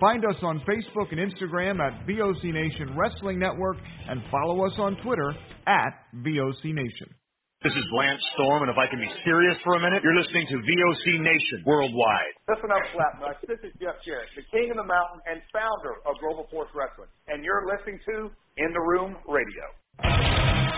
Find 0.00 0.24
us 0.24 0.40
on 0.40 0.64
Facebook 0.64 1.12
and 1.12 1.20
Instagram 1.20 1.76
at 1.76 2.08
VOC 2.08 2.56
Nation 2.56 2.96
Wrestling 2.96 3.38
Network 3.38 3.76
and 4.08 4.22
follow 4.32 4.64
us 4.64 4.72
on 4.78 4.96
Twitter 5.04 5.28
at 5.68 5.92
VOC 6.24 6.72
Nation. 6.72 7.12
This 7.60 7.76
is 7.76 7.84
Lance 7.92 8.24
Storm, 8.32 8.64
and 8.64 8.72
if 8.72 8.80
I 8.80 8.88
can 8.88 8.96
be 8.96 9.12
serious 9.28 9.60
for 9.62 9.76
a 9.76 9.80
minute, 9.84 10.00
you're 10.00 10.16
listening 10.16 10.48
to 10.48 10.56
VOC 10.56 11.20
Nation 11.20 11.60
worldwide. 11.68 12.32
Listen 12.48 12.72
up, 12.72 12.80
Slapnuts. 12.96 13.44
This 13.44 13.60
is 13.60 13.76
Jeff 13.76 14.00
Jarrett, 14.00 14.32
the 14.32 14.48
king 14.48 14.72
of 14.72 14.80
the 14.80 14.88
mountain 14.88 15.20
and 15.28 15.44
founder 15.52 16.00
of 16.08 16.16
Global 16.24 16.48
Force 16.48 16.72
Wrestling, 16.72 17.12
and 17.28 17.44
you're 17.44 17.68
listening 17.68 18.00
to 18.08 18.32
In 18.56 18.72
the 18.72 18.80
Room 18.80 19.20
Radio. 19.28 20.69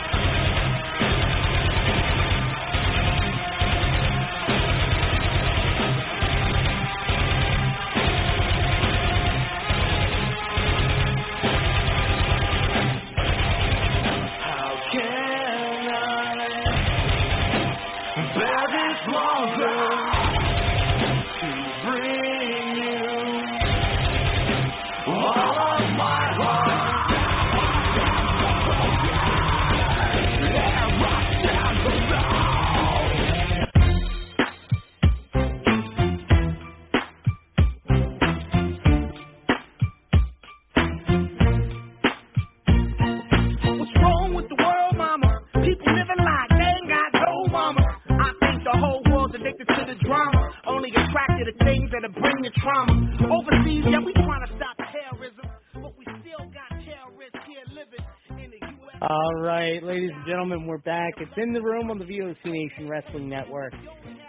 And 60.50 60.66
we're 60.66 60.78
back. 60.78 61.12
It's 61.18 61.30
in 61.36 61.52
the 61.52 61.62
room 61.62 61.90
on 61.90 61.98
the 61.98 62.04
VOC 62.04 62.36
Nation 62.46 62.88
Wrestling 62.88 63.28
Network, 63.28 63.72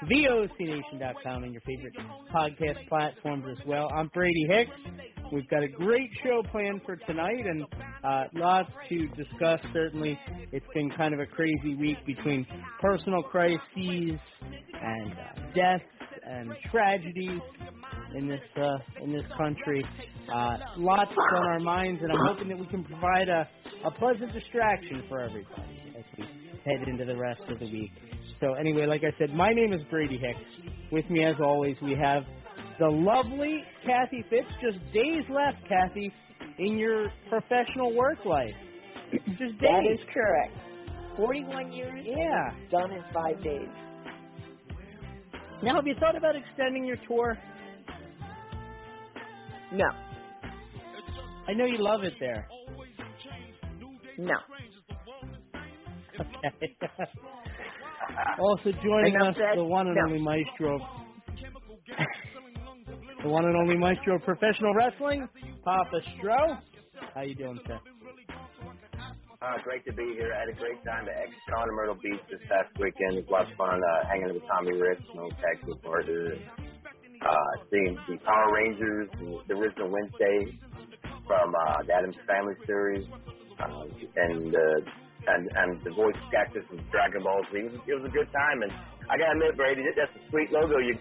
VOCNation.com, 0.03 1.43
and 1.43 1.53
your 1.53 1.61
favorite 1.61 1.93
podcast 2.31 2.87
platforms 2.87 3.45
as 3.49 3.57
well. 3.65 3.89
I'm 3.97 4.09
Brady 4.13 4.45
Hicks. 4.47 4.93
We've 5.31 5.49
got 5.49 5.63
a 5.63 5.67
great 5.67 6.09
show 6.23 6.43
planned 6.51 6.81
for 6.85 6.97
tonight 7.07 7.45
and 7.47 7.63
uh, 8.03 8.23
lots 8.35 8.69
to 8.89 9.07
discuss. 9.07 9.59
Certainly, 9.73 10.19
it's 10.51 10.65
been 10.75 10.91
kind 10.95 11.15
of 11.15 11.19
a 11.19 11.25
crazy 11.25 11.75
week 11.79 11.97
between 12.05 12.45
personal 12.79 13.23
crises 13.23 13.57
and 13.71 15.11
uh, 15.13 15.41
deaths 15.55 15.83
and 16.29 16.51
tragedies 16.69 17.41
in 18.15 18.27
this 18.27 18.39
uh, 18.57 19.03
in 19.03 19.13
this 19.13 19.25
country. 19.35 19.83
Uh, 20.31 20.57
lots 20.77 21.11
on 21.37 21.45
our 21.47 21.59
minds, 21.59 22.01
and 22.03 22.11
I'm 22.11 22.27
hoping 22.27 22.49
that 22.49 22.59
we 22.59 22.67
can 22.67 22.83
provide 22.83 23.29
a, 23.29 23.49
a 23.87 23.91
pleasant 23.91 24.31
distraction 24.33 25.03
for 25.09 25.19
everybody 25.19 25.82
head 26.65 26.87
into 26.87 27.05
the 27.05 27.15
rest 27.17 27.41
of 27.49 27.59
the 27.59 27.65
week. 27.65 27.91
So 28.39 28.53
anyway, 28.53 28.85
like 28.85 29.01
I 29.03 29.17
said, 29.19 29.31
my 29.33 29.53
name 29.53 29.73
is 29.73 29.81
Brady 29.89 30.17
Hicks. 30.17 30.39
With 30.91 31.09
me, 31.09 31.23
as 31.23 31.35
always, 31.43 31.75
we 31.81 31.95
have 31.95 32.23
the 32.79 32.87
lovely 32.87 33.61
Kathy 33.85 34.23
Fitz. 34.29 34.47
Just 34.61 34.77
days 34.93 35.23
left, 35.29 35.57
Kathy, 35.67 36.11
in 36.59 36.77
your 36.77 37.11
professional 37.29 37.95
work 37.95 38.19
life. 38.25 38.53
Just 39.11 39.59
days. 39.59 39.59
That 39.61 39.85
is 39.93 39.99
correct. 40.13 40.53
41 41.17 41.71
years 41.71 42.05
Yeah. 42.05 42.49
done 42.71 42.91
in 42.91 43.03
five 43.13 43.41
days. 43.43 43.69
Now, 45.63 45.75
have 45.75 45.87
you 45.87 45.95
thought 45.99 46.15
about 46.17 46.35
extending 46.35 46.85
your 46.85 46.97
tour? 47.07 47.37
No, 49.71 49.85
I 51.47 51.53
know 51.53 51.65
you 51.65 51.77
love 51.79 52.03
it 52.03 52.13
there. 52.19 52.47
no. 54.17 54.35
Okay. 56.19 56.77
also 58.39 58.69
joining 58.83 59.15
us, 59.17 59.35
said. 59.37 59.57
the 59.57 59.63
one 59.63 59.87
and 59.87 59.95
No. 59.95 60.05
only 60.05 60.21
maestro, 60.21 60.79
the 63.23 63.29
one 63.29 63.45
and 63.45 63.55
only 63.55 63.77
maestro 63.77 64.15
of 64.15 64.23
professional 64.23 64.73
wrestling, 64.75 65.27
Papa 65.63 65.97
Stro. 66.19 66.59
How 67.15 67.21
you 67.21 67.35
doing, 67.35 67.59
sir? 67.67 67.79
Uh, 69.41 69.57
great 69.63 69.83
to 69.85 69.93
be 69.93 70.13
here. 70.15 70.33
I 70.35 70.39
had 70.45 70.49
a 70.49 70.57
great 70.59 70.79
time 70.85 71.05
at 71.09 71.15
XCon 71.15 71.63
in 71.67 71.75
Myrtle 71.75 71.95
Beach 72.01 72.21
this 72.31 72.39
past 72.49 72.69
weekend. 72.79 73.17
It 73.19 73.25
was 73.25 73.29
a 73.29 73.33
lot 73.33 73.43
of 73.51 73.53
fun 73.57 73.79
uh, 73.81 74.07
hanging 74.07 74.33
with 74.33 74.43
Tommy 74.47 74.71
Rich 74.79 75.03
and 75.13 75.19
old 75.19 75.35
Tag 75.41 75.65
Team 75.65 75.79
Partner. 75.83 76.37
Uh, 77.21 77.51
seeing 77.71 78.03
the 78.07 78.17
Power 78.25 78.53
Rangers, 78.53 79.09
the 79.47 79.53
original 79.55 79.89
Wednesday 79.91 80.59
from 81.27 81.53
uh, 81.55 81.83
the 81.87 81.93
Addams 81.93 82.17
Family 82.27 82.55
series, 82.67 83.07
uh, 83.59 83.85
and, 84.15 84.55
uh, 84.55 84.79
and 85.27 85.43
and 85.55 85.69
the 85.83 85.91
voice 85.91 86.17
actors 86.37 86.65
from 86.67 86.79
Dragon 86.91 87.23
Ball 87.23 87.41
Z. 87.51 87.57
It 87.59 87.71
was, 87.71 87.81
it 87.87 87.95
was 88.01 88.05
a 88.09 88.13
good 88.13 88.29
time, 88.31 88.63
and 88.63 88.71
I 89.09 89.17
gotta 89.17 89.33
admit, 89.37 89.57
Brady, 89.57 89.83
that's 89.95 90.11
a 90.15 90.21
sweet 90.29 90.51
logo 90.51 90.77
you 90.79 90.95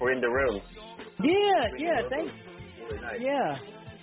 were 0.00 0.12
in 0.12 0.20
the 0.20 0.28
room. 0.30 0.60
Yeah, 1.22 1.62
yeah. 1.78 2.00
Thanks. 2.08 2.32
Really 2.78 3.00
nice. 3.00 3.20
Yeah. 3.20 3.56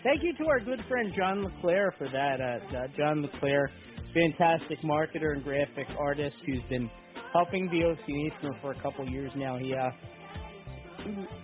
Thank 0.04 0.24
you 0.24 0.34
to 0.38 0.46
our 0.48 0.60
good 0.60 0.80
friend 0.88 1.12
John 1.18 1.44
LeClaire 1.44 1.94
for 1.98 2.08
that. 2.08 2.40
Uh, 2.40 2.88
John 2.96 3.22
LeClaire, 3.22 3.70
fantastic 4.14 4.80
marketer 4.82 5.34
and 5.34 5.44
graphic 5.44 5.88
artist 6.00 6.36
who's 6.46 6.62
been 6.70 6.90
helping 7.34 7.68
the 7.68 7.84
OC 7.84 8.08
Nation 8.08 8.56
for 8.62 8.72
a 8.72 8.82
couple 8.82 9.08
years 9.10 9.32
now. 9.36 9.58
He, 9.58 9.74
uh, 9.74 9.90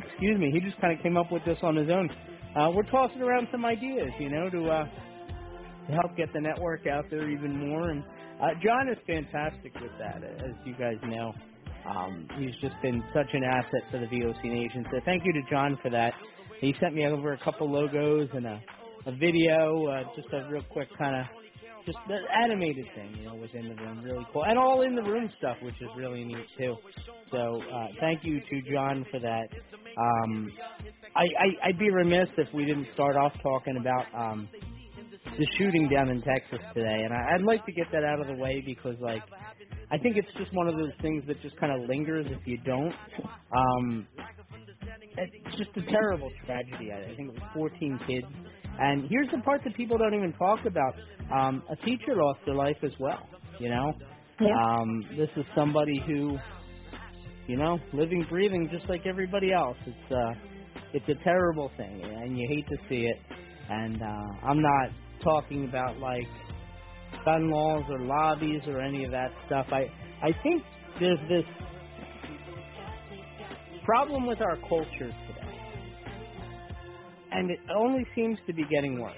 excuse 0.08 0.40
me, 0.40 0.52
he 0.54 0.60
just 0.60 0.80
kind 0.80 0.96
of 0.98 1.02
came 1.04 1.18
up 1.18 1.32
with 1.32 1.44
this 1.46 1.58
on 1.64 1.76
his 1.76 1.90
own. 1.90 2.10
Uh, 2.56 2.70
we're 2.72 2.84
tossing 2.92 3.22
around 3.22 3.48
some 3.52 3.66
ideas, 3.66 4.10
you 4.20 4.30
know, 4.30 4.50
to 4.50 4.70
uh, 4.70 4.86
to 5.88 5.94
help 5.94 6.16
get 6.16 6.32
the 6.34 6.42
network 6.42 6.88
out 6.88 7.06
there 7.10 7.30
even 7.30 7.70
more. 7.70 7.90
And 7.90 8.04
uh, 8.42 8.48
John 8.64 8.90
is 8.90 8.98
fantastic 9.06 9.74
with 9.76 9.92
that, 10.00 10.24
as 10.24 10.52
you 10.66 10.74
guys 10.74 10.98
know. 11.04 11.34
Um, 11.90 12.28
he's 12.38 12.56
just 12.62 12.76
been 12.82 13.04
such 13.14 13.28
an 13.34 13.44
asset 13.44 13.84
for 13.92 14.00
the 14.00 14.06
VOC 14.06 14.44
Nation. 14.46 14.86
So 14.92 15.00
thank 15.06 15.24
you 15.26 15.34
to 15.34 15.42
John 15.50 15.78
for 15.82 15.90
that. 15.92 16.14
He 16.62 16.74
sent 16.80 16.96
me 16.96 17.06
over 17.06 17.34
a 17.34 17.40
couple 17.44 17.70
logos 17.70 18.30
and 18.34 18.46
a, 18.46 18.62
a 19.06 19.12
video, 19.12 19.88
uh, 19.88 20.04
just 20.16 20.30
a 20.34 20.50
real 20.50 20.64
quick 20.72 20.88
kind 20.98 21.16
of 21.16 21.26
just 21.86 21.98
the 22.08 22.18
animated 22.44 22.86
thing, 22.96 23.14
you 23.20 23.26
know, 23.26 23.36
within 23.36 23.68
the 23.68 23.76
room, 23.76 24.02
really 24.04 24.26
cool, 24.32 24.46
and 24.46 24.58
all 24.58 24.84
in 24.84 24.96
the 24.96 25.02
room 25.02 25.30
stuff, 25.38 25.58
which 25.62 25.76
is 25.82 25.90
really 25.98 26.24
neat 26.24 26.46
too. 26.58 26.76
So 27.32 27.62
uh, 27.62 27.88
thank 28.00 28.22
you 28.24 28.40
to 28.40 28.72
John 28.72 29.06
for 29.12 29.20
that. 29.20 29.48
Um, 29.98 30.52
I, 31.16 31.22
I 31.22 31.68
I'd 31.70 31.80
be 31.80 31.92
remiss 31.92 32.30
if 32.38 32.48
we 32.54 32.66
didn't 32.66 32.88
start 32.94 33.16
off 33.18 33.34
talking 33.44 33.78
about 33.78 34.06
um, 34.16 34.48
the 35.38 35.48
shooting 35.58 35.90
down 35.90 36.10
in 36.10 36.22
Texas 36.22 36.60
today, 36.74 37.04
and 37.06 37.14
I, 37.14 37.36
I'd 37.36 37.44
like 37.44 37.66
to 37.66 37.74
get 37.74 37.88
that 37.94 38.04
out 38.04 38.22
of 38.22 38.28
the 38.28 38.36
way 38.42 38.64
because 38.66 38.96
like 39.02 39.24
I 39.92 39.98
think 40.00 40.18
it's 40.18 40.28
just 40.38 40.54
one 40.54 40.68
of 40.68 40.76
those 40.78 40.94
things 41.02 41.24
that 41.28 41.42
just 41.42 41.58
kind 41.58 41.72
of 41.74 41.90
lingers 41.90 42.26
if 42.30 42.46
you 42.48 42.58
don't. 42.66 42.94
Um, 43.56 44.08
it's 45.18 45.58
just 45.58 45.72
a 45.78 45.92
terrible 45.92 46.32
tragedy. 46.46 46.92
I 46.92 47.12
I 47.12 47.16
think 47.16 47.30
it 47.30 47.36
was 47.36 47.44
14 47.56 48.00
kids 48.08 48.28
And 48.80 49.08
here's 49.10 49.30
the 49.32 49.40
part 49.44 49.62
that 49.66 49.76
people 49.76 49.98
don't 49.98 50.16
even 50.16 50.34
talk 50.34 50.60
about. 50.66 50.96
Um, 51.34 51.64
a 51.70 51.76
teacher 51.86 52.16
lost 52.16 52.40
their 52.46 52.56
life 52.56 52.78
as 52.84 52.92
well. 53.00 53.30
You 53.60 53.70
know, 53.70 53.94
Yeah. 54.40 54.56
um, 54.56 55.04
this 55.18 55.30
is 55.38 55.46
somebody 55.56 56.00
who, 56.08 56.38
you 57.48 57.58
know, 57.58 57.80
living, 57.94 58.26
breathing, 58.30 58.70
just 58.72 58.90
like 58.90 59.06
everybody 59.06 59.54
else. 59.54 59.78
It's 59.86 60.12
uh, 60.12 60.34
it's 60.94 61.10
a 61.10 61.24
terrible 61.24 61.72
thing, 61.78 62.02
and 62.04 62.38
you 62.38 62.48
hate 62.50 62.68
to 62.70 62.78
see 62.90 63.06
it. 63.06 63.18
And 63.70 64.02
uh, 64.02 64.48
I'm 64.48 64.62
not 64.62 64.90
talking 65.24 65.66
about 65.66 65.98
like 66.00 66.28
gun 67.26 67.50
laws 67.50 67.84
or 67.90 68.00
lobbies 68.00 68.62
or 68.68 68.82
any 68.82 69.06
of 69.06 69.12
that 69.12 69.32
stuff. 69.48 69.68
I 69.72 69.86
I 70.22 70.32
think 70.44 70.64
there's 71.00 71.20
this 71.30 71.46
problem 73.86 74.28
with 74.28 74.42
our 74.42 74.58
culture 74.68 74.88
today, 75.00 75.60
and 77.32 77.50
it 77.52 77.60
only 77.76 78.06
seems 78.16 78.38
to 78.48 78.54
be 78.54 78.64
getting 78.70 79.02
worse. 79.02 79.14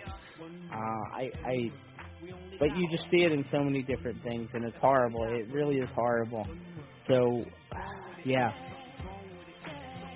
Uh, 0.71 1.17
I 1.17 1.29
I 1.45 1.71
but 2.59 2.69
you 2.77 2.87
just 2.89 3.03
see 3.11 3.17
it 3.17 3.31
in 3.31 3.43
so 3.51 3.63
many 3.63 3.81
different 3.81 4.21
things, 4.23 4.49
and 4.53 4.63
it's 4.63 4.77
horrible. 4.79 5.23
It 5.23 5.51
really 5.53 5.75
is 5.77 5.89
horrible. 5.93 6.45
So, 7.07 7.43
yeah, 8.23 8.51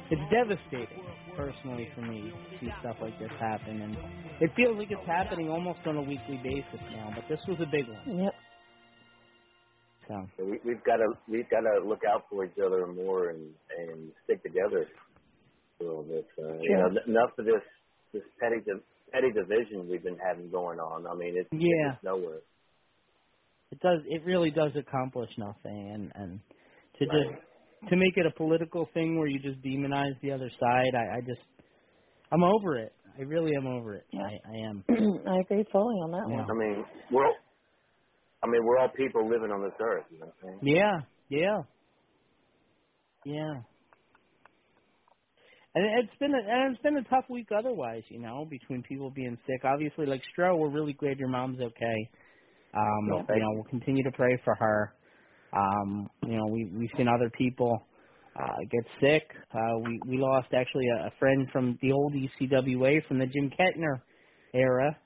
it's 0.10 0.22
devastating 0.32 1.09
personally 1.38 1.90
for 1.96 2.02
me 2.02 2.32
to 2.32 2.60
see 2.60 2.70
stuff 2.82 2.98
like 3.02 3.18
this 3.20 3.32
happen, 3.40 3.82
and 3.82 3.98
it 4.42 4.52
feels 4.56 4.78
like 4.78 4.92
it's 4.92 5.08
happening 5.08 5.50
almost 5.50 5.80
on 5.86 5.98
a 5.98 6.02
weekly 6.02 6.40
basis 6.44 6.82
now. 6.92 7.12
But 7.16 7.26
this 7.30 7.40
was 7.48 7.58
a 7.62 7.70
big 7.72 7.88
one. 7.88 8.20
Yep. 8.24 8.34
So, 10.08 10.16
So 10.38 10.46
we, 10.46 10.60
we've 10.66 10.84
got 10.84 10.98
to 10.98 11.08
we've 11.28 11.50
got 11.50 11.62
to 11.62 11.88
look 11.88 12.02
out 12.08 12.26
for 12.30 12.46
each 12.46 12.58
other 12.64 12.88
more 12.88 13.30
and 13.30 13.54
and 13.78 14.12
stick 14.26 14.42
together 14.44 14.88
a 15.82 15.84
little 15.84 16.04
bit. 16.04 16.28
Uh, 16.38 16.54
You 16.62 16.78
know, 16.78 16.90
enough 17.08 17.32
of 17.38 17.46
this 17.46 17.64
this 18.14 18.24
petty 18.40 18.62
di- 18.66 18.84
petty 19.12 19.32
division 19.32 19.90
we've 19.90 20.04
been 20.04 20.18
having 20.18 20.50
going 20.52 20.80
on. 20.80 21.06
I 21.08 21.16
mean, 21.16 21.36
it's, 21.38 21.50
Yeah. 21.52 21.94
it's 21.96 22.04
nowhere. 22.04 22.42
it 23.72 23.80
does. 23.82 24.02
It 24.08 24.24
really 24.26 24.52
does 24.52 24.72
accomplish 24.76 25.30
nothing, 25.38 25.92
and 25.94 26.12
and 26.16 26.40
to 27.00 27.06
Right. 27.06 27.28
just 27.30 27.49
to 27.90 27.96
make 27.96 28.18
it 28.18 28.26
a 28.26 28.32
political 28.38 28.90
thing 28.94 29.18
where 29.18 29.28
you 29.28 29.40
just 29.40 29.62
demonize 29.64 30.20
the 30.22 30.32
other 30.32 30.50
side, 30.60 30.96
I, 30.96 31.18
I 31.18 31.22
just 31.26 31.42
I'm 32.32 32.44
over 32.44 32.78
it. 32.78 32.94
I 33.18 33.24
really 33.24 33.56
am 33.56 33.68
over 33.68 33.96
it. 33.96 34.06
Yeah. 34.12 34.22
I, 34.22 34.32
I 34.48 34.70
am. 34.70 34.84
I 34.90 35.40
agree 35.42 35.66
fully 35.72 35.96
on 36.04 36.12
that 36.12 36.30
Yeah. 36.30 36.36
one. 36.38 36.50
I 36.50 36.54
mean, 36.54 36.86
we're 37.12 37.26
all, 37.26 37.36
I 38.44 38.48
mean, 38.48 38.64
we're 38.66 38.78
all 38.80 38.90
people 38.96 39.24
living 39.30 39.52
on 39.52 39.62
this 39.64 39.74
earth. 39.82 40.06
You 40.12 40.20
know 40.20 40.28
what 40.28 40.36
I'm 40.50 40.60
saying? 40.62 40.76
Yeah, 40.76 41.00
yeah, 41.30 41.62
yeah. 43.26 43.54
And 45.76 45.86
it's 46.04 46.18
been 46.20 46.34
a, 46.34 46.38
and 46.38 46.74
it's 46.74 46.84
been 46.84 46.98
a 46.98 47.04
tough 47.10 47.26
week 47.30 47.50
otherwise, 47.58 48.04
you 48.10 48.20
know, 48.20 48.46
between 48.50 48.84
people 48.84 49.12
being 49.12 49.38
sick. 49.46 49.64
Obviously, 49.66 50.06
like 50.06 50.22
Stro, 50.38 50.58
we're 50.58 50.70
really 50.72 50.94
glad 50.94 51.18
your 51.20 51.30
mom's 51.30 51.60
okay. 51.62 52.10
Um, 52.74 53.08
Yeah, 53.08 53.24
you 53.36 53.40
know, 53.42 53.50
we'll 53.54 53.64
continue 53.70 54.04
to 54.04 54.12
pray 54.12 54.40
for 54.46 54.56
her. 54.56 54.94
Um, 55.54 56.10
you 56.24 56.38
know, 56.38 56.48
we 56.52 56.66
we've 56.74 56.90
seen 56.98 57.08
other 57.08 57.32
people 57.38 57.88
uh 58.36 58.58
get 58.72 58.86
sick. 59.02 59.24
Uh 59.54 59.80
we 59.84 60.02
we 60.08 60.18
lost 60.18 60.50
actually 60.54 60.88
a, 61.00 61.08
a 61.08 61.12
friend 61.20 61.48
from 61.52 61.80
the 61.82 61.92
old 61.92 62.14
ECWA 62.14 63.08
from 63.08 63.20
the 63.20 63.28
Jim 63.28 63.52
Kettner 63.60 64.02
era 64.54 64.98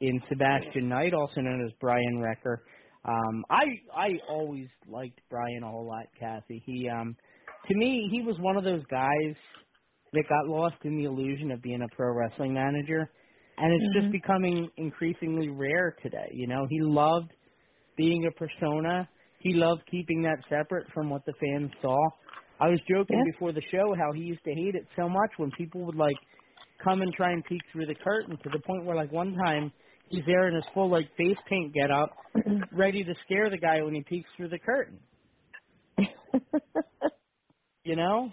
in 0.00 0.20
Sebastian 0.28 0.88
Knight, 0.88 1.14
also 1.14 1.40
known 1.40 1.64
as 1.66 1.72
Brian 1.80 2.18
Recker. 2.22 2.58
Um 3.04 3.44
I 3.50 3.64
I 3.96 4.08
always 4.28 4.68
liked 4.88 5.20
Brian 5.30 5.62
a 5.64 5.70
whole 5.70 5.86
lot, 5.86 6.06
Kathy. 6.18 6.62
He 6.66 6.88
um 6.88 7.16
to 7.68 7.74
me 7.76 8.08
he 8.12 8.22
was 8.22 8.36
one 8.40 8.56
of 8.56 8.64
those 8.64 8.84
guys 8.90 9.36
that 10.12 10.24
got 10.28 10.48
lost 10.48 10.76
in 10.84 10.96
the 10.98 11.04
illusion 11.04 11.50
of 11.50 11.62
being 11.62 11.82
a 11.82 11.96
pro 11.96 12.12
wrestling 12.14 12.54
manager. 12.54 13.10
And 13.58 13.72
it's 13.74 13.86
just 13.94 14.10
Mhm. 14.10 14.12
becoming 14.12 14.70
increasingly 14.78 15.48
rare 15.50 15.96
today. 16.02 16.30
You 16.32 16.46
know, 16.48 16.66
he 16.70 16.80
loved 16.82 17.32
being 17.96 18.26
a 18.26 18.32
persona. 18.32 19.08
He 19.44 19.52
loved 19.52 19.82
keeping 19.90 20.22
that 20.22 20.38
separate 20.48 20.86
from 20.94 21.10
what 21.10 21.24
the 21.26 21.34
fans 21.38 21.70
saw. 21.82 21.98
I 22.60 22.68
was 22.68 22.80
joking 22.88 23.18
Yeah. 23.18 23.32
before 23.32 23.52
the 23.52 23.60
show 23.70 23.94
how 23.94 24.10
he 24.12 24.22
used 24.22 24.42
to 24.44 24.54
hate 24.54 24.74
it 24.74 24.86
so 24.96 25.06
much 25.06 25.30
when 25.36 25.50
people 25.52 25.82
would 25.84 25.94
like 25.96 26.16
come 26.82 27.02
and 27.02 27.12
try 27.12 27.30
and 27.32 27.44
peek 27.44 27.60
through 27.70 27.84
the 27.86 27.94
curtain 27.94 28.38
to 28.42 28.48
the 28.50 28.58
point 28.66 28.86
where 28.86 28.96
like 28.96 29.12
one 29.12 29.34
time 29.34 29.70
he's 30.08 30.24
there 30.26 30.48
in 30.48 30.54
his 30.54 30.64
full 30.72 30.90
like 30.90 31.06
face 31.18 31.36
paint 31.46 31.74
get 31.74 31.90
up, 31.90 32.16
ready 32.72 33.04
to 33.04 33.14
scare 33.26 33.50
the 33.50 33.58
guy 33.58 33.82
when 33.82 33.94
he 33.94 34.02
peeks 34.02 34.28
through 34.36 34.48
the 34.48 34.58
curtain. 34.58 34.98
You 37.84 37.96
know? 37.96 38.30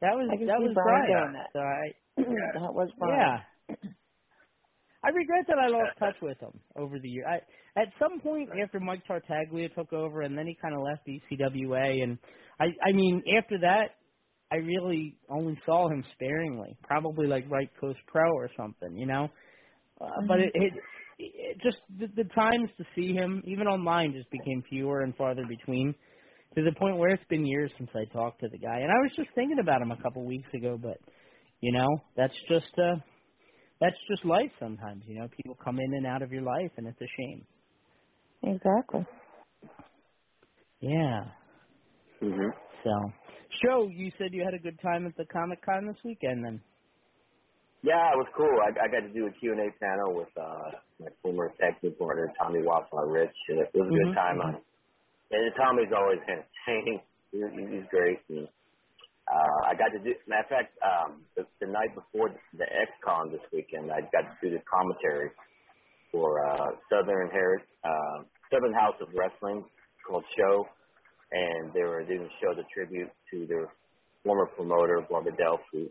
That 0.00 0.14
was 0.16 0.30
that 0.30 0.58
was 0.60 0.72
Brian 0.74 1.10
Brian. 1.12 1.32
that. 1.34 1.50
So 1.52 1.58
I 1.60 1.92
that 2.62 2.72
was 2.72 2.88
Brian. 2.98 3.42
yeah. 3.68 3.76
I 5.04 5.10
regret 5.10 5.44
that 5.48 5.58
I 5.58 5.68
lost 5.68 5.98
touch 5.98 6.16
with 6.22 6.40
him 6.40 6.58
over 6.76 6.98
the 6.98 7.08
year. 7.08 7.26
I 7.28 7.40
at 7.80 7.88
some 7.98 8.20
point 8.20 8.48
after 8.62 8.80
Mike 8.80 9.02
Tartaglia 9.06 9.68
took 9.70 9.92
over 9.92 10.22
and 10.22 10.36
then 10.36 10.46
he 10.46 10.56
kind 10.60 10.74
of 10.74 10.82
left 10.82 11.06
ECWA 11.06 12.02
and 12.02 12.18
I 12.60 12.66
I 12.86 12.92
mean 12.92 13.22
after 13.38 13.58
that 13.60 13.96
I 14.50 14.56
really 14.56 15.16
only 15.28 15.58
saw 15.66 15.88
him 15.90 16.02
sparingly, 16.14 16.76
probably 16.82 17.26
like 17.26 17.44
Right 17.50 17.70
Coast 17.80 17.98
Pro 18.06 18.32
or 18.32 18.48
something, 18.56 18.96
you 18.96 19.06
know. 19.06 19.28
Uh, 20.00 20.06
But 20.26 20.40
it, 20.40 20.50
it 20.54 20.72
it 21.18 21.60
just 21.62 21.78
the, 21.98 22.06
the 22.22 22.28
times 22.30 22.70
to 22.78 22.84
see 22.94 23.12
him 23.12 23.42
even 23.46 23.66
online 23.66 24.12
just 24.12 24.30
became 24.30 24.62
fewer 24.68 25.02
and 25.02 25.14
farther 25.16 25.44
between 25.48 25.94
to 26.56 26.62
the 26.64 26.72
point 26.78 26.96
where 26.96 27.10
it's 27.10 27.24
been 27.28 27.44
years 27.46 27.70
since 27.78 27.90
I 27.94 28.04
talked 28.12 28.40
to 28.40 28.48
the 28.48 28.58
guy 28.58 28.78
and 28.78 28.90
I 28.90 28.98
was 29.02 29.12
just 29.16 29.30
thinking 29.34 29.58
about 29.60 29.82
him 29.82 29.90
a 29.90 30.00
couple 30.02 30.24
weeks 30.24 30.48
ago 30.54 30.78
but 30.80 30.98
you 31.60 31.72
know 31.72 31.88
that's 32.16 32.34
just 32.48 32.72
uh 32.78 32.96
that's 33.80 33.96
just 34.10 34.24
life 34.24 34.50
sometimes, 34.58 35.04
you 35.06 35.18
know. 35.20 35.28
People 35.36 35.56
come 35.62 35.78
in 35.78 35.94
and 35.94 36.06
out 36.06 36.22
of 36.22 36.32
your 36.32 36.42
life 36.42 36.70
and 36.76 36.86
it's 36.86 37.00
a 37.00 37.10
shame. 37.16 37.44
Exactly. 38.42 39.06
Yeah. 40.80 41.20
hmm 42.20 42.50
So 42.84 42.90
Stro, 43.58 43.88
you 43.94 44.12
said 44.18 44.32
you 44.32 44.44
had 44.44 44.54
a 44.54 44.62
good 44.62 44.80
time 44.82 45.06
at 45.06 45.16
the 45.16 45.26
Comic 45.26 45.64
Con 45.64 45.86
this 45.88 45.96
weekend 46.04 46.44
then. 46.44 46.62
Yeah, 47.82 48.10
it 48.10 48.18
was 48.18 48.26
cool. 48.36 48.50
I, 48.58 48.74
I 48.74 48.88
got 48.90 49.06
to 49.06 49.14
do 49.14 49.26
a 49.30 49.32
Q 49.38 49.52
and 49.54 49.62
A 49.62 49.70
panel 49.78 50.18
with 50.18 50.34
uh, 50.34 50.82
my 50.98 51.14
former 51.22 51.54
tag 51.62 51.78
team 51.80 51.94
partner 51.98 52.32
Tommy 52.42 52.62
Watson, 52.62 52.98
Rich, 53.06 53.38
and 53.50 53.60
it 53.62 53.70
was 53.74 53.86
a 53.90 53.94
good 53.94 54.10
Mhm, 54.10 54.18
time. 54.18 54.42
mhm. 54.42 54.42
Uh, 54.42 54.58
and 55.32 55.52
Tommy's 55.56 55.92
always 55.96 56.20
entertaining. 56.28 57.00
He, 57.32 57.38
he's 57.40 57.88
great. 57.90 58.20
And, 58.30 58.48
uh, 59.28 59.58
I 59.66 59.74
got 59.74 59.90
to 59.96 60.00
do. 60.04 60.14
Matter 60.28 60.42
of 60.44 60.50
fact, 60.50 60.72
um, 60.84 61.26
the, 61.36 61.44
the 61.60 61.68
night 61.68 61.94
before 61.94 62.30
the 62.54 62.66
XCon 62.66 63.32
this 63.32 63.42
weekend, 63.52 63.92
I 63.92 64.02
got 64.12 64.26
to 64.30 64.36
do 64.42 64.50
the 64.50 64.62
commentary 64.68 65.30
for 66.12 66.44
uh, 66.46 66.70
Southern 66.90 67.30
Heritage, 67.30 67.66
uh, 67.84 68.24
Southern 68.52 68.72
House 68.72 68.96
of 69.00 69.08
Wrestling 69.14 69.64
called 70.06 70.24
Show, 70.36 70.64
and 71.32 71.72
they 71.74 71.82
were 71.82 72.04
doing 72.04 72.24
a 72.24 72.34
show 72.40 72.54
to 72.54 72.64
tribute 72.72 73.10
to 73.30 73.46
their 73.46 73.68
former 74.24 74.46
promoter, 74.56 75.04
Barbara 75.08 75.32
Delph, 75.32 75.60
who 75.72 75.88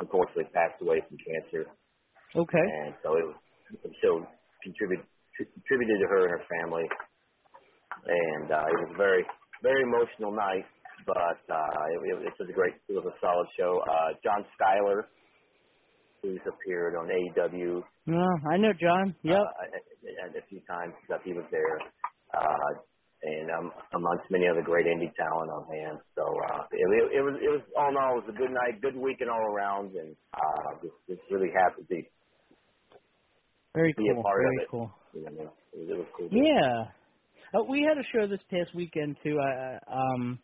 unfortunately 0.00 0.48
passed 0.54 0.80
away 0.80 1.02
from 1.06 1.18
cancer. 1.18 1.68
Okay. 2.36 2.66
And 2.84 2.94
so 3.02 3.16
it 3.16 3.24
was 3.26 3.36
the 3.82 3.90
show 4.02 4.24
contributed 4.62 5.04
contributed 5.36 6.00
to 6.02 6.06
her 6.08 6.26
and 6.26 6.32
her 6.34 6.44
family, 6.50 6.86
and 8.08 8.50
uh, 8.50 8.64
it 8.66 8.76
was 8.82 8.90
a 8.94 8.98
very 8.98 9.24
very 9.62 9.82
emotional 9.82 10.32
night. 10.32 10.64
But 11.06 11.40
uh, 11.48 11.82
it, 11.94 12.26
it 12.26 12.34
was 12.38 12.48
a 12.48 12.52
great, 12.52 12.74
it 12.88 12.92
was 12.92 13.06
a 13.06 13.16
solid 13.20 13.46
show. 13.56 13.80
Uh, 13.86 14.18
John 14.22 14.44
Skyler, 14.58 15.06
who's 16.22 16.40
appeared 16.44 16.96
on 16.96 17.08
AEW 17.08 17.82
No, 18.08 18.24
I 18.50 18.56
know 18.56 18.72
John. 18.72 19.14
Yep. 19.22 19.36
uh, 19.36 20.32
a, 20.32 20.38
a 20.38 20.42
few 20.48 20.60
times 20.64 20.94
that 21.10 21.20
he 21.24 21.34
was 21.34 21.44
there, 21.52 21.76
uh, 22.32 22.70
and 23.22 23.50
um, 23.52 23.70
amongst 23.92 24.24
many 24.30 24.48
other 24.48 24.62
great 24.62 24.86
indie 24.86 25.12
talent 25.14 25.50
on 25.52 25.68
hand. 25.68 25.98
So 26.16 26.24
uh, 26.24 26.64
it, 26.72 26.88
it, 26.88 27.20
it 27.20 27.22
was 27.22 27.36
it 27.36 27.50
was 27.52 27.60
all 27.76 27.90
in 27.92 27.96
all 28.00 28.16
it 28.16 28.24
was 28.24 28.32
a 28.34 28.38
good 28.38 28.50
night, 28.50 28.80
good 28.80 28.96
weekend 28.96 29.28
all 29.28 29.44
around, 29.52 29.92
and 29.94 30.16
uh, 30.32 30.80
just, 30.80 30.94
just 31.06 31.20
really 31.30 31.50
happy 31.52 31.82
to 31.82 31.88
be 31.88 32.08
Very 33.74 33.92
be 33.92 34.08
a 34.08 34.14
cool. 34.14 34.22
part 34.22 34.40
of 34.40 34.48
Very 34.48 34.56
it. 34.64 34.68
cool. 34.70 34.90
you 35.12 35.22
know, 35.24 35.52
it 35.76 35.78
was, 35.78 35.88
it 35.92 35.98
was 35.98 36.06
cool. 36.16 36.28
Yeah. 36.32 36.88
Uh, 37.60 37.64
we 37.64 37.84
had 37.86 37.98
a 37.98 38.06
show 38.12 38.26
this 38.26 38.40
past 38.50 38.74
weekend 38.74 39.16
too. 39.22 39.36
Uh, 39.38 39.78
um, 39.92 40.38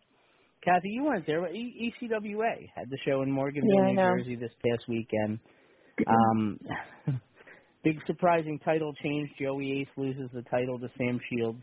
Kathy, 0.64 0.88
you 0.90 1.04
weren't 1.04 1.26
there. 1.26 1.40
but 1.40 1.54
E- 1.54 1.92
ECWA 2.02 2.68
had 2.74 2.90
the 2.90 2.98
show 3.06 3.22
in 3.22 3.30
Morganville, 3.32 3.88
Yeah, 3.88 3.92
New. 3.92 3.96
Jersey 4.18 4.36
this 4.36 4.52
past 4.64 4.84
weekend. 4.88 5.38
Um, 6.06 6.58
big 7.84 7.98
surprising 8.06 8.58
title 8.64 8.92
change. 9.02 9.30
Joey 9.40 9.80
Ace 9.80 9.88
loses 9.96 10.30
the 10.32 10.42
title 10.50 10.78
to 10.78 10.88
Sam 10.98 11.20
Shields. 11.30 11.62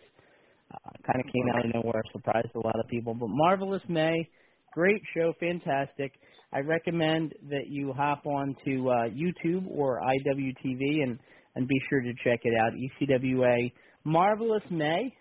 Uh, 0.74 0.90
kind 1.06 1.20
of 1.20 1.26
came 1.26 1.50
out 1.54 1.66
of 1.66 1.74
nowhere, 1.74 2.02
surprised 2.14 2.48
a 2.56 2.60
lot 2.60 2.80
of 2.80 2.88
people. 2.88 3.14
But 3.14 3.28
Marvelous 3.30 3.82
May, 3.90 4.30
great 4.74 5.02
show, 5.14 5.34
fantastic. 5.40 6.14
I 6.54 6.60
recommend 6.60 7.34
that 7.50 7.68
you 7.68 7.92
hop 7.94 8.26
on 8.26 8.56
to 8.66 8.90
uh, 8.90 8.94
YouTube 9.10 9.66
or 9.70 10.02
IWTV 10.02 11.04
and 11.04 11.20
and 11.56 11.68
be 11.68 11.76
sure 11.90 12.00
to 12.00 12.14
check 12.24 12.40
it 12.44 12.54
out. 12.58 12.72
ECWA 12.72 13.72
Marvelous 14.06 14.64
May. 14.70 15.14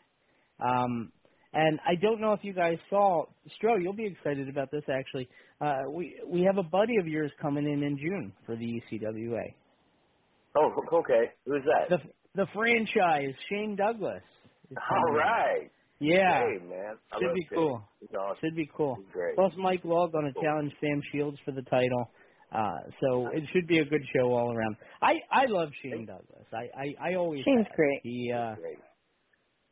Um, 0.61 1.11
and 1.53 1.81
I 1.85 1.97
don't 2.01 2.21
know 2.21 2.33
if 2.33 2.41
you 2.43 2.53
guys 2.53 2.77
saw 2.89 3.25
Stro. 3.61 3.83
You'll 3.83 3.93
be 3.93 4.07
excited 4.07 4.49
about 4.49 4.71
this 4.71 4.85
actually. 4.89 5.29
Uh, 5.61 5.91
we 5.91 6.15
we 6.27 6.43
have 6.43 6.59
a 6.59 6.63
buddy 6.63 6.97
of 7.01 7.09
yours 7.09 7.33
coming 7.43 7.65
in 7.65 7.83
in 7.83 7.99
June 7.99 8.33
for 8.47 8.55
the 8.55 8.81
ECWA. 8.93 9.53
Oh, 10.57 10.73
okay. 10.93 11.31
Who's 11.47 11.63
that? 11.65 11.89
The 11.89 11.99
the 12.43 12.47
franchise, 12.55 13.35
Shane 13.49 13.77
Douglas. 13.77 14.23
All 14.71 14.77
right. 14.77 14.91
All 14.91 15.03
coming 15.07 15.15
in. 15.15 15.17
right. 15.17 15.71
Yeah. 16.01 16.41
Hey, 16.41 16.67
man. 16.67 16.95
I 17.13 17.19
Should 17.21 17.35
be 17.35 17.41
Shane. 17.51 17.59
cool. 17.59 17.83
He's 18.01 18.11
awesome. 18.19 18.37
Should 18.43 18.57
be 18.57 18.71
cool. 18.75 18.97
Great. 19.13 19.35
Plus, 19.37 19.53
Mike 19.59 19.85
Law 19.85 20.07
going 20.09 20.33
to 20.33 20.41
challenge 20.41 20.73
Sam 20.81 21.03
Shields 21.13 21.39
for 21.45 21.53
the 21.53 21.63
title. 21.63 22.11
Uh, 22.53 22.79
so 23.01 23.29
it 23.29 23.43
should 23.53 23.67
be 23.69 23.79
a 23.79 23.85
good 23.85 24.03
show 24.17 24.33
all 24.33 24.53
around. 24.53 24.77
I 25.03 25.13
I 25.31 25.45
love 25.47 25.69
Shane 25.83 26.07
Douglas. 26.07 26.47
I 26.53 26.69
I, 26.77 27.11
I 27.11 27.15
always 27.15 27.45
Shane's 27.45 27.67
have. 27.67 27.77
great. 27.77 28.01
He 28.03 28.33
uh 28.35 28.55
Great. 28.57 28.79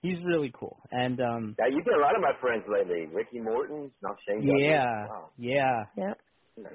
he's 0.02 0.18
really 0.24 0.52
cool. 0.54 0.78
And 0.92 1.20
um 1.20 1.56
Yeah, 1.58 1.66
you've 1.74 1.84
been 1.84 1.94
a 1.98 2.02
lot 2.02 2.14
of 2.14 2.22
my 2.22 2.32
friends 2.40 2.62
lately. 2.68 3.06
Ricky 3.12 3.40
Morton, 3.40 3.90
not 4.00 4.16
Shane 4.28 4.46
Douglas. 4.46 4.60
yeah, 4.62 5.06
Wow. 5.08 5.30
yeah. 5.38 5.84
Yep. 5.96 6.18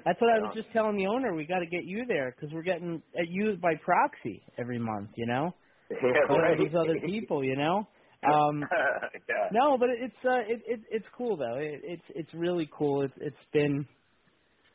That's 0.04 0.20
what 0.20 0.30
I 0.30 0.38
was 0.40 0.52
just 0.54 0.72
telling 0.72 0.96
the 0.96 1.06
owner. 1.06 1.34
We 1.34 1.46
got 1.46 1.60
to 1.60 1.66
get 1.66 1.84
you 1.84 2.04
there 2.06 2.34
because 2.34 2.52
we're 2.54 2.62
getting 2.62 3.02
at 3.18 3.28
you 3.28 3.56
by 3.62 3.74
proxy 3.84 4.42
every 4.58 4.78
month. 4.78 5.10
You 5.16 5.26
know, 5.26 5.54
Yeah, 5.90 5.96
all 6.30 6.40
right. 6.40 6.58
these 6.58 6.74
other 6.78 6.96
people. 7.06 7.44
You 7.44 7.56
know. 7.56 7.88
Um, 8.24 8.62
yeah. 9.28 9.48
no, 9.52 9.76
but 9.78 9.90
it's 9.90 10.14
uh, 10.24 10.40
it, 10.48 10.62
it 10.66 10.80
it's 10.90 11.06
cool 11.16 11.36
though. 11.36 11.56
It, 11.58 11.80
it's 11.84 12.02
it's 12.14 12.34
really 12.34 12.68
cool. 12.76 13.02
It's 13.02 13.14
it's 13.18 13.36
been 13.52 13.86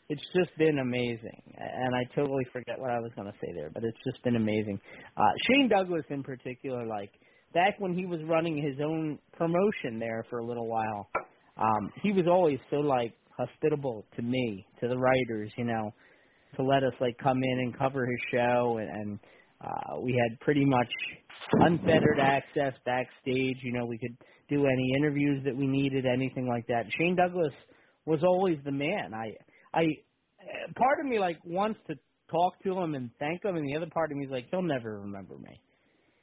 it's 0.10 0.22
just 0.36 0.56
been 0.58 0.80
amazing, 0.80 1.42
and 1.58 1.96
I 1.96 2.04
totally 2.16 2.46
forget 2.54 2.80
what 2.80 2.92
I 2.92 3.00
was 3.00 3.12
going 3.16 3.28
to 3.28 3.38
say 3.42 3.54
there, 3.56 3.72
but 3.74 3.84
it's 3.84 3.98
just 4.06 4.24
been 4.24 4.36
amazing. 4.36 4.80
Uh, 5.18 5.32
Shane 5.48 5.70
Douglas 5.70 6.06
in 6.10 6.24
particular, 6.24 6.86
like 6.88 7.12
back 7.54 7.80
when 7.80 7.94
he 7.94 8.06
was 8.06 8.20
running 8.28 8.58
his 8.58 8.76
own 8.86 9.20
promotion 9.34 10.00
there 10.00 10.26
for 10.30 10.40
a 10.40 10.46
little 10.46 10.68
while, 10.68 11.10
um, 11.58 11.92
he 12.04 12.12
was 12.12 12.26
always 12.28 12.60
so 12.70 12.78
like 12.78 13.14
hospitable 13.40 14.06
to 14.16 14.22
me, 14.22 14.66
to 14.82 14.88
the 14.88 14.98
writers, 14.98 15.52
you 15.58 15.64
know, 15.64 15.94
to 16.56 16.64
let 16.64 16.84
us 16.84 16.94
like 17.00 17.18
come 17.18 17.38
in 17.44 17.60
and 17.60 17.78
cover 17.78 18.06
his 18.06 18.20
show, 18.32 18.78
and, 18.80 18.90
and 18.90 19.20
uh, 19.62 20.00
we 20.02 20.12
had 20.12 20.40
pretty 20.42 20.66
much 20.66 20.90
unfettered 21.54 22.20
access 22.22 22.74
backstage. 22.86 23.58
You 23.64 23.74
know, 23.74 23.86
we 23.86 23.98
could 23.98 24.16
do 24.50 24.66
any 24.66 24.94
interviews 24.98 25.44
that 25.46 25.56
we 25.56 25.68
needed, 25.68 26.06
anything 26.06 26.48
like 26.48 26.68
that. 26.68 26.86
Shane 26.98 27.16
Douglas 27.16 27.54
was 28.06 28.20
always 28.24 28.58
the 28.66 28.72
man. 28.72 29.14
I, 29.14 29.32
I, 29.78 29.84
uh, 29.84 30.74
part 30.76 31.00
of 31.00 31.06
me 31.06 31.20
like 31.20 31.38
wants 31.46 31.80
to 31.88 31.96
talk 32.32 32.62
to 32.64 32.78
him 32.78 32.96
and 32.96 33.10
thank 33.20 33.44
him, 33.44 33.56
and 33.56 33.68
the 33.68 33.76
other 33.76 33.90
part 33.94 34.12
of 34.12 34.18
me 34.18 34.26
is 34.26 34.32
like 34.32 34.46
he'll 34.52 34.62
never 34.62 35.00
remember 35.00 35.38
me 35.38 35.60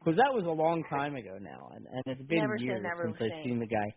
because 0.07 0.17
that 0.17 0.33
was 0.33 0.45
a 0.47 0.51
long 0.51 0.85
time 0.89 1.17
ago 1.17 1.37
now, 1.41 1.71
and 1.75 1.87
and 1.91 2.03
it's 2.07 2.29
been 2.29 2.39
Never 2.39 2.57
years 2.57 2.85
since 3.03 3.17
I've 3.21 3.45
seen 3.45 3.59
the 3.59 3.67
guy. 3.67 3.93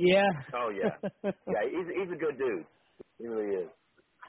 Yeah. 0.00 0.32
Oh, 0.54 0.70
yeah. 0.70 1.10
Yeah, 1.46 1.62
he's 1.68 1.86
he's 1.94 2.12
a 2.12 2.18
good 2.18 2.38
dude. 2.38 2.64
He 3.18 3.26
really 3.26 3.54
is. 3.54 3.68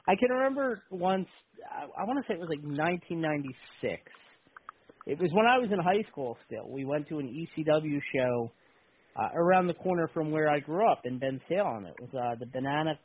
I 0.06 0.14
can 0.16 0.30
remember 0.30 0.82
once. 0.90 1.28
I, 1.64 1.84
I 1.84 2.04
want 2.04 2.18
to 2.18 2.24
say 2.28 2.34
it 2.34 2.40
was 2.40 2.50
like 2.50 2.62
1996. 2.62 4.02
It 5.06 5.18
was 5.18 5.30
when 5.32 5.46
I 5.46 5.58
was 5.58 5.70
in 5.72 5.78
high 5.78 6.02
school. 6.10 6.36
Still, 6.46 6.68
we 6.68 6.84
went 6.84 7.08
to 7.08 7.18
an 7.18 7.28
ECW 7.28 7.98
show 8.14 8.52
uh, 9.16 9.28
around 9.34 9.66
the 9.66 9.74
corner 9.74 10.10
from 10.12 10.30
where 10.30 10.50
I 10.50 10.60
grew 10.60 10.90
up 10.90 11.02
in 11.04 11.18
Bensalem. 11.18 11.86
It 11.88 11.94
was 12.00 12.10
uh, 12.12 12.36
the 12.38 12.46
Banana. 12.46 12.98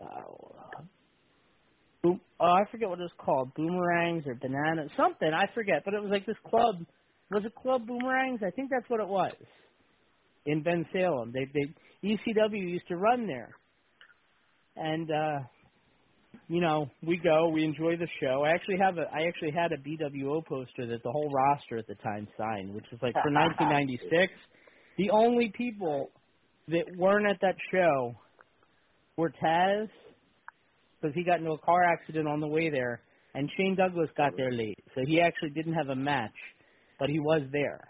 Uh, 0.00 0.82
boom, 2.02 2.20
oh, 2.38 2.44
I 2.44 2.70
forget 2.70 2.88
what 2.88 3.00
it 3.00 3.02
was 3.02 3.18
called. 3.18 3.52
Boomerangs 3.54 4.24
or 4.26 4.34
Banana 4.34 4.86
something. 4.96 5.28
I 5.28 5.52
forget. 5.54 5.82
But 5.84 5.94
it 5.94 6.02
was 6.02 6.10
like 6.12 6.26
this 6.26 6.36
club. 6.48 6.86
Was 7.32 7.44
it 7.44 7.54
Club 7.54 7.86
Boomerangs? 7.86 8.40
I 8.46 8.50
think 8.50 8.70
that's 8.70 8.88
what 8.88 9.00
it 9.00 9.08
was. 9.08 9.32
In 10.46 10.62
Bensalem, 10.64 11.32
they 11.32 11.46
they 11.52 11.74
ECW 12.08 12.70
used 12.70 12.88
to 12.88 12.96
run 12.96 13.26
there, 13.26 13.50
and. 14.76 15.10
uh 15.10 15.38
you 16.48 16.60
know, 16.60 16.88
we 17.02 17.16
go, 17.16 17.48
we 17.48 17.64
enjoy 17.64 17.96
the 17.96 18.08
show. 18.20 18.42
I 18.44 18.50
actually 18.50 18.78
have 18.78 18.98
a 18.98 19.02
I 19.12 19.28
actually 19.28 19.52
had 19.52 19.72
a 19.72 19.76
BWO 19.76 20.44
poster 20.44 20.86
that 20.86 21.02
the 21.04 21.10
whole 21.10 21.30
roster 21.30 21.78
at 21.78 21.86
the 21.86 21.94
time 21.96 22.26
signed, 22.36 22.74
which 22.74 22.86
was 22.90 23.00
like 23.02 23.14
for 23.14 23.30
1996. 23.32 24.32
The 24.98 25.10
only 25.10 25.52
people 25.56 26.10
that 26.68 26.84
weren't 26.96 27.26
at 27.26 27.40
that 27.42 27.54
show 27.70 28.16
were 29.16 29.32
Taz 29.42 29.88
because 31.00 31.14
he 31.14 31.24
got 31.24 31.38
into 31.38 31.52
a 31.52 31.58
car 31.58 31.84
accident 31.84 32.26
on 32.28 32.40
the 32.40 32.48
way 32.48 32.68
there, 32.68 33.00
and 33.34 33.48
Shane 33.56 33.76
Douglas 33.76 34.10
got 34.16 34.32
there 34.36 34.52
late, 34.52 34.78
so 34.94 35.02
he 35.06 35.20
actually 35.20 35.50
didn't 35.50 35.74
have 35.74 35.88
a 35.88 35.96
match, 35.96 36.34
but 36.98 37.08
he 37.08 37.20
was 37.20 37.42
there. 37.52 37.80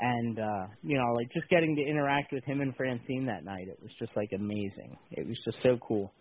And 0.00 0.38
uh 0.40 0.66
you 0.82 0.98
know 0.98 1.14
like 1.14 1.32
just 1.32 1.48
getting 1.50 1.76
to 1.76 1.82
interact 1.82 2.32
with 2.32 2.44
him 2.44 2.62
and 2.62 2.76
Francine 2.76 3.26
that 3.26 3.44
night 3.44 3.68
it 3.68 3.78
was 3.82 3.92
just 4.00 4.12
like 4.16 4.30
amazing. 4.34 4.98
It 5.12 5.26
was 5.28 5.38
just 5.44 5.58
so 5.62 5.78
cool. 5.86 6.12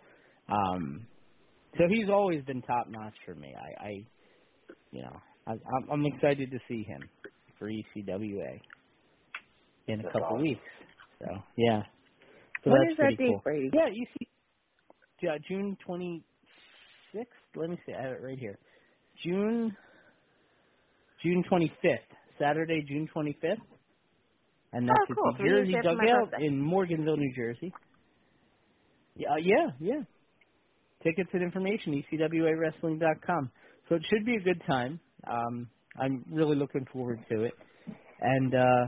Um 0.50 1.08
so 1.78 1.86
he's 1.90 2.10
always 2.12 2.44
been 2.46 2.62
top 2.64 2.88
notch 2.90 3.16
for 3.26 3.36
me. 3.36 3.54
I 3.56 3.84
i 3.86 3.92
you 4.92 5.04
know 5.04 5.18
I, 5.48 5.54
i'm 5.54 5.90
i'm 5.92 6.06
excited 6.08 6.52
to 6.52 6.60
see 6.70 6.84
him 6.84 7.10
for 7.60 7.70
ecwa 7.70 8.62
in 9.88 10.02
a 10.02 10.04
That's 10.04 10.14
couple 10.14 10.38
awesome. 10.38 10.42
weeks. 10.42 10.62
So 11.20 11.28
yeah. 11.58 11.84
So 12.64 12.70
When 12.70 12.82
that's 12.82 12.92
is 12.92 12.98
that 13.00 13.18
date, 13.18 13.26
cool. 13.26 13.44
Brady? 13.44 13.74
yeah 13.74 13.88
you 13.94 14.06
see 14.20 15.28
uh, 15.28 15.40
june 15.50 15.78
twenty 15.86 16.24
sixth 17.14 17.34
let 17.56 17.70
me 17.70 17.80
see 17.86 17.94
i 17.94 18.02
have 18.04 18.14
it 18.14 18.24
right 18.24 18.40
here. 18.40 18.60
June 19.26 19.76
june 21.24 21.44
twenty 21.50 21.72
fifth 21.82 22.19
Saturday, 22.40 22.84
June 22.88 23.08
25th. 23.16 23.58
And 24.72 24.88
that's 24.88 25.00
Oh, 25.12 25.16
cool. 25.16 25.32
at 25.34 25.38
the 25.40 25.44
Jersey 25.44 25.74
Dugout 25.82 26.42
in 26.42 26.62
Morganville, 26.62 27.18
New 27.18 27.34
Jersey. 27.36 27.74
Yeah, 29.16 29.30
uh, 29.34 29.38
yeah, 29.38 29.68
yeah. 29.80 30.02
Tickets 31.04 31.30
and 31.34 31.42
information, 31.42 31.94
ecwawrestling.com. 32.12 33.52
So 33.88 33.96
it 33.96 34.04
should 34.10 34.26
be 34.26 34.36
a 34.36 34.40
good 34.42 34.62
time. 34.68 35.00
Um, 35.26 35.70
I'm 36.00 36.24
really 36.32 36.56
looking 36.56 36.86
forward 36.94 37.20
to 37.30 37.44
it. 37.44 37.54
And 38.22 38.54
uh, 38.54 38.86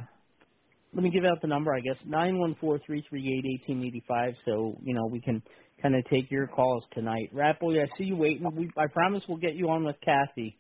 let 0.94 1.04
me 1.04 1.10
give 1.10 1.26
out 1.26 1.42
the 1.42 1.48
number, 1.48 1.74
I 1.74 1.80
guess, 1.80 1.96
nine 2.06 2.38
one 2.38 2.56
four 2.60 2.80
three 2.86 3.04
three 3.10 3.26
eight 3.26 3.46
eighteen 3.64 3.84
eighty 3.84 4.04
five. 4.08 4.34
So 4.46 4.78
you 4.84 4.94
know 4.94 5.08
we 5.10 5.22
can 5.22 5.42
kind 5.82 5.96
of 5.96 6.04
take 6.12 6.30
your 6.30 6.48
calls 6.48 6.84
tonight. 6.94 7.30
Rat 7.34 7.60
Boy, 7.60 7.82
I 7.82 7.86
see 7.98 8.04
you 8.04 8.16
waiting. 8.16 8.54
We, 8.56 8.70
I 8.78 8.88
promise 8.88 9.24
we'll 9.28 9.38
get 9.38 9.56
you 9.56 9.70
on 9.70 9.84
with 9.84 9.96
Kathy 10.06 10.58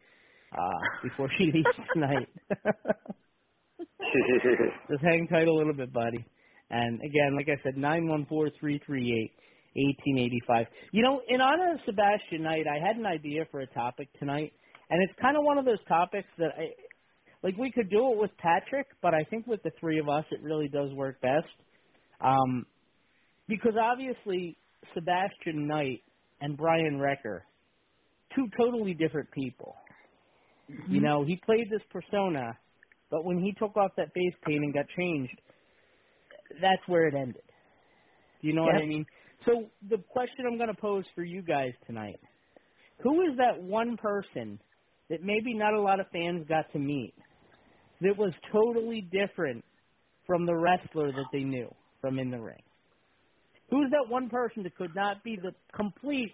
uh, 0.57 0.79
before 1.03 1.29
she 1.37 1.45
leaves 1.53 1.67
tonight. 1.93 2.29
Just 4.89 5.03
hang 5.03 5.27
tight 5.27 5.47
a 5.47 5.53
little 5.53 5.73
bit, 5.73 5.93
buddy. 5.93 6.25
And 6.69 6.99
again, 7.01 7.35
like 7.35 7.47
I 7.49 7.61
said, 7.63 7.77
nine 7.77 8.07
one 8.07 8.25
four 8.27 8.49
three 8.59 8.79
three 8.85 9.11
eight 9.11 9.31
eighteen 9.75 10.17
eighty 10.17 10.41
five. 10.47 10.67
You 10.91 11.03
know, 11.03 11.21
in 11.27 11.41
honor 11.41 11.73
of 11.73 11.79
Sebastian 11.85 12.43
Knight, 12.43 12.65
I 12.67 12.85
had 12.85 12.95
an 12.97 13.05
idea 13.05 13.45
for 13.51 13.61
a 13.61 13.67
topic 13.67 14.07
tonight, 14.19 14.53
and 14.89 15.01
it's 15.03 15.13
kind 15.21 15.37
of 15.37 15.43
one 15.43 15.57
of 15.57 15.65
those 15.65 15.83
topics 15.87 16.27
that 16.37 16.51
I 16.57 16.69
like. 17.43 17.57
We 17.57 17.71
could 17.71 17.89
do 17.89 18.11
it 18.11 18.17
with 18.17 18.31
Patrick, 18.37 18.87
but 19.01 19.13
I 19.13 19.23
think 19.29 19.47
with 19.47 19.61
the 19.63 19.71
three 19.79 19.99
of 19.99 20.07
us, 20.09 20.25
it 20.31 20.41
really 20.41 20.67
does 20.67 20.91
work 20.93 21.19
best. 21.21 21.47
Um, 22.21 22.65
because 23.47 23.73
obviously 23.81 24.57
Sebastian 24.93 25.67
Knight 25.67 26.03
and 26.39 26.55
Brian 26.55 26.99
Recker, 26.99 27.41
two 28.35 28.47
totally 28.57 28.93
different 28.93 29.29
people. 29.31 29.75
You 30.71 30.95
mm-hmm. 30.95 31.03
know, 31.03 31.23
he 31.25 31.39
played 31.45 31.69
this 31.69 31.81
persona, 31.91 32.57
but 33.09 33.25
when 33.25 33.39
he 33.39 33.53
took 33.53 33.75
off 33.77 33.91
that 33.97 34.13
face 34.13 34.33
paint 34.45 34.63
and 34.63 34.73
got 34.73 34.85
changed, 34.97 35.39
that's 36.61 36.81
where 36.87 37.07
it 37.07 37.15
ended. 37.15 37.41
Do 38.41 38.47
you 38.47 38.53
know 38.53 38.63
what 38.63 38.75
I 38.75 38.85
mean? 38.85 39.05
So 39.45 39.65
the 39.89 39.97
question 40.09 40.45
I'm 40.47 40.57
going 40.57 40.73
to 40.73 40.79
pose 40.79 41.05
for 41.15 41.23
you 41.23 41.41
guys 41.41 41.71
tonight: 41.85 42.19
Who 43.03 43.21
is 43.21 43.37
that 43.37 43.61
one 43.61 43.97
person 43.97 44.59
that 45.09 45.23
maybe 45.23 45.53
not 45.53 45.73
a 45.73 45.81
lot 45.81 45.99
of 45.99 46.07
fans 46.11 46.45
got 46.47 46.71
to 46.73 46.79
meet 46.79 47.13
that 48.01 48.17
was 48.17 48.33
totally 48.51 49.07
different 49.11 49.63
from 50.25 50.45
the 50.45 50.55
wrestler 50.55 51.11
that 51.11 51.25
they 51.31 51.43
knew 51.43 51.73
from 52.01 52.19
in 52.19 52.31
the 52.31 52.39
ring? 52.39 52.61
Who's 53.69 53.89
that 53.91 54.11
one 54.11 54.29
person 54.29 54.63
that 54.63 54.75
could 54.75 54.93
not 54.95 55.23
be 55.23 55.37
the 55.41 55.53
complete, 55.75 56.33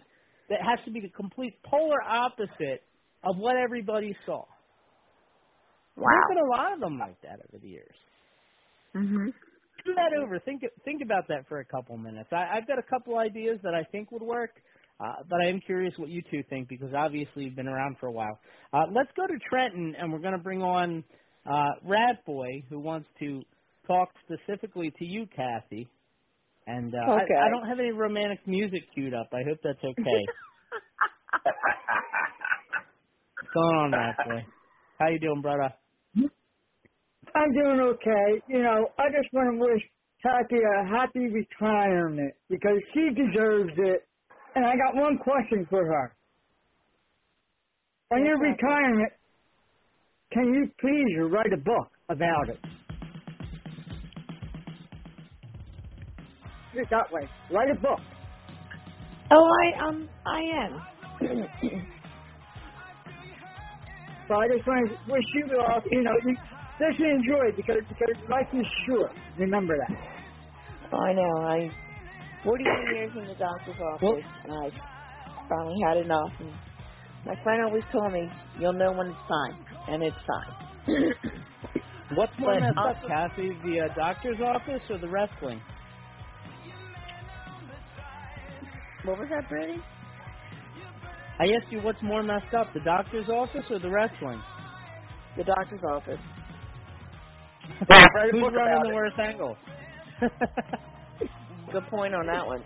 that 0.49 0.59
has 0.61 0.83
to 0.85 0.91
be 0.91 0.99
the 0.99 1.09
complete 1.09 1.53
polar 1.63 2.01
opposite 2.01 2.83
of 3.23 3.37
what 3.37 3.57
everybody 3.57 4.15
saw? 4.25 4.45
Wow. 5.97 6.11
There's 6.11 6.25
been 6.25 6.37
a 6.39 6.49
lot 6.49 6.73
of 6.73 6.79
them 6.81 6.99
like 6.99 7.21
that 7.23 7.39
over 7.49 7.59
the 7.61 7.69
years. 7.69 7.95
Mhm. 8.95 9.33
Do 9.85 9.93
that 9.95 10.13
over. 10.23 10.39
Think 10.39 10.63
think 10.85 11.01
about 11.03 11.27
that 11.29 11.47
for 11.49 11.59
a 11.59 11.65
couple 11.65 11.97
minutes. 11.97 12.29
I, 12.31 12.57
I've 12.57 12.67
got 12.67 12.79
a 12.79 12.83
couple 12.83 13.17
ideas 13.19 13.59
that 13.63 13.73
I 13.75 13.83
think 13.91 14.11
would 14.11 14.23
work, 14.23 14.51
uh, 14.99 15.23
but 15.29 15.39
I 15.41 15.49
am 15.49 15.61
curious 15.61 15.93
what 15.97 16.09
you 16.09 16.21
two 16.31 16.43
think 16.49 16.69
because 16.69 16.93
obviously 16.97 17.45
you've 17.45 17.55
been 17.55 17.67
around 17.69 17.97
for 17.99 18.07
a 18.07 18.11
while. 18.11 18.39
Uh, 18.73 18.85
let's 18.93 19.11
go 19.15 19.27
to 19.27 19.33
Trenton, 19.49 19.95
and 19.99 20.11
we're 20.13 20.19
going 20.19 20.37
to 20.37 20.43
bring 20.43 20.61
on 20.63 21.03
uh, 21.45 21.71
Rat 21.85 22.25
Boy, 22.25 22.63
who 22.69 22.79
wants 22.79 23.07
to 23.19 23.45
talk 23.87 24.09
specifically 24.25 24.91
to 24.99 25.05
you, 25.05 25.27
Kathy. 25.35 25.89
And 26.67 26.93
uh, 26.93 26.97
Okay. 27.07 27.35
I, 27.41 27.47
I 27.47 27.49
don't 27.49 27.67
have 27.67 27.79
any 27.79 27.91
romantic 27.91 28.47
music 28.47 28.81
queued 28.93 29.13
up. 29.13 29.29
I 29.33 29.43
hope 29.47 29.59
that's 29.63 29.83
okay. 29.83 30.29
What's 33.39 33.53
going 33.53 33.75
on, 33.77 33.91
Rat 33.91 34.15
Boy? 34.25 34.45
How 34.99 35.09
you 35.09 35.19
doing, 35.19 35.41
brother? 35.43 35.71
I'm 37.35 37.53
doing 37.53 37.79
okay. 37.93 38.41
You 38.49 38.63
know, 38.63 38.87
I 38.97 39.09
just 39.09 39.31
want 39.31 39.53
to 39.53 39.59
wish 39.59 39.81
Kathy 40.23 40.57
a 40.57 40.87
happy 40.89 41.27
retirement 41.29 42.33
because 42.49 42.79
she 42.95 43.09
deserves 43.13 43.73
it. 43.77 44.07
And 44.55 44.65
I 44.65 44.73
got 44.75 44.95
one 44.95 45.19
question 45.19 45.67
for 45.69 45.85
her. 45.85 46.15
on 48.11 48.25
your 48.25 48.39
retirement, 48.39 49.13
can 50.33 50.53
you 50.55 50.67
please 50.81 51.31
write 51.31 51.53
a 51.53 51.57
book 51.57 51.91
about 52.09 52.49
it? 52.49 52.59
Put 56.73 56.81
it 56.81 56.87
that 56.89 57.11
way. 57.11 57.29
Write 57.51 57.69
a 57.69 57.79
book. 57.79 57.99
Oh, 59.29 59.51
I 59.63 59.87
um, 59.87 60.09
I 60.25 60.41
am. 60.65 61.87
So 64.27 64.35
I 64.35 64.47
just 64.51 64.67
want 64.67 64.89
to 64.89 64.95
wish 65.11 65.23
you 65.35 65.45
all, 65.63 65.79
you 65.89 66.03
know, 66.03 66.11
you 66.25 66.35
just 66.79 66.99
enjoy 66.99 67.47
it 67.47 67.55
because 67.55 67.79
because 67.87 68.15
life 68.29 68.47
is 68.53 68.65
short. 68.85 69.11
Remember 69.37 69.73
that. 69.77 69.97
oh, 70.91 70.99
I 70.99 71.13
know. 71.13 71.33
I 71.47 71.71
42 72.43 72.69
years 72.95 73.11
in 73.15 73.27
the 73.27 73.35
doctor's 73.35 73.79
office, 73.79 74.01
Well- 74.01 74.19
and 74.43 74.53
I 74.53 74.67
finally 75.49 75.79
had 75.87 75.97
enough. 75.97 76.31
And 76.39 76.51
my 77.25 77.35
friend 77.43 77.63
always 77.63 77.83
told 77.91 78.11
me, 78.11 78.29
"You'll 78.59 78.73
know 78.73 78.91
when 78.91 79.07
it's 79.07 79.27
time," 79.27 79.65
and 79.87 80.03
it's 80.03 80.23
time. 80.27 80.53
What's 82.15 82.37
more 82.39 82.59
messed 82.59 82.77
up, 82.77 82.95
Kathy? 83.07 83.49
The 83.63 83.81
uh, 83.81 83.95
doctor's 83.95 84.39
office 84.41 84.81
or 84.89 84.97
the 84.97 85.09
wrestling? 85.09 85.61
what 89.03 89.17
was 89.19 89.27
that, 89.29 89.47
Brady? 89.49 89.81
I 91.39 91.45
asked 91.45 91.71
you 91.71 91.81
what's 91.81 92.01
more 92.03 92.23
messed 92.23 92.53
up, 92.57 92.73
the 92.73 92.81
doctor's 92.81 93.29
office 93.29 93.65
or 93.71 93.79
the 93.79 93.89
wrestling? 93.91 94.43
The 95.37 95.45
doctor's 95.45 95.81
office. 95.95 96.21
Write 98.13 98.31
Who's 98.31 98.47
running 98.53 98.81
the 98.83 98.89
it. 98.89 98.95
worst 98.95 99.17
angle? 99.19 99.57
Good 101.71 101.87
point 101.89 102.15
on 102.15 102.27
that 102.27 102.45
one. 102.47 102.65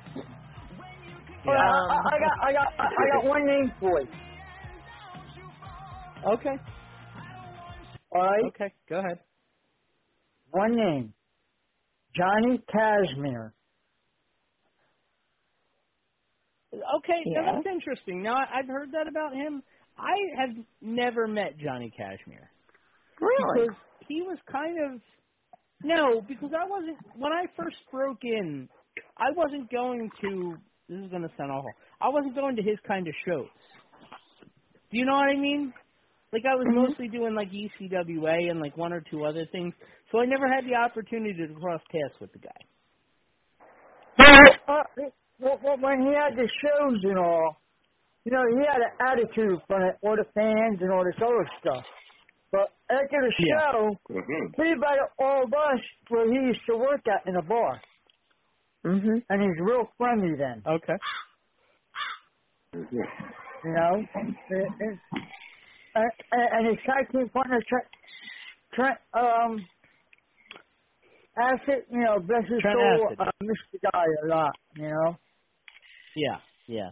Well, 1.45 1.57
I, 1.57 1.69
Um, 1.69 1.93
I, 1.93 2.15
I 2.15 2.19
got 2.19 2.33
I 2.49 2.53
got 2.53 2.67
I 2.79 2.85
I 2.85 3.07
got 3.17 3.25
one 3.29 3.45
name 3.45 3.73
for 3.79 4.01
you. 4.01 4.09
okay, 6.35 6.57
All 8.11 8.23
right, 8.23 8.53
okay, 8.55 8.73
go 8.89 8.99
ahead. 8.99 9.19
one 10.51 10.75
name. 10.75 11.13
Johnny 12.15 12.63
Kashmere. 12.71 13.55
Okay, 16.98 17.24
now 17.27 17.43
Yeah. 17.43 17.53
that's 17.53 17.67
interesting. 17.67 18.21
Now 18.24 18.36
I- 18.36 18.60
I've 18.60 18.67
heard 18.67 18.91
that 18.93 19.07
about 19.07 19.33
him. 19.33 19.63
I 19.98 20.15
have 20.38 20.65
never 20.81 21.27
met 21.27 21.57
Johnny 21.57 21.91
Kashmere. 21.91 22.51
Really? 23.19 23.67
Because 23.67 23.77
he 24.07 24.21
was 24.24 24.39
kind 24.51 24.77
of 24.95 25.01
no, 25.83 26.21
because 26.21 26.51
I 26.53 26.65
wasn't 26.67 26.98
when 27.15 27.31
I 27.33 27.48
first 27.57 27.77
broke 27.91 28.24
in. 28.24 28.69
I 29.17 29.31
wasn't 29.36 29.69
going 29.71 30.12
to. 30.21 30.60
This 30.89 31.05
is 31.05 31.10
going 31.12 31.24
to 31.24 31.29
sound 31.38 31.51
awful. 31.51 31.71
I 32.01 32.10
wasn't 32.10 32.36
going 32.36 32.55
to 32.57 32.63
his 32.63 32.79
kind 32.88 33.07
of 33.07 33.13
shows. 33.25 33.50
Do 34.91 34.98
you 34.98 35.05
know 35.05 35.13
what 35.15 35.29
I 35.29 35.36
mean? 35.38 35.74
Like 36.33 36.43
I 36.45 36.55
was 36.55 36.67
Mhm. 36.67 36.75
mostly 36.75 37.07
doing 37.10 37.36
like 37.36 37.50
E 37.53 37.71
ECWA 37.79 38.51
and 38.51 38.60
like 38.62 38.77
one 38.77 38.93
or 38.93 39.01
two 39.01 39.25
other 39.25 39.45
things, 39.48 39.74
so 40.12 40.19
I 40.19 40.25
never 40.25 40.48
had 40.48 40.65
the 40.65 40.75
opportunity 40.75 41.36
to 41.48 41.53
cross 41.55 41.81
paths 41.91 42.19
with 42.19 42.31
the 42.33 42.39
guy. 42.39 42.62
Uh, 44.19 44.43
well, 44.67 44.83
well, 44.98 45.13
when 45.41 46.01
he 46.07 46.13
had 46.13 46.38
the 46.38 46.48
shows 46.62 47.00
and 47.03 47.17
all, 47.19 47.57
you 48.25 48.31
know, 48.31 48.43
he 48.53 48.65
had 48.65 48.81
an 48.81 48.93
attitude 49.01 49.60
for 49.67 49.79
the- 49.79 49.98
all 50.07 50.15
the 50.15 50.25
fans 50.33 50.81
and 50.81 50.91
all 50.91 51.03
this 51.03 51.15
other 51.21 51.48
stuff. 51.60 51.86
But 52.51 52.74
after 52.89 53.21
the 53.21 53.33
Yeah. 53.39 53.71
show, 53.71 53.98
Mm-hmm. 54.10 54.62
he 54.62 54.71
invited 54.71 55.07
all 55.19 55.43
of 55.45 55.53
us 55.53 55.81
where 56.10 56.27
he 56.27 56.39
used 56.48 56.65
to 56.67 56.77
work 56.77 57.07
at 57.07 57.25
in 57.27 57.36
a 57.38 57.41
bar, 57.41 57.81
Mhm. 58.86 59.25
and 59.29 59.41
he's 59.41 59.60
real 59.60 59.86
friendly 59.98 60.36
then. 60.36 60.63
Okay. 60.65 60.98
you 62.74 63.74
know. 63.74 64.05
And, 64.15 64.36
and, 64.50 65.00
and, 65.95 66.12
and 66.31 66.67
his 66.67 66.77
tag 66.86 67.12
team 67.12 67.29
partner, 67.29 67.62
Trent, 67.67 67.88
Trent, 68.74 69.00
um, 69.13 69.68
Acid, 71.37 71.85
you 71.89 72.00
know, 72.03 72.20
bless 72.20 72.44
his 72.50 72.61
Trent 72.61 72.77
soul, 72.79 73.05
Acid. 73.07 73.20
uh, 73.20 73.31
missed 73.42 73.61
the 73.72 73.79
guy 73.92 74.05
a 74.24 74.27
lot, 74.27 74.55
you 74.75 74.89
know. 74.89 75.18
Yeah. 76.15 76.39
Yeah. 76.67 76.91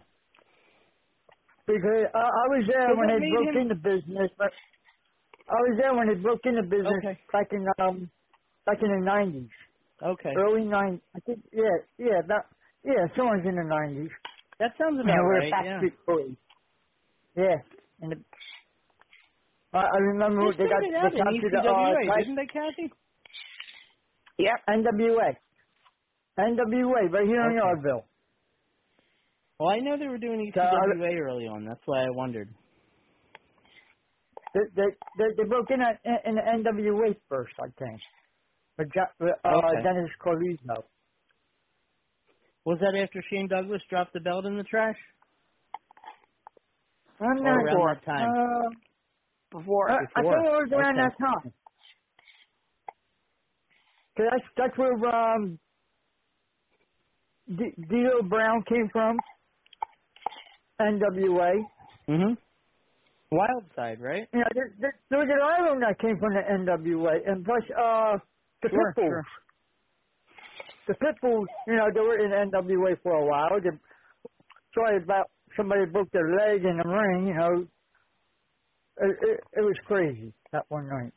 Because 1.67 2.07
uh, 2.13 2.19
I 2.19 2.45
was 2.51 2.65
there 2.67 2.89
So 2.89 2.95
when 2.95 3.07
what 3.07 3.13
they 3.13 3.21
broke 3.21 3.55
him- 3.55 3.59
into 3.59 3.75
business, 3.75 4.31
but 4.37 4.51
I 5.49 5.55
was 5.69 5.77
there 5.79 5.95
when 5.95 6.07
they 6.07 6.15
broke 6.21 6.41
into 6.45 6.63
business 6.63 7.03
Okay. 7.03 7.19
back 7.31 7.47
in 7.51 7.65
um 7.79 8.11
back 8.65 8.77
in 8.81 8.89
the 8.89 9.05
nineties, 9.05 9.49
Okay. 10.03 10.35
early 10.35 10.65
nine. 10.65 11.01
I 11.15 11.19
think 11.21 11.43
yeah, 11.53 11.85
yeah, 11.99 12.21
that 12.27 12.45
yeah, 12.85 13.07
someone's 13.17 13.47
in 13.47 13.55
the 13.55 13.65
nineties. 13.65 14.11
That 14.59 14.73
sounds 14.79 14.99
You 15.03 15.03
about 15.03 15.15
know, 15.15 15.23
we're 15.23 15.43
right. 15.43 15.55
Yeah. 15.59 15.83
Boys. 16.07 16.35
Yeah, 17.37 17.57
and 18.01 18.13
the, 18.13 18.17
I, 19.73 19.79
I 19.79 19.97
remember 19.99 20.41
They 20.41 20.55
they 20.57 20.67
got 20.67 20.85
started 20.87 20.93
they 21.01 21.09
got 21.11 21.35
to 21.41 21.49
the 21.51 21.59
ECWA, 21.61 22.11
uh, 22.11 22.13
didn't 22.13 22.35
they, 22.35 22.47
Kathy? 22.47 22.93
Yep. 24.39 24.59
NWA, 24.69 25.37
NWA 26.39 27.11
right 27.11 27.27
here 27.27 27.43
in 27.45 27.57
Okay. 27.57 27.61
Yardville. 27.61 28.05
Well, 29.59 29.69
I 29.69 29.79
know 29.79 29.97
they 29.97 30.07
were 30.07 30.19
doing 30.19 30.51
ECWA 30.53 31.19
early 31.21 31.45
on. 31.47 31.65
That's 31.65 31.81
why 31.85 32.03
I 32.03 32.09
wondered. 32.11 32.53
They 34.53 34.61
they 34.75 34.89
they, 35.17 35.25
they 35.37 35.49
broke 35.49 35.71
in 35.71 35.81
at, 35.81 36.01
in 36.25 36.35
the 36.35 36.41
NWA 36.41 37.15
first, 37.29 37.53
I 37.59 37.67
think. 37.79 38.01
But 38.77 38.87
uh, 39.45 39.75
Okay. 39.75 39.83
Dennis 39.83 40.11
Coralluzzo. 40.25 40.83
Was 42.65 42.79
that 42.81 42.95
after 43.01 43.23
Shane 43.31 43.47
Douglas 43.49 43.81
dropped 43.89 44.13
the 44.13 44.21
belt 44.21 44.45
in 44.45 44.57
the 44.57 44.63
trash? 44.63 44.97
I'm 47.19 47.43
not 47.43 47.63
around 47.63 47.69
sure. 47.71 47.95
that 47.95 48.05
time? 48.05 48.35
Uh, 48.65 48.69
Before. 49.51 49.91
I, 49.91 49.97
I 50.15 50.23
think 50.23 50.45
it 50.45 50.51
was 50.51 50.69
around 50.73 50.95
Okay. 50.95 50.97
that 50.97 51.17
time. 51.19 51.53
Cause 54.17 54.27
that's 54.31 54.45
that's 54.57 54.77
where 54.77 54.93
um 55.09 55.59
D- 57.47 57.75
Brown 58.29 58.63
came 58.69 58.89
from. 58.91 59.17
NWA. 60.81 61.53
Mm-hmm. 62.09 62.33
Wild 63.31 63.65
Side, 63.75 64.01
right? 64.01 64.27
Yeah, 64.33 64.43
there, 64.55 64.73
there, 64.79 64.95
there 65.09 65.19
was 65.19 65.29
an 65.29 65.41
island 65.41 65.83
that 65.83 65.99
came 65.99 66.17
from 66.19 66.33
the 66.33 66.41
NWA, 66.41 67.13
and 67.29 67.45
plus 67.45 67.61
uh 67.77 68.17
the 68.63 68.69
Sure, 68.69 68.93
Pitbulls. 68.97 69.09
sure. 69.09 69.25
The 70.87 70.93
Pitbulls, 70.95 71.45
you 71.67 71.75
know, 71.75 71.87
they 71.93 71.99
were 72.01 72.17
in 72.17 72.31
NWA 72.49 72.97
for 73.03 73.13
a 73.13 73.25
while. 73.25 73.61
They, 73.61 73.69
sorry 74.73 75.03
about 75.03 75.29
somebody 75.55 75.85
broke 75.91 76.11
their 76.11 76.27
leg 76.35 76.65
in 76.65 76.77
the 76.81 76.89
ring. 76.89 77.27
You 77.27 77.33
know, 77.35 77.67
it, 78.97 79.17
it, 79.21 79.39
it 79.59 79.61
was 79.61 79.77
crazy 79.85 80.33
that 80.51 80.65
one 80.69 80.89
night. 80.89 81.13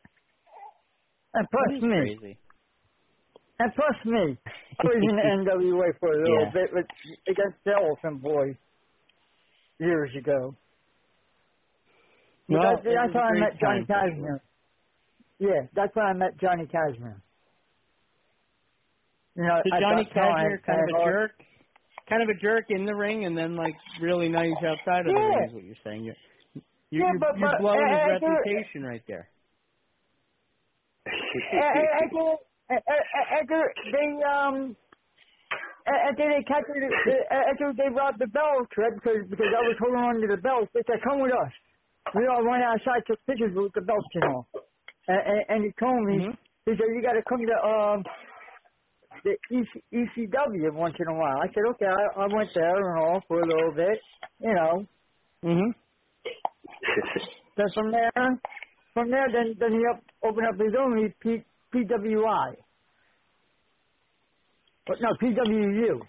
And 1.35 1.48
plus 1.51 1.83
me. 1.83 2.16
crazy. 2.20 2.38
And 3.59 3.72
plus 3.75 3.96
me. 4.05 4.38
I 4.79 4.85
was 4.85 5.01
in 5.01 5.16
the 5.16 5.22
NWA 5.51 5.98
for 5.98 6.12
a 6.12 6.18
little 6.22 6.46
Yeah. 6.46 6.53
bit 6.53 6.70
with, 6.75 6.87
against 7.29 7.59
the 7.64 7.72
Elephant 7.72 8.22
Boys 8.22 8.57
years 9.82 10.10
ago. 10.18 10.54
But 12.48 12.58
Well, 12.58 12.62
that's, 12.76 12.86
it 12.86 12.94
that's 12.94 13.14
was 13.14 13.14
how 13.14 13.22
I 13.22 13.38
met 13.38 13.58
Johnny 13.60 13.84
time 13.84 13.86
for 13.86 13.92
sure. 13.94 14.10
Kashmere. 14.10 14.42
Yeah, 15.38 15.62
that's 15.74 15.94
when 15.96 16.06
I 16.06 16.12
met 16.12 16.38
Johnny 16.40 16.66
Kashmere. 16.66 17.22
You 19.36 19.44
know, 19.44 19.58
at 19.58 19.80
Johnny 19.80 20.04
Kashmere, 20.12 20.60
kind 20.66 20.80
of 20.80 20.88
a 20.94 20.98
uh, 21.00 21.04
jerk, 21.06 21.32
kind 22.08 22.22
of 22.22 22.28
a 22.28 22.34
jerk 22.40 22.66
in 22.68 22.84
the 22.84 22.94
ring, 22.94 23.24
and 23.24 23.36
then 23.36 23.56
like 23.56 23.74
really 24.00 24.28
nice 24.28 24.52
outside 24.64 25.06
of 25.06 25.06
the 25.06 25.14
ring. 25.14 25.46
Is 25.48 25.54
what 25.54 25.64
you're 25.64 25.74
saying? 25.84 26.04
You're 26.04 26.14
you're, 26.54 26.62
Yeah, 27.06 27.10
you're, 27.12 27.18
but- 27.18 27.38
you're 27.38 27.48
but, 27.50 27.60
blowing 27.60 27.80
uh, 27.80 28.12
his 28.14 28.22
uh, 28.22 28.28
reputation 28.28 28.82
right 28.84 29.02
there. 29.08 29.28
after, 31.56 32.36
after 33.40 33.72
they 33.90 34.22
um 34.22 34.76
after 35.86 36.28
they 36.28 36.42
captured 36.44 36.82
after 37.30 37.72
they 37.78 37.88
robbed 37.94 38.18
the 38.18 38.28
belt, 38.28 38.68
right? 38.76 38.94
Because 38.94 39.26
because 39.28 39.50
I 39.50 39.62
was 39.66 39.76
holding 39.80 40.00
on 40.00 40.20
to 40.20 40.28
the 40.28 40.40
belt, 40.40 40.68
they 40.74 40.82
said, 40.86 41.02
"Come 41.02 41.20
with 41.20 41.32
us." 41.32 41.52
We 42.14 42.26
all 42.26 42.44
went 42.44 42.62
outside, 42.62 43.02
took 43.06 43.24
pictures 43.26 43.54
with 43.54 43.72
the 43.74 43.80
belts 43.80 44.06
and 44.14 44.24
all. 44.24 44.48
And, 45.08 45.20
and, 45.26 45.40
and 45.48 45.64
he 45.64 45.70
told 45.78 46.02
me, 46.04 46.18
Mhm. 46.18 46.36
he 46.66 46.72
said, 46.76 46.88
"You 46.94 47.02
got 47.02 47.14
to 47.14 47.22
come 47.28 47.46
to 47.46 47.56
um 47.66 48.04
the 49.24 49.36
EC, 49.50 49.82
ECW 49.92 50.72
once 50.74 50.96
in 50.98 51.08
a 51.08 51.14
while." 51.14 51.38
I 51.42 51.48
said, 51.48 51.64
"Okay." 51.70 51.86
I, 51.86 52.22
I 52.22 52.26
went 52.26 52.50
there 52.54 52.76
and 52.76 52.98
all 52.98 53.20
for 53.28 53.40
a 53.40 53.46
little 53.46 53.72
bit, 53.72 53.98
you 54.40 54.54
know. 54.54 54.86
Mm-hmm. 55.44 55.70
Then 57.54 57.66
from 57.74 57.92
there, 57.92 58.40
from 58.94 59.10
there, 59.10 59.28
then 59.30 59.54
then 59.58 59.72
he 59.72 59.84
up, 59.86 60.02
opened 60.24 60.46
up 60.46 60.58
his 60.58 60.74
own 60.78 61.12
P, 61.20 61.44
PWI. 61.74 62.56
But 64.86 64.96
no, 65.00 65.10
PWU. 65.22 66.00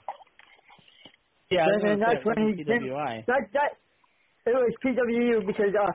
Yeah, 1.52 1.66
and, 1.68 1.84
and 1.84 2.02
that's 2.02 2.26
when 2.26 2.38
he 2.58 2.64
PWI. 2.64 3.26
that 3.28 3.42
that 3.54 3.78
it 4.46 4.56
was 4.56 4.74
PWU 4.84 5.46
because 5.46 5.74
uh 5.78 5.92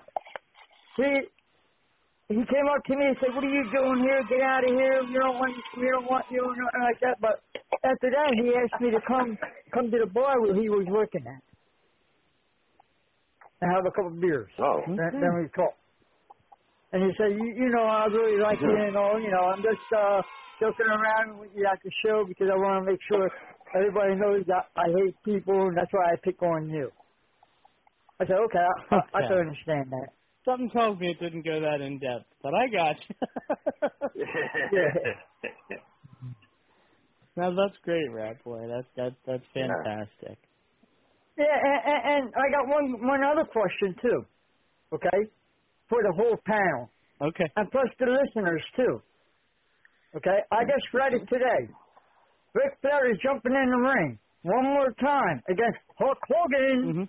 he 0.97 1.27
he 2.29 2.43
came 2.47 2.69
up 2.71 2.85
to 2.87 2.95
me 2.95 3.05
and 3.07 3.17
said, 3.21 3.35
"What 3.35 3.43
are 3.43 3.51
you 3.51 3.65
doing 3.73 3.99
here? 4.05 4.23
Get 4.29 4.43
out 4.43 4.63
of 4.63 4.71
here! 4.71 5.03
You 5.11 5.19
don't 5.19 5.39
want 5.39 5.55
you 5.77 5.91
don't 5.91 6.09
want 6.09 6.25
you 6.31 6.39
don't 6.39 6.59
nothing 6.59 6.83
like 6.83 7.01
that." 7.01 7.17
But 7.21 7.43
after 7.83 8.11
that, 8.11 8.31
he 8.35 8.55
asked 8.55 8.81
me 8.81 8.91
to 8.91 9.01
come 9.09 9.39
come 9.75 9.91
to 9.91 9.99
the 9.99 10.07
bar 10.07 10.41
where 10.41 10.55
he 10.55 10.69
was 10.69 10.87
working 10.89 11.25
at. 11.27 11.43
and 13.61 13.73
have 13.73 13.87
a 13.87 13.91
couple 13.91 14.09
of 14.09 14.21
beers. 14.21 14.49
Oh. 14.59 14.83
Then, 14.87 14.97
then 15.21 15.35
we 15.35 15.49
talk. 15.55 15.75
And 16.93 17.03
he 17.03 17.11
said, 17.19 17.33
you, 17.37 17.45
you 17.45 17.69
know, 17.69 17.83
I 17.83 18.07
really 18.07 18.41
like 18.41 18.59
you 18.61 18.71
and 18.71 18.97
all. 18.97 19.21
You 19.21 19.31
know, 19.31 19.45
I'm 19.53 19.63
just 19.63 19.85
uh, 19.93 20.23
joking 20.61 20.87
around 20.87 21.39
with 21.39 21.51
you 21.55 21.67
at 21.67 21.79
the 21.85 21.91
show 22.05 22.25
because 22.27 22.49
I 22.53 22.57
want 22.57 22.85
to 22.85 22.91
make 22.93 23.01
sure 23.11 23.31
everybody 23.75 24.15
knows 24.15 24.45
that 24.47 24.71
I 24.77 24.87
hate 24.89 25.15
people, 25.25 25.69
and 25.69 25.77
that's 25.77 25.93
why 25.93 26.13
I 26.13 26.17
pick 26.23 26.43
on 26.43 26.69
you. 26.71 26.91
I 28.21 28.27
said, 28.27 28.37
okay, 28.37 28.59
I, 28.91 28.97
I, 28.97 28.99
I 29.15 29.23
can 29.29 29.39
understand 29.39 29.91
that. 29.93 30.09
Something 30.45 30.71
tells 30.71 30.99
me 30.99 31.11
it 31.11 31.21
didn't 31.21 31.45
go 31.45 31.61
that 31.61 31.81
in 31.81 31.99
depth, 31.99 32.27
but 32.43 32.55
I 32.55 32.67
got 32.69 32.97
you. 33.09 33.15
no, 37.37 37.55
that's 37.55 37.77
great, 37.85 38.11
Rat 38.11 38.43
Boy. 38.45 38.67
That's 38.67 38.87
that's 38.97 39.15
that's 39.27 39.45
Yeah. 39.55 39.67
fantastic. 39.85 40.39
Yeah, 41.37 41.45
and, 41.47 41.81
and, 41.85 42.03
and 42.25 42.35
I 42.35 42.51
got 42.51 42.67
one 42.67 43.07
one 43.07 43.23
other 43.23 43.45
question 43.45 43.95
too. 44.03 44.25
Okay, 44.93 45.29
for 45.89 46.03
the 46.03 46.13
whole 46.17 46.39
panel, 46.47 46.91
Okay. 47.21 47.45
and 47.57 47.71
plus 47.71 47.89
the 48.01 48.07
listeners 48.07 48.63
too. 48.75 49.03
Okay, 50.17 50.39
I 50.51 50.65
just 50.65 50.87
read 50.95 51.13
it 51.15 51.27
today. 51.29 51.69
Ric 52.55 52.73
Flair 52.81 53.11
is 53.13 53.19
jumping 53.23 53.53
in 53.53 53.71
the 53.71 53.77
ring 53.77 54.19
one 54.43 54.65
more 54.65 54.93
time 55.01 55.43
against 55.49 55.79
Hulk 55.99 56.19
Hogan. 56.29 56.93
hmm 56.93 57.05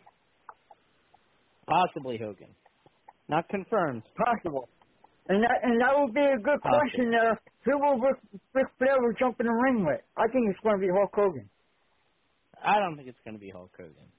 Possibly 1.67 2.17
Hogan. 2.17 2.49
Not 3.29 3.47
confirmed. 3.49 4.03
Possible. 4.17 4.67
And 5.29 5.43
that 5.43 5.59
and 5.61 5.79
that 5.79 5.93
would 5.95 6.13
be 6.13 6.21
a 6.25 6.37
good 6.41 6.59
Possible. 6.61 6.79
question 6.81 7.11
there. 7.11 7.39
Who 7.65 7.77
will 7.77 7.99
Ric, 7.99 8.17
Ric 8.53 8.67
Flair 8.79 8.97
will 8.99 9.13
jump 9.19 9.39
in 9.39 9.45
the 9.45 9.53
ring 9.53 9.85
with? 9.85 10.01
I 10.17 10.25
think 10.33 10.49
it's 10.49 10.59
going 10.63 10.79
to 10.79 10.81
be 10.81 10.89
Hulk 10.91 11.11
Hogan. 11.13 11.47
I 12.65 12.79
don't 12.79 12.95
think 12.97 13.07
it's 13.07 13.19
going 13.23 13.35
to 13.35 13.39
be 13.39 13.51
Hulk 13.51 13.71
Hogan. 13.77 14.09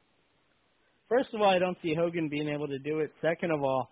First 1.09 1.29
of 1.35 1.41
all, 1.41 1.51
I 1.51 1.59
don't 1.59 1.77
see 1.83 1.95
Hogan 1.99 2.29
being 2.29 2.49
able 2.49 2.69
to 2.69 2.79
do 2.79 3.01
it. 3.01 3.11
Second 3.21 3.51
of 3.51 3.63
all, 3.63 3.91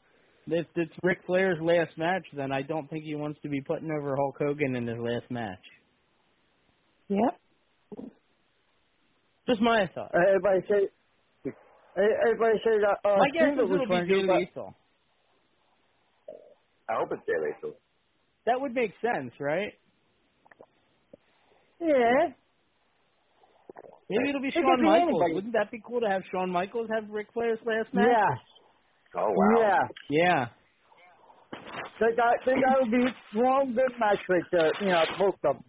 if 0.50 0.66
it's 0.76 0.92
Ric 1.02 1.18
Flair's 1.26 1.58
last 1.60 1.96
match, 1.96 2.24
then 2.34 2.52
I 2.52 2.62
don't 2.62 2.88
think 2.90 3.04
he 3.04 3.14
wants 3.14 3.38
to 3.42 3.48
be 3.48 3.60
putting 3.60 3.90
over 3.90 4.16
Hulk 4.16 4.36
Hogan 4.38 4.74
in 4.76 4.86
his 4.86 4.98
last 4.98 5.30
match. 5.30 5.58
Yep. 7.08 8.10
Just 9.48 9.60
my 9.62 9.88
thought. 9.94 10.10
Uh, 10.14 10.18
everybody 10.28 10.60
say. 10.68 11.52
Everybody 11.96 12.58
says 12.64 12.80
that. 12.82 13.08
Uh, 13.08 13.16
my 13.18 13.28
guess 13.32 13.54
is 13.54 13.58
it'll 13.64 13.78
be 13.78 13.86
to 13.86 14.06
Jay 14.06 14.22
Lethal. 14.22 14.74
I 16.88 16.94
hope 16.98 17.08
it's 17.12 17.22
Jay 17.26 17.32
Lethal. 17.40 17.76
That 18.46 18.60
would 18.60 18.74
make 18.74 18.92
sense, 19.02 19.32
right? 19.40 19.72
Yeah. 21.80 22.32
Maybe 24.10 24.28
it'll 24.30 24.40
be 24.40 24.48
It 24.48 24.54
Shawn 24.54 24.64
could 24.76 24.80
be 24.80 24.86
Michaels. 24.88 25.08
anybody. 25.10 25.34
Wouldn't 25.34 25.52
that 25.52 25.70
be 25.70 25.82
cool 25.86 26.00
to 26.00 26.08
have 26.08 26.22
Shawn 26.30 26.50
Michaels 26.50 26.88
have 26.94 27.10
Ric 27.10 27.28
Flair's 27.34 27.58
last 27.66 27.92
match? 27.92 28.06
Yes. 28.08 28.38
Oh 29.18 29.32
wow. 29.34 29.58
Yeah. 29.60 29.88
Yeah. 30.08 30.46
That 31.98 32.14
I 32.22 32.44
think 32.44 32.58
that 32.62 32.76
would 32.80 32.90
be 32.92 33.04
one 33.34 33.74
good 33.74 33.92
match 33.98 34.18
right 34.28 34.44
there. 34.52 34.70
You 34.80 34.88
know, 34.88 35.02
both 35.18 35.34
of 35.44 35.56
them. 35.56 35.64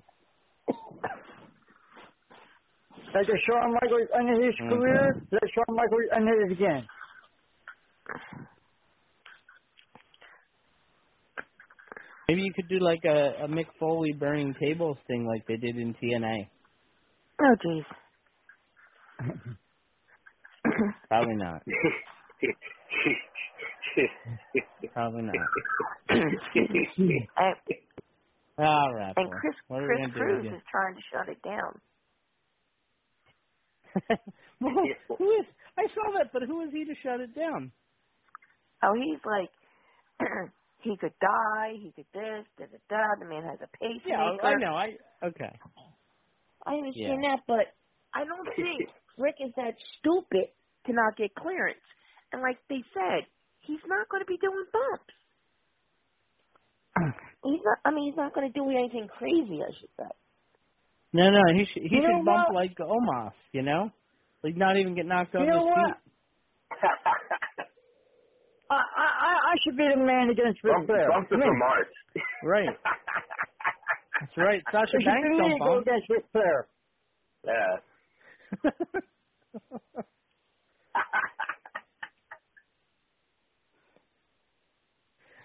Like 3.16 3.26
a 3.26 3.38
Shawn 3.48 3.74
Michaels 3.74 4.10
ended 4.14 4.46
his 4.46 4.56
Mhm. 4.62 4.70
career, 4.70 5.26
let 5.32 5.42
Shawn 5.52 5.76
Michaels 5.76 6.10
ended 6.16 6.36
it 6.46 6.52
again. 6.52 6.88
Maybe 12.28 12.42
you 12.42 12.54
could 12.54 12.68
do 12.70 12.78
like 12.80 13.04
a, 13.06 13.46
a 13.46 13.48
Mick 13.48 13.66
Foley 13.80 14.14
burning 14.14 14.54
tables 14.60 15.00
thing 15.08 15.26
like 15.26 15.48
they 15.48 15.58
did 15.58 15.76
in 15.78 15.96
TNA. 15.96 16.48
Oh, 17.42 17.56
jeez. 17.66 17.86
Probably 21.10 21.36
not. 21.36 21.64
Probably 24.94 25.22
not. 25.24 25.36
Ah, 28.62 28.84
All 28.84 28.94
right. 28.94 29.16
and. 29.16 29.32
Chris 29.40 29.56
Chris 29.70 30.12
Cruz 30.12 30.46
is 30.46 30.62
trying 30.70 30.94
to 30.96 31.02
shut 31.14 31.30
it 31.30 31.42
down. 31.42 31.80
well, 34.60 34.86
who 35.18 35.32
is? 35.32 35.46
I 35.78 35.84
saw 35.96 36.12
that, 36.18 36.34
but 36.34 36.44
who 36.44 36.62
is 36.64 36.70
he 36.74 36.84
to 36.84 36.94
shut 37.02 37.22
it 37.22 37.34
down? 37.34 37.72
Oh, 38.84 38.96
he's 38.96 39.20
like, 39.26 39.50
he 40.82 40.98
could 40.98 41.14
die, 41.22 41.74
he 41.82 41.94
could 41.96 42.06
this, 42.14 42.46
da 42.58 42.66
da 42.66 42.78
da. 42.90 43.16
The 43.20 43.26
man 43.26 43.44
has 43.44 43.60
a 43.64 43.70
pacemaker. 43.78 44.04
Yeah, 44.06 44.48
I 44.48 44.56
know. 44.60 44.76
I 44.76 44.98
okay. 45.26 45.58
I 46.66 46.74
understand 46.74 47.24
that, 47.24 47.40
but 47.48 47.72
I 48.14 48.26
don't 48.26 48.46
think 48.56 48.90
Rick 49.18 49.36
is 49.40 49.54
that 49.56 49.76
stupid 50.00 50.50
to 50.86 50.94
not 50.94 51.16
get 51.16 51.34
clearance. 51.36 51.80
And 52.32 52.42
like 52.42 52.58
they 52.70 52.84
said, 52.94 53.26
he's 53.62 53.82
not 53.88 54.08
going 54.10 54.22
to 54.22 54.28
be 54.30 54.38
doing 54.38 54.66
bumps. 54.72 55.14
He's 57.44 57.62
not. 57.64 57.78
I 57.86 57.92
mean, 57.96 58.10
he's 58.12 58.18
not 58.18 58.34
going 58.36 58.52
to 58.52 58.54
do 58.54 58.70
anything 58.70 59.08
crazy. 59.08 59.62
I 59.64 59.72
should 59.80 59.90
say. 59.98 60.12
No, 61.14 61.32
no, 61.32 61.40
he 61.56 61.64
should 61.74 61.84
he 61.84 61.96
You 61.96 62.02
should 62.04 62.26
bump 62.26 62.50
what? 62.52 62.56
like 62.56 62.76
Omos, 62.78 63.32
you 63.54 63.62
know, 63.64 63.90
like 64.44 64.58
not 64.58 64.76
even 64.78 64.94
get 64.94 65.06
knocked 65.06 65.34
off 65.36 65.42
You 65.42 65.48
know 65.50 65.64
his 65.66 65.74
what? 65.74 65.98
I, 68.70 68.76
I 68.76 68.76
I- 68.76 69.44
I 69.50 69.56
should 69.64 69.78
be 69.78 69.88
the 69.90 69.98
man 70.04 70.30
against 70.30 70.62
Ric 70.64 70.76
Bump, 70.76 70.88
Flair. 70.88 71.08
bump 71.10 71.32
it 71.32 71.38
Me. 71.38 71.46
March. 71.58 71.88
Right. 72.44 72.70
That's 74.20 74.38
right. 74.38 74.62
Sasha 74.72 74.98
It 74.98 75.02
should 75.02 75.06
Banks 75.10 75.28
be 75.28 75.30
me 75.32 75.38
don't 75.40 75.60
go 75.60 75.66
bump. 75.76 75.88
against 75.88 76.10
Ric 76.10 76.26
Flair. 76.32 76.68
yeah. 77.48 77.80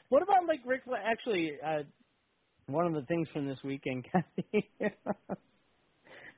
what 0.09 0.23
about 0.23 0.47
like 0.47 0.61
Rick? 0.67 0.83
Fla- 0.85 0.99
Actually, 1.05 1.53
uh, 1.65 1.83
one 2.67 2.87
of 2.87 2.95
the 2.95 3.03
things 3.03 3.29
from 3.33 3.47
this 3.47 3.59
weekend, 3.65 4.05
Kathy. 4.13 4.71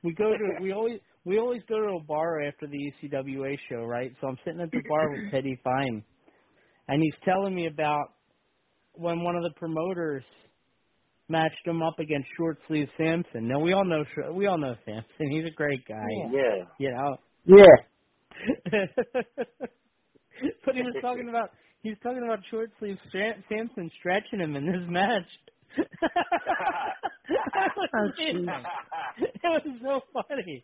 we 0.03 0.13
go 0.13 0.31
to 0.31 0.61
we 0.61 0.71
always 0.73 0.99
we 1.25 1.37
always 1.39 1.61
go 1.69 1.77
to 1.79 1.97
a 1.99 2.03
bar 2.03 2.41
after 2.43 2.67
the 2.67 2.75
E 2.77 2.93
ECWA 3.03 3.55
show, 3.69 3.83
right? 3.83 4.11
So 4.21 4.27
I'm 4.27 4.37
sitting 4.45 4.61
at 4.61 4.71
the 4.71 4.81
bar 4.89 5.09
with 5.11 5.31
Teddy 5.31 5.59
Fine, 5.63 6.03
and 6.87 7.01
he's 7.01 7.15
telling 7.25 7.53
me 7.55 7.67
about 7.67 8.13
when 8.93 9.21
one 9.23 9.35
of 9.35 9.43
the 9.43 9.51
promoters 9.57 10.23
matched 11.29 11.65
him 11.65 11.81
up 11.83 11.99
against 11.99 12.27
Short 12.37 12.57
Sleeve 12.67 12.87
Samson. 12.97 13.47
Now 13.47 13.59
we 13.59 13.73
all 13.73 13.85
know 13.85 14.03
Sh- 14.15 14.31
we 14.33 14.47
all 14.47 14.57
know 14.57 14.75
Samson. 14.85 15.29
He's 15.31 15.45
a 15.45 15.55
great 15.55 15.85
guy, 15.87 16.05
Yeah. 16.31 16.63
you 16.79 16.91
know. 16.91 17.17
Yeah. 17.45 17.65
but 20.65 20.75
he 20.75 20.81
was 20.81 20.95
talking 21.01 21.29
about 21.29 21.49
he 21.83 21.89
was 21.89 21.97
talking 22.03 22.23
about 22.23 22.39
short 22.49 22.71
sleeve 22.79 22.97
Stra- 23.09 23.43
Samson 23.49 23.89
stretching 23.99 24.39
him 24.39 24.55
in 24.55 24.65
this 24.65 24.83
match. 24.89 25.29
I 25.77 27.67
was 27.75 27.89
Oh, 27.93 28.09
kidding. 28.17 28.47
it 29.19 29.41
was 29.43 29.61
so 29.81 30.01
funny. 30.13 30.63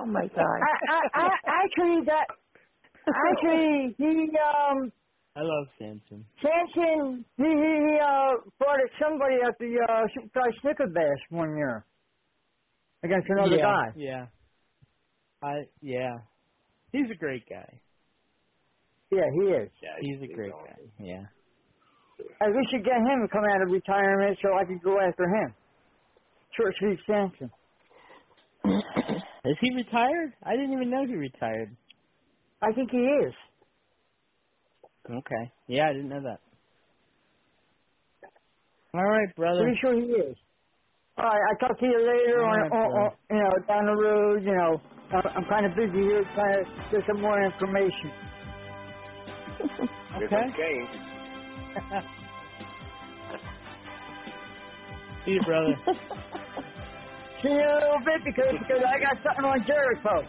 Oh 0.00 0.06
my 0.06 0.26
God. 0.28 0.60
I, 0.60 0.92
I, 0.92 1.20
I, 1.20 1.28
actually, 1.64 2.04
that 2.06 2.26
actually 3.08 3.94
he 3.98 4.30
um 4.38 4.92
I 5.36 5.40
love 5.42 5.66
Samson. 5.78 6.24
Samson 6.42 7.24
he 7.36 7.44
he, 7.44 7.48
he 7.48 7.98
uh 8.02 8.40
fought 8.58 8.80
at 8.80 8.90
somebody 9.02 9.36
at 9.46 9.58
the 9.58 9.78
uh 9.88 10.06
Superfly 10.16 10.50
Snicker 10.60 10.88
Bash 10.88 11.22
one 11.30 11.56
year 11.56 11.84
against 13.04 13.28
another 13.28 13.56
yeah, 13.56 13.62
guy. 13.62 13.92
Yeah. 13.96 14.26
I 15.42 15.54
yeah. 15.80 16.16
He's 16.92 17.10
a 17.10 17.16
great 17.16 17.48
guy. 17.48 17.80
Yeah, 19.12 19.28
he 19.32 19.46
is. 19.50 19.70
Yeah, 19.82 19.96
He's 20.00 20.22
a 20.22 20.34
great 20.34 20.52
guy. 20.52 20.76
Yeah. 21.00 21.24
And 22.40 22.54
we 22.54 22.66
should 22.70 22.84
get 22.84 22.96
him 22.96 23.22
to 23.22 23.28
come 23.32 23.44
out 23.44 23.62
of 23.62 23.70
retirement 23.70 24.38
so 24.42 24.54
I 24.54 24.64
can 24.64 24.80
go 24.84 24.98
after 25.00 25.24
him. 25.24 25.54
Short 26.56 26.74
Sleeve 26.80 26.98
Samson. 27.06 27.50
Is 29.44 29.56
he 29.60 29.74
retired? 29.74 30.34
I 30.44 30.52
didn't 30.56 30.72
even 30.72 30.90
know 30.90 31.06
he 31.06 31.14
retired. 31.14 31.76
I 32.62 32.72
think 32.72 32.90
he 32.90 32.98
is. 32.98 33.34
Okay. 35.10 35.52
Yeah, 35.68 35.88
I 35.88 35.92
didn't 35.92 36.10
know 36.10 36.22
that. 36.22 36.40
All 38.94 39.04
right, 39.04 39.34
brother. 39.36 39.62
Pretty 39.62 39.78
sure 39.80 39.94
he 39.94 40.06
is. 40.30 40.36
All 41.18 41.24
right, 41.26 41.40
I'll 41.50 41.68
talk 41.68 41.78
to 41.78 41.86
you 41.86 41.98
later 41.98 42.42
All 42.42 42.50
on, 42.50 42.60
right, 42.60 42.72
on, 42.72 42.88
on, 42.92 43.12
you 43.30 43.36
know, 43.38 43.66
down 43.68 43.86
the 43.86 43.96
road, 43.96 44.44
you 44.44 44.54
know. 44.54 44.80
I- 45.12 45.32
I'm 45.36 45.44
kind 45.46 45.66
of 45.66 45.74
busy 45.76 45.92
here 46.02 46.24
trying 46.34 46.64
to 46.64 46.70
get 46.90 47.06
some 47.08 47.20
more 47.20 47.42
information. 47.42 48.12
Okay. 50.18 50.90
See 55.24 55.32
you, 55.32 55.42
brother. 55.42 55.76
See 57.42 57.48
you 57.48 57.54
in 57.60 57.70
a 57.70 57.74
little 57.80 58.02
bit 58.04 58.22
because, 58.24 58.54
because 58.58 58.82
I 58.82 58.98
got 59.00 59.16
something 59.24 59.44
on 59.44 59.64
Jericho. 59.66 60.26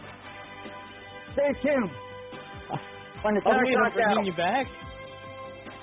Stay 1.34 1.52
tuned. 1.62 1.90
When 3.22 3.34
the 3.34 3.42
Oh, 3.44 3.50
time 3.50 3.64
wait, 3.64 3.76
I'm 3.76 3.92
comes 3.92 3.94
out. 4.18 4.26
you 4.26 4.32
back. 4.34 4.66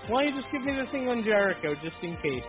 Why 0.10 0.24
don't 0.26 0.36
you 0.36 0.42
just 0.42 0.52
give 0.52 0.64
me 0.64 0.74
the 0.76 0.88
thing 0.92 1.08
on 1.10 1.24
Jericho, 1.24 1.76
just 1.84 1.98
in 2.04 2.18
case? 2.24 2.44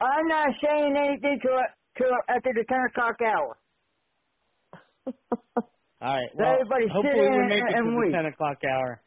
I'm 0.00 0.28
not 0.28 0.48
saying 0.62 0.96
anything 0.96 1.40
till, 1.42 1.58
till 1.98 2.14
after 2.28 2.52
the 2.54 2.64
10 2.68 2.78
o'clock 2.90 3.16
hour. 3.22 3.58
All 6.00 6.14
right. 6.14 6.30
Well, 6.34 6.54
everybody 6.54 6.88
hopefully 6.88 7.28
we 7.30 7.42
make 7.48 7.64
it 7.68 7.78
to 7.82 7.90
the 7.90 8.04
ten 8.10 8.26
o'clock 8.26 8.58
hour. 8.64 9.02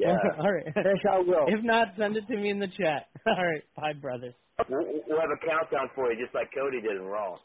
Yeah. 0.00 0.16
All 0.40 0.52
right. 0.52 0.64
Yes, 0.66 1.04
I 1.04 1.18
will. 1.18 1.46
If 1.46 1.62
not, 1.62 1.88
send 1.98 2.16
it 2.16 2.26
to 2.28 2.36
me 2.36 2.50
in 2.50 2.58
the 2.58 2.72
chat. 2.78 3.12
All 3.26 3.44
right. 3.44 3.62
Bye, 3.76 3.92
brothers. 4.00 4.34
We'll, 4.68 4.80
we'll 5.06 5.20
have 5.20 5.30
a 5.30 5.40
countdown 5.46 5.90
for 5.94 6.12
you, 6.12 6.22
just 6.22 6.34
like 6.34 6.48
Cody 6.56 6.80
did 6.80 6.96
in 6.96 7.02
Raw. 7.02 7.36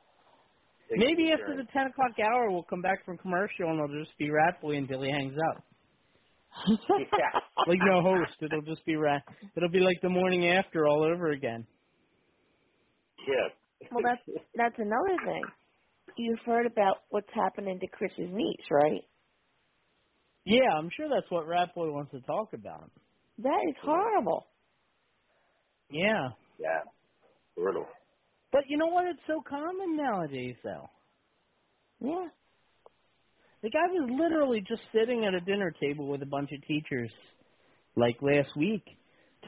Take 0.90 1.00
Maybe 1.00 1.24
your 1.24 1.34
after 1.34 1.56
turn. 1.56 1.58
the 1.58 1.68
ten 1.74 1.88
o'clock 1.88 2.12
hour, 2.20 2.52
we'll 2.52 2.64
come 2.64 2.82
back 2.82 3.04
from 3.06 3.18
commercial 3.18 3.70
and 3.70 3.80
it'll 3.80 4.04
just 4.04 4.18
be 4.18 4.30
Rat 4.30 4.62
Boy 4.62 4.78
until 4.78 5.02
he 5.02 5.10
hangs 5.10 5.34
up. 5.52 5.64
yeah. 7.00 7.40
Like 7.68 7.80
no 7.84 8.02
host. 8.02 8.32
It'll 8.42 8.62
just 8.62 8.86
be 8.86 8.96
Rat. 8.96 9.24
It'll 9.58 9.70
be 9.70 9.80
like 9.80 10.00
the 10.02 10.10
morning 10.10 10.48
after 10.48 10.88
all 10.88 11.04
over 11.04 11.32
again. 11.32 11.66
Yeah. 13.28 13.90
Well, 13.92 14.04
that's 14.04 14.40
that's 14.56 14.76
another 14.78 15.18
thing. 15.26 15.44
You've 16.18 16.40
heard 16.46 16.66
about 16.66 16.98
what's 17.10 17.30
happening 17.34 17.80
to 17.80 17.88
Chris's 17.88 18.30
niece, 18.32 18.66
right? 18.72 19.02
Yeah, 20.46 20.70
I'm 20.78 20.90
sure 20.96 21.08
that's 21.10 21.30
what 21.30 21.48
Rat 21.48 21.74
Boy 21.74 21.92
wants 21.92 22.12
to 22.12 22.22
talk 22.22 22.54
about. 22.54 22.90
That 23.40 23.60
is 23.68 23.76
horrible. 23.82 24.46
Yeah. 25.90 26.30
yeah. 26.60 26.82
Brutal. 27.56 27.86
But 28.52 28.64
you 28.68 28.78
know 28.78 28.88
what? 28.88 29.06
It's 29.06 29.20
so 29.28 29.42
common 29.48 29.98
nowadays, 29.98 30.56
though. 30.64 30.90
Yeah. 32.00 32.28
The 33.62 33.70
guy 33.72 33.88
was 33.90 34.10
literally 34.12 34.62
just 34.62 34.82
sitting 34.94 35.26
at 35.26 35.34
a 35.34 35.40
dinner 35.42 35.74
table 35.82 36.08
with 36.08 36.22
a 36.22 36.28
bunch 36.28 36.52
of 36.52 36.66
teachers, 36.68 37.10
like 37.96 38.16
last 38.22 38.50
week, 38.56 38.84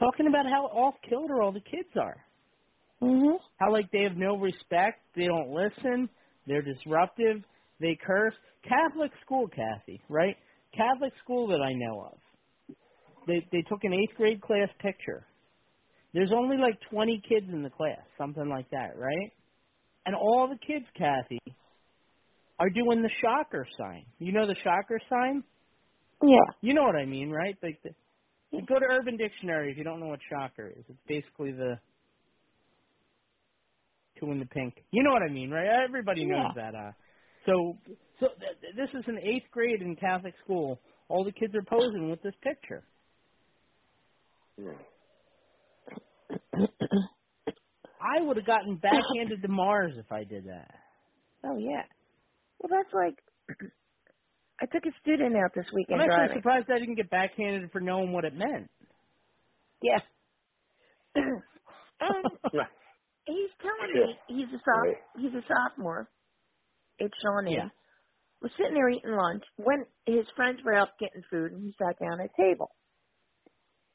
talking 0.00 0.26
about 0.26 0.44
how 0.46 0.66
off 0.66 0.94
kilter 1.08 1.40
all 1.40 1.52
the 1.52 1.60
kids 1.60 1.88
are. 1.96 2.24
Mhm. 3.00 3.38
How 3.60 3.70
like 3.70 3.90
they 3.92 4.02
have 4.02 4.16
no 4.16 4.36
respect, 4.36 5.02
they 5.14 5.26
don't 5.26 5.50
listen, 5.50 6.08
they're 6.46 6.62
disruptive, 6.62 7.44
they 7.78 7.94
curse. 7.94 8.34
Catholic 8.64 9.12
school, 9.24 9.46
Kathy, 9.46 10.02
right? 10.08 10.36
Catholic 10.76 11.12
school 11.22 11.48
that 11.48 11.60
I 11.60 11.72
know 11.72 12.12
of. 12.12 12.76
They 13.26 13.46
they 13.52 13.62
took 13.62 13.84
an 13.84 13.92
eighth 13.92 14.16
grade 14.16 14.40
class 14.40 14.68
picture. 14.80 15.26
There's 16.14 16.32
only 16.34 16.56
like 16.56 16.78
20 16.90 17.22
kids 17.28 17.46
in 17.52 17.62
the 17.62 17.70
class, 17.70 18.00
something 18.16 18.48
like 18.48 18.70
that, 18.70 18.96
right? 18.96 19.30
And 20.06 20.14
all 20.16 20.48
the 20.48 20.58
kids, 20.66 20.86
Kathy, 20.96 21.38
are 22.58 22.70
doing 22.70 23.02
the 23.02 23.10
shocker 23.20 23.66
sign. 23.78 24.04
You 24.18 24.32
know 24.32 24.46
the 24.46 24.56
shocker 24.64 24.98
sign? 25.10 25.44
Yeah. 26.22 26.52
You 26.62 26.74
know 26.74 26.84
what 26.84 26.96
I 26.96 27.04
mean, 27.04 27.30
right? 27.30 27.56
Like 27.62 27.78
the, 27.84 27.90
you 28.50 28.64
go 28.66 28.78
to 28.78 28.86
Urban 28.86 29.16
Dictionary 29.16 29.70
if 29.70 29.76
you 29.76 29.84
don't 29.84 30.00
know 30.00 30.06
what 30.06 30.20
shocker 30.30 30.68
is. 30.68 30.84
It's 30.88 30.98
basically 31.06 31.52
the 31.52 31.78
two 34.18 34.30
in 34.32 34.38
the 34.38 34.46
pink. 34.46 34.74
You 34.90 35.02
know 35.02 35.12
what 35.12 35.22
I 35.22 35.32
mean, 35.32 35.50
right? 35.50 35.84
Everybody 35.84 36.24
knows 36.24 36.52
that. 36.56 36.74
Uh, 36.74 36.92
so, 37.46 37.76
so 38.20 38.28
th- 38.28 38.60
th- 38.60 38.76
this 38.76 38.90
is 39.00 39.04
an 39.08 39.18
eighth 39.18 39.50
grade 39.52 39.82
in 39.82 39.96
Catholic 39.96 40.34
school. 40.44 40.80
All 41.08 41.24
the 41.24 41.32
kids 41.32 41.54
are 41.54 41.62
posing 41.68 42.10
with 42.10 42.22
this 42.22 42.34
picture. 42.42 42.84
Hmm. 44.58 44.82
I 48.00 48.22
would 48.22 48.36
have 48.36 48.46
gotten 48.46 48.76
backhanded 48.76 49.42
to 49.42 49.48
Mars 49.48 49.94
if 49.98 50.12
I 50.12 50.24
did 50.24 50.46
that. 50.46 50.74
Oh 51.44 51.58
yeah. 51.58 51.84
Well, 52.60 52.70
that's 52.70 52.94
like 52.94 53.18
I 54.60 54.66
took 54.66 54.84
a 54.86 54.94
student 55.02 55.36
out 55.36 55.52
this 55.54 55.66
weekend 55.74 56.00
I'm 56.02 56.08
actually 56.10 56.26
driving. 56.26 56.38
surprised 56.38 56.70
I 56.70 56.78
didn't 56.80 56.96
get 56.96 57.10
backhanded 57.10 57.70
for 57.72 57.80
knowing 57.80 58.12
what 58.12 58.24
it 58.24 58.34
meant. 58.34 58.70
Yeah. 59.82 60.00
Um, 62.00 62.22
and 62.52 62.66
he's 63.26 63.50
telling 63.60 63.92
me 63.94 64.18
he's 64.28 64.48
a 64.54 64.58
soph- 64.64 64.96
he's 65.16 65.34
a 65.34 65.42
sophomore. 65.48 66.08
It's 66.98 67.14
Shawnee. 67.22 67.54
Yeah. 67.56 67.68
Was 68.40 68.52
sitting 68.56 68.74
there 68.74 68.88
eating 68.88 69.10
lunch 69.16 69.42
when 69.56 69.84
his 70.06 70.24
friends 70.36 70.60
were 70.64 70.74
out 70.74 70.90
getting 71.00 71.22
food 71.30 71.52
and 71.52 71.62
he 71.62 71.74
sat 71.78 71.98
down 71.98 72.20
at 72.20 72.30
a 72.30 72.42
table. 72.42 72.70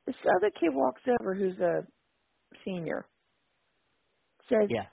This 0.05 0.15
other 0.37 0.49
kid 0.51 0.73
walks 0.73 1.01
over 1.19 1.33
who's 1.33 1.57
a 1.59 1.87
senior. 2.65 3.05
Says, 4.49 4.67
Yeah. 4.69 4.87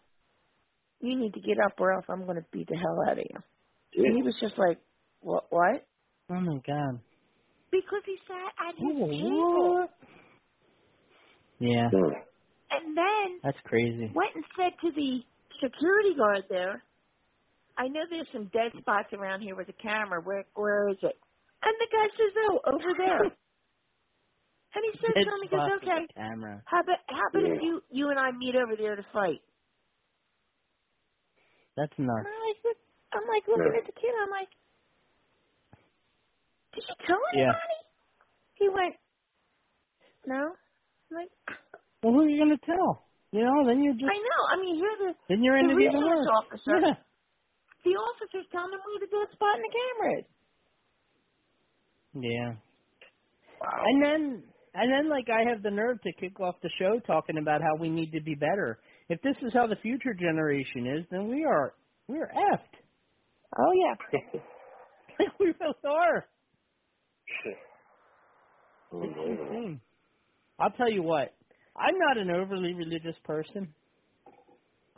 You 1.00 1.18
need 1.18 1.34
to 1.34 1.40
get 1.40 1.58
up 1.64 1.72
or 1.80 1.92
else 1.92 2.04
I'm 2.08 2.26
gonna 2.26 2.44
beat 2.52 2.68
the 2.68 2.76
hell 2.76 2.98
out 3.08 3.18
of 3.18 3.24
you. 3.28 4.04
And 4.04 4.16
he 4.16 4.22
was 4.22 4.34
just 4.40 4.56
like, 4.56 4.78
What 5.20 5.44
what? 5.50 5.84
Oh 6.30 6.40
my 6.40 6.60
god. 6.64 7.00
Because 7.72 8.02
he 8.06 8.16
sat 8.28 8.68
at 8.68 8.74
his 8.76 8.84
Ooh, 8.84 9.06
table. 9.10 9.74
what? 9.80 9.90
Yeah, 11.58 11.88
And 12.70 12.96
then 12.96 13.40
that's 13.42 13.58
crazy. 13.64 14.10
went 14.14 14.34
and 14.34 14.44
said 14.56 14.72
to 14.80 14.92
the 14.94 15.20
security 15.62 16.14
guard 16.16 16.44
there, 16.48 16.82
I 17.80 17.88
know 17.88 18.04
there's 18.10 18.28
some 18.34 18.52
dead 18.52 18.72
spots 18.80 19.08
around 19.14 19.40
here 19.42 19.56
with 19.56 19.70
a 19.70 19.78
camera. 19.80 20.20
Where 20.20 20.44
where 20.54 20.90
is 20.90 21.00
it? 21.02 21.16
And 21.64 21.76
the 21.80 21.88
guy 21.92 22.08
says, 22.12 22.34
Oh, 22.50 22.60
over 22.76 22.92
there. 22.98 23.24
and 24.76 24.82
he 24.84 24.92
says 25.00 25.16
to 25.24 25.28
him, 25.30 25.40
he 25.44 25.50
goes, 25.50 25.66
Okay, 25.80 26.04
Camera. 26.16 26.64
how 26.64 26.80
about 26.82 27.00
how 27.08 27.26
about 27.32 27.46
if 27.48 27.62
you 27.62 27.82
you 27.90 28.10
and 28.10 28.20
I 28.20 28.32
meet 28.32 28.56
over 28.56 28.76
there 28.76 28.96
to 28.96 29.06
fight? 29.12 29.42
That's 31.76 31.92
nuts. 31.98 32.26
I'm 32.26 32.40
like, 32.48 32.60
I'm 33.14 33.26
like 33.28 33.44
looking 33.48 33.74
at 33.78 33.86
the 33.86 33.96
kid, 33.96 34.14
I'm 34.22 34.30
like, 34.30 34.50
Did 36.74 36.84
you 36.88 36.96
tell 37.06 37.22
Yeah. 37.32 37.52
anybody? 37.52 37.80
He 38.56 38.68
went, 38.70 38.96
No. 40.26 40.54
I'm 41.10 41.16
like 41.16 41.32
Well, 42.02 42.14
who 42.14 42.20
are 42.22 42.28
you 42.30 42.38
gonna 42.40 42.58
tell? 42.66 43.08
You 43.32 43.44
know, 43.44 43.66
then 43.66 43.82
you're 43.82 43.94
just 43.94 44.10
I 44.10 44.18
know. 44.18 44.40
I 44.52 44.56
mean 44.62 44.76
you're 44.78 44.98
the 44.98 45.12
then 45.28 45.42
you're 45.44 45.58
into 45.58 45.74
the 45.74 45.80
even 45.80 46.00
resource 46.00 46.28
officer. 46.38 46.76
Yeah. 46.82 46.94
The 47.84 47.90
officer's 47.96 48.46
telling 48.52 48.72
him 48.72 48.80
where 48.84 49.00
the 49.00 49.10
dead 49.10 49.28
spot 49.32 49.56
in 49.56 49.62
the 49.62 49.72
camera 49.72 50.18
is. 50.18 50.26
Yeah. 52.14 52.50
Wow. 53.60 53.82
And 53.86 54.02
then 54.02 54.42
and 54.74 54.92
then 54.92 55.10
like 55.10 55.28
I 55.30 55.48
have 55.48 55.62
the 55.62 55.70
nerve 55.70 56.00
to 56.02 56.12
kick 56.20 56.40
off 56.40 56.56
the 56.62 56.70
show 56.78 57.00
talking 57.06 57.38
about 57.38 57.62
how 57.62 57.76
we 57.78 57.88
need 57.88 58.12
to 58.12 58.20
be 58.20 58.34
better. 58.34 58.80
If 59.08 59.20
this 59.22 59.36
is 59.42 59.52
how 59.52 59.66
the 59.66 59.76
future 59.82 60.14
generation 60.14 60.86
is, 60.98 61.06
then 61.10 61.28
we 61.28 61.44
are 61.44 61.74
we 62.08 62.18
are 62.18 62.30
effed. 62.52 62.76
Oh 63.58 63.72
yeah. 63.72 64.40
we 65.40 65.46
really 65.46 65.74
are. 65.84 66.26
It's 68.92 69.16
insane. 69.16 69.80
I'll 70.58 70.70
tell 70.70 70.90
you 70.90 71.02
what. 71.02 71.34
I'm 71.76 71.98
not 71.98 72.18
an 72.18 72.30
overly 72.30 72.74
religious 72.74 73.16
person, 73.24 73.72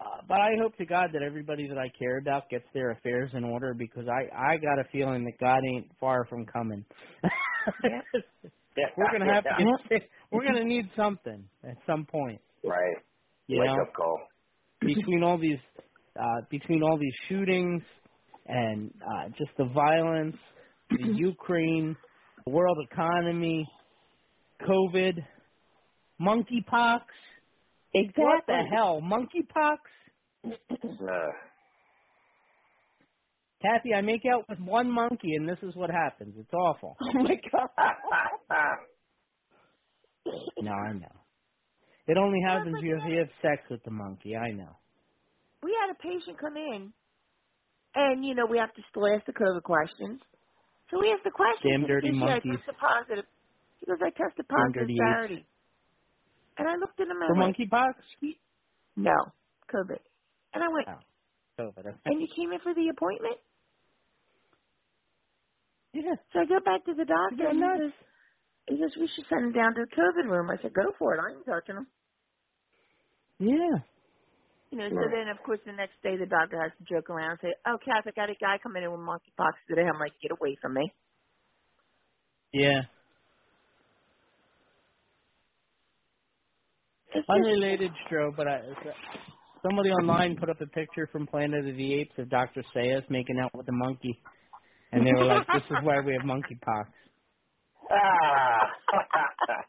uh, 0.02 0.22
but 0.28 0.40
I 0.40 0.50
hope 0.60 0.76
to 0.78 0.86
God 0.86 1.10
that 1.12 1.22
everybody 1.22 1.68
that 1.68 1.78
I 1.78 1.90
care 1.98 2.18
about 2.18 2.48
gets 2.50 2.64
their 2.74 2.90
affairs 2.90 3.30
in 3.34 3.44
order 3.44 3.74
because 3.74 4.06
I 4.08 4.34
I 4.34 4.56
got 4.56 4.78
a 4.78 4.84
feeling 4.90 5.24
that 5.24 5.38
God 5.38 5.60
ain't 5.64 5.86
far 6.00 6.24
from 6.26 6.46
coming. 6.46 6.84
we're 8.96 9.12
gonna 9.12 9.32
have 9.32 9.44
to 9.44 9.50
get 9.90 10.02
we're 10.30 10.44
gonna 10.44 10.64
need 10.64 10.88
something 10.96 11.44
at 11.64 11.76
some 11.86 12.04
point. 12.04 12.40
Right. 12.64 12.96
You 13.46 13.60
Wake 13.60 13.68
know, 13.68 13.82
up 13.82 13.92
call. 13.94 14.18
between 14.80 15.22
all 15.22 15.38
these 15.38 15.58
uh, 16.18 16.40
between 16.50 16.82
all 16.82 16.98
these 16.98 17.14
shootings 17.28 17.82
and 18.46 18.90
uh, 19.00 19.28
just 19.38 19.50
the 19.58 19.66
violence, 19.66 20.36
the 20.90 21.12
Ukraine, 21.14 21.96
the 22.44 22.52
world 22.52 22.78
economy, 22.90 23.68
COVID, 24.68 25.18
monkeypox. 26.20 27.00
Exactly. 27.94 28.24
What 28.24 28.44
the 28.46 28.62
hell, 28.70 29.00
monkeypox? 29.02 29.78
Uh, 30.44 31.32
Kathy, 33.62 33.94
I 33.94 34.00
make 34.00 34.22
out 34.32 34.44
with 34.48 34.58
one 34.58 34.90
monkey, 34.90 35.34
and 35.36 35.48
this 35.48 35.58
is 35.62 35.74
what 35.76 35.90
happens. 35.90 36.34
It's 36.38 36.52
awful. 36.52 36.96
Oh 37.14 37.22
my 37.22 37.36
god. 37.50 37.68
No, 40.62 40.72
I 40.72 40.92
know. 40.92 41.16
It 42.06 42.16
only 42.16 42.40
happens 42.46 42.76
if 42.78 42.84
you 42.84 43.18
have 43.18 43.28
sex 43.42 43.62
with 43.70 43.82
the 43.84 43.90
monkey. 43.90 44.36
I 44.36 44.50
know. 44.52 44.76
we 45.62 45.74
had 45.80 45.90
a 45.94 45.98
patient 45.98 46.38
come 46.40 46.56
in, 46.56 46.92
and 47.94 48.24
you 48.24 48.34
know 48.34 48.46
we 48.46 48.58
have 48.58 48.72
to 48.74 48.82
still 48.90 49.06
ask 49.14 49.24
the 49.26 49.32
COVID 49.32 49.62
questions. 49.62 50.20
So 50.90 50.98
we 51.00 51.10
asked 51.12 51.24
the 51.24 51.30
question. 51.30 51.70
Damn 51.70 51.86
dirty 51.86 52.10
monkeys. 52.12 52.52
I 52.54 52.56
tested 52.56 52.76
positive. 52.78 53.24
She 53.80 53.86
goes, 53.86 53.98
I 54.02 54.10
tested 54.10 54.46
positive 54.48 54.88
Saturday. 54.98 55.44
And 56.58 56.68
I 56.68 56.76
looked 56.76 57.00
at 57.00 57.08
him 57.08 57.22
and 57.22 57.28
For 57.28 57.36
monkeypox? 57.36 57.94
no, 58.96 59.16
COVID. 59.72 60.00
And 60.54 60.62
I 60.64 60.68
went, 60.68 60.88
Oh, 60.88 61.00
COVID. 61.60 61.86
okay. 61.86 61.96
and 62.06 62.20
you 62.20 62.28
came 62.36 62.52
in 62.52 62.60
for 62.60 62.74
the 62.74 62.88
appointment? 62.94 63.38
Yeah. 65.94 66.14
So 66.32 66.40
I 66.40 66.44
go 66.46 66.60
back 66.64 66.84
to 66.86 66.94
the 66.94 67.04
doctor 67.06 67.48
and 67.48 67.58
he 67.58 67.64
says, 67.80 67.92
he 68.68 68.76
says, 68.80 68.92
we 68.98 69.08
should 69.16 69.26
send 69.28 69.46
him 69.46 69.52
down 69.52 69.74
to 69.74 69.84
the 69.86 69.96
COVID 69.96 70.28
room. 70.30 70.50
I 70.50 70.60
said, 70.62 70.72
go 70.74 70.92
for 70.98 71.14
it. 71.14 71.20
I 71.20 71.36
ain't 71.36 71.46
touching 71.46 71.76
him. 71.76 71.86
Yeah. 73.40 73.80
You 74.70 74.78
know, 74.78 74.88
so 74.90 75.04
then, 75.12 75.28
of 75.28 75.38
course, 75.44 75.60
the 75.66 75.72
next 75.72 76.00
day 76.02 76.16
the 76.16 76.26
doctor 76.26 76.60
has 76.60 76.72
to 76.78 76.84
joke 76.94 77.10
around 77.10 77.38
and 77.38 77.40
say, 77.42 77.52
oh, 77.66 77.76
Kath, 77.84 78.04
I 78.06 78.10
got 78.16 78.30
a 78.30 78.34
guy 78.40 78.56
coming 78.62 78.82
in 78.82 78.90
with 78.90 79.00
monkeypox 79.00 79.52
today. 79.68 79.82
I'm 79.86 80.00
like, 80.00 80.12
get 80.22 80.32
away 80.32 80.56
from 80.62 80.74
me. 80.74 80.90
Yeah. 82.52 82.82
It's 82.82 82.88
just- 87.01 87.01
Unrelated, 87.28 87.90
Stro, 88.06 88.34
but 88.36 88.48
I, 88.48 88.60
somebody 89.62 89.90
online 89.90 90.36
put 90.38 90.48
up 90.50 90.60
a 90.60 90.66
picture 90.66 91.08
from 91.12 91.26
Planet 91.26 91.66
of 91.68 91.76
the 91.76 91.94
Apes 92.00 92.14
of 92.18 92.28
Dr. 92.30 92.62
Zaius 92.74 93.02
making 93.10 93.38
out 93.38 93.50
with 93.54 93.68
a 93.68 93.72
monkey. 93.72 94.18
and 94.92 95.06
they 95.06 95.12
were 95.12 95.24
like, 95.26 95.46
"This 95.48 95.62
is 95.70 95.76
why 95.82 96.00
we 96.00 96.12
have 96.12 96.22
monkeypox." 96.22 96.86
Ah. 97.90 98.70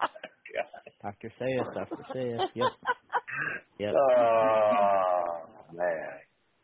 Dr. 1.03 1.31
Zaius, 1.39 1.73
Dr. 1.73 2.03
Zaius. 2.15 2.47
Yep. 2.55 2.67
Yep. 3.79 3.93
Oh 3.97 5.45
man. 5.73 6.19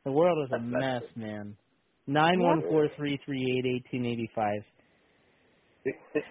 The 0.06 0.12
world 0.12 0.46
is 0.46 0.52
a 0.56 0.60
mess, 0.62 1.02
man. 1.16 1.58
Nine 2.06 2.40
one 2.40 2.62
four 2.70 2.88
three 2.96 3.20
three 3.26 3.42
eight 3.58 3.66
eighteen 3.68 4.06
eighty 4.06 4.30
five. 4.36 4.62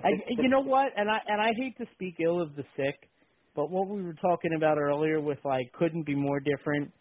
I, 0.05 0.11
you 0.29 0.49
know 0.49 0.61
what? 0.63 0.93
And 0.97 1.11
I 1.11 1.19
and 1.27 1.41
I 1.41 1.51
hate 1.57 1.77
to 1.79 1.87
speak 1.95 2.15
ill 2.21 2.41
of 2.41 2.55
the 2.55 2.63
sick, 2.77 3.09
but 3.59 3.73
what 3.73 3.89
we 3.89 4.05
were 4.05 4.15
talking 4.15 4.53
about 4.57 4.79
earlier 4.79 5.21
with 5.21 5.41
like 5.45 5.73
couldn't 5.73 6.07
be 6.07 6.15
more 6.15 6.39
different 6.39 6.93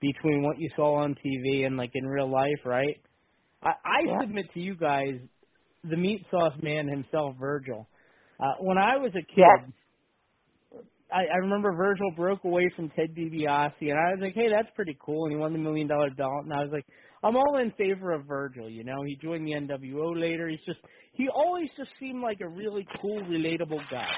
between 0.00 0.42
what 0.42 0.58
you 0.58 0.70
saw 0.74 0.94
on 0.96 1.14
TV 1.16 1.66
and 1.66 1.76
like 1.76 1.90
in 1.94 2.06
real 2.06 2.30
life, 2.32 2.60
right? 2.64 2.96
I, 3.62 3.72
I 3.84 4.00
Yeah. 4.02 4.20
submit 4.22 4.46
to 4.54 4.60
you 4.60 4.76
guys, 4.76 5.16
the 5.84 5.98
meat 5.98 6.22
sauce 6.30 6.54
man 6.62 6.88
himself, 6.88 7.36
Virgil. 7.38 7.86
Uh, 8.40 8.54
when 8.60 8.78
I 8.78 8.96
was 8.96 9.12
a 9.14 9.26
kid, 9.34 9.60
Yes. 9.60 9.70
I, 11.12 11.24
I 11.34 11.36
remember 11.36 11.72
Virgil 11.76 12.10
broke 12.16 12.44
away 12.44 12.70
from 12.74 12.90
Ted 12.96 13.14
DiBiase, 13.14 13.74
and 13.82 13.92
I 13.98 14.12
was 14.12 14.20
like, 14.22 14.34
"Hey, 14.34 14.48
that's 14.50 14.74
pretty 14.74 14.96
cool." 15.04 15.26
And 15.26 15.34
he 15.34 15.38
won 15.38 15.52
the 15.52 15.58
million 15.58 15.86
dollar 15.86 16.10
belt, 16.10 16.44
and 16.44 16.52
I 16.54 16.62
was 16.62 16.70
like, 16.72 16.86
"I'm 17.22 17.36
all 17.36 17.58
in 17.58 17.72
favor 17.72 18.12
of 18.12 18.24
Virgil." 18.26 18.70
You 18.70 18.84
know, 18.84 19.02
he 19.06 19.16
joined 19.22 19.46
the 19.46 19.52
NWO 19.52 20.18
later. 20.18 20.48
He's 20.48 20.64
just 20.66 20.80
he 21.12 21.28
always 21.28 21.68
just 21.76 21.90
seemed 22.00 22.22
like 22.22 22.40
a 22.40 22.48
really 22.48 22.86
cool, 23.02 23.20
relatable 23.22 23.82
guy. 23.90 24.08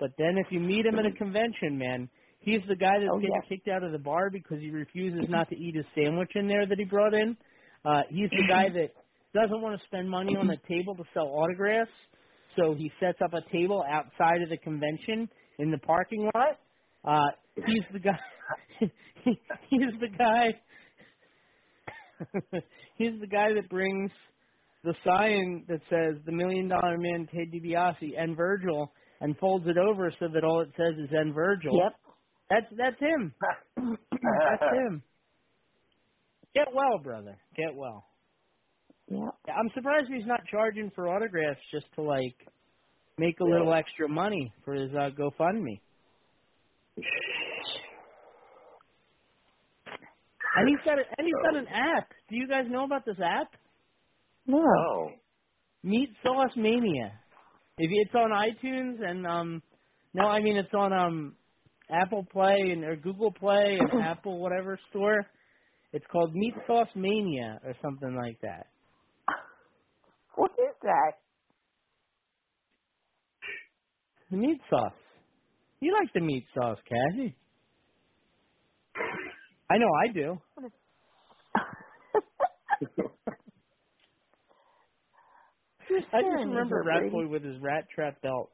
But 0.00 0.12
then 0.18 0.38
if 0.38 0.46
you 0.50 0.58
meet 0.60 0.86
him 0.86 0.98
at 0.98 1.06
a 1.06 1.12
convention, 1.12 1.78
man, 1.78 2.08
he's 2.40 2.60
the 2.68 2.74
guy 2.76 2.98
that's 2.98 3.10
Oh, 3.12 3.18
getting 3.20 3.34
yeah. 3.34 3.48
kicked 3.48 3.68
out 3.68 3.84
of 3.84 3.92
the 3.92 3.98
bar 3.98 4.30
because 4.30 4.58
he 4.58 4.70
refuses 4.70 5.28
not 5.28 5.48
to 5.50 5.56
eat 5.56 5.76
his 5.76 5.84
sandwich 5.94 6.30
in 6.34 6.48
there 6.48 6.66
that 6.66 6.78
he 6.78 6.84
brought 6.84 7.14
in. 7.14 7.36
Uh, 7.84 8.02
he's 8.08 8.30
the 8.30 8.46
guy 8.48 8.68
that 8.72 8.90
doesn't 9.34 9.60
want 9.60 9.78
to 9.78 9.86
spend 9.86 10.08
money 10.10 10.34
on 10.36 10.50
a 10.50 10.56
table 10.68 10.94
to 10.96 11.04
sell 11.14 11.26
autographs, 11.26 11.90
so 12.56 12.74
he 12.74 12.90
sets 12.98 13.18
up 13.22 13.32
a 13.34 13.42
table 13.52 13.84
outside 13.88 14.42
of 14.42 14.48
the 14.48 14.56
convention 14.58 15.28
in 15.58 15.70
the 15.70 15.78
parking 15.78 16.28
lot. 16.34 16.58
Uh, 17.04 17.30
he's 17.54 17.84
the 17.92 17.98
guy. 18.00 18.18
he's 18.80 20.00
the 20.00 20.08
guy. 20.18 20.48
he's 22.98 23.18
the 23.20 23.26
guy 23.26 23.52
that 23.54 23.68
brings 23.70 24.10
the 24.84 24.94
sign 25.04 25.64
that 25.68 25.80
says 25.88 26.20
"The 26.26 26.32
Million 26.32 26.68
Dollar 26.68 26.98
Man, 26.98 27.28
Ted 27.32 27.50
DiBiase, 27.52 28.12
and 28.18 28.36
Virgil," 28.36 28.92
and 29.20 29.36
folds 29.38 29.66
it 29.66 29.76
over 29.76 30.12
so 30.18 30.28
that 30.32 30.44
all 30.44 30.60
it 30.62 30.70
says 30.76 30.98
is 30.98 31.10
"and 31.12 31.34
Virgil." 31.34 31.76
Yep. 31.76 31.92
That's 32.50 32.66
that's 32.76 33.00
him. 33.00 33.32
That's 33.76 34.74
him. 34.74 35.02
Get 36.54 36.66
well, 36.74 36.98
brother. 37.02 37.38
Get 37.56 37.74
well. 37.76 38.04
Yeah. 39.08 39.28
I'm 39.48 39.70
surprised 39.74 40.08
he's 40.12 40.26
not 40.26 40.40
charging 40.50 40.90
for 40.94 41.08
autographs 41.08 41.60
just 41.72 41.86
to 41.94 42.02
like 42.02 42.34
make 43.18 43.38
a 43.40 43.44
little 43.44 43.72
extra 43.72 44.08
money 44.08 44.52
for 44.64 44.74
his 44.74 44.90
uh, 44.92 45.10
GoFundMe. 45.16 45.80
And 50.56 50.68
he's 50.68 50.78
got 50.84 50.98
a, 50.98 51.02
and 51.16 51.26
he's 51.26 51.42
got 51.44 51.56
an 51.56 51.66
app. 51.68 52.08
Do 52.28 52.36
you 52.36 52.48
guys 52.48 52.64
know 52.68 52.84
about 52.84 53.04
this 53.04 53.16
app? 53.24 53.52
No. 54.46 54.58
Oh. 54.58 55.08
Meat 55.82 56.10
Sauce 56.22 56.50
Mania. 56.56 57.12
If 57.82 57.90
it's 57.94 58.14
on 58.14 58.30
iTunes 58.30 59.02
and 59.02 59.26
um 59.26 59.62
no, 60.12 60.24
I 60.24 60.40
mean 60.42 60.58
it's 60.58 60.74
on 60.74 60.92
um 60.92 61.36
Apple 61.90 62.26
Play 62.30 62.72
and 62.72 62.84
or 62.84 62.94
Google 62.94 63.32
Play 63.32 63.78
and 63.80 64.02
Apple 64.04 64.38
whatever 64.38 64.78
store. 64.90 65.26
It's 65.94 66.04
called 66.12 66.34
Meat 66.34 66.54
Sauce 66.66 66.88
Mania 66.94 67.58
or 67.64 67.74
something 67.82 68.14
like 68.14 68.38
that. 68.42 68.66
What 70.34 70.50
is 70.58 70.74
that? 70.82 71.12
The 74.30 74.36
meat 74.36 74.60
sauce. 74.68 74.92
You 75.80 75.94
like 75.98 76.12
the 76.12 76.20
meat 76.20 76.44
sauce, 76.54 76.78
Cassie? 76.86 77.34
I 79.70 79.78
know 79.78 79.88
I 80.04 80.12
do. 80.12 80.38
I 86.12 86.22
just 86.22 86.44
remember 86.44 86.82
Rat 86.84 87.10
Boy 87.10 87.26
with 87.28 87.42
his 87.44 87.60
rat 87.60 87.84
trap 87.94 88.20
belt. 88.22 88.50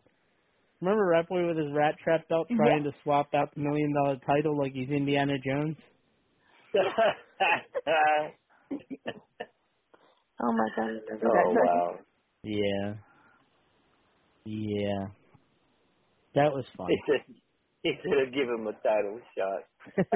Remember 0.81 1.07
Rat 1.07 1.29
Boy 1.29 1.47
with 1.47 1.57
his 1.57 1.73
rat 1.75 1.95
trap 2.03 2.29
belt 2.29 2.49
trying 2.57 2.85
to 2.85 2.93
swap 3.03 3.29
out 3.35 3.55
the 3.55 3.61
million 3.63 3.93
dollar 3.95 4.17
title 4.27 4.59
like 4.59 4.73
he's 4.73 4.91
Indiana 4.91 5.35
Jones? 5.45 5.77
Oh 10.43 10.53
my 10.53 10.69
god, 10.77 11.01
oh 11.25 11.55
wow. 11.55 11.99
Yeah. 12.43 12.95
Yeah. 14.45 15.07
That 16.35 16.53
was 16.53 16.65
fun. 16.77 16.89
He 16.91 16.97
said 17.07 17.23
he 17.83 17.93
should 18.03 18.19
have 18.25 18.35
given 18.35 18.57
him 18.61 18.67
a 18.67 18.73
title 18.75 19.21
shot. 19.37 19.63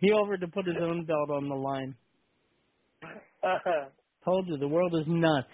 he 0.00 0.08
offered 0.10 0.40
to 0.42 0.48
put 0.48 0.66
his 0.66 0.76
own 0.80 1.04
belt 1.06 1.30
on 1.30 1.48
the 1.48 1.54
line. 1.54 1.96
Told 4.28 4.46
you 4.48 4.58
the 4.58 4.68
world 4.68 4.94
is 4.94 5.06
nuts. 5.06 5.48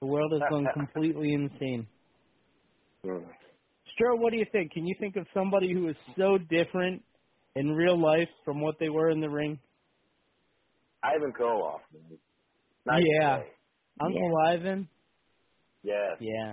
The 0.00 0.06
world 0.06 0.32
has 0.32 0.40
gone 0.48 0.66
completely 0.74 1.34
insane. 1.34 1.86
Hmm. 3.04 3.18
Stro, 3.92 4.18
what 4.18 4.30
do 4.32 4.38
you 4.38 4.46
think? 4.52 4.72
Can 4.72 4.86
you 4.86 4.94
think 4.98 5.16
of 5.16 5.26
somebody 5.34 5.72
who 5.72 5.88
is 5.88 5.96
so 6.16 6.38
different 6.38 7.02
in 7.56 7.72
real 7.72 8.00
life 8.00 8.28
from 8.44 8.60
what 8.62 8.76
they 8.80 8.88
were 8.88 9.10
in 9.10 9.20
the 9.20 9.28
ring? 9.28 9.58
Ivan 11.02 11.32
Koloff. 11.38 11.80
man. 11.92 12.18
Nice 12.86 13.02
Yeah. 13.20 13.36
guy. 13.38 13.44
Uncle 14.00 14.32
Ivan? 14.48 14.88
Yes. 15.82 16.16
Yeah. 16.20 16.52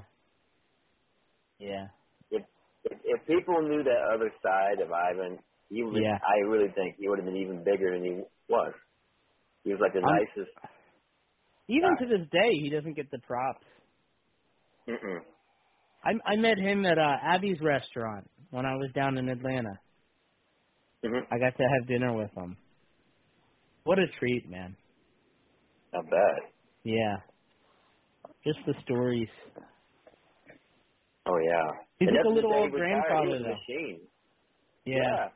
Yeah. 1.59 1.87
If, 2.31 2.43
if 2.83 2.97
if 3.05 3.25
people 3.27 3.61
knew 3.61 3.83
that 3.83 4.11
other 4.13 4.31
side 4.43 4.81
of 4.83 4.91
Ivan, 4.91 5.39
he 5.69 5.81
would. 5.83 6.01
Yeah. 6.01 6.17
I 6.21 6.39
really 6.47 6.71
think 6.75 6.95
he 6.99 7.07
would 7.07 7.19
have 7.19 7.25
been 7.25 7.37
even 7.37 7.63
bigger 7.63 7.93
than 7.93 8.03
he 8.03 8.21
was. 8.49 8.73
He 9.63 9.71
was 9.71 9.79
like 9.79 9.93
the 9.93 9.99
I'm- 9.99 10.15
nicest. 10.17 10.51
Even 11.69 11.95
to 11.99 12.05
this 12.07 12.27
day, 12.31 12.51
he 12.61 12.69
doesn't 12.69 12.95
get 12.95 13.09
the 13.11 13.19
props. 13.19 13.63
Mm-mm. 14.89 15.19
I 16.03 16.11
I 16.25 16.35
met 16.37 16.57
him 16.57 16.85
at 16.85 16.97
uh, 16.97 17.17
Abby's 17.23 17.59
restaurant 17.61 18.29
when 18.49 18.65
I 18.65 18.75
was 18.75 18.89
down 18.95 19.17
in 19.17 19.29
Atlanta. 19.29 19.79
Mhm. 21.05 21.21
I 21.31 21.37
got 21.39 21.55
to 21.57 21.63
have 21.63 21.87
dinner 21.87 22.13
with 22.13 22.31
him. 22.35 22.57
What 23.83 23.99
a 23.99 24.07
treat, 24.19 24.49
man. 24.49 24.75
Not 25.93 26.09
bad. 26.09 26.39
Yeah. 26.83 27.17
Just 28.45 28.59
the 28.65 28.73
stories. 28.83 29.29
Oh 31.25 31.37
yeah. 31.45 31.69
He's 31.99 32.07
And 32.09 32.17
like 32.17 32.25
a 32.25 32.29
little 32.29 32.53
old 32.53 32.71
grandfather, 32.71 33.39
though. 33.39 33.55
machine. 33.55 33.99
Yeah. 34.85 35.29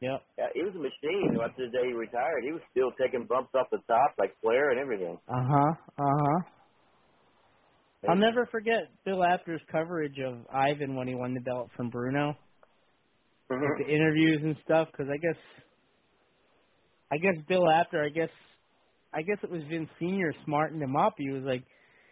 Yeah. 0.00 0.18
Yep. 0.38 0.50
he 0.54 0.62
was 0.62 0.74
a 0.74 0.78
machine. 0.78 1.38
After 1.42 1.66
the 1.66 1.72
day 1.72 1.88
he 1.88 1.92
retired, 1.92 2.44
he 2.44 2.52
was 2.52 2.62
still 2.70 2.92
taking 3.00 3.26
bumps 3.26 3.50
off 3.54 3.66
the 3.70 3.78
top 3.88 4.14
like 4.18 4.34
Flair 4.40 4.70
and 4.70 4.78
everything. 4.78 5.18
Uh 5.28 5.42
huh. 5.42 5.72
Uh 5.98 6.16
huh. 6.22 6.40
I'll 8.08 8.16
never 8.16 8.46
forget 8.46 8.90
Bill 9.04 9.24
Apter's 9.24 9.60
coverage 9.72 10.18
of 10.24 10.46
Ivan 10.54 10.94
when 10.94 11.08
he 11.08 11.16
won 11.16 11.34
the 11.34 11.40
belt 11.40 11.70
from 11.76 11.90
Bruno. 11.90 12.36
Mhm. 13.50 13.62
Like 13.62 13.86
the 13.86 13.92
interviews 13.92 14.40
and 14.44 14.56
stuff, 14.64 14.88
because 14.92 15.08
I 15.10 15.16
guess, 15.16 15.36
I 17.10 17.16
guess 17.16 17.34
Bill 17.48 17.68
Apter, 17.68 18.04
I 18.04 18.10
guess, 18.10 18.30
I 19.12 19.22
guess 19.22 19.38
it 19.42 19.50
was 19.50 19.62
Vince 19.68 19.88
Senior 19.98 20.32
smartened 20.44 20.82
him 20.82 20.94
up. 20.94 21.14
He 21.18 21.30
was 21.30 21.42
like, 21.42 21.64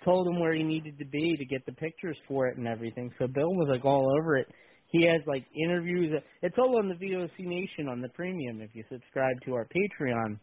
told 0.05 0.27
him 0.27 0.41
where 0.41 0.55
he 0.55 0.63
needed 0.63 0.99
to 0.99 1.05
be 1.05 1.37
to 1.37 1.45
get 1.45 1.65
the 1.67 1.73
pictures 1.73 2.17
for 2.27 2.49
it 2.49 2.57
and 2.57 2.67
everything. 2.67 3.13
So 3.19 3.27
Bill 3.27 3.55
was 3.55 3.69
like 3.71 3.85
all 3.85 4.11
over 4.19 4.37
it. 4.39 4.49
He 4.91 5.07
has 5.07 5.23
like 5.27 5.45
interviews. 5.55 6.13
It's 6.43 6.57
all 6.59 6.79
on 6.79 6.89
the 6.89 6.95
VOC 6.95 7.31
Nation 7.41 7.89
on 7.89 8.01
the 8.01 8.09
premium. 8.11 8.61
If 8.61 8.71
you 8.75 8.85
subscribe 8.91 9.37
to 9.47 9.55
our 9.55 9.67
Patreon, 9.67 10.39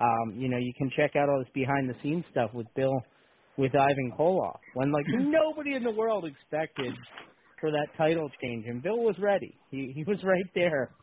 um, 0.00 0.34
you 0.36 0.48
know 0.48 0.58
you 0.58 0.72
can 0.78 0.90
check 0.96 1.16
out 1.16 1.28
all 1.28 1.38
this 1.40 1.52
behind 1.54 1.88
the 1.90 1.94
scenes 2.02 2.24
stuff 2.30 2.50
with 2.54 2.66
Bill, 2.74 2.94
with 3.58 3.74
Ivan 3.74 4.12
Koloff. 4.18 4.60
When 4.74 4.92
like 4.92 5.06
nobody 5.08 5.74
in 5.74 5.84
the 5.84 5.92
world 5.92 6.24
expected 6.24 6.94
for 7.60 7.70
that 7.70 7.88
title 7.96 8.30
change, 8.42 8.66
and 8.66 8.82
Bill 8.82 8.98
was 8.98 9.16
ready. 9.20 9.60
He 9.70 9.92
he 9.94 10.04
was 10.04 10.18
right 10.24 10.50
there. 10.54 10.96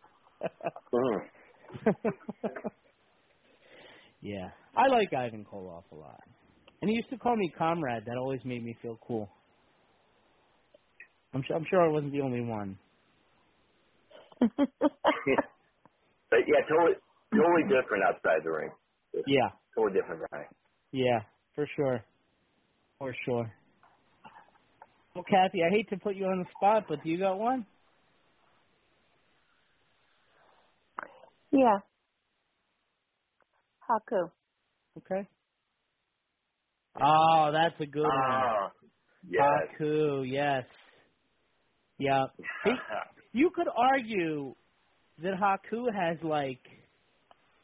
Yeah, 4.22 4.50
I 4.76 4.88
like 4.88 5.14
Ivan 5.14 5.46
Koloff 5.46 5.84
a 5.92 5.96
lot, 5.96 6.22
and 6.82 6.90
he 6.90 6.96
used 6.96 7.10
to 7.12 7.18
call 7.18 7.36
me 7.36 7.52
comrade. 7.58 8.04
That 8.06 8.18
always 8.18 8.42
made 8.44 8.64
me 8.64 8.76
feel 8.82 9.00
cool. 9.08 9.30
I'm 11.34 11.44
sure 11.48 11.56
I'm 11.58 11.66
sure 11.70 11.82
I 11.82 11.92
wasn't 11.92 12.14
the 12.14 12.22
only 12.22 12.42
one. 12.42 12.80
But 16.32 16.40
yeah, 16.48 16.62
totally, 16.70 16.96
totally 17.34 17.64
different 17.64 18.04
outside 18.08 18.42
the 18.44 18.52
ring. 18.52 18.72
Yeah, 19.28 19.50
Totally 19.76 20.00
different 20.00 20.24
guy. 20.32 20.44
yeah, 20.92 21.22
for 21.56 21.68
sure, 21.76 22.04
for 23.00 23.16
sure. 23.26 23.54
Well, 25.16 25.26
Kathy, 25.30 25.60
I 25.64 25.72
hate 25.72 25.90
to 25.90 25.98
put 25.98 26.16
you 26.16 26.26
on 26.26 26.40
the 26.40 26.46
spot, 26.58 26.86
but 26.90 27.04
do 27.04 27.10
you 27.10 27.20
got 27.20 27.40
one? 27.40 27.66
Yeah. 31.52 31.80
Haku. 33.90 34.32
Okay. 34.98 35.28
Oh, 37.02 37.52
that's 37.54 37.76
a 37.82 37.86
good 37.86 38.04
one. 38.04 38.12
Ah, 38.12 38.72
yes. 39.28 39.44
Haku, 39.82 40.26
yes. 40.32 40.66
Yeah. 42.00 42.26
He, 42.66 42.72
you 43.34 43.52
could 43.56 43.68
argue 43.76 44.56
that 45.24 45.34
Haku 45.40 45.86
has 45.94 46.18
like 46.24 46.62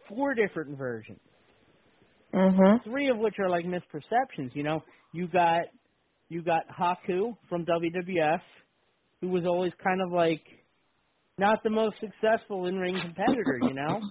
four 0.09 0.35
different 0.35 0.77
versions. 0.77 1.19
Mhm. 2.33 2.83
Three 2.83 3.09
of 3.09 3.17
which 3.17 3.35
are 3.39 3.49
like 3.49 3.65
misperceptions, 3.65 4.55
you 4.55 4.63
know. 4.63 4.83
You 5.13 5.27
got 5.27 5.63
you 6.29 6.43
got 6.43 6.63
Haku 6.69 7.37
from 7.49 7.65
WWF, 7.65 8.41
who 9.21 9.29
was 9.29 9.45
always 9.45 9.73
kind 9.83 10.01
of 10.01 10.11
like 10.11 10.43
not 11.37 11.59
the 11.63 11.69
most 11.71 11.95
successful 12.01 12.67
in 12.67 12.75
ring 12.77 12.99
competitor, 13.01 13.59
you 13.63 13.73
know. 13.73 14.01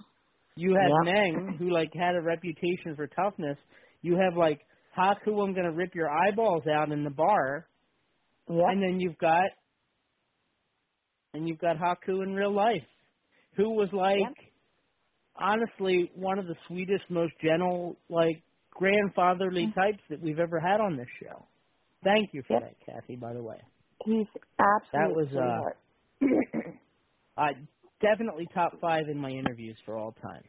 You 0.55 0.75
had 0.75 0.91
Yeah. 0.91 1.13
Meng, 1.13 1.55
who 1.59 1.71
like 1.71 1.89
had 1.93 2.15
a 2.15 2.21
reputation 2.21 2.95
for 2.95 3.07
toughness. 3.07 3.57
You 4.01 4.17
have 4.17 4.37
like 4.37 4.61
Haku, 4.97 5.43
I'm 5.43 5.53
gonna 5.55 5.73
rip 5.73 5.95
your 5.95 6.09
eyeballs 6.09 6.63
out 6.67 6.91
in 6.91 7.03
the 7.03 7.11
bar, 7.11 7.67
Yeah. 8.49 8.69
and 8.69 8.81
then 8.81 8.99
you've 8.99 9.17
got 9.19 9.49
and 11.35 11.49
you've 11.49 11.59
got 11.59 11.77
Haku 11.77 12.23
in 12.23 12.35
real 12.35 12.55
life, 12.55 12.83
who 13.57 13.71
was 13.71 13.89
like 13.93 14.17
Yep. 14.17 14.33
honestly 15.35 16.09
one 16.15 16.39
of 16.39 16.47
the 16.47 16.55
sweetest, 16.67 17.03
most 17.09 17.33
gentle, 17.43 17.97
like 18.09 18.41
grandfatherly 18.71 19.67
Mm-hmm. 19.67 19.75
types 19.75 19.99
that 20.09 20.21
we've 20.21 20.39
ever 20.39 20.59
had 20.59 20.79
on 20.81 20.97
this 20.97 21.07
show. 21.21 21.47
Thank 22.03 22.29
you 22.33 22.43
for 22.47 22.55
Yep. 22.55 22.59
that, 22.59 22.75
Kathy. 22.85 23.15
By 23.17 23.33
the 23.33 23.43
way, 23.43 23.57
He's 24.05 24.27
absolutely 24.59 24.89
That 24.93 25.15
was, 25.15 25.27
uh, 25.35 25.63
uh, 27.41 27.49
definitely 28.01 28.47
top 28.53 28.73
five 28.81 29.05
in 29.11 29.17
my 29.17 29.29
interviews 29.31 29.77
for 29.85 29.97
all 29.97 30.13
time. 30.13 30.43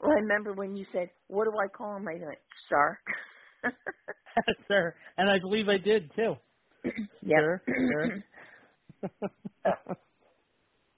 Well, 0.00 0.12
I 0.12 0.20
remember 0.20 0.54
when 0.54 0.76
you 0.76 0.86
said, 0.92 1.10
"What 1.28 1.46
do 1.46 1.52
I 1.58 1.68
call 1.68 1.96
him?" 1.96 2.08
I 2.08 2.14
went, 2.14 2.38
"Sir." 2.68 2.98
sir, 4.68 4.94
and 5.16 5.30
I 5.30 5.38
believe 5.40 5.68
I 5.68 5.78
did 5.78 6.10
too. 6.16 6.34
Yep. 7.22 7.36
Sir, 7.36 7.62
sir. 7.88 8.24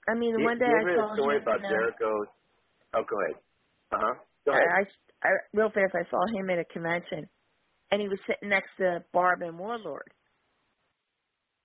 I 0.07 0.13
mean, 0.15 0.35
You, 0.37 0.45
one 0.45 0.59
day 0.59 0.65
you 0.67 0.75
I 0.75 0.95
saw 0.95 1.07
the 1.09 1.15
story 1.15 1.35
him. 1.37 1.41
about 1.43 1.59
in 1.59 1.65
a- 1.65 1.69
Jericho's? 1.69 2.27
Oh, 2.93 3.03
go 3.07 3.15
ahead. 3.23 3.37
Uh 3.91 3.97
huh. 4.01 4.15
Go 4.45 4.51
ahead. 4.51 4.67
I, 5.23 5.27
I, 5.27 5.29
real 5.53 5.69
fast, 5.71 5.95
I 5.95 6.03
saw 6.11 6.19
him 6.35 6.49
at 6.49 6.59
a 6.59 6.65
convention, 6.65 7.29
and 7.91 8.01
he 8.01 8.07
was 8.09 8.19
sitting 8.27 8.49
next 8.49 8.69
to 8.77 9.03
Barb 9.13 9.41
and 9.41 9.57
Warlord, 9.57 10.11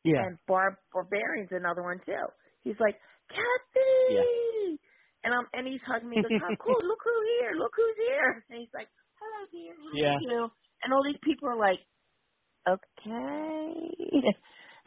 Yeah. 0.04 0.22
and 0.24 0.38
Barb 0.46 0.74
Barbarian's 0.94 1.50
another 1.50 1.82
one 1.82 1.98
too. 2.06 2.14
He's 2.62 2.78
like, 2.78 2.94
Kathy, 3.28 4.14
yeah. 4.14 4.76
and 5.24 5.34
I'm, 5.34 5.46
and 5.52 5.66
he's 5.66 5.82
hugging 5.86 6.08
me. 6.08 6.16
He 6.16 6.22
goes, 6.22 6.40
"How 6.40 6.54
cool! 6.64 6.78
Look 6.86 7.02
who 7.02 7.16
here! 7.40 7.52
Look 7.58 7.72
who's 7.76 7.96
here!" 8.08 8.44
And 8.48 8.60
he's 8.60 8.72
like, 8.72 8.88
"Hello, 9.18 9.40
dear. 9.50 9.74
How 9.74 9.90
Yeah. 9.98 10.14
are 10.16 10.22
you?" 10.22 10.48
And 10.84 10.94
all 10.94 11.02
these 11.04 11.18
people 11.24 11.48
are 11.50 11.58
like, 11.58 11.80
"Okay." 12.68 13.90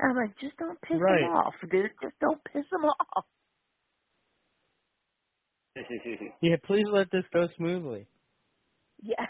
And 0.02 0.12
I'm 0.12 0.18
like, 0.18 0.38
"Just 0.39 0.58
don't 0.58 0.82
piss 0.82 0.97
Right. 0.99 1.22
him 1.22 1.30
off, 1.30 1.54
dude. 1.72 1.91
Just 2.02 2.20
don't 2.20 2.43
piss 2.45 2.66
him 2.72 2.86
off." 2.86 3.26
Yeah, 6.41 6.58
please 6.66 6.86
let 6.91 7.10
this 7.12 7.24
go 7.34 7.47
smoothly. 7.56 8.06
Yeah. 9.02 9.26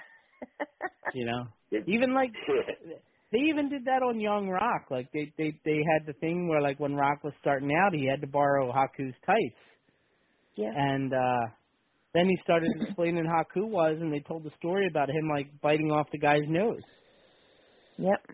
You 1.14 1.26
know, 1.26 1.44
even 1.88 2.14
like 2.16 2.32
they 3.32 3.38
even 3.40 3.70
did 3.70 3.86
that 3.86 4.02
on 4.02 4.20
Young 4.20 4.50
Rock. 4.50 4.88
Like 4.90 5.12
they 5.14 5.32
they 5.38 5.54
they 5.66 5.80
had 5.94 6.08
the 6.08 6.14
thing 6.20 6.48
where 6.48 6.62
like 6.62 6.80
when 6.80 6.96
Rock 6.96 7.24
was 7.24 7.34
starting 7.42 7.72
out, 7.72 7.94
he 7.94 8.08
had 8.08 8.22
to 8.22 8.28
borrow 8.28 8.72
Haku's 8.72 9.14
tights, 9.26 9.60
yeah. 10.56 10.72
and 10.76 11.14
uh 11.14 11.48
then 12.14 12.28
he 12.28 12.38
started 12.44 12.70
explaining 12.82 13.26
how 13.26 13.44
Haku 13.44 13.68
was, 13.68 13.98
and 14.02 14.12
they 14.12 14.20
told 14.22 14.44
the 14.44 14.52
story 14.58 14.88
about 14.88 15.10
him 15.10 15.30
like 15.30 15.48
biting 15.62 15.92
off 15.92 16.08
the 16.12 16.18
guy's 16.18 16.48
nose. 16.48 16.82
Yep. 17.98 18.26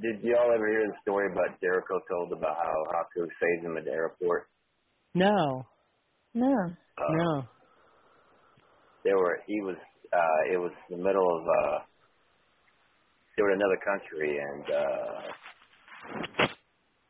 Did, 0.00 0.22
did 0.22 0.30
y'all 0.30 0.52
ever 0.54 0.68
hear 0.68 0.86
the 0.88 0.96
story 1.02 1.30
about 1.32 1.60
Jericho 1.60 2.00
told 2.08 2.32
about 2.32 2.56
how 2.56 2.74
Haku 2.92 3.26
saved 3.40 3.64
him 3.64 3.76
at 3.76 3.84
the 3.84 3.90
airport? 3.92 4.48
no, 5.14 5.66
No. 6.34 6.72
Uh, 6.98 7.12
no. 7.12 7.42
There 9.04 9.16
were 9.16 9.40
he 9.46 9.60
was 9.62 9.76
uh 10.12 10.52
it 10.52 10.58
was 10.58 10.72
the 10.90 10.96
middle 10.96 11.28
of 11.38 11.42
uh 11.46 11.78
they 13.36 13.42
were 13.42 13.52
in 13.52 13.60
another 13.60 13.78
country 13.84 14.38
and 14.38 14.64
uh 14.64 15.20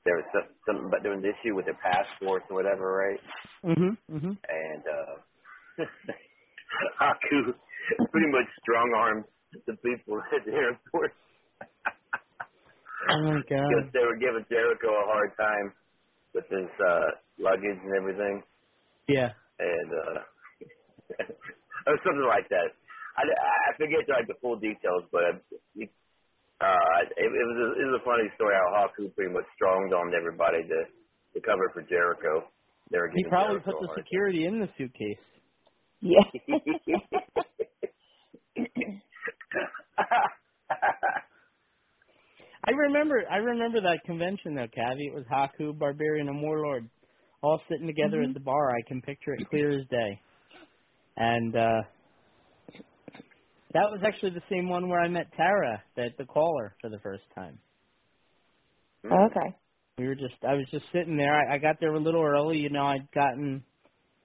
there 0.05 0.17
was 0.17 0.25
some, 0.33 0.49
something 0.67 0.91
but 0.91 1.03
there 1.03 1.13
was 1.17 1.25
an 1.25 1.31
issue 1.31 1.55
with 1.57 1.65
their 1.67 1.79
passports 1.83 2.45
or 2.51 2.57
whatever, 2.57 2.93
right? 2.95 3.21
Mhm. 3.65 3.97
Mhm. 4.11 4.39
And 4.49 4.85
uh 4.87 5.85
Haku 7.01 7.55
pretty 8.13 8.31
much 8.31 8.49
strong 8.63 8.93
armed 8.97 9.25
the 9.67 9.75
people 9.83 10.21
at 10.37 10.45
the 10.47 10.53
airport. 10.53 11.13
Oh 13.11 13.23
my 13.23 13.41
because 13.47 13.51
god. 13.51 13.91
they 13.95 14.05
were 14.05 14.17
giving 14.19 14.45
Jericho 14.49 14.89
a 14.91 15.07
hard 15.07 15.33
time 15.37 15.73
with 16.35 16.45
his 16.51 16.69
uh 16.81 17.11
luggage 17.39 17.79
and 17.83 17.95
everything, 17.97 18.43
Yeah. 19.09 19.31
and 19.59 19.91
uh 19.93 20.21
or 21.87 21.97
something 22.05 22.27
like 22.29 22.49
that. 22.51 22.73
I, 23.17 23.23
I 23.25 23.73
forget 23.79 24.05
like 24.09 24.27
the 24.29 24.35
full 24.43 24.57
details, 24.61 25.05
but 25.13 25.41
it, 25.77 25.89
uh, 26.61 27.01
it, 27.17 27.25
it 27.33 27.47
was 27.49 27.59
a, 27.65 27.69
it 27.81 27.85
was 27.89 28.01
a 28.01 28.05
funny 28.05 28.29
story 28.37 28.55
how 28.55 28.69
Haku 28.89 29.09
pretty 29.15 29.33
much 29.33 29.47
stronged 29.57 29.93
on 29.95 30.13
everybody 30.15 30.63
to 30.69 30.85
to 31.35 31.41
cover 31.41 31.71
for 31.73 31.83
Jericho. 31.83 32.45
They 32.91 32.99
were 32.99 33.11
He 33.15 33.25
probably 33.25 33.61
Jericho 33.61 33.73
put 33.73 33.81
the 33.81 33.85
a 33.85 33.89
hard 33.89 33.99
security 34.05 34.45
in 34.47 34.61
the 34.61 34.69
suitcase. 34.77 35.25
Yeah. 36.01 36.25
I 42.67 42.73
remember 42.73 43.23
I 43.31 43.37
remember 43.37 43.81
that 43.83 44.01
convention 44.07 44.55
though, 44.55 44.67
Cavi. 44.77 45.09
It 45.09 45.15
was 45.15 45.25
Haku, 45.33 45.79
Barbarian, 45.79 46.29
and 46.29 46.43
Warlord 46.43 46.89
all 47.43 47.61
sitting 47.71 47.87
together 47.87 48.19
Mhm. 48.19 48.25
at 48.25 48.35
the 48.35 48.41
bar. 48.41 48.71
I 48.71 48.83
can 48.89 49.03
picture 49.03 49.35
it 49.35 49.45
clear 49.49 49.71
as 49.79 49.87
day. 49.89 50.21
And 51.17 51.57
uh 51.57 51.83
that 53.75 53.91
was 53.91 54.01
actually 54.07 54.31
the 54.31 54.43
same 54.51 54.69
one 54.69 54.89
where 54.89 55.01
I 55.01 55.09
met 55.09 55.27
Tara, 55.37 55.83
that 55.97 56.17
the 56.19 56.25
caller, 56.25 56.75
for 56.81 56.89
the 56.91 56.99
first 57.01 57.25
time. 57.35 57.59
okay. 59.07 59.55
We 59.99 60.07
were 60.09 60.15
just 60.17 60.37
I 60.49 60.55
was 60.55 60.67
just 60.71 60.87
sitting 60.93 61.17
there. 61.17 61.35
I, 61.35 61.55
I 61.57 61.59
got 61.59 61.77
there 61.81 61.95
a 61.95 62.01
little 62.01 62.23
early, 62.23 62.59
you 62.59 62.71
know, 62.71 62.87
I'd 62.87 63.11
gotten 63.13 63.65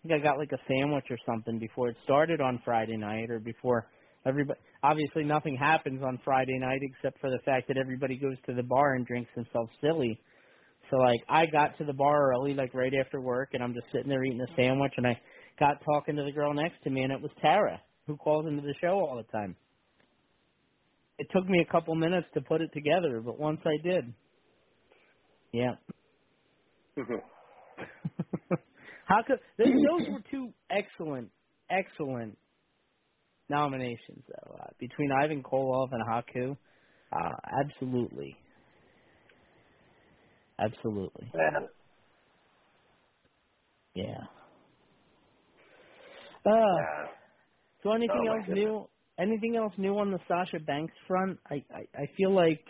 I 0.04 0.08
think 0.08 0.22
I 0.22 0.24
got 0.24 0.40
like 0.40 0.52
a 0.54 0.60
sandwich 0.68 1.06
or 1.12 1.18
something 1.26 1.60
before 1.60 1.90
it 1.90 1.98
started 2.06 2.42
on 2.42 2.62
Friday 2.66 2.98
night 2.98 3.30
or 3.30 3.40
before 3.40 3.88
everybody 4.26 4.60
obviously 4.84 5.24
nothing 5.24 5.58
happens 5.58 6.02
on 6.04 6.20
Friday 6.24 6.58
night 6.60 6.82
except 6.82 7.20
for 7.20 7.30
the 7.30 7.40
fact 7.46 7.68
that 7.68 7.78
everybody 7.78 8.18
goes 8.18 8.38
to 8.46 8.54
the 8.54 8.64
bar 8.64 8.96
and 8.96 9.06
drinks 9.06 9.32
themselves 9.36 9.72
silly. 9.82 10.20
So 10.90 10.98
like 10.98 11.22
I 11.30 11.46
got 11.46 11.78
to 11.78 11.86
the 11.86 11.94
bar 11.94 12.32
early, 12.32 12.54
like 12.54 12.74
right 12.74 12.94
after 12.94 13.22
work 13.22 13.50
and 13.54 13.64
I'm 13.64 13.74
just 13.74 13.88
sitting 13.92 14.10
there 14.10 14.24
eating 14.24 14.42
a 14.42 14.56
sandwich 14.56 14.94
and 14.98 15.08
I 15.08 15.20
got 15.60 15.84
talking 15.86 16.16
to 16.16 16.24
the 16.24 16.32
girl 16.32 16.54
next 16.54 16.84
to 16.84 16.90
me 16.90 17.02
and 17.02 17.14
it 17.14 17.22
was 17.22 17.32
Tara, 17.42 17.82
who 18.08 18.18
calls 18.18 18.48
into 18.48 18.62
the 18.62 18.74
show 18.82 19.00
all 19.00 19.18
the 19.18 19.38
time. 19.38 19.56
It 21.18 21.28
took 21.32 21.48
me 21.48 21.64
a 21.68 21.72
couple 21.72 21.94
minutes 21.96 22.28
to 22.34 22.42
put 22.42 22.62
it 22.62 22.72
together, 22.74 23.22
but 23.24 23.40
once 23.40 23.60
I 23.66 23.78
did. 23.88 24.14
Yeah. 25.54 25.76
Mm-hmm. 26.98 28.56
How 29.06 29.22
could 29.28 29.40
those 29.58 29.68
those 29.68 30.08
were 30.10 30.24
two 30.32 30.54
excellent, 30.72 31.30
excellent 31.70 32.38
nominations 33.52 34.24
though. 34.30 34.56
Uh, 34.60 34.68
between 34.80 35.12
Ivan 35.14 35.44
Koloff 35.44 35.90
and 35.94 36.04
Haku, 36.08 36.58
uh, 37.14 37.36
absolutely, 37.62 38.36
absolutely, 40.60 41.34
Man. 41.36 41.70
yeah. 43.96 44.24
Uh, 46.46 46.52
Yeah. 46.78 47.08
so 47.84 47.94
anything 47.94 48.28
Oh, 48.30 48.30
else 48.30 48.46
goodness. 48.48 48.60
new? 48.60 48.90
Anything 49.20 49.56
else 49.58 49.74
new 49.78 49.98
on 50.00 50.12
the 50.12 50.20
Sasha 50.28 50.60
Banks 50.66 50.94
front? 51.08 51.40
I 51.50 51.56
I, 51.74 51.82
I 52.04 52.06
feel 52.18 52.34
like. 52.36 52.64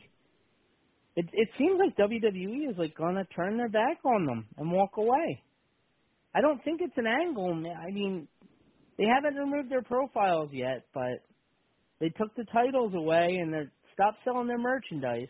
It 1.18 1.26
it 1.34 1.50
seems 1.58 1.80
like 1.80 1.98
WWE 1.98 2.72
is 2.72 2.78
like 2.78 2.96
gonna 2.96 3.26
turn 3.36 3.58
their 3.58 3.70
back 3.70 4.00
on 4.06 4.26
them 4.26 4.48
and 4.58 4.72
walk 4.72 4.98
away. 4.98 5.44
I 6.36 6.42
don't 6.42 6.64
think 6.64 6.82
it's 6.82 6.98
an 6.98 7.08
angle. 7.08 7.52
I 7.54 7.92
mean, 7.92 8.28
they 9.02 9.08
haven't 9.08 9.34
removed 9.34 9.72
their 9.72 9.82
profiles 9.82 10.52
yet, 10.54 10.86
but 10.93 11.26
they 11.99 12.10
took 12.10 12.36
the 12.36 12.45
titles 12.54 12.93
away 12.93 13.39
and 13.41 13.52
they're 13.52 13.72
stopped 13.93 14.20
selling 14.24 14.47
their 14.47 14.60
merchandise. 14.60 15.28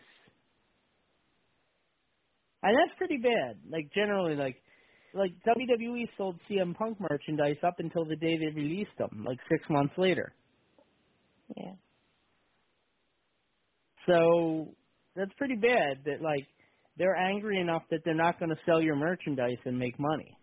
And 2.62 2.76
that's 2.76 2.96
pretty 2.98 3.16
bad. 3.16 3.56
Like 3.70 3.90
generally, 3.94 4.36
like 4.36 4.56
like 5.14 5.32
WWE 5.46 6.04
sold 6.18 6.38
CM 6.50 6.74
Punk 6.76 6.98
merchandise 7.00 7.56
up 7.66 7.76
until 7.78 8.04
the 8.04 8.16
day 8.16 8.36
they 8.36 8.54
released 8.54 8.96
them, 8.98 9.24
like 9.26 9.38
six 9.50 9.62
months 9.70 9.94
later. 9.96 10.34
Yeah. 11.56 11.72
So 14.06 14.68
that's 15.16 15.32
pretty 15.38 15.56
bad. 15.56 16.04
That 16.04 16.20
like 16.20 16.46
they're 16.98 17.16
angry 17.16 17.58
enough 17.58 17.84
that 17.90 18.00
they're 18.04 18.14
not 18.14 18.38
going 18.38 18.50
to 18.50 18.58
sell 18.66 18.82
your 18.82 18.96
merchandise 18.96 19.56
and 19.64 19.78
make 19.78 19.98
money. 19.98 20.36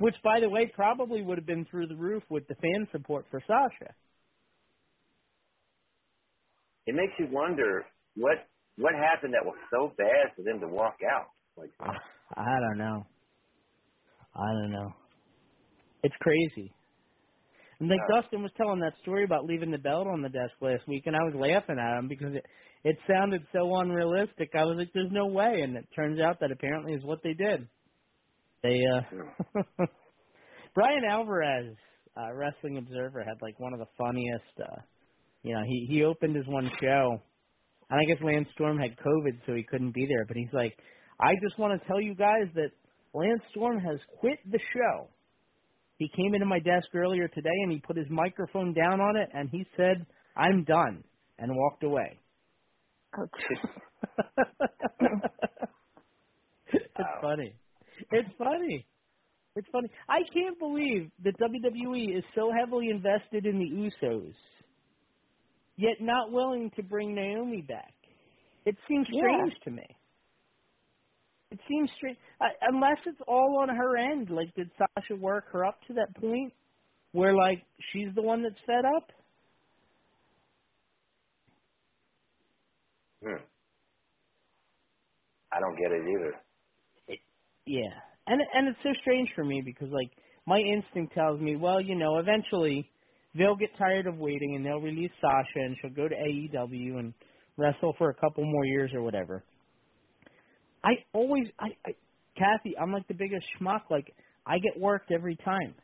Which, 0.00 0.16
by 0.24 0.40
the 0.40 0.48
way, 0.50 0.72
probably 0.74 1.22
would 1.22 1.38
have 1.38 1.46
been 1.46 1.66
through 1.70 1.88
the 1.88 1.96
roof 1.96 2.24
with 2.30 2.48
the 2.48 2.56
fan 2.56 2.88
support 2.92 3.26
for 3.30 3.40
Sasha. 3.46 3.94
It 6.86 6.94
makes 6.94 7.12
you 7.18 7.28
wonder 7.30 7.86
what 8.16 8.38
what 8.76 8.94
happened 8.94 9.34
that 9.34 9.44
was 9.46 9.58
so 9.70 9.92
bad 9.98 10.34
for 10.36 10.42
them 10.42 10.60
to 10.60 10.68
walk 10.68 10.96
out. 11.04 11.28
Like, 11.56 11.72
I 12.36 12.56
don't 12.60 12.78
know. 12.78 13.06
I 14.34 14.46
don't 14.62 14.72
know. 14.72 14.92
It's 16.02 16.14
crazy. 16.20 16.72
And 17.80 17.88
like 17.88 17.98
Yeah. 18.00 18.22
Dustin 18.22 18.42
was 18.42 18.52
telling 18.56 18.80
that 18.80 18.94
story 19.02 19.24
about 19.24 19.44
leaving 19.46 19.70
the 19.70 19.78
belt 19.78 20.06
on 20.06 20.22
the 20.22 20.28
desk 20.28 20.54
last 20.60 20.86
week, 20.88 21.04
and 21.06 21.16
I 21.16 21.24
was 21.24 21.34
laughing 21.34 21.78
at 21.78 21.98
him 21.98 22.08
because 22.08 22.34
it 22.34 22.46
it 22.84 22.96
sounded 23.08 23.42
so 23.52 23.74
unrealistic. 23.76 24.50
I 24.54 24.64
was 24.64 24.76
like, 24.78 24.92
"There's 24.94 25.12
no 25.12 25.26
way," 25.26 25.62
and 25.62 25.76
it 25.76 25.86
turns 25.94 26.20
out 26.20 26.40
that 26.40 26.52
apparently 26.52 26.94
is 26.94 27.04
what 27.04 27.22
they 27.22 27.34
did. 27.34 27.68
They 28.62 28.80
uh 28.96 29.62
Bryan 30.74 31.02
Alvarez, 31.08 31.74
uh, 32.16 32.32
Wrestling 32.34 32.78
Observer, 32.78 33.24
had 33.24 33.40
like 33.42 33.58
one 33.58 33.72
of 33.72 33.80
the 33.80 33.88
funniest. 33.98 34.44
uh 34.60 34.80
You 35.42 35.54
know, 35.54 35.62
he 35.66 35.86
he 35.88 36.04
opened 36.04 36.36
his 36.36 36.46
one 36.46 36.70
show, 36.80 37.20
and 37.90 38.00
I 38.00 38.04
guess 38.04 38.22
Lance 38.22 38.48
Storm 38.54 38.78
had 38.78 38.96
COVID, 38.98 39.40
so 39.46 39.54
he 39.54 39.62
couldn't 39.62 39.94
be 39.94 40.06
there. 40.06 40.24
But 40.26 40.36
he's 40.36 40.52
like, 40.52 40.76
"I 41.18 41.34
just 41.42 41.58
want 41.58 41.80
to 41.80 41.88
tell 41.88 42.00
you 42.00 42.14
guys 42.14 42.48
that 42.54 42.70
Lance 43.14 43.42
Storm 43.50 43.78
has 43.78 43.98
quit 44.18 44.38
the 44.50 44.60
show." 44.74 45.08
He 45.96 46.10
came 46.16 46.34
into 46.34 46.46
my 46.46 46.60
desk 46.60 46.88
earlier 46.94 47.28
today 47.28 47.58
and 47.62 47.70
he 47.70 47.78
put 47.78 47.96
his 47.96 48.08
microphone 48.08 48.72
down 48.72 49.00
on 49.00 49.16
it 49.16 49.28
and 49.34 49.50
he 49.50 49.66
said, 49.76 50.06
"I'm 50.36 50.64
done," 50.64 51.04
and 51.38 51.54
walked 51.54 51.82
away. 51.82 52.18
Oh, 53.18 53.26
it's 56.72 57.10
funny. 57.20 57.54
It's 58.10 58.28
funny. 58.38 58.86
It's 59.56 59.68
funny. 59.72 59.88
I 60.08 60.20
can't 60.32 60.58
believe 60.58 61.10
that 61.24 61.34
WWE 61.38 62.16
is 62.16 62.24
so 62.34 62.52
heavily 62.52 62.88
invested 62.90 63.46
in 63.46 63.58
the 63.58 63.90
Usos, 64.06 64.34
yet 65.76 66.00
not 66.00 66.30
willing 66.32 66.70
to 66.76 66.82
bring 66.82 67.14
Naomi 67.14 67.62
back. 67.62 67.94
It 68.64 68.76
seems 68.88 69.06
Yeah. 69.08 69.22
strange 69.22 69.54
to 69.64 69.70
me. 69.70 69.86
It 71.50 71.60
seems 71.68 71.90
strange, 71.96 72.16
uh, 72.40 72.48
unless 72.62 72.98
it's 73.06 73.20
all 73.26 73.58
on 73.60 73.68
her 73.68 73.96
end. 73.96 74.30
Like, 74.30 74.54
did 74.54 74.70
Sasha 74.78 75.16
work 75.16 75.46
her 75.52 75.64
up 75.64 75.82
to 75.86 75.94
that 75.94 76.14
point 76.14 76.52
where, 77.12 77.34
like, 77.34 77.64
she's 77.92 78.14
the 78.14 78.22
one 78.22 78.42
that's 78.42 78.60
fed 78.66 78.84
up? 78.84 79.12
hmm. 83.22 83.42
I 85.52 85.60
don't 85.60 85.76
get 85.76 85.90
it 85.92 86.02
either. 86.08 86.34
Yeah, 87.66 87.92
and 88.26 88.40
and 88.54 88.68
it's 88.68 88.78
so 88.82 88.90
strange 89.00 89.28
for 89.34 89.44
me 89.44 89.62
because 89.64 89.88
like 89.90 90.10
my 90.46 90.58
instinct 90.58 91.14
tells 91.14 91.40
me, 91.40 91.56
well, 91.56 91.80
you 91.80 91.94
know, 91.94 92.18
eventually 92.18 92.88
they'll 93.36 93.56
get 93.56 93.70
tired 93.78 94.06
of 94.06 94.18
waiting 94.18 94.56
and 94.56 94.64
they'll 94.64 94.80
release 94.80 95.10
Sasha 95.20 95.64
and 95.64 95.76
she'll 95.80 95.90
go 95.90 96.08
to 96.08 96.14
AEW 96.14 96.98
and 96.98 97.14
wrestle 97.56 97.94
for 97.98 98.10
a 98.10 98.14
couple 98.14 98.44
more 98.44 98.64
years 98.64 98.90
or 98.94 99.02
whatever. 99.02 99.44
I 100.82 100.92
always, 101.12 101.46
I, 101.58 101.68
I 101.86 101.90
Kathy, 102.36 102.76
I'm 102.78 102.92
like 102.92 103.06
the 103.06 103.14
biggest 103.14 103.44
schmuck. 103.60 103.82
Like 103.90 104.14
I 104.46 104.58
get 104.58 104.80
worked 104.80 105.12
every 105.12 105.36
time. 105.36 105.74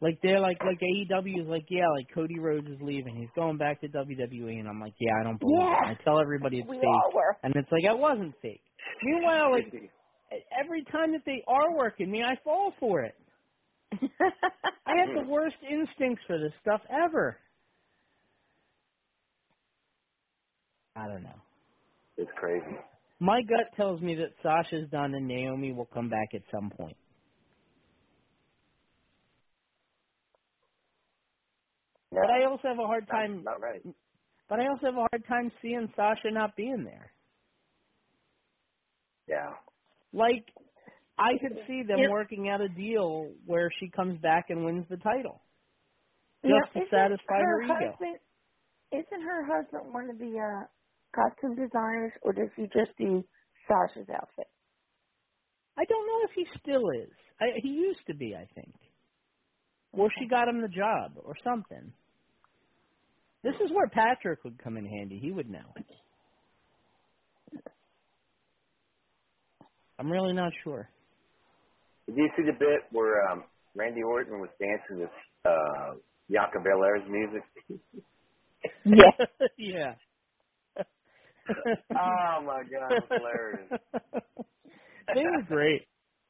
Like 0.00 0.18
they're 0.22 0.40
like 0.40 0.58
like 0.64 0.78
AEW 0.78 1.42
is 1.42 1.48
like 1.48 1.66
yeah 1.70 1.88
like 1.92 2.06
Cody 2.14 2.38
Rhodes 2.38 2.68
is 2.68 2.78
leaving 2.80 3.16
he's 3.16 3.28
going 3.34 3.58
back 3.58 3.80
to 3.80 3.88
WWE 3.88 4.60
and 4.60 4.68
I'm 4.68 4.80
like 4.80 4.94
yeah 5.00 5.10
I 5.20 5.24
don't 5.24 5.40
believe 5.40 5.58
it. 5.58 5.62
Yeah. 5.62 5.90
I 5.90 6.04
tell 6.04 6.20
everybody 6.20 6.60
it's 6.60 6.68
we 6.68 6.76
fake 6.76 7.36
and 7.42 7.52
it's 7.56 7.70
like 7.72 7.82
I 7.88 7.94
wasn't 7.94 8.32
fake. 8.40 8.62
Meanwhile 9.02 9.50
like 9.50 9.72
every 10.58 10.84
time 10.84 11.12
that 11.12 11.22
they 11.26 11.44
are 11.48 11.76
working 11.76 12.10
me, 12.10 12.22
I 12.22 12.36
fall 12.44 12.72
for 12.80 13.02
it. 13.02 13.16
I 14.86 14.96
have 15.00 15.12
the 15.14 15.22
worst 15.28 15.56
instincts 15.62 16.22
for 16.26 16.38
this 16.38 16.52
stuff 16.62 16.82
ever. 16.90 17.38
I 20.96 21.08
don't 21.08 21.22
know. 21.24 21.40
It's 22.18 22.30
crazy. 22.36 22.78
My 23.20 23.42
gut 23.42 23.76
tells 23.76 24.00
me 24.02 24.16
that 24.16 24.34
Sasha's 24.42 24.90
done 24.90 25.14
and 25.14 25.28
Naomi 25.28 25.72
will 25.72 25.86
come 25.86 26.10
back 26.10 26.30
at 26.34 26.42
some 26.52 26.70
point. 26.70 26.96
No, 32.12 32.20
But 32.20 32.30
I 32.30 32.46
also 32.46 32.68
have 32.68 32.78
a 32.78 32.86
hard 32.86 33.08
not, 33.08 33.26
time. 33.26 33.44
not 33.44 33.60
right. 33.60 33.82
But 34.48 34.60
I 34.60 34.68
also 34.68 34.86
have 34.86 34.96
a 34.96 35.06
hard 35.10 35.24
time 35.28 35.52
seeing 35.62 35.88
Sasha 35.96 36.30
not 36.32 36.56
being 36.56 36.84
there. 36.84 37.12
Yeah. 39.28 39.54
Like, 40.12 40.44
I 41.18 41.32
could 41.40 41.58
see 41.66 41.82
them 41.86 41.98
working 42.10 42.48
out 42.48 42.60
a 42.60 42.68
deal 42.68 43.32
where 43.46 43.70
she 43.80 43.88
comes 43.90 44.20
back 44.20 44.46
and 44.50 44.64
wins 44.64 44.86
the 44.88 44.96
title. 44.98 45.42
Now, 46.44 46.60
Just 46.60 46.74
to 46.74 46.80
satisfy 46.90 47.38
her 47.40 47.62
her 47.62 47.62
ego. 47.62 47.96
Isn't 48.92 49.22
her 49.22 49.44
husband 49.44 49.92
one 49.92 50.08
of 50.08 50.18
the 50.18 50.38
uh, 50.38 50.66
costume 51.14 51.56
designers, 51.56 52.12
or 52.22 52.32
does 52.32 52.48
he 52.56 52.62
just 52.64 52.96
do 52.96 53.24
Sasha's 53.66 54.08
outfit? 54.08 54.46
I 55.76 55.84
don't 55.84 56.06
know 56.06 56.20
if 56.24 56.30
he 56.34 56.46
still 56.60 56.90
is. 56.90 57.10
I, 57.40 57.46
he 57.62 57.68
used 57.68 58.00
to 58.06 58.14
be, 58.14 58.34
I 58.34 58.48
think. 58.54 58.74
Or 59.92 60.08
she 60.18 60.28
got 60.28 60.48
him 60.48 60.62
the 60.62 60.68
job, 60.68 61.12
or 61.22 61.34
something. 61.44 61.92
This 63.42 63.54
is 63.56 63.70
where 63.72 63.88
Patrick 63.88 64.42
would 64.44 64.62
come 64.62 64.76
in 64.76 64.86
handy. 64.86 65.18
He 65.18 65.32
would 65.32 65.50
know. 65.50 65.74
I'm 69.98 70.10
really 70.10 70.32
not 70.32 70.52
sure. 70.64 70.88
Did 72.06 72.16
you 72.16 72.28
see 72.36 72.42
the 72.44 72.52
bit 72.52 72.82
where 72.92 73.28
um, 73.30 73.44
Randy 73.74 74.02
Orton 74.02 74.40
was 74.40 74.50
dancing 74.60 75.00
with 75.00 75.10
uh, 75.44 75.94
Bianca 76.30 76.58
Belair's 76.62 77.02
music? 77.08 77.42
Yeah. 78.84 79.26
yeah. 79.58 79.94
oh 81.90 82.42
my 82.44 82.62
god, 82.70 82.92
it 82.92 83.04
hilarious. 83.10 83.70
they 85.14 85.22
were 85.22 85.42
great. 85.48 85.82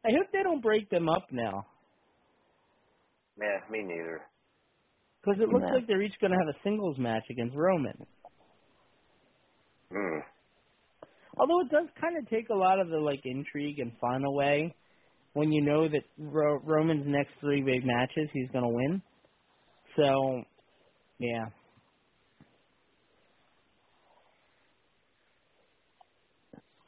I 0.05 0.11
hope 0.17 0.29
they 0.33 0.43
don't 0.43 0.63
break 0.63 0.89
them 0.91 1.09
up 1.09 1.27
now, 1.33 1.67
Man, 3.37 3.61
me 3.71 3.83
neither. 3.83 4.21
because 5.21 5.41
it 5.43 5.49
looks 5.49 5.65
Yeah. 5.69 5.75
like 5.75 5.87
they're 5.89 6.03
each 6.03 6.19
going 6.21 6.31
to 6.33 6.39
have 6.39 6.55
a 6.55 6.59
singles 6.63 6.97
match 6.99 7.25
against 7.31 7.57
Roman. 7.57 8.07
Mm. 9.93 10.21
Although 11.39 11.61
it 11.61 11.71
does 11.71 11.87
kind 12.01 12.17
of 12.17 12.29
take 12.29 12.49
a 12.49 12.55
lot 12.55 12.81
of 12.81 12.89
the 12.89 12.99
like 12.99 13.21
intrigue 13.25 13.79
and 13.79 13.93
fun 14.01 14.25
away 14.25 14.75
when 15.35 15.53
you 15.53 15.63
know 15.63 15.89
that 15.89 16.03
Ro- 16.19 16.61
Roman's 16.65 17.05
next 17.07 17.31
three 17.41 17.63
big 17.63 17.85
matches 17.85 18.29
he's 18.33 18.51
going 18.51 18.65
to 18.65 18.71
win. 18.71 19.03
So, 19.97 20.43
yeah. 21.19 21.47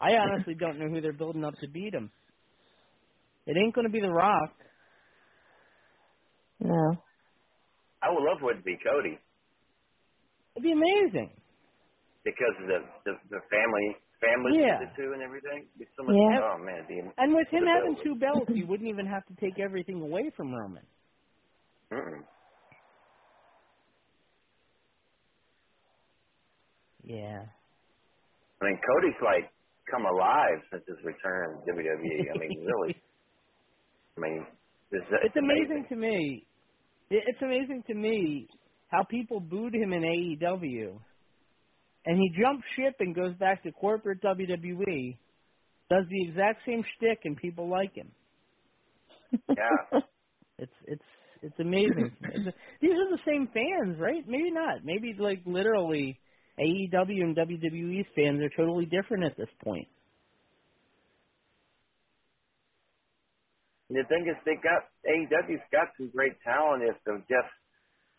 I 0.01 0.13
honestly 0.13 0.55
don't 0.55 0.79
know 0.79 0.89
who 0.89 1.01
they're 1.01 1.13
building 1.13 1.45
up 1.45 1.55
to 1.61 1.69
beat 1.69 1.95
him. 1.95 2.11
It 3.47 3.57
ain't 3.57 3.75
going 3.75 3.87
to 3.87 3.93
be 3.93 4.01
The 4.01 4.11
Rock. 4.11 4.53
No. 6.61 6.97
I 8.03 8.09
would 8.11 8.25
love 8.25 8.39
for 8.41 8.53
it 8.53 8.57
to 8.57 8.63
be 8.63 8.79
Cody 8.83 9.19
It'd 10.57 10.63
be 10.65 10.73
amazing. 10.73 11.31
because 12.25 12.55
of 12.61 12.67
the 12.69 12.79
the, 13.05 13.13
the 13.31 13.41
family 13.51 13.97
family 14.21 14.61
Yeah. 14.61 14.79
the 14.81 15.13
and 15.13 15.23
everything. 15.23 15.67
It'd 15.77 15.89
so 15.97 16.05
much. 16.05 16.15
Yeah. 16.17 16.41
Oh 16.45 16.59
man, 16.59 16.85
it'd 16.85 16.89
And 17.19 17.35
with 17.35 17.49
him 17.49 17.65
The 17.65 17.71
having 17.73 17.97
two 18.05 18.15
belts, 18.17 18.51
you 18.53 18.67
wouldn't 18.71 18.89
even 18.89 19.07
have 19.07 19.25
to 19.27 19.35
take 19.41 19.59
everything 19.59 20.01
away 20.01 20.31
from 20.37 20.55
Roman. 20.55 20.85
mm-mm. 21.93 22.23
Yeah. 27.03 27.43
I 28.61 28.65
mean, 28.65 28.79
Cody's 28.87 29.21
like 29.25 29.51
come 29.91 30.05
alive 30.07 30.61
since 30.71 30.85
his 30.87 30.99
return 31.05 31.59
to 31.67 31.73
WWE. 31.73 32.31
I 32.35 32.39
mean, 32.39 32.65
really. 32.65 32.95
I 34.17 34.21
mean, 34.21 34.47
it's, 34.93 35.07
it's 35.25 35.37
amazing 35.37 35.87
to 35.89 35.97
me. 35.97 36.47
It's 37.11 37.43
amazing 37.43 37.83
to 37.89 37.95
me 37.95 38.47
how 38.89 39.03
people 39.03 39.41
booed 39.41 39.75
him 39.75 39.93
in 39.93 40.03
AEW, 40.03 40.99
and 42.07 42.17
he 42.19 42.31
jumps 42.41 42.65
ship 42.77 42.97
and 43.01 43.15
goes 43.15 43.35
back 43.35 43.63
to 43.65 43.73
corporate 43.73 44.23
WWE, 44.23 45.17
does 45.91 46.05
the 46.09 46.29
exact 46.29 46.61
same 46.67 46.83
shtick, 46.97 47.21
and 47.25 47.37
people 47.37 47.69
like 47.69 47.95
him. 47.95 48.11
Yeah. 49.49 50.01
It's 50.63 50.73
it's 50.85 51.03
it's 51.43 51.59
amazing. 51.59 52.13
It's- 52.23 52.55
these 52.83 52.91
are 52.91 53.11
the 53.11 53.23
same 53.27 53.49
fans, 53.49 53.99
right? 53.99 54.23
Maybe 54.29 54.51
not. 54.51 54.85
Maybe 54.85 55.17
like 55.19 55.41
literally 55.47 56.21
AEW 56.59 57.23
and 57.23 57.35
WWE 57.35 58.05
fans 58.15 58.43
are 58.43 58.51
totally 58.55 58.85
different 58.85 59.25
at 59.25 59.39
this 59.39 59.49
point. 59.65 59.89
And 63.89 63.99
the 63.99 64.05
thing 64.09 64.27
is, 64.29 64.37
they 64.45 64.55
got 64.57 64.85
AEW's 65.09 65.63
got 65.73 65.89
some 65.97 66.11
great 66.15 66.35
talent 66.45 66.83
if 66.85 66.97
they'll 67.05 67.25
just 67.27 67.55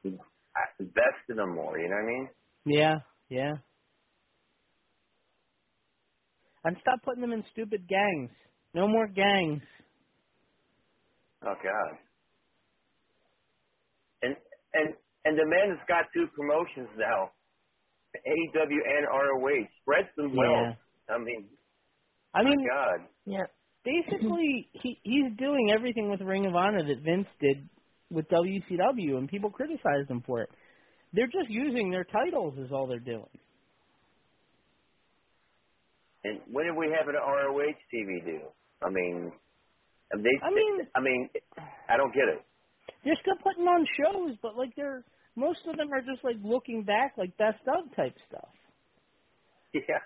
uh, 0.06 0.62
invest 0.80 1.30
in 1.30 1.38
them 1.38 1.56
more. 1.56 1.78
You 1.78 1.90
know 1.90 1.96
what 1.96 2.04
I 2.04 2.08
mean? 2.08 2.30
Yeah, 2.66 2.96
yeah. 3.30 3.54
And 6.64 6.78
stop 6.82 7.02
putting 7.04 7.22
them 7.22 7.32
in 7.32 7.44
stupid 7.52 7.88
gangs. 7.88 8.30
No 8.74 8.88
more 8.88 9.08
gangs. 9.08 9.62
Oh 11.44 11.56
God. 11.62 11.98
And 14.22 14.36
and 14.74 14.94
and 15.26 15.38
the 15.38 15.46
man 15.46 15.70
has 15.70 15.80
got 15.88 16.06
two 16.14 16.28
promotions 16.36 16.90
now, 16.98 17.32
AEW 18.16 18.82
and 18.86 19.08
ROH. 19.10 19.68
Spreads 19.82 20.10
them 20.18 20.36
well. 20.36 20.50
Yeah. 20.50 21.16
I 21.16 21.18
mean, 21.18 21.46
I 22.34 22.44
mean, 22.44 22.66
God. 22.68 23.08
Yeah. 23.26 23.46
basically, 23.84 24.70
he 24.74 25.00
he's 25.04 25.36
doing 25.38 25.74
everything 25.76 26.10
with 26.10 26.22
Ring 26.22 26.46
of 26.46 26.56
Honor 26.56 26.84
that 26.84 27.04
Vince 27.04 27.28
did 27.40 27.68
with 28.12 28.26
WCW, 28.30 29.18
and 29.18 29.28
people 29.28 29.50
criticize 29.50 30.08
him 30.08 30.22
for 30.26 30.42
it. 30.42 30.50
They're 31.14 31.26
just 31.28 31.50
using 31.50 31.90
their 31.90 32.06
titles 32.06 32.58
is 32.58 32.72
all 32.72 32.88
they're 32.88 33.00
doing. 33.00 33.28
And 36.24 36.40
when 36.52 36.66
did 36.66 36.76
we 36.76 36.88
have 36.98 37.08
an 37.08 37.16
ROH 37.16 37.78
TV 37.94 38.24
deal? 38.26 38.54
I 38.84 38.90
mean, 38.90 39.32
they. 40.14 40.36
I 40.44 40.50
mean- 40.54 40.88
I 40.96 41.00
mean, 41.02 41.30
I 41.90 41.98
don't 41.98 42.14
get 42.14 42.28
it. 42.30 42.42
They're 43.04 43.18
still 43.22 43.38
putting 43.44 43.66
on 43.66 43.86
shows, 43.98 44.38
but 44.42 44.56
like 44.58 44.76
they're 44.76 45.04
most 45.36 45.60
of 45.68 45.78
them 45.78 45.92
are 45.94 46.02
just 46.02 46.24
like 46.24 46.36
looking 46.44 46.84
back, 46.84 47.14
like 47.18 47.36
best 47.38 47.60
of 47.68 47.96
type 47.96 48.16
stuff. 48.28 48.50
Yeah. 49.74 50.04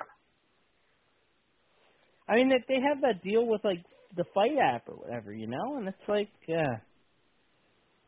I 2.27 2.35
mean, 2.35 2.49
that 2.49 2.61
they 2.67 2.75
have 2.81 3.01
that 3.01 3.23
deal 3.23 3.45
with 3.45 3.63
like 3.63 3.83
the 4.15 4.23
Fight 4.33 4.57
app 4.61 4.87
or 4.87 4.95
whatever, 4.95 5.33
you 5.33 5.47
know, 5.47 5.77
and 5.77 5.87
it's 5.87 6.07
like, 6.07 6.29
yeah, 6.47 6.77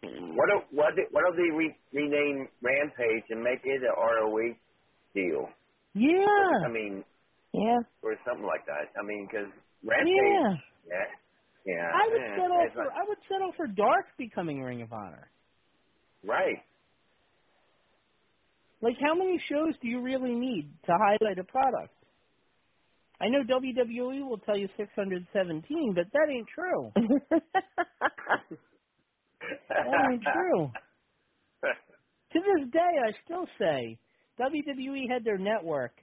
What 0.01 0.49
if 0.55 0.63
what 0.71 0.93
if, 0.97 1.07
what 1.11 1.23
if 1.29 1.35
they 1.35 1.51
re, 1.55 1.75
rename 1.93 2.47
Rampage 2.61 3.25
and 3.29 3.43
make 3.43 3.59
it 3.63 3.81
an 3.81 3.93
ROH 3.97 4.55
deal? 5.13 5.49
yeah, 5.93 6.65
I 6.65 6.69
mean, 6.69 7.03
Yeah. 7.57 7.79
or 8.03 8.15
something 8.25 8.45
like 8.45 8.65
that. 8.67 8.93
I 8.99 9.03
mean, 9.05 9.27
because 9.29 9.49
Rampage. 9.83 10.07
yeah. 10.13 10.53
Yeah. 10.87 11.07
Yeah. 11.65 11.91
I 11.91 12.07
would 12.11 12.21
eh, 12.21 12.35
settle 12.37 12.63
for 12.73 12.83
not- 12.83 12.93
I 12.93 13.03
would 13.07 13.17
settle 13.27 13.51
for 13.57 13.67
Dark 13.67 14.05
becoming 14.17 14.61
Ring 14.61 14.81
of 14.81 14.93
Honor. 14.93 15.27
Right. 16.23 16.63
Like, 18.81 18.95
how 19.01 19.15
many 19.15 19.41
shows 19.49 19.73
do 19.81 19.87
you 19.87 20.01
really 20.01 20.33
need 20.33 20.69
to 20.85 20.91
highlight 20.93 21.39
a 21.39 21.43
product? 21.43 21.93
I 23.19 23.27
know 23.29 23.41
WWE 23.43 24.29
will 24.29 24.37
tell 24.37 24.55
you 24.55 24.69
617, 24.77 25.93
but 25.95 26.05
that 26.13 26.29
ain't 26.31 26.47
true. 26.53 26.91
That 29.69 30.11
ain't 30.11 30.23
true. 30.33 30.71
To 32.33 32.39
this 32.39 32.69
day, 32.71 32.79
I 32.79 33.11
still 33.23 33.47
say 33.57 33.97
WWE 34.39 35.09
had 35.09 35.23
their 35.23 35.37
network. 35.37 35.93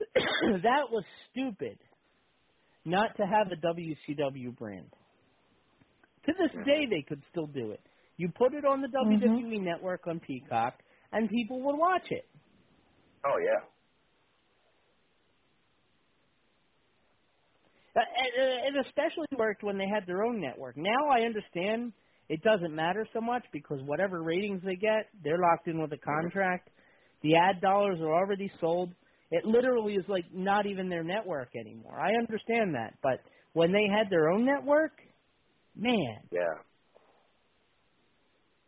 that 0.62 0.90
was 0.90 1.04
stupid 1.30 1.78
not 2.84 3.16
to 3.16 3.24
have 3.24 3.48
a 3.52 3.66
WCW 3.66 4.56
brand. 4.56 4.86
To 6.26 6.32
this 6.38 6.64
day, 6.64 6.86
they 6.88 7.02
could 7.06 7.22
still 7.30 7.46
do 7.46 7.70
it. 7.70 7.80
You 8.16 8.28
put 8.28 8.54
it 8.54 8.64
on 8.64 8.82
the 8.82 8.88
mm-hmm. 8.88 9.24
WWE 9.24 9.62
network 9.62 10.06
on 10.06 10.20
Peacock, 10.20 10.74
and 11.12 11.28
people 11.28 11.62
would 11.62 11.76
watch 11.76 12.06
it. 12.10 12.26
Oh 13.26 13.38
yeah. 13.42 13.64
Uh, 17.96 18.00
It 18.00 18.74
it 18.74 18.76
uh, 18.76 18.88
especially 18.88 19.26
worked 19.36 19.62
when 19.62 19.78
they 19.78 19.88
had 19.88 20.06
their 20.06 20.22
own 20.22 20.40
network. 20.40 20.76
Now 20.76 21.08
I 21.10 21.22
understand 21.22 21.92
it 22.28 22.42
doesn't 22.42 22.74
matter 22.74 23.06
so 23.12 23.20
much 23.20 23.44
because 23.52 23.80
whatever 23.84 24.22
ratings 24.22 24.62
they 24.64 24.76
get, 24.76 25.08
they're 25.24 25.38
locked 25.38 25.66
in 25.66 25.80
with 25.80 25.92
a 25.92 25.96
mm-hmm. 25.96 26.22
contract. 26.22 26.70
The 27.22 27.36
ad 27.36 27.60
dollars 27.60 27.98
are 28.00 28.14
already 28.14 28.50
sold. 28.60 28.92
It 29.30 29.44
literally 29.44 29.94
is 29.94 30.04
like 30.08 30.24
not 30.32 30.66
even 30.66 30.88
their 30.88 31.04
network 31.04 31.50
anymore. 31.54 31.98
I 32.00 32.10
understand 32.20 32.74
that, 32.74 32.94
but 33.02 33.20
when 33.52 33.72
they 33.72 33.86
had 33.86 34.10
their 34.10 34.28
own 34.30 34.44
network, 34.44 34.92
man, 35.76 36.18
Yeah. 36.32 36.54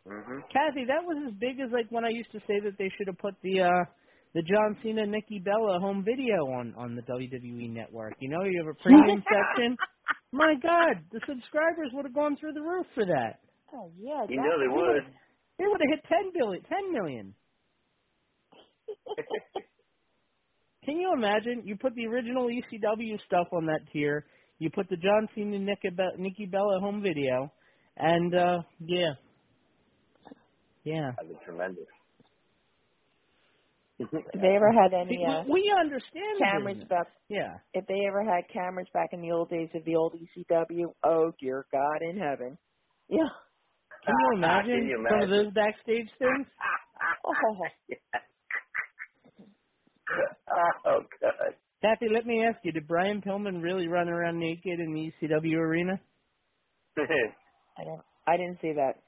Mhm. 0.05 0.43
Kathy, 0.51 0.83
that 0.85 1.05
was 1.05 1.17
as 1.27 1.33
big 1.39 1.59
as 1.61 1.71
like 1.71 1.87
when 1.89 2.03
I 2.03 2.09
used 2.09 2.31
to 2.33 2.39
say 2.41 2.59
that 2.59 2.77
they 2.77 2.89
should 2.97 3.07
have 3.07 3.17
put 3.19 3.35
the 3.41 3.61
uh 3.61 3.85
the 4.33 4.41
John 4.41 4.77
Cena 4.83 5.05
Nikki 5.05 5.39
Bella 5.39 5.79
home 5.79 6.03
video 6.03 6.45
on 6.47 6.73
on 6.75 6.95
the 6.95 7.03
WWE 7.03 7.69
network. 7.71 8.13
You 8.19 8.29
know, 8.29 8.43
you 8.43 8.57
have 8.59 8.67
a 8.67 8.73
premium 8.83 9.23
section. 9.31 9.77
My 10.31 10.55
God, 10.61 11.03
the 11.11 11.21
subscribers 11.27 11.91
would 11.93 12.05
have 12.05 12.13
gone 12.15 12.35
through 12.37 12.53
the 12.53 12.61
roof 12.61 12.85
for 12.95 13.05
that. 13.05 13.39
Oh 13.73 13.91
yeah. 13.97 14.25
You 14.27 14.37
know 14.37 14.59
they 14.59 14.67
would. 14.67 15.05
They 15.57 15.67
would 15.67 15.79
have 15.79 15.89
hit 15.89 16.03
ten 16.09 16.31
billion, 16.33 16.63
ten 16.63 16.91
million. 16.91 17.35
Can 20.85 20.97
you 20.97 21.13
imagine? 21.13 21.63
You 21.65 21.75
put 21.77 21.93
the 21.95 22.05
original 22.07 22.47
ECW 22.47 23.17
stuff 23.25 23.47
on 23.53 23.65
that 23.67 23.81
tier. 23.91 24.25
You 24.59 24.69
put 24.69 24.89
the 24.89 24.97
John 24.97 25.27
Cena 25.35 25.59
Nikki, 25.59 25.89
Be- 25.89 26.17
Nikki 26.21 26.45
Bella 26.45 26.79
home 26.79 27.01
video, 27.01 27.51
and 27.97 28.33
uh 28.35 28.57
yeah, 28.79 29.13
yeah. 30.83 31.11
That'd 31.17 31.31
be 31.31 31.37
tremendous. 31.45 31.85
If 33.99 34.09
they 34.11 34.55
ever 34.55 34.71
had 34.73 34.91
any 34.93 35.17
See, 35.17 35.23
uh, 35.23 35.43
we, 35.45 35.61
we 35.61 35.73
understand 35.79 36.39
cameras 36.39 36.75
business. 36.77 36.89
back, 36.89 37.07
Yeah. 37.29 37.57
if 37.73 37.85
they 37.87 38.01
ever 38.07 38.23
had 38.23 38.43
cameras 38.51 38.87
back 38.93 39.09
in 39.13 39.21
the 39.21 39.31
old 39.31 39.49
days 39.49 39.69
of 39.75 39.85
the 39.85 39.95
old 39.95 40.13
ECW, 40.15 40.85
oh 41.03 41.31
dear 41.39 41.65
God 41.71 42.01
in 42.01 42.17
heaven. 42.17 42.57
Yeah. 43.07 43.29
Can 44.05 44.15
you 44.19 44.31
imagine, 44.37 44.79
Can 44.81 44.87
you 44.89 45.05
some 45.09 45.21
of 45.21 45.29
those 45.29 45.53
backstage 45.53 46.09
things? 46.19 46.47
Oh. 47.25 47.33
oh 50.85 51.01
God. 51.21 51.55
Kathy, 51.81 52.07
let 52.13 52.25
me 52.25 52.43
ask 52.45 52.59
you: 52.63 52.71
Did 52.71 52.87
Brian 52.87 53.21
Pillman 53.21 53.61
really 53.61 53.87
run 53.87 54.09
around 54.09 54.39
naked 54.39 54.79
in 54.79 54.93
the 54.93 55.27
ECW 55.27 55.57
arena? 55.57 55.99
I 56.97 57.83
don't. 57.83 58.01
I 58.27 58.37
didn't 58.37 58.59
see 58.61 58.73
that. 58.73 59.03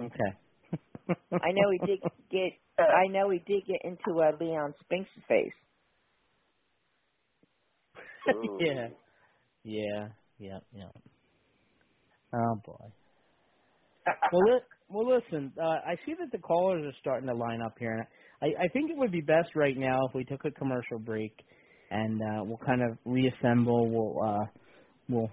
Okay. 0.00 0.38
I 1.40 1.52
know 1.52 1.70
he 1.72 1.78
did 1.86 2.00
get. 2.30 2.52
I 2.78 3.08
know 3.08 3.30
he 3.30 3.38
did 3.38 3.64
get 3.66 3.80
into 3.84 4.20
uh, 4.20 4.32
Leon 4.40 4.74
Spinks' 4.84 5.10
face. 5.28 5.52
Yeah. 8.60 8.88
Yeah. 9.64 10.08
Yeah. 10.38 10.58
Yeah. 10.72 10.90
Oh 12.34 12.56
boy. 12.64 12.92
Well, 14.32 14.42
li- 14.54 14.60
well, 14.88 15.16
listen. 15.16 15.52
Uh, 15.58 15.64
I 15.64 15.96
see 16.06 16.14
that 16.18 16.32
the 16.32 16.38
callers 16.38 16.84
are 16.84 16.96
starting 17.00 17.28
to 17.28 17.34
line 17.34 17.62
up 17.62 17.76
here, 17.78 17.92
and 17.92 18.06
I, 18.44 18.64
I 18.64 18.68
think 18.68 18.90
it 18.90 18.98
would 18.98 19.12
be 19.12 19.22
best 19.22 19.48
right 19.54 19.76
now 19.76 20.00
if 20.06 20.14
we 20.14 20.24
took 20.24 20.44
a 20.44 20.50
commercial 20.50 20.98
break, 20.98 21.32
and 21.90 22.20
uh, 22.20 22.44
we'll 22.44 22.58
kind 22.58 22.82
of 22.82 22.98
reassemble. 23.06 23.88
We'll 23.88 24.22
uh, 24.22 24.44
we'll 25.08 25.30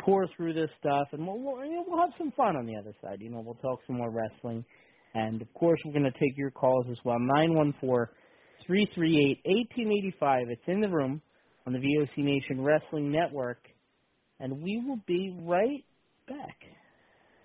pour 0.00 0.28
through 0.36 0.54
this 0.54 0.70
stuff, 0.78 1.08
and 1.12 1.26
we'll 1.26 1.40
we'll, 1.40 1.64
you 1.64 1.74
know, 1.74 1.84
we'll 1.86 2.00
have 2.00 2.12
some 2.16 2.32
fun 2.36 2.56
on 2.56 2.66
the 2.66 2.76
other 2.76 2.94
side. 3.02 3.18
You 3.20 3.30
know, 3.30 3.42
we'll 3.44 3.54
talk 3.56 3.80
some 3.88 3.96
more 3.96 4.10
wrestling, 4.10 4.64
and 5.14 5.42
of 5.42 5.52
course, 5.54 5.80
we're 5.84 5.92
going 5.92 6.04
to 6.04 6.18
take 6.20 6.36
your 6.36 6.52
calls 6.52 6.86
as 6.90 6.98
well. 7.04 7.18
Nine 7.18 7.54
one 7.54 7.74
four 7.80 8.12
three 8.66 8.88
three 8.94 9.18
eight 9.18 9.50
eighteen 9.50 9.90
eighty 9.90 10.14
five. 10.20 10.46
It's 10.48 10.62
in 10.68 10.80
the 10.80 10.88
room 10.88 11.20
on 11.66 11.72
the 11.72 11.80
VOC 11.80 12.18
Nation 12.18 12.60
Wrestling 12.60 13.10
Network, 13.10 13.58
and 14.38 14.62
we 14.62 14.80
will 14.86 15.00
be 15.08 15.36
right 15.42 15.84
back. 16.28 16.56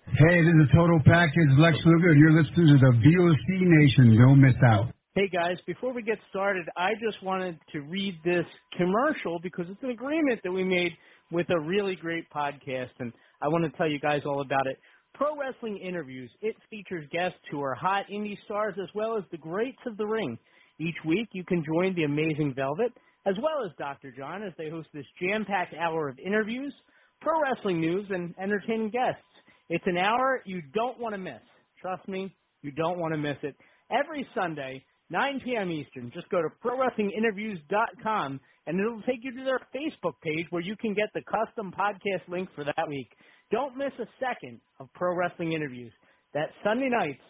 Hey, 0.06 0.42
this 0.42 0.54
is 0.64 0.70
Total 0.74 1.00
Package 1.04 1.50
Lex 1.58 1.76
Luger, 1.84 2.10
and 2.10 2.20
you're 2.20 2.32
listening 2.32 2.66
to 2.66 2.78
the 2.78 2.92
VOC 2.94 3.60
Nation. 3.60 4.18
Don't 4.18 4.40
miss 4.40 4.56
out. 4.64 4.92
Hey 5.16 5.26
guys, 5.26 5.56
before 5.66 5.92
we 5.92 6.02
get 6.02 6.18
started, 6.30 6.68
I 6.76 6.90
just 7.04 7.20
wanted 7.20 7.58
to 7.72 7.80
read 7.80 8.14
this 8.24 8.44
commercial 8.76 9.40
because 9.42 9.66
it's 9.68 9.82
an 9.82 9.90
agreement 9.90 10.38
that 10.44 10.52
we 10.52 10.62
made 10.62 10.92
with 11.32 11.48
a 11.50 11.58
really 11.58 11.96
great 11.96 12.30
podcast, 12.30 12.90
and 13.00 13.12
I 13.42 13.48
want 13.48 13.64
to 13.64 13.76
tell 13.76 13.90
you 13.90 13.98
guys 13.98 14.20
all 14.24 14.40
about 14.40 14.68
it. 14.68 14.78
Pro 15.14 15.36
Wrestling 15.36 15.78
Interviews. 15.78 16.30
It 16.42 16.54
features 16.70 17.08
guests 17.10 17.40
who 17.50 17.60
are 17.60 17.74
hot 17.74 18.04
indie 18.08 18.36
stars 18.44 18.76
as 18.80 18.88
well 18.94 19.18
as 19.18 19.24
the 19.32 19.36
greats 19.36 19.80
of 19.84 19.96
the 19.96 20.06
ring. 20.06 20.38
Each 20.78 20.94
week, 21.04 21.26
you 21.32 21.42
can 21.42 21.64
join 21.64 21.92
the 21.96 22.04
Amazing 22.04 22.54
Velvet 22.54 22.92
as 23.26 23.34
well 23.42 23.66
as 23.66 23.72
Dr. 23.78 24.14
John 24.16 24.44
as 24.44 24.52
they 24.56 24.70
host 24.70 24.90
this 24.94 25.06
jam-packed 25.20 25.74
hour 25.74 26.08
of 26.08 26.20
interviews, 26.20 26.72
pro 27.20 27.32
wrestling 27.42 27.80
news, 27.80 28.06
and 28.10 28.32
entertaining 28.40 28.90
guests. 28.90 29.24
It's 29.70 29.86
an 29.88 29.98
hour 29.98 30.40
you 30.46 30.62
don't 30.72 31.00
want 31.00 31.16
to 31.16 31.18
miss. 31.18 31.42
Trust 31.82 32.06
me, 32.06 32.32
you 32.62 32.70
don't 32.70 33.00
want 33.00 33.12
to 33.12 33.18
miss 33.18 33.38
it. 33.42 33.56
Every 33.90 34.24
Sunday, 34.36 34.84
9 35.10 35.40
p.m. 35.44 35.70
Eastern, 35.70 36.10
just 36.14 36.28
go 36.30 36.40
to 36.40 36.48
ProWrestlingInterviews.com 36.64 38.40
and 38.66 38.78
it'll 38.80 39.02
take 39.02 39.20
you 39.22 39.32
to 39.36 39.44
their 39.44 39.60
Facebook 39.74 40.14
page 40.22 40.46
where 40.50 40.62
you 40.62 40.76
can 40.76 40.94
get 40.94 41.08
the 41.14 41.22
custom 41.22 41.72
podcast 41.72 42.28
link 42.28 42.48
for 42.54 42.64
that 42.64 42.88
week. 42.88 43.08
Don't 43.50 43.76
miss 43.76 43.92
a 43.98 44.06
second 44.20 44.60
of 44.78 44.88
Pro 44.94 45.14
Wrestling 45.16 45.52
Interviews. 45.52 45.92
That's 46.32 46.52
Sunday 46.62 46.88
nights, 46.88 47.22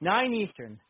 9 0.00 0.34
Eastern, 0.34 0.80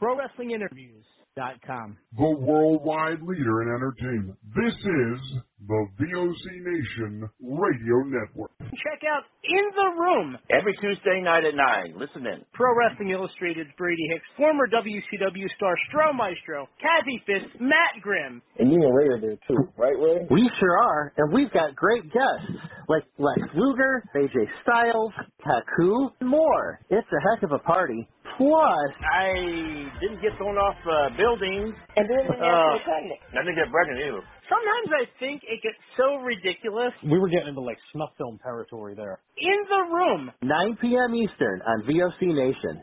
ProWrestlingInterviews.com. 0.00 1.96
the 2.16 2.36
worldwide 2.38 3.20
leader 3.22 3.62
in 3.62 3.68
entertainment. 3.68 4.38
This 4.54 4.74
is 4.74 5.20
the 5.66 5.80
VOC 5.98 6.44
Nation 6.62 7.28
Radio 7.42 7.96
Network. 8.06 8.52
Check 8.60 9.02
out 9.10 9.24
In 9.42 9.64
the 9.74 9.90
Room, 10.00 10.38
Every 10.50 10.74
Tuesday 10.80 11.20
night 11.20 11.42
at 11.44 11.54
9. 11.54 11.98
Listen 11.98 12.26
in. 12.26 12.44
Pro 12.54 12.70
Wrestling 12.78 13.10
Illustrated's 13.10 13.70
Brady 13.76 14.06
Hicks, 14.12 14.24
former 14.36 14.68
WCW 14.68 15.46
star 15.56 15.74
Stro 15.90 16.14
Maestro, 16.14 16.68
Kathy 16.78 17.18
Fist, 17.26 17.60
Matt 17.60 17.98
Grimm. 18.02 18.40
And 18.58 18.70
you 18.70 18.78
and 18.82 18.94
Ray 18.94 19.08
are 19.08 19.20
there 19.20 19.38
too, 19.48 19.66
right, 19.76 19.98
Ray? 19.98 20.26
We 20.30 20.48
sure 20.60 20.78
are, 20.78 21.12
and 21.16 21.32
we've 21.32 21.50
got 21.52 21.74
great 21.74 22.04
guests. 22.04 22.62
like 22.88 23.02
Lex 23.18 23.40
Luger, 23.56 24.04
AJ 24.14 24.46
Styles, 24.62 25.12
Haku, 25.44 26.10
and 26.20 26.28
more. 26.28 26.80
It's 26.90 27.08
a 27.10 27.20
heck 27.34 27.42
of 27.42 27.50
a 27.52 27.58
party. 27.58 28.06
Plus, 28.38 28.90
I 29.02 29.90
didn't 30.00 30.22
get 30.22 30.30
thrown 30.38 30.54
off 30.56 30.76
uh, 30.86 31.16
buildings. 31.18 31.74
And 31.96 32.06
didn't 32.06 32.30
Uh, 32.38 32.78
get 32.78 32.84
pregnant. 32.86 33.20
I 33.34 33.38
didn't 33.42 33.56
get 33.58 33.70
pregnant 33.72 33.98
either. 34.06 34.22
Sometimes 34.48 34.88
I 34.96 35.04
think 35.20 35.44
it 35.44 35.60
gets 35.60 35.76
so 36.00 36.16
ridiculous. 36.24 36.96
We 37.04 37.20
were 37.20 37.28
getting 37.28 37.52
into 37.52 37.60
like 37.60 37.76
snuff 37.92 38.16
film 38.16 38.40
territory 38.42 38.96
there. 38.96 39.20
In 39.36 39.60
the 39.68 39.82
room. 39.92 40.32
9 40.42 40.78
p.m. 40.80 41.14
Eastern 41.14 41.60
on 41.68 41.84
VOC 41.84 42.32
Nation. 42.32 42.80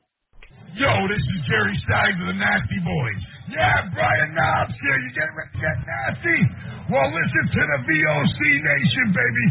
Yo, 0.78 0.92
this 1.08 1.24
is 1.24 1.40
Jerry 1.48 1.74
Stein 1.88 2.20
of 2.22 2.28
the 2.30 2.38
Nasty 2.38 2.80
Boys. 2.84 3.22
Yeah, 3.48 3.88
Brian 3.96 4.36
Knobbs 4.36 4.76
here. 4.84 4.98
You 5.00 5.10
getting 5.16 5.36
ready 5.40 5.52
to 5.56 5.62
get 5.64 5.78
nasty? 5.88 6.40
Well, 6.92 7.10
listen 7.10 7.44
to 7.50 7.62
the 7.64 7.80
VOC 7.88 8.40
Nation, 8.62 9.06
baby. 9.16 9.46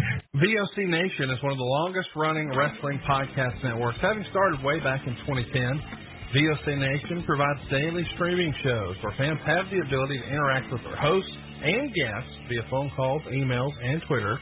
VOC 0.44 0.76
Nation 0.86 1.32
is 1.32 1.40
one 1.42 1.50
of 1.50 1.58
the 1.58 1.70
longest 1.82 2.12
running 2.14 2.52
wrestling 2.52 3.00
podcast 3.08 3.56
networks, 3.64 3.98
having 4.04 4.22
started 4.30 4.62
way 4.62 4.78
back 4.84 5.00
in 5.08 5.16
2010. 5.26 5.80
VOC 6.34 6.66
Nation 6.66 7.22
provides 7.30 7.62
daily 7.70 8.02
streaming 8.18 8.52
shows 8.66 8.98
where 9.06 9.14
fans 9.14 9.38
have 9.46 9.70
the 9.70 9.78
ability 9.86 10.18
to 10.18 10.26
interact 10.26 10.66
with 10.66 10.82
their 10.82 10.98
hosts 10.98 11.30
and 11.62 11.94
guests 11.94 12.34
via 12.50 12.66
phone 12.74 12.90
calls, 12.98 13.22
emails, 13.30 13.70
and 13.70 14.02
Twitter. 14.10 14.34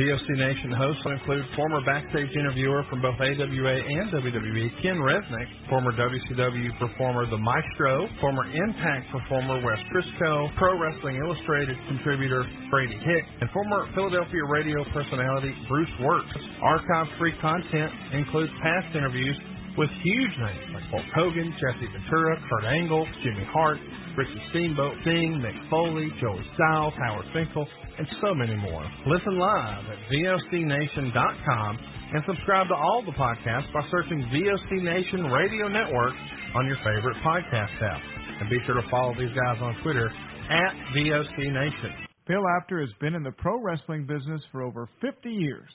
VOC 0.00 0.28
Nation 0.40 0.72
hosts 0.72 1.04
will 1.04 1.12
include 1.12 1.44
former 1.52 1.84
backstage 1.84 2.32
interviewer 2.32 2.80
from 2.88 3.04
both 3.04 3.20
AWA 3.20 3.76
and 3.76 4.08
WWE, 4.08 4.66
Ken 4.80 4.96
Resnick, 4.96 5.48
former 5.68 5.92
WCW 5.92 6.72
performer 6.80 7.28
The 7.28 7.44
Maestro, 7.44 8.08
former 8.20 8.48
Impact 8.48 9.12
performer 9.12 9.60
Wes 9.60 9.80
Briscoe, 9.92 10.48
Pro 10.56 10.80
Wrestling 10.80 11.20
Illustrated 11.20 11.76
contributor 11.88 12.44
Brady 12.72 12.96
Hick, 12.96 13.24
and 13.44 13.50
former 13.52 13.84
Philadelphia 13.92 14.44
radio 14.48 14.80
personality 14.96 15.52
Bruce 15.68 15.92
Wirtz. 16.00 16.32
Archive 16.64 17.08
free 17.20 17.36
content 17.44 17.92
includes 18.16 18.52
past 18.64 18.96
interviews 18.96 19.36
with 19.76 19.90
huge 20.02 20.34
names 20.40 20.72
like 20.72 20.84
Hulk 20.88 21.04
Hogan, 21.14 21.52
Jesse 21.60 21.88
Ventura, 21.92 22.40
Kurt 22.48 22.64
Angle, 22.64 23.06
Jimmy 23.22 23.44
Hart, 23.52 23.78
Ricky 24.16 24.40
Steamboat, 24.50 24.96
Sting, 25.02 25.44
Mick 25.44 25.56
Foley, 25.68 26.08
Joey 26.20 26.44
Styles, 26.56 26.94
Howard 26.96 27.26
Finkel, 27.32 27.68
and 27.98 28.06
so 28.20 28.34
many 28.34 28.56
more. 28.56 28.84
Listen 29.06 29.38
live 29.38 29.84
at 29.92 30.00
VOCNation.com 30.08 31.78
and 32.12 32.22
subscribe 32.26 32.68
to 32.68 32.74
all 32.74 33.02
the 33.04 33.12
podcasts 33.12 33.72
by 33.72 33.84
searching 33.90 34.24
VOC 34.32 34.82
Nation 34.82 35.26
Radio 35.26 35.68
Network 35.68 36.14
on 36.54 36.66
your 36.66 36.76
favorite 36.84 37.16
podcast 37.24 37.76
app. 37.82 38.00
And 38.40 38.50
be 38.50 38.58
sure 38.66 38.80
to 38.80 38.88
follow 38.90 39.12
these 39.14 39.32
guys 39.36 39.58
on 39.60 39.76
Twitter 39.82 40.08
at 40.08 40.72
VOC 40.96 41.52
Nation. 41.52 41.92
Bill 42.26 42.42
Apter 42.58 42.80
has 42.80 42.90
been 43.00 43.14
in 43.14 43.22
the 43.22 43.32
pro 43.32 43.60
wrestling 43.60 44.06
business 44.06 44.40
for 44.50 44.62
over 44.62 44.88
50 45.00 45.28
years. 45.28 45.68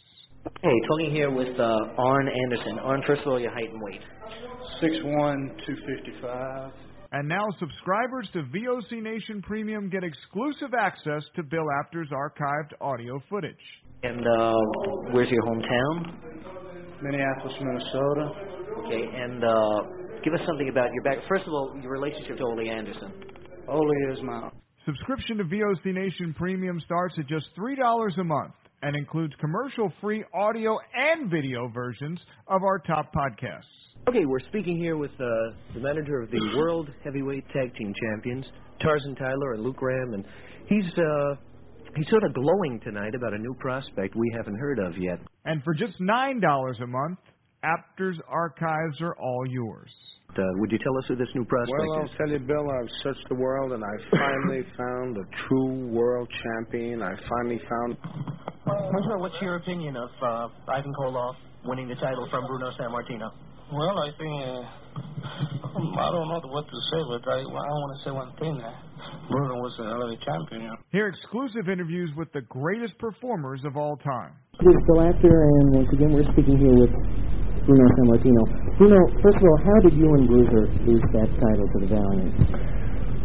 Hey, 0.44 0.74
talking 0.88 1.12
here 1.12 1.30
with 1.30 1.54
uh, 1.60 2.02
Arn 2.02 2.28
Anderson. 2.28 2.80
Arn, 2.80 3.04
first 3.06 3.22
of 3.22 3.28
all, 3.28 3.40
your 3.40 3.52
height 3.52 3.70
and 3.70 3.80
weight. 3.80 4.02
Six 4.82 4.96
one, 5.04 5.52
two 5.68 5.76
fifty 5.86 6.14
five. 6.20 6.72
And 7.12 7.28
now 7.28 7.46
subscribers 7.60 8.28
to 8.34 8.40
VOC 8.50 9.04
Nation 9.04 9.44
Premium 9.44 9.88
get 9.90 10.04
exclusive 10.04 10.74
access 10.74 11.22
to 11.36 11.44
Bill 11.44 11.68
Apter's 11.80 12.10
archived 12.10 12.74
audio 12.82 13.22
footage. 13.30 13.54
And 14.02 14.26
uh, 14.26 14.54
where's 15.14 15.30
your 15.30 15.44
hometown? 15.44 17.04
Minneapolis, 17.04 17.54
Minnesota. 17.62 18.32
Okay, 18.80 19.04
and 19.14 19.44
uh, 19.44 20.22
give 20.24 20.34
us 20.34 20.40
something 20.48 20.70
about 20.70 20.90
your 20.92 21.04
back. 21.04 21.18
First 21.30 21.44
of 21.46 21.54
all, 21.54 21.78
your 21.80 21.92
relationship 21.92 22.38
to 22.38 22.44
Ole 22.44 22.68
Anderson. 22.68 23.14
Ole 23.68 23.92
is 24.12 24.18
my 24.24 24.50
Subscription 24.88 25.38
to 25.38 25.44
VOC 25.44 25.94
Nation 25.94 26.34
Premium 26.36 26.82
starts 26.84 27.14
at 27.20 27.28
just 27.28 27.46
$3 27.56 28.18
a 28.18 28.24
month 28.24 28.54
and 28.82 28.96
includes 28.96 29.34
commercial 29.40 29.92
free 30.02 30.24
audio 30.34 30.78
and 30.94 31.30
video 31.30 31.68
versions 31.68 32.20
of 32.48 32.64
our 32.64 32.80
top 32.80 33.14
podcasts. 33.14 33.64
Okay, 34.08 34.26
we're 34.26 34.40
speaking 34.50 34.78
here 34.78 34.98
with 34.98 35.12
uh, 35.12 35.26
the 35.74 35.80
manager 35.80 36.22
of 36.22 36.32
the 36.32 36.40
World 36.58 36.90
Heavyweight 37.04 37.46
Tag 37.54 37.76
Team 37.76 37.94
Champions, 37.94 38.46
Tarzan 38.82 39.16
Tyler 39.16 39.54
and 39.54 39.64
Luke 39.64 39.78
Graham, 39.78 40.14
and 40.14 40.26
he's 40.68 40.86
uh, 40.98 41.36
he's 41.96 42.10
sort 42.10 42.24
of 42.24 42.34
glowing 42.34 42.80
tonight 42.84 43.14
about 43.16 43.34
a 43.34 43.38
new 43.38 43.54
prospect 43.60 44.16
we 44.16 44.32
haven't 44.36 44.56
heard 44.56 44.80
of 44.80 44.94
yet. 44.98 45.20
And 45.46 45.64
for 45.64 45.74
just 45.74 46.00
$9 46.02 46.84
a 46.84 46.88
month, 46.88 47.20
Apter's 47.64 48.18
archives 48.28 49.02
are 49.02 49.16
all 49.18 49.46
yours. 49.48 49.90
Uh, 50.32 50.42
would 50.56 50.72
you 50.72 50.80
tell 50.80 50.98
us 50.98 51.04
who 51.10 51.16
this 51.16 51.28
new 51.36 51.44
prospect 51.44 51.76
Well, 51.78 52.04
is? 52.04 52.10
I'll 52.12 52.18
tell 52.18 52.30
you, 52.30 52.40
Bill, 52.40 52.64
I've 52.72 52.90
searched 53.04 53.28
the 53.28 53.36
world 53.36 53.74
and 53.74 53.84
I 53.84 53.96
finally 54.10 54.64
found 54.78 55.18
a 55.18 55.26
true 55.48 55.90
world 55.90 56.30
champion. 56.44 57.02
I 57.02 57.16
finally 57.28 57.62
found. 57.70 57.98
Monsieur, 58.66 59.18
what's 59.18 59.36
your 59.42 59.58
opinion 59.58 59.98
of 59.98 60.10
uh, 60.22 60.72
Ivan 60.72 60.94
Koloff 60.94 61.36
winning 61.66 61.90
the 61.90 61.96
title 61.96 62.28
from 62.32 62.46
Bruno 62.48 62.72
Sammartino? 62.80 63.30
Well, 63.74 63.98
I 64.00 64.10
think 64.18 64.32
uh, 64.32 64.92
I 66.00 66.12
don't 66.12 66.28
know 66.28 66.42
what 66.48 66.66
to 66.66 66.78
say, 66.92 67.02
but 67.08 67.30
I, 67.30 67.40
I 67.40 67.44
want 67.44 67.92
to 68.00 68.10
say 68.10 68.12
one 68.12 68.32
thing. 68.40 68.62
Uh, 68.62 68.72
Bruno 69.30 69.56
was 69.56 69.74
a 69.80 69.84
hell 69.84 70.04
of 70.04 70.10
a 70.12 70.18
champion. 70.26 70.62
You 70.62 70.68
know? 70.70 70.76
Hear 70.92 71.08
exclusive 71.08 71.70
interviews 71.70 72.10
with 72.18 72.32
the 72.34 72.42
greatest 72.42 72.98
performers 73.00 73.62
of 73.66 73.76
all 73.78 73.98
time. 73.98 74.34
Is 74.62 74.78
Bill 74.86 75.02
Apter, 75.02 75.34
and 75.42 75.74
once 75.74 75.90
again, 75.90 76.14
we're 76.14 76.28
speaking 76.38 76.54
here 76.62 76.70
with 76.86 76.94
Bruno 77.66 77.82
Sammartino. 77.98 78.46
Bruno, 78.78 79.00
first 79.26 79.42
of 79.42 79.46
all, 79.50 79.60
how 79.66 79.78
did 79.82 79.98
you 79.98 80.06
and 80.14 80.30
Bruiser 80.30 80.70
lose 80.86 81.02
that 81.18 81.30
title 81.42 81.66
to 81.66 81.78
the 81.82 81.90
Valiant? 81.90 82.30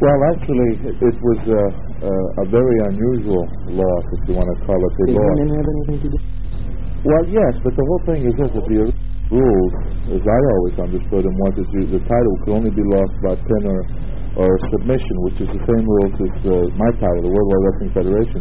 Well, 0.00 0.18
actually, 0.32 0.80
it, 0.80 0.96
it 0.96 1.16
was 1.20 1.40
uh, 1.44 1.56
uh, 2.08 2.42
a 2.42 2.44
very 2.48 2.78
unusual 2.88 3.44
loss, 3.68 4.04
if 4.16 4.32
you 4.32 4.34
want 4.40 4.48
to 4.48 4.56
call 4.64 4.80
it 4.80 4.92
a 4.96 5.04
Did 5.12 5.20
loss. 5.20 5.28
women 5.36 5.48
have 5.60 5.68
anything 5.68 5.98
to 6.04 6.08
do? 6.16 6.18
Well, 7.04 7.24
yes, 7.28 7.52
but 7.60 7.76
the 7.76 7.84
whole 7.84 8.02
thing 8.08 8.20
is 8.24 8.34
this: 8.40 8.50
that 8.56 8.64
the 8.64 8.80
rules, 9.28 9.72
as 10.16 10.24
I 10.24 10.38
always 10.56 10.76
understood 10.88 11.20
them, 11.20 11.36
was 11.36 11.52
that 11.60 11.68
the 11.68 12.00
title 12.08 12.34
could 12.48 12.52
only 12.64 12.72
be 12.72 12.84
lost 12.96 13.12
by 13.20 13.36
pin 13.36 13.62
or, 13.68 13.80
or 14.40 14.50
submission, 14.72 15.16
which 15.28 15.36
is 15.44 15.48
the 15.52 15.62
same 15.68 15.84
rules 15.84 16.16
as 16.16 16.34
uh, 16.48 16.54
my 16.80 16.88
title, 16.96 17.28
the 17.28 17.32
World 17.32 17.48
Wide 17.52 17.64
Wrestling 17.68 17.92
Federation. 17.92 18.40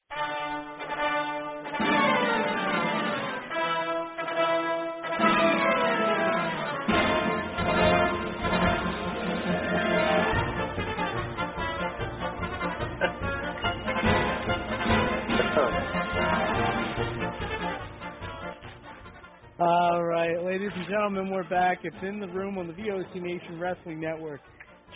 Back. 21.68 21.80
It's 21.84 21.96
in 22.02 22.20
the 22.22 22.28
room 22.28 22.58
on 22.58 22.68
the 22.68 22.74
VOC 22.74 23.22
Nation 23.22 23.60
Wrestling 23.60 24.00
Network. 24.00 24.40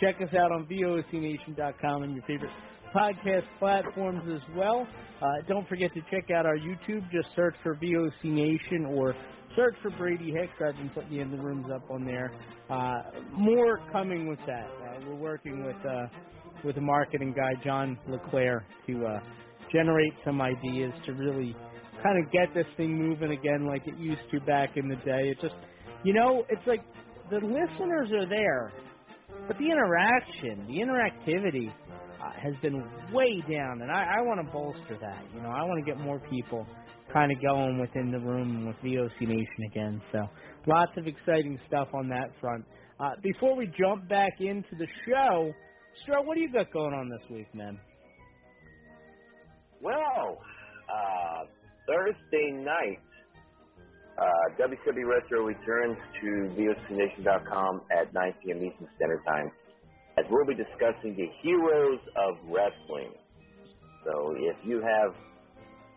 Check 0.00 0.14
us 0.22 0.34
out 0.34 0.50
on 0.52 0.66
VOCNation.com 0.66 2.02
and 2.02 2.14
your 2.14 2.24
favorite 2.24 2.50
podcast 2.96 3.42
platforms 3.58 4.22
as 4.34 4.56
well. 4.56 4.86
Uh, 5.20 5.26
don't 5.48 5.68
forget 5.68 5.90
to 5.92 6.00
check 6.10 6.30
out 6.34 6.46
our 6.46 6.56
YouTube. 6.56 7.02
Just 7.12 7.28
search 7.36 7.54
for 7.62 7.74
VOC 7.76 8.24
Nation 8.24 8.86
or 8.86 9.14
search 9.54 9.74
for 9.82 9.90
Brady 9.98 10.32
Hicks. 10.32 10.52
I've 10.66 10.74
been 10.76 10.88
putting 10.94 11.10
the 11.10 11.20
in 11.20 11.30
the 11.30 11.36
rooms 11.36 11.66
up 11.74 11.90
on 11.90 12.06
there. 12.06 12.32
Uh, 12.70 13.20
more 13.36 13.78
coming 13.92 14.26
with 14.26 14.38
that. 14.46 14.66
Uh, 14.66 15.00
we're 15.06 15.16
working 15.16 15.66
with 15.66 15.76
uh, 15.86 16.06
with 16.64 16.76
the 16.76 16.80
marketing 16.80 17.34
guy 17.36 17.52
John 17.62 17.98
Leclaire 18.08 18.64
to 18.86 19.06
uh, 19.06 19.18
generate 19.70 20.14
some 20.24 20.40
ideas 20.40 20.92
to 21.04 21.12
really 21.12 21.54
kind 22.02 22.24
of 22.24 22.32
get 22.32 22.54
this 22.54 22.66
thing 22.78 22.96
moving 22.96 23.32
again 23.32 23.66
like 23.66 23.86
it 23.86 23.98
used 23.98 24.22
to 24.30 24.40
back 24.40 24.70
in 24.76 24.88
the 24.88 24.96
day. 24.96 25.28
It 25.28 25.36
just, 25.42 25.54
you 26.04 26.12
know, 26.12 26.44
it's 26.48 26.66
like 26.66 26.80
the 27.30 27.36
listeners 27.36 28.10
are 28.12 28.28
there, 28.28 28.72
but 29.46 29.56
the 29.58 29.64
interaction, 29.64 30.66
the 30.66 30.80
interactivity, 30.80 31.72
uh, 32.22 32.30
has 32.40 32.54
been 32.62 32.84
way 33.12 33.42
down, 33.50 33.82
and 33.82 33.90
I, 33.90 34.18
I 34.18 34.22
want 34.22 34.44
to 34.44 34.52
bolster 34.52 34.96
that. 35.00 35.22
You 35.34 35.42
know, 35.42 35.48
I 35.48 35.62
want 35.64 35.84
to 35.84 35.90
get 35.90 36.00
more 36.00 36.20
people 36.30 36.66
kind 37.12 37.32
of 37.32 37.42
going 37.42 37.78
within 37.80 38.10
the 38.10 38.18
room 38.18 38.66
with 38.66 38.76
VOC 38.76 39.20
Nation 39.22 39.64
again. 39.66 40.00
So, 40.12 40.28
lots 40.66 40.92
of 40.96 41.06
exciting 41.06 41.58
stuff 41.66 41.88
on 41.94 42.08
that 42.08 42.30
front. 42.40 42.64
Uh, 43.00 43.10
before 43.22 43.56
we 43.56 43.66
jump 43.78 44.08
back 44.08 44.32
into 44.38 44.76
the 44.78 44.86
show, 45.08 45.52
Stro, 46.06 46.24
what 46.24 46.36
do 46.36 46.40
you 46.40 46.52
got 46.52 46.72
going 46.72 46.94
on 46.94 47.08
this 47.08 47.28
week, 47.30 47.52
man? 47.54 47.78
Well, 49.80 50.38
uh, 50.88 51.44
Thursday 51.86 52.52
night, 52.52 53.00
uh, 54.18 54.46
WCW 54.60 55.08
Retro 55.08 55.44
returns 55.44 55.96
to 56.20 56.28
VOCNation.com 56.56 57.82
at 57.90 58.12
9 58.12 58.34
p.m. 58.44 58.64
Eastern 58.64 58.88
Standard 58.96 59.22
Time, 59.26 59.50
as 60.18 60.24
we'll 60.30 60.46
be 60.46 60.54
discussing 60.54 61.16
the 61.16 61.28
heroes 61.42 62.00
of 62.16 62.36
wrestling. 62.48 63.12
So 64.04 64.34
if 64.36 64.56
you 64.64 64.82
have 64.82 65.14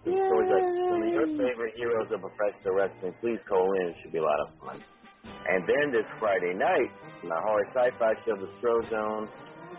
some 0.05 0.13
stories 0.13 0.49
like 0.53 0.67
some 0.89 1.01
of 1.01 1.09
your 1.09 1.27
favorite 1.35 1.73
heroes 1.75 2.07
of 2.13 2.21
professional 2.21 2.75
wrestling, 2.77 3.13
please 3.19 3.39
call 3.49 3.73
in. 3.81 3.89
It 3.91 3.95
should 4.03 4.13
be 4.13 4.21
a 4.21 4.27
lot 4.27 4.39
of 4.45 4.49
fun. 4.61 4.77
And 5.25 5.65
then 5.65 5.91
this 5.91 6.05
Friday 6.19 6.53
night, 6.53 6.89
my 7.25 7.41
horror 7.41 7.65
sci-fi 7.73 8.13
show, 8.25 8.37
The 8.37 8.49
Stro 8.61 8.85
Zone, 8.89 9.25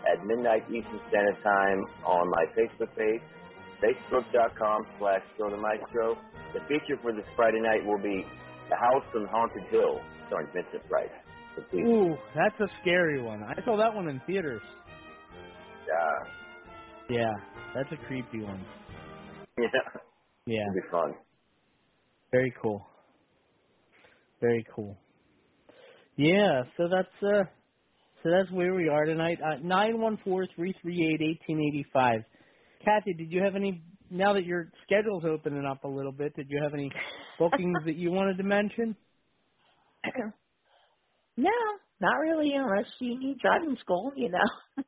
at 0.05 0.25
midnight 0.25 0.63
Eastern 0.67 0.99
Standard 1.09 1.39
Time 1.43 1.79
on 2.05 2.29
my 2.29 2.45
Facebook 2.53 2.91
page, 2.95 3.23
facebook.com 3.83 4.87
slash 4.99 5.23
Maestro. 5.39 6.17
The 6.53 6.61
feature 6.67 6.99
for 7.01 7.13
this 7.13 7.25
Friday 7.35 7.61
night 7.61 7.85
will 7.85 8.01
be 8.01 8.23
The 8.69 8.77
House 8.77 9.05
on 9.15 9.27
Haunted 9.31 9.63
Hill, 9.71 10.01
starring 10.27 10.49
Vincent 10.53 10.87
Price. 10.89 11.11
Ooh, 11.75 12.15
that's 12.35 12.59
a 12.61 12.67
scary 12.81 13.21
one. 13.21 13.43
I 13.43 13.55
saw 13.65 13.77
that 13.77 13.93
one 13.95 14.09
in 14.09 14.21
theaters. 14.27 14.61
uh, 15.73 16.25
Yeah, 17.09 17.33
that's 17.75 17.89
a 17.93 17.97
creepy 18.07 18.41
one. 18.41 18.65
yeah, 19.59 19.67
Yeah, 20.45 20.67
it'll 20.67 20.73
be 20.75 20.81
fun. 20.91 21.15
very 22.31 22.53
cool. 22.61 22.85
Very 24.41 24.65
cool. 24.75 24.97
Yeah, 26.17 26.63
so 26.77 26.85
that's 26.91 27.23
uh 27.23 27.45
so 28.23 28.29
that's 28.31 28.51
where 28.51 28.73
we 28.75 28.89
are 28.89 29.05
tonight. 29.05 29.39
Uh 29.43 29.57
nine 29.63 29.99
one 30.01 30.19
four 30.23 30.47
three 30.55 30.75
three 30.81 31.05
eight 31.13 31.21
eighteen 31.23 31.59
eighty 31.59 31.85
five. 31.93 32.21
Kathy, 32.83 33.13
did 33.13 33.31
you 33.31 33.43
have 33.43 33.55
any 33.55 33.83
now 34.11 34.33
that 34.33 34.45
your 34.45 34.71
schedule's 34.85 35.23
opening 35.25 35.65
up 35.65 35.83
a 35.85 35.87
little 35.89 36.11
bit, 36.13 36.35
did 36.35 36.47
you 36.49 36.61
have 36.63 36.73
any 36.73 36.93
bookings 37.39 37.81
that 37.85 37.95
you 37.97 38.11
wanted 38.11 38.37
to 38.37 38.43
mention? 38.43 38.95
No, 41.37 41.51
not 42.01 42.17
really, 42.19 42.51
unless 42.55 42.85
you 43.01 43.19
need 43.19 43.39
driving 43.39 43.77
school, 43.81 44.13
you 44.17 44.29
know. 44.29 44.39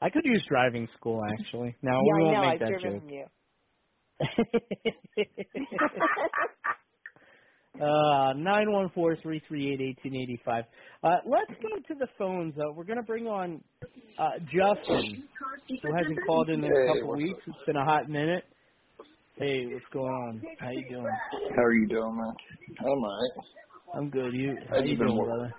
I 0.00 0.10
could 0.10 0.24
use 0.24 0.44
driving 0.48 0.88
school 0.98 1.22
actually. 1.24 1.76
No, 1.82 1.92
yeah, 1.98 2.12
we 2.12 2.24
won't 2.24 2.38
I 2.38 2.40
know. 2.42 2.42
make 2.42 2.58
I've 2.58 2.60
that 2.60 2.76
driven 2.80 2.82
joke. 2.82 3.04
you. 3.08 3.26
eighty 10.14 10.38
five. 10.44 10.64
Uh, 11.02 11.16
let's 11.26 11.50
go 11.62 11.68
to 11.88 11.94
the 11.98 12.06
phones. 12.18 12.54
Uh, 12.58 12.72
we're 12.74 12.84
going 12.84 12.98
to 12.98 13.04
bring 13.04 13.26
on 13.26 13.62
uh, 14.18 14.30
Justin, 14.44 15.24
who 15.82 15.94
hasn't 15.94 16.18
called 16.26 16.50
in 16.50 16.62
in 16.64 16.70
a 16.70 16.86
couple 16.86 17.08
what's 17.08 17.22
weeks. 17.22 17.40
It's 17.46 17.56
been 17.66 17.76
a 17.76 17.84
hot 17.84 18.08
minute. 18.08 18.44
Hey, 19.36 19.66
what's 19.72 19.84
going 19.92 20.12
on? 20.12 20.42
How 20.58 20.70
you 20.70 20.84
doing? 20.88 21.06
How 21.54 21.62
are 21.62 21.72
you 21.72 21.86
doing, 21.86 22.16
man? 22.16 22.32
I'm 22.80 22.86
alright. 22.86 23.32
I'm 23.94 24.10
good. 24.10 24.34
You? 24.34 24.56
How 24.68 24.80
you 24.80 24.98
been 24.98 25.06
doing, 25.06 25.24
brother? 25.24 25.54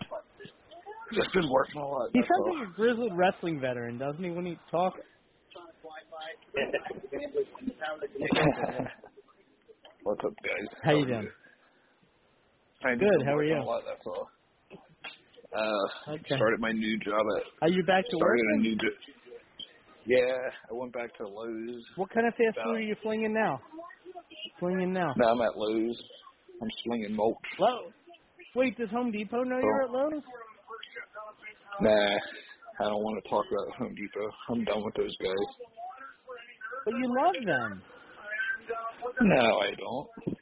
Just 1.14 1.34
been 1.34 1.50
working 1.50 1.82
a 1.82 1.88
lot. 1.88 2.10
He 2.14 2.20
sounds 2.20 2.60
like 2.60 2.68
a 2.68 2.72
grizzled 2.76 3.18
wrestling 3.18 3.60
veteran, 3.60 3.98
doesn't 3.98 4.24
he? 4.24 4.30
When 4.30 4.46
he 4.46 4.60
talks. 4.70 5.00
What's 10.04 10.22
up, 10.26 10.34
guys? 10.44 10.68
How 10.84 10.92
you 10.92 11.06
doing? 11.06 11.30
I 12.84 12.96
Good, 12.96 13.26
how 13.26 13.36
are 13.36 13.44
you? 13.44 13.58
A 13.58 13.62
lot, 13.62 13.84
that's 13.86 14.06
all. 14.08 14.30
Uh, 15.52 16.12
Okay. 16.14 16.36
started 16.36 16.60
my 16.62 16.72
new 16.72 16.98
job 17.00 17.26
at. 17.38 17.44
Are 17.64 17.70
you 17.70 17.84
back 17.84 18.06
to 18.10 18.18
started 18.18 18.46
a 18.56 18.58
new 18.60 18.76
job. 18.76 18.94
Yeah, 20.06 20.50
I 20.70 20.74
went 20.74 20.94
back 20.94 21.14
to 21.18 21.28
Lowe's. 21.28 21.84
What 21.98 22.10
kind 22.12 22.26
of 22.28 22.34
fast 22.36 22.58
food 22.64 22.78
are 22.78 22.82
you 22.82 22.96
flinging 23.04 23.34
now? 23.34 23.60
Flinging 24.60 24.94
now. 24.94 25.14
Now 25.18 25.32
I'm 25.34 25.42
at 25.42 25.58
Lowe's. 25.58 25.98
I'm 26.62 26.70
slinging 26.86 27.16
mulch. 27.16 27.36
Lowe's. 27.60 27.92
Wait, 28.56 28.78
does 28.78 28.90
Home 28.92 29.12
Depot 29.12 29.44
know 29.44 29.60
you're 29.60 29.84
at 29.84 29.92
Lowe's? 29.92 30.24
Nah, 31.82 32.16
I 32.80 32.84
don't 32.84 33.04
want 33.04 33.22
to 33.24 33.30
talk 33.30 33.46
about 33.52 33.76
Home 33.78 33.94
Depot. 33.96 34.30
I'm 34.50 34.64
done 34.64 34.84
with 34.86 34.94
those 34.96 35.16
guys. 35.22 35.68
But 36.86 36.94
you 36.96 37.08
love 37.14 37.46
them. 37.46 37.82
No, 39.22 39.36
I 39.60 39.72
don't. 39.78 40.38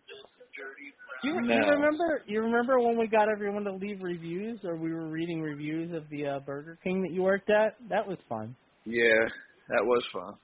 Do 1.28 1.34
you, 1.36 1.42
No. 1.48 1.56
you 1.56 1.66
remember? 1.72 2.24
You 2.28 2.42
remember 2.42 2.80
when 2.80 2.98
we 2.98 3.08
got 3.08 3.30
everyone 3.30 3.64
to 3.66 3.74
leave 3.76 4.02
reviews, 4.02 4.60
or 4.64 4.78
we 4.78 4.94
were 4.94 5.10
reading 5.10 5.42
reviews 5.42 5.96
of 5.96 6.10
the 6.10 6.28
uh, 6.28 6.40
Burger 6.42 6.80
King 6.84 7.02
that 7.04 7.14
you 7.14 7.24
worked 7.24 7.50
at? 7.50 7.76
That 7.90 8.08
was 8.08 8.18
fun. 8.30 8.56
Yeah, 8.86 9.28
that 9.70 9.84
was 9.86 10.04
fun. 10.14 10.36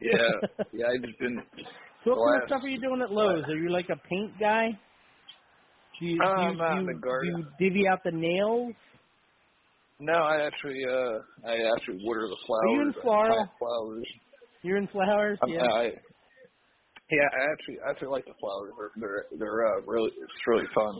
Yeah, 0.00 0.10
yeah, 0.72 0.86
I 0.86 1.06
just 1.06 1.18
been. 1.20 1.38
So 2.04 2.12
what 2.12 2.20
kind 2.24 2.42
of 2.42 2.48
stuff 2.48 2.62
are 2.64 2.68
you 2.68 2.80
doing 2.80 3.02
at 3.02 3.12
Lowe's? 3.12 3.44
Are 3.48 3.56
you 3.56 3.70
like 3.70 3.88
a 3.90 3.96
paint 4.08 4.32
guy? 4.40 4.68
Do 6.00 6.06
you, 6.06 6.22
Uh, 6.22 6.24
do 6.34 6.42
you, 6.42 6.50
I'm 6.50 6.60
do 6.68 6.74
in 6.78 6.86
you, 6.86 6.86
the 6.86 7.00
garden. 7.00 7.34
do 7.34 7.38
you 7.40 7.70
divvy 7.70 7.88
out 7.88 8.00
the 8.04 8.12
nails? 8.12 8.74
No, 10.00 10.14
I 10.14 10.46
actually, 10.46 10.82
uh, 10.88 11.18
I 11.48 11.54
actually 11.76 11.98
water 12.04 12.28
the 12.28 12.38
flowers. 12.46 12.64
Are 12.64 12.68
you 12.74 12.82
in 12.82 12.92
flowers. 13.58 14.06
You're 14.62 14.76
in 14.78 14.88
flowers, 14.88 15.38
I'm, 15.42 15.50
yeah. 15.50 15.62
I, 15.64 15.90
yeah, 17.10 17.28
I 17.28 17.52
actually, 17.52 17.78
I 17.86 17.90
actually 17.90 18.08
like 18.08 18.24
the 18.24 18.38
flowers. 18.40 18.72
They're, 18.78 18.92
they're, 18.96 19.24
they're 19.38 19.66
uh, 19.66 19.80
really, 19.86 20.10
it's 20.14 20.46
really 20.46 20.66
fun. 20.74 20.94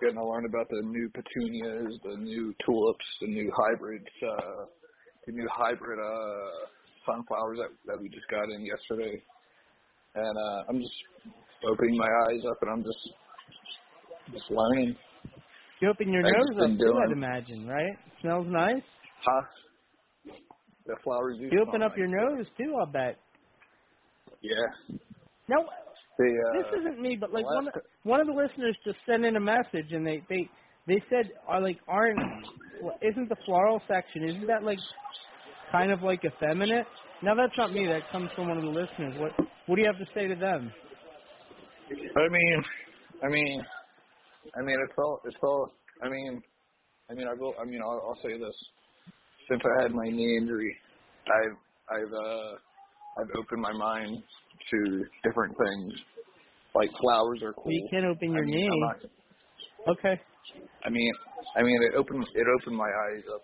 Getting 0.00 0.16
to 0.16 0.24
learn 0.24 0.46
about 0.46 0.68
the 0.70 0.82
new 0.86 1.10
petunias, 1.10 1.90
the 2.04 2.16
new 2.22 2.54
tulips, 2.64 3.06
the 3.20 3.26
new 3.26 3.50
hybrids, 3.56 4.06
uh, 4.22 4.64
the 5.26 5.32
new 5.32 5.48
hybrid 5.50 5.98
uh, 5.98 6.68
sunflowers 7.04 7.58
that 7.58 7.74
that 7.90 8.00
we 8.00 8.08
just 8.08 8.28
got 8.30 8.44
in 8.44 8.64
yesterday. 8.64 9.20
And 10.14 10.38
uh, 10.38 10.70
I'm 10.70 10.78
just 10.78 10.94
opening 11.66 11.96
my 11.96 12.08
eyes 12.26 12.40
up, 12.48 12.58
and 12.62 12.70
I'm 12.70 12.84
just, 12.84 13.04
just 14.32 14.50
learning. 14.50 14.96
You 15.80 15.90
open 15.90 16.12
your 16.12 16.22
I've 16.26 16.32
nose 16.32 16.70
up 16.70 16.78
too, 16.78 17.00
I'd 17.04 17.12
imagine, 17.12 17.66
right? 17.66 17.98
smells 18.20 18.46
nice. 18.48 18.82
Huh? 19.24 19.42
The 20.86 20.94
flowers 21.04 21.38
do. 21.38 21.44
You 21.44 21.50
smell 21.50 21.68
open 21.68 21.82
up 21.82 21.92
nice. 21.92 21.98
your 21.98 22.08
nose 22.08 22.46
too, 22.56 22.74
I'll 22.78 22.86
bet. 22.86 23.18
Yeah. 24.42 24.98
Now, 25.48 25.64
They, 26.18 26.24
uh, 26.24 26.62
this 26.62 26.80
isn't 26.80 27.00
me, 27.00 27.16
but 27.18 27.32
like 27.32 27.44
one 27.44 27.68
of, 27.68 27.74
one 28.02 28.20
of 28.20 28.26
the 28.26 28.32
listeners 28.32 28.76
just 28.84 28.98
sent 29.06 29.24
in 29.24 29.36
a 29.36 29.40
message, 29.40 29.92
and 29.92 30.06
they 30.06 30.22
they 30.28 30.48
they 30.86 31.02
said, 31.08 31.30
"Are 31.46 31.60
like 31.60 31.78
aren't 31.86 32.18
isn't 33.02 33.28
the 33.28 33.36
floral 33.46 33.80
section 33.88 34.28
isn't 34.28 34.46
that 34.46 34.62
like 34.62 34.78
kind 35.72 35.92
of 35.92 36.02
like 36.02 36.20
effeminate?" 36.24 36.86
Now 37.22 37.34
that's 37.34 37.56
not 37.56 37.72
me. 37.72 37.86
That 37.86 38.10
comes 38.12 38.30
from 38.34 38.48
one 38.48 38.58
of 38.58 38.64
the 38.64 38.70
listeners. 38.70 39.14
What 39.18 39.32
what 39.66 39.76
do 39.76 39.82
you 39.82 39.88
have 39.88 39.98
to 39.98 40.12
say 40.14 40.26
to 40.28 40.34
them? 40.34 40.72
I 41.90 42.28
mean, 42.28 42.64
I 43.24 43.28
mean, 43.28 43.62
I 44.56 44.62
mean, 44.62 44.76
it's 44.84 44.94
all, 44.98 45.20
it's 45.24 45.36
all. 45.42 45.72
I 46.02 46.08
mean, 46.08 46.42
I 47.10 47.14
mean, 47.14 47.26
I 47.26 47.34
will. 47.34 47.54
I 47.60 47.64
mean, 47.64 47.80
I'll, 47.82 48.02
I'll 48.08 48.18
say 48.22 48.38
this: 48.38 48.54
since 49.48 49.62
I 49.64 49.82
had 49.82 49.92
my 49.92 50.08
knee 50.08 50.38
injury, 50.40 50.74
I've, 51.26 51.96
I've, 51.96 52.12
uh, 52.12 52.52
I've 53.18 53.30
opened 53.38 53.62
my 53.62 53.72
mind 53.72 54.22
to 54.70 55.04
different 55.24 55.56
things. 55.58 55.92
Like 56.74 56.90
flowers 57.00 57.40
are 57.42 57.52
cool. 57.54 57.64
Well, 57.66 57.74
you 57.74 57.88
can't 57.90 58.06
open 58.06 58.32
your 58.32 58.42
I 58.42 58.46
mean, 58.46 58.56
knee. 58.56 58.80
Not- 58.80 59.10
Okay. 59.88 60.20
I 60.84 60.90
mean, 60.90 61.12
I 61.56 61.62
mean, 61.62 61.78
it 61.90 61.96
opened, 61.96 62.24
it 62.34 62.46
opened 62.60 62.76
my 62.76 62.88
eyes 62.88 63.24
up 63.34 63.42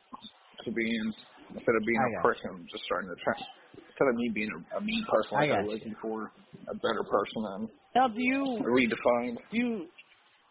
to 0.64 0.72
being 0.72 1.12
instead 1.50 1.74
of 1.76 1.82
being 1.86 2.00
I 2.00 2.08
a 2.18 2.22
person, 2.22 2.42
I'm 2.50 2.66
just 2.70 2.84
starting 2.86 3.10
to 3.10 3.16
try. 3.24 3.34
Instead 3.76 4.08
of 4.08 4.14
me 4.16 4.30
being 4.34 4.50
a, 4.50 4.78
a 4.78 4.80
mean 4.80 5.06
person, 5.10 5.38
I 5.38 5.44
I 5.44 5.46
got 5.48 5.64
was 5.64 5.80
before, 5.84 6.32
a 6.68 6.74
better 6.74 7.04
person. 7.10 7.44
I'm 7.54 7.68
Now, 7.94 8.08
do 8.08 8.20
you 8.20 8.64
redefined. 8.66 9.36
do 9.50 9.58
you 9.58 9.86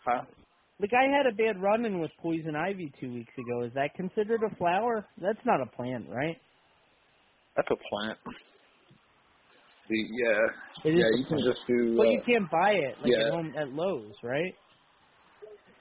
Huh? 0.06 0.24
the 0.80 0.88
guy 0.88 1.06
had 1.16 1.28
a 1.28 1.36
bad 1.36 1.62
run-in 1.62 2.00
with 2.02 2.12
poison 2.22 2.56
ivy 2.56 2.92
two 3.00 3.14
weeks 3.14 3.34
ago? 3.38 3.64
Is 3.64 3.74
that 3.76 3.94
considered 3.96 4.42
a 4.44 4.56
flower? 4.58 5.08
That's 5.18 5.40
not 5.46 5.62
a 5.62 5.68
plant, 5.68 6.08
right? 6.10 6.38
That's 7.56 7.70
a 7.72 7.78
plant. 7.90 8.20
The 9.90 9.96
yeah, 9.96 10.90
It 10.92 10.98
yeah. 10.98 11.10
You 11.18 11.26
can 11.28 11.40
just 11.40 11.60
do. 11.68 11.98
But 11.98 12.08
uh, 12.08 12.12
you 12.12 12.22
can't 12.26 12.50
buy 12.50 12.72
it 12.72 12.96
like 13.02 13.12
yeah. 13.12 13.28
at 13.28 13.34
home 13.34 13.54
at 13.58 13.70
Lowe's, 13.70 14.16
right? 14.24 14.56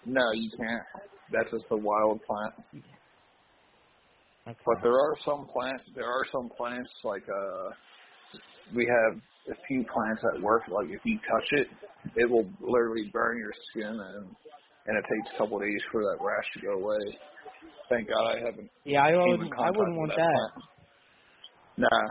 No, 0.05 0.23
you 0.35 0.51
can't. 0.59 0.83
That's 1.33 1.51
just 1.51 1.65
a 1.71 1.77
wild 1.77 2.21
plant. 2.27 2.55
Okay. 4.49 4.59
But 4.67 4.83
there 4.83 4.93
are 4.93 5.15
some 5.25 5.47
plants. 5.47 5.85
There 5.95 6.11
are 6.11 6.27
some 6.33 6.51
plants 6.57 6.91
like 7.05 7.23
uh, 7.23 7.71
we 8.75 8.87
have 8.91 9.21
a 9.55 9.59
few 9.69 9.85
plants 9.85 10.23
that 10.23 10.43
work. 10.43 10.63
Like 10.69 10.91
if 10.91 11.01
you 11.05 11.19
touch 11.19 11.49
it, 11.53 11.67
it 12.17 12.31
will 12.31 12.47
literally 12.61 13.09
burn 13.13 13.39
your 13.39 13.53
skin 13.71 13.95
and 13.95 14.27
and 14.87 14.99
it 14.99 15.05
takes 15.07 15.35
a 15.35 15.39
couple 15.39 15.59
of 15.59 15.63
days 15.63 15.81
for 15.93 16.03
that 16.03 16.19
rash 16.19 16.45
to 16.55 16.61
go 16.67 16.73
away. 16.83 17.19
Thank 17.89 18.09
God 18.09 18.35
I 18.35 18.45
haven't. 18.45 18.71
Yeah, 18.85 19.05
I 19.05 19.13
wouldn't. 19.13 19.53
I 19.59 19.71
wouldn't 19.71 19.97
want 19.97 20.11
that. 20.11 20.51
that. 21.77 21.87
Nah, 21.87 22.03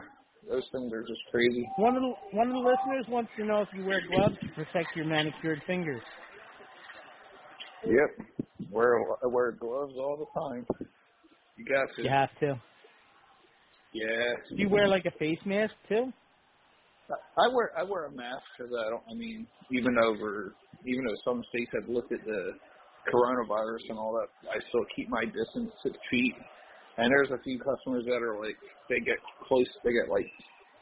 those 0.49 0.63
things 0.71 0.91
are 0.93 1.01
just 1.01 1.21
crazy. 1.31 1.67
One 1.77 1.95
of 1.95 2.01
the 2.01 2.13
one 2.37 2.47
of 2.47 2.53
the 2.53 2.59
listeners 2.59 3.05
wants 3.09 3.31
to 3.37 3.45
know 3.45 3.61
if 3.61 3.69
you 3.73 3.85
wear 3.85 4.01
gloves 4.09 4.35
to 4.41 4.47
protect 4.49 4.95
your 4.95 5.05
manicured 5.05 5.61
fingers. 5.67 6.01
Yep, 7.85 8.27
wear 8.71 8.99
I 9.23 9.27
wear 9.27 9.51
gloves 9.51 9.93
all 9.97 10.17
the 10.17 10.39
time. 10.39 10.65
You 11.57 11.65
got 11.65 11.87
to. 11.95 12.03
You 12.03 12.09
have 12.09 12.29
to. 12.39 12.61
Yeah. 13.93 14.55
Do 14.55 14.61
you 14.61 14.69
wear 14.69 14.87
like 14.87 15.05
a 15.05 15.11
face 15.17 15.39
mask 15.45 15.73
too? 15.89 16.11
I 17.11 17.53
wear 17.53 17.71
I 17.77 17.83
wear 17.83 18.05
a 18.05 18.11
mask 18.11 18.43
because 18.57 18.71
I 18.73 18.89
don't. 18.89 19.03
I 19.11 19.13
mean, 19.13 19.45
even 19.71 19.97
over 19.97 20.53
even 20.85 21.05
though 21.05 21.17
some 21.25 21.43
states 21.49 21.71
have 21.73 21.89
looked 21.89 22.11
at 22.11 22.23
the 22.25 22.53
coronavirus 23.13 23.89
and 23.89 23.97
all 23.97 24.13
that, 24.13 24.29
I 24.49 24.59
still 24.69 24.85
keep 24.95 25.09
my 25.09 25.25
distance 25.25 25.71
six 25.83 25.97
feet. 26.09 26.35
And 27.01 27.09
there's 27.09 27.31
a 27.33 27.41
few 27.43 27.57
customers 27.57 28.05
that 28.05 28.21
are 28.21 28.37
like 28.37 28.57
they 28.89 29.01
get 29.01 29.17
close, 29.49 29.65
they 29.83 29.91
get 29.93 30.09
like 30.13 30.29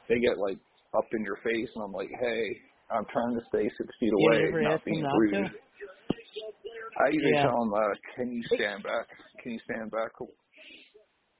they 0.09 0.19
get 0.19 0.35
like 0.37 0.59
up 0.97 1.07
in 1.13 1.23
your 1.23 1.39
face, 1.43 1.69
and 1.75 1.83
I'm 1.85 1.93
like, 1.93 2.11
hey, 2.11 2.43
I'm 2.91 3.05
trying 3.13 3.39
to 3.39 3.45
stay 3.47 3.63
six 3.79 3.89
feet 3.99 4.11
away, 4.11 4.41
not 4.67 4.83
being 4.83 5.07
rude. 5.15 5.47
to? 5.47 5.55
I 6.99 7.07
usually 7.11 7.35
Yeah. 7.35 7.47
tell 7.47 7.59
them, 7.63 7.73
uh, 7.73 7.93
can 8.15 8.31
you 8.33 8.43
stand 8.55 8.83
back? 8.83 9.07
Can 9.43 9.53
you 9.53 9.59
stand 9.63 9.91
back? 9.91 10.11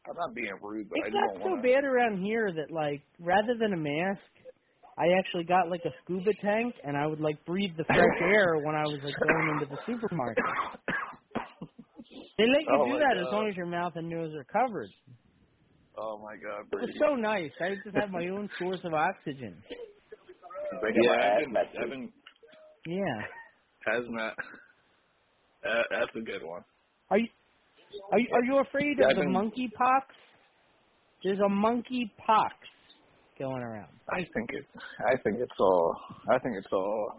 I'm 0.07 0.15
not 0.15 0.33
being 0.35 0.53
rude, 0.61 0.89
but 0.89 0.99
I 1.03 1.07
It 1.07 1.11
just 1.11 1.35
got 1.35 1.43
so 1.43 1.49
want 1.49 1.61
bad 1.61 1.83
around 1.83 2.23
here 2.23 2.51
that 2.53 2.71
like 2.71 3.03
rather 3.19 3.55
than 3.59 3.73
a 3.73 3.77
mask, 3.77 4.21
I 4.97 5.05
actually 5.19 5.45
got 5.45 5.69
like 5.69 5.83
a 5.85 5.93
scuba 6.03 6.33
tank 6.41 6.75
and 6.83 6.97
I 6.97 7.07
would 7.07 7.21
like 7.21 7.45
breathe 7.45 7.75
the 7.77 7.85
fresh 7.93 8.17
air 8.21 8.59
when 8.59 8.75
I 8.75 8.87
was 8.87 9.01
like 9.03 9.19
going 9.21 9.49
into 9.49 9.65
the 9.65 9.77
supermarket. 9.85 10.57
They 12.39 12.47
let 12.47 12.63
you 12.63 12.71
Oh, 12.79 12.85
do 12.87 12.93
my 12.95 12.99
that 12.99 13.17
as 13.19 13.27
long 13.31 13.49
as 13.49 13.55
your 13.57 13.65
mouth 13.67 13.93
and 13.95 14.07
nose 14.09 14.31
are 14.33 14.45
covered. 14.47 14.89
Oh 15.97 16.17
my 16.23 16.35
God, 16.39 16.63
It 16.71 16.79
was 16.79 16.95
so 16.99 17.15
nice. 17.15 17.51
I 17.59 17.75
just 17.83 17.95
have 17.97 18.09
my 18.09 18.27
own 18.29 18.49
source 18.57 18.79
of 18.85 18.93
oxygen. 18.93 19.61
yeah, 20.71 21.11
I've 21.43 21.45
been, 21.45 21.57
I've 21.83 21.89
been 21.89 22.09
Yeah. 22.85 23.19
hazmat. 23.87 24.31
Uh, 25.61 25.83
that's 25.91 26.15
a 26.15 26.21
good 26.21 26.41
one. 26.47 26.63
Are 27.11 27.17
you 27.17 27.27
are 28.13 28.17
you, 28.19 28.27
are 28.33 28.43
you 28.45 28.59
afraid 28.59 28.95
Yeah, 28.97 29.07
of 29.07 29.09
I've 29.11 29.15
the 29.17 29.21
been- 29.23 29.33
monkey 29.33 29.69
pox? 29.77 30.05
There's 31.21 31.39
a 31.45 31.49
monkey 31.49 32.09
pox 32.25 32.53
going 33.37 33.61
around. 33.61 33.91
I 34.09 34.19
think 34.33 34.51
it. 34.53 34.65
I 35.05 35.17
think 35.21 35.35
it's 35.41 35.51
all. 35.59 35.97
I 36.31 36.39
think 36.39 36.55
it's 36.57 36.71
all. 36.71 37.11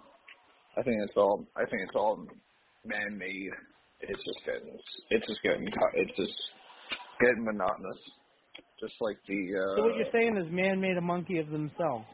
I 0.78 0.82
think 0.82 0.96
it's 1.04 1.12
all. 1.18 1.46
I 1.54 1.66
think 1.66 1.82
it's 1.86 1.94
all 1.94 2.24
man-made. 2.86 3.50
It's 4.00 4.22
just 4.24 4.40
getting. 4.46 4.78
It's 5.10 5.26
just 5.26 5.42
getting. 5.42 5.66
It's 5.66 6.16
just 6.16 6.36
getting 7.20 7.44
monotonous. 7.44 8.00
Just 8.80 8.94
like 9.00 9.18
the. 9.28 9.40
uh 9.56 9.76
So 9.76 9.82
what 9.84 9.96
you're 9.96 10.12
saying 10.12 10.36
is 10.36 10.50
man 10.50 10.80
made 10.80 10.96
a 10.96 11.02
monkey 11.02 11.38
of 11.38 11.48
themselves. 11.50 12.06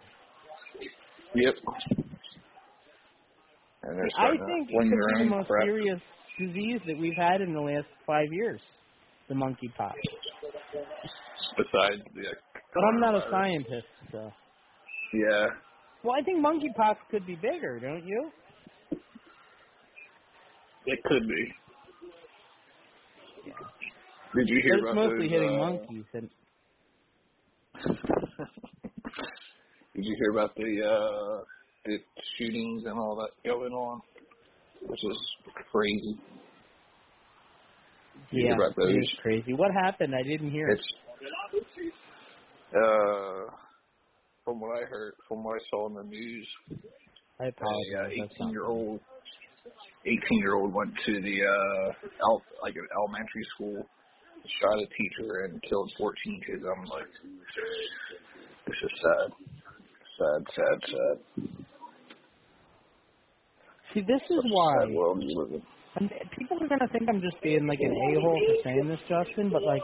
Yep. 1.34 1.54
And 3.82 3.98
they're 3.98 4.08
I 4.18 4.30
think 4.30 4.68
to 4.68 4.74
it 4.74 4.76
fling 4.76 4.90
could 4.90 5.18
be 5.18 5.24
the 5.24 5.30
most 5.30 5.46
crap. 5.46 5.64
serious 5.64 6.00
disease 6.38 6.80
that 6.86 6.98
we've 6.98 7.16
had 7.16 7.40
in 7.40 7.54
the 7.54 7.60
last 7.60 7.86
five 8.06 8.26
years, 8.32 8.60
the 9.28 9.34
monkeypox. 9.34 9.94
Besides 11.56 12.02
the. 12.14 12.34
But 12.74 12.84
I'm 12.84 13.00
not 13.00 13.14
a 13.14 13.30
scientist, 13.30 13.86
so. 14.12 14.30
Yeah. 15.14 15.46
Well, 16.02 16.14
I 16.18 16.22
think 16.24 16.44
monkeypox 16.44 16.96
could 17.10 17.26
be 17.26 17.36
bigger, 17.36 17.78
don't 17.80 18.06
you? 18.06 18.30
It 20.86 20.98
could 21.04 21.26
be. 21.26 21.52
Did 24.34 24.48
you 24.48 24.60
hear 24.62 24.74
it's 24.74 24.82
about 24.82 24.94
mostly 24.94 25.28
those, 25.28 25.30
hitting 25.30 25.54
uh, 25.54 25.58
monkeys. 25.58 26.04
And... 26.12 26.30
Did 29.94 30.04
you 30.04 30.16
hear 30.18 30.30
about 30.30 30.54
the 30.56 30.82
uh, 30.84 31.44
the 31.86 31.98
shootings 32.36 32.84
and 32.84 32.98
all 32.98 33.16
that 33.16 33.30
going 33.48 33.72
on, 33.72 34.00
which 34.82 35.00
is 35.02 35.18
crazy? 35.72 36.18
Did 38.30 38.44
yeah, 38.44 38.54
about 38.54 38.76
those? 38.76 38.90
it 38.90 38.98
is 38.98 39.08
crazy. 39.22 39.52
What 39.52 39.70
happened? 39.72 40.14
I 40.14 40.22
didn't 40.22 40.50
hear. 40.50 40.68
It's, 40.68 40.82
uh, 42.74 43.50
from 44.44 44.60
what 44.60 44.82
I 44.82 44.84
heard, 44.86 45.14
from 45.28 45.44
what 45.44 45.54
I 45.54 45.64
saw 45.70 45.86
in 45.88 45.94
the 45.94 46.02
news, 46.02 46.48
I 47.40 47.44
uh, 47.44 47.48
apologize. 47.48 48.12
Eighteen-year-old 48.12 49.00
18 50.06 50.38
year 50.38 50.54
old 50.54 50.72
went 50.72 50.92
to 51.06 51.12
the 51.20 51.36
uh 51.42 52.08
el- 52.22 52.42
like 52.62 52.74
an 52.74 52.86
elementary 52.94 53.46
school, 53.54 53.82
shot 54.62 54.78
a 54.78 54.86
teacher 54.94 55.44
and 55.44 55.60
killed 55.68 55.90
14 55.98 56.40
kids. 56.46 56.62
I'm 56.62 56.84
like, 56.86 57.10
this 58.66 58.78
is 58.82 58.92
sad, 59.02 59.28
sad, 60.18 60.40
sad, 60.54 60.78
sad. 60.86 61.16
See, 63.94 64.00
this 64.06 64.22
is 64.30 64.42
why 64.50 64.86
sad 64.86 64.94
world 64.94 65.22
you 65.22 65.34
live 65.38 65.52
in. 65.52 65.62
People 66.38 66.58
are 66.60 66.68
gonna 66.68 66.88
think 66.92 67.08
I'm 67.08 67.20
just 67.20 67.40
being 67.42 67.66
like 67.66 67.80
an 67.80 67.90
a-hole 67.90 68.38
for 68.46 68.56
saying 68.64 68.86
this, 68.86 69.00
Justin. 69.08 69.50
But 69.50 69.62
like, 69.62 69.82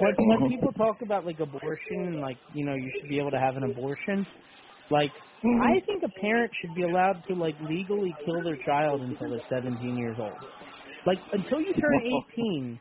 when 0.00 0.12
uh-huh. 0.12 0.48
people 0.48 0.72
talk 0.72 1.00
about 1.02 1.24
like 1.24 1.38
abortion 1.38 2.12
and 2.12 2.20
like 2.20 2.36
you 2.52 2.66
know 2.66 2.74
you 2.74 2.90
should 2.98 3.08
be 3.08 3.18
able 3.20 3.30
to 3.30 3.38
have 3.38 3.56
an 3.56 3.62
abortion, 3.62 4.26
like 4.90 5.10
mm-hmm. 5.44 5.62
I 5.62 5.80
think 5.86 6.02
a 6.04 6.20
parent 6.20 6.50
should 6.60 6.74
be 6.74 6.82
allowed 6.82 7.22
to 7.28 7.34
like 7.34 7.54
legally 7.68 8.14
kill 8.24 8.42
their 8.44 8.58
child 8.64 9.02
until 9.02 9.30
they're 9.30 9.60
17 9.60 9.96
years 9.96 10.16
old. 10.20 10.38
Like 11.06 11.18
until 11.32 11.60
you 11.60 11.72
turn 11.74 11.94
18, 12.34 12.80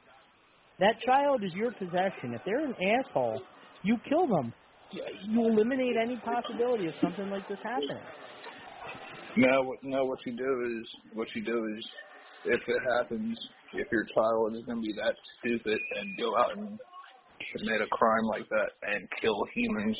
that 0.80 0.96
child 1.06 1.44
is 1.44 1.52
your 1.54 1.72
possession. 1.72 2.34
If 2.34 2.42
they're 2.46 2.66
an 2.66 2.76
asshole, 2.76 3.42
you 3.84 3.98
kill 4.10 4.28
them. 4.28 4.54
You- 4.92 5.46
eliminate 5.46 5.96
any 6.02 6.18
possibility 6.18 6.88
of 6.88 6.94
something 7.02 7.30
like 7.30 7.48
this 7.48 7.58
happening. 7.64 8.04
No, 9.38 9.64
what- 9.64 9.84
no. 9.84 10.06
What 10.06 10.20
you 10.26 10.36
do 10.38 10.80
is, 10.80 10.88
what 11.14 11.28
you 11.36 11.44
do 11.44 11.66
is, 11.78 11.86
if 12.46 12.62
it 12.68 12.82
happens, 12.98 13.38
if 13.74 13.88
your 13.92 14.06
child 14.16 14.56
is 14.56 14.64
going 14.66 14.78
to 14.78 14.82
be 14.82 14.94
that 14.94 15.16
stupid 15.40 15.80
and 16.00 16.18
go 16.18 16.38
out 16.38 16.58
and 16.58 16.80
commit 17.52 17.82
a 17.82 17.88
crime 17.88 18.26
like 18.32 18.48
that 18.50 18.70
and 18.84 19.08
kill 19.22 19.46
humans, 19.54 19.98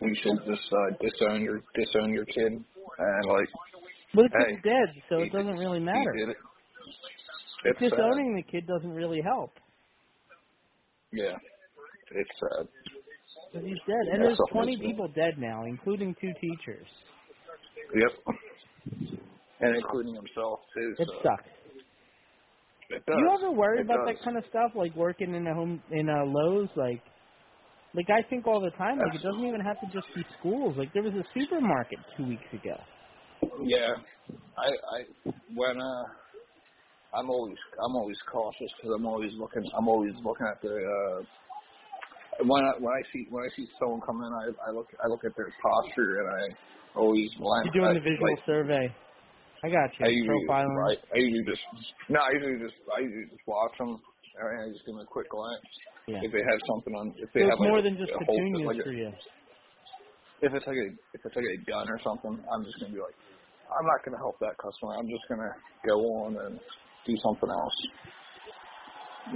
you 0.00 0.14
should 0.22 0.38
just 0.46 0.66
uh, 0.72 0.96
disown 1.00 1.42
your 1.42 1.60
disown 1.74 2.12
your 2.12 2.24
kid 2.26 2.52
and 2.52 3.24
like. 3.28 3.48
But 4.14 4.30
the 4.32 4.38
hey, 4.38 4.54
dead, 4.64 5.02
so 5.08 5.18
it 5.18 5.32
doesn't 5.32 5.58
really 5.58 5.80
he 5.80 5.84
matter. 5.84 6.12
did 6.16 6.28
it. 6.30 6.36
It's 7.64 7.78
sad. 7.80 7.90
Disowning 7.90 8.36
the 8.36 8.42
kid 8.42 8.66
doesn't 8.66 8.90
really 8.92 9.20
help. 9.20 9.52
Yeah, 11.12 11.36
it's 12.12 12.30
sad. 12.40 12.68
'Cause 13.52 13.62
he's 13.64 13.78
dead. 13.86 14.12
And 14.12 14.22
That's 14.22 14.36
there's 14.36 14.50
20 14.52 14.76
people 14.78 15.08
dead 15.08 15.38
now, 15.38 15.64
including 15.64 16.14
two 16.20 16.32
teachers. 16.40 16.86
Yep. 17.94 18.36
And 19.60 19.74
including 19.76 20.14
himself 20.14 20.60
too. 20.74 20.94
It 20.98 21.08
so 21.08 21.14
sucks. 21.22 21.48
It 22.90 23.02
Do 23.06 23.12
does. 23.12 23.20
you 23.20 23.30
ever 23.38 23.50
worry 23.52 23.78
It 23.80 23.86
about 23.86 24.06
does. 24.06 24.16
that 24.16 24.24
kind 24.24 24.36
of 24.36 24.44
stuff, 24.50 24.72
like 24.74 24.94
working 24.94 25.34
in 25.34 25.46
a 25.46 25.54
home 25.54 25.82
in 25.90 26.08
a 26.10 26.24
Lowe's? 26.24 26.68
Like, 26.76 27.02
like 27.98 28.10
I 28.10 28.22
think 28.30 28.46
all 28.46 28.62
the 28.62 28.72
time, 28.78 29.02
like 29.02 29.14
it 29.14 29.22
doesn't 29.22 29.44
even 29.46 29.62
have 29.62 29.80
to 29.82 29.88
just 29.88 30.08
be 30.14 30.22
schools. 30.38 30.78
Like 30.78 30.94
there 30.94 31.02
was 31.04 31.14
a 31.14 31.26
supermarket 31.34 32.00
two 32.16 32.26
weeks 32.26 32.46
ago. 32.54 32.78
Yeah, 33.64 33.94
I 34.58 34.68
I 34.70 34.98
when 35.54 35.80
uh 35.80 36.04
I'm 37.14 37.30
always 37.30 37.58
I'm 37.82 37.96
always 37.96 38.18
cautious 38.32 38.72
because 38.78 38.92
I'm 38.96 39.06
always 39.06 39.32
looking 39.38 39.64
I'm 39.78 39.88
always 39.88 40.14
looking 40.24 40.46
at 40.46 40.62
the 40.62 40.70
uh 40.74 41.42
when 42.46 42.64
I 42.64 42.72
when 42.80 42.92
I 42.94 43.02
see 43.12 43.26
when 43.30 43.44
I 43.44 43.50
see 43.56 43.66
someone 43.80 44.02
come 44.06 44.22
in 44.22 44.32
I 44.32 44.70
I 44.70 44.72
look 44.72 44.88
I 45.02 45.08
look 45.08 45.24
at 45.24 45.32
their 45.36 45.52
posture 45.62 46.20
and 46.22 46.28
I 46.30 46.44
always 47.00 47.30
when 47.40 47.64
You're 47.64 47.72
doing 47.72 47.92
I, 47.92 47.94
the 47.94 48.00
visual 48.00 48.36
like, 48.36 48.40
survey. 48.46 48.96
I 49.64 49.68
got 49.70 49.90
you. 50.00 50.06
I 50.06 50.08
usually 50.08 50.48
Profiling. 50.48 50.74
right 50.74 50.98
I 51.14 51.18
usually 51.18 51.46
just 51.46 51.62
no 52.10 52.20
I 52.20 52.32
usually 52.32 52.60
just 52.68 52.78
I 52.96 53.00
usually 53.00 53.30
just 53.30 53.46
watch 53.48 53.72
them 53.78 54.00
and 54.38 54.62
I 54.62 54.68
just 54.72 54.86
give 54.86 54.94
them 54.94 55.04
a 55.04 55.06
quick 55.06 55.30
glance 55.30 55.66
Yeah. 56.08 56.24
if 56.24 56.32
they 56.32 56.40
have 56.40 56.60
something 56.72 56.94
on 56.96 57.12
if 57.20 57.28
they 57.36 57.44
So 57.44 57.52
have 57.52 57.60
it's 57.60 57.68
more 57.68 57.76
like, 57.78 57.84
than 57.84 57.96
just 58.00 58.10
a 58.12 58.24
whole- 58.24 58.36
petunias 58.40 58.66
like 58.66 58.80
a- 58.80 58.84
for 58.88 58.92
you. 58.96 59.12
if 60.40 60.50
it's 60.54 60.66
like 60.66 60.76
a 60.80 60.88
if 61.12 61.20
it's 61.24 61.36
like 61.36 61.44
a 61.52 61.58
gun 61.68 61.86
or 61.88 61.98
something, 62.00 62.32
I'm 62.48 62.64
just 62.64 62.80
gonna 62.80 62.94
be 62.94 63.00
like, 63.00 63.14
I'm 63.68 63.84
not 63.86 64.00
gonna 64.04 64.18
help 64.18 64.38
that 64.40 64.56
customer. 64.56 64.96
I'm 64.96 65.08
just 65.08 65.24
gonna 65.28 65.52
go 65.84 65.96
on 66.24 66.36
and 66.48 66.60
do 67.04 67.14
something 67.22 67.50
else. 67.50 67.78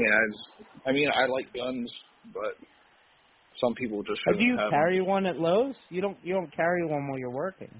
Yeah, 0.00 0.08
I, 0.08 0.24
just, 0.32 0.68
I 0.88 0.92
mean, 0.92 1.08
I 1.12 1.26
like 1.26 1.52
guns, 1.52 1.92
but 2.32 2.56
some 3.60 3.74
people 3.74 4.02
just 4.02 4.20
do 4.24 4.42
you 4.42 4.56
have 4.56 4.70
carry 4.70 5.00
one 5.02 5.26
at 5.26 5.36
Lowe's? 5.38 5.76
You 5.90 6.00
don't. 6.00 6.16
You 6.24 6.32
don't 6.34 6.50
carry 6.56 6.86
one 6.86 7.08
while 7.08 7.18
you're 7.18 7.30
working. 7.30 7.70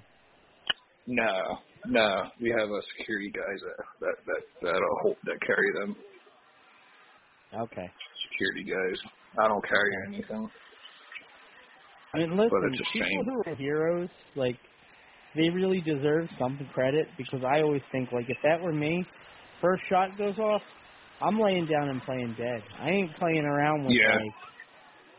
No, 1.06 1.58
no, 1.86 2.28
we 2.40 2.50
have 2.50 2.68
a 2.68 2.80
security 2.98 3.30
guys 3.32 3.58
that 3.64 3.84
that 4.00 4.16
that 4.26 4.42
that 4.62 4.76
uh, 4.76 4.94
hold, 5.02 5.16
that 5.24 5.40
carry 5.46 5.72
them. 5.80 5.96
Okay. 7.54 7.90
Security 8.42 8.70
guys. 8.70 8.98
I 9.38 9.48
don't 9.48 9.64
carry 9.68 9.90
anything. 10.08 10.50
I 12.14 12.18
mean, 12.18 12.30
listen, 12.36 12.50
But 12.50 12.72
it's 12.72 12.80
a 12.80 12.92
people 12.92 13.08
shame. 13.08 13.24
who 13.24 13.52
are 13.52 13.54
heroes, 13.56 14.08
like, 14.36 14.56
they 15.34 15.48
really 15.48 15.80
deserve 15.80 16.28
some 16.38 16.58
credit 16.74 17.06
because 17.16 17.40
I 17.44 17.62
always 17.62 17.80
think, 17.90 18.10
like, 18.12 18.26
if 18.28 18.36
that 18.42 18.60
were 18.60 18.72
me, 18.72 19.06
first 19.62 19.82
shot 19.88 20.18
goes 20.18 20.38
off, 20.38 20.60
I'm 21.22 21.38
laying 21.40 21.66
down 21.66 21.88
and 21.88 22.02
playing 22.02 22.34
dead. 22.36 22.62
I 22.80 22.90
ain't 22.90 23.16
playing 23.16 23.44
around 23.44 23.84
with 23.84 23.92
Yeah. 23.92 24.16
like 24.16 24.32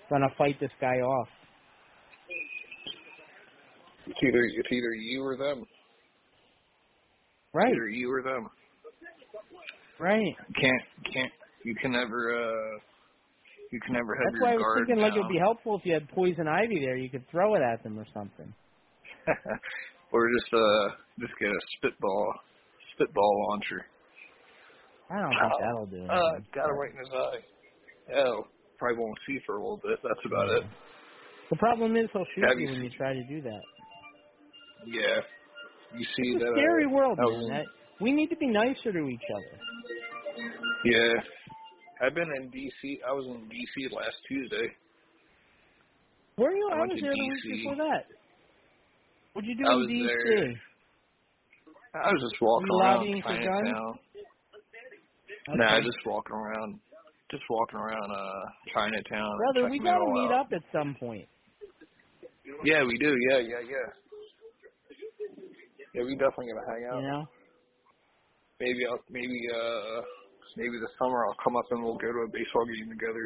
gonna 0.09 0.29
fight 0.37 0.59
this 0.59 0.69
guy 0.81 0.97
off. 0.99 1.27
It's 4.05 4.19
either 4.21 4.43
it's 4.43 4.71
either 4.71 4.93
you 4.93 5.23
or 5.23 5.37
them. 5.37 5.65
Right. 7.53 7.71
Either 7.73 7.87
you 7.87 8.11
or 8.11 8.21
them. 8.21 8.49
Right. 9.97 10.35
Can't 10.59 10.83
can't 11.13 11.31
you 11.63 11.73
can 11.75 11.93
never 11.93 12.35
uh 12.35 12.79
you 13.73 13.79
can 13.81 13.93
never 13.97 14.13
have 14.13 14.29
That's 14.29 14.41
why 14.45 14.53
I 14.53 14.55
was 14.61 14.85
thinking 14.85 15.01
like 15.01 15.17
it 15.17 15.21
would 15.25 15.33
be 15.33 15.41
helpful 15.41 15.81
if 15.81 15.83
you 15.85 15.93
had 15.97 16.05
poison 16.13 16.45
ivy 16.47 16.77
there. 16.85 16.95
You 16.95 17.09
could 17.09 17.25
throw 17.33 17.55
it 17.57 17.61
at 17.65 17.81
them 17.81 17.97
or 17.97 18.05
something. 18.13 18.53
or 20.13 20.29
just 20.29 20.53
uh 20.53 20.85
just 21.19 21.33
get 21.41 21.49
a 21.49 21.61
spitball 21.77 22.33
spitball 22.93 23.33
launcher. 23.49 23.81
I 25.09 25.17
don't 25.25 25.33
think 25.33 25.53
that'll 25.65 25.89
do 25.89 26.03
it. 26.05 26.09
Uh, 26.09 26.33
got 26.53 26.69
it 26.69 26.77
right 26.77 26.91
in 26.93 26.99
his 27.01 27.09
eye. 27.09 27.41
Oh, 28.21 28.45
probably 28.77 29.01
won't 29.01 29.17
see 29.25 29.39
for 29.45 29.57
a 29.57 29.61
little 29.61 29.81
bit. 29.81 29.97
That's 30.03 30.25
about 30.25 30.49
it. 30.61 30.63
The 31.49 31.57
problem 31.57 31.95
is 31.97 32.09
he'll 32.13 32.25
shoot 32.35 32.45
Have 32.45 32.59
you 32.59 32.67
you 32.69 32.73
when 32.77 32.83
you 32.83 32.91
try 32.95 33.13
to 33.13 33.23
do 33.25 33.41
that. 33.41 33.63
Yeah. 34.85 35.17
You 35.97 36.05
see 36.17 36.29
It's 36.37 36.43
that? 36.43 36.51
a 36.51 36.57
scary 36.57 36.85
uh, 36.85 36.89
world, 36.89 37.17
man. 37.17 37.49
That- 37.63 37.71
We 38.01 38.11
need 38.11 38.29
to 38.29 38.35
be 38.37 38.47
nicer 38.47 38.91
to 38.91 39.03
each 39.07 39.27
other. 39.33 39.57
Yeah. 40.85 41.13
I've 42.01 42.15
been 42.15 42.29
in 42.37 42.49
DC. 42.49 42.99
I 43.07 43.11
was 43.13 43.25
in 43.27 43.45
DC 43.49 43.91
last 43.93 44.15
Tuesday. 44.27 44.67
Where 46.35 46.51
are 46.51 46.55
you? 46.55 46.69
I 46.73 46.77
I, 46.77 46.81
was 46.81 46.97
there 47.01 47.11
the 47.11 47.29
week 47.29 47.43
before 47.61 47.75
that. 47.75 48.05
What'd 49.33 49.47
you 49.49 49.57
do 49.57 49.65
I 49.69 49.73
in 49.73 49.87
DC? 49.87 50.07
there. 50.07 50.61
I 51.93 52.09
was 52.09 52.21
just 52.25 52.41
walking 52.41 52.67
You 52.67 52.79
around 52.79 52.97
lobbying 52.97 53.21
for 53.21 53.29
guns? 53.29 53.45
Chinatown. 53.45 53.93
Okay. 55.49 55.57
Nah, 55.59 55.81
just 55.81 56.01
walking 56.05 56.35
around, 56.35 56.79
just 57.29 57.43
walking 57.49 57.79
around 57.79 58.09
uh 58.09 58.43
Chinatown. 58.73 59.37
Brother, 59.37 59.69
we 59.69 59.79
gotta 59.79 60.05
meet 60.09 60.31
out. 60.33 60.47
up 60.47 60.53
at 60.53 60.63
some 60.71 60.95
point. 60.99 61.27
Yeah, 62.65 62.83
we 62.83 62.97
do. 62.97 63.13
Yeah, 63.29 63.39
yeah, 63.39 63.61
yeah. 63.61 63.87
Yeah, 65.93 66.03
we 66.03 66.15
definitely 66.15 66.47
gonna 66.49 66.65
hang 66.65 66.83
out. 66.89 67.01
Yeah. 67.03 67.23
Maybe 68.59 68.81
I'll 68.89 69.03
maybe 69.09 69.37
uh 69.53 70.01
maybe 70.57 70.77
this 70.79 70.91
summer 70.99 71.25
I'll 71.25 71.37
come 71.43 71.55
up 71.55 71.65
and 71.71 71.83
we'll 71.83 71.97
go 71.97 72.11
to 72.11 72.21
a 72.25 72.31
baseball 72.31 72.65
game 72.65 72.89
together. 72.89 73.25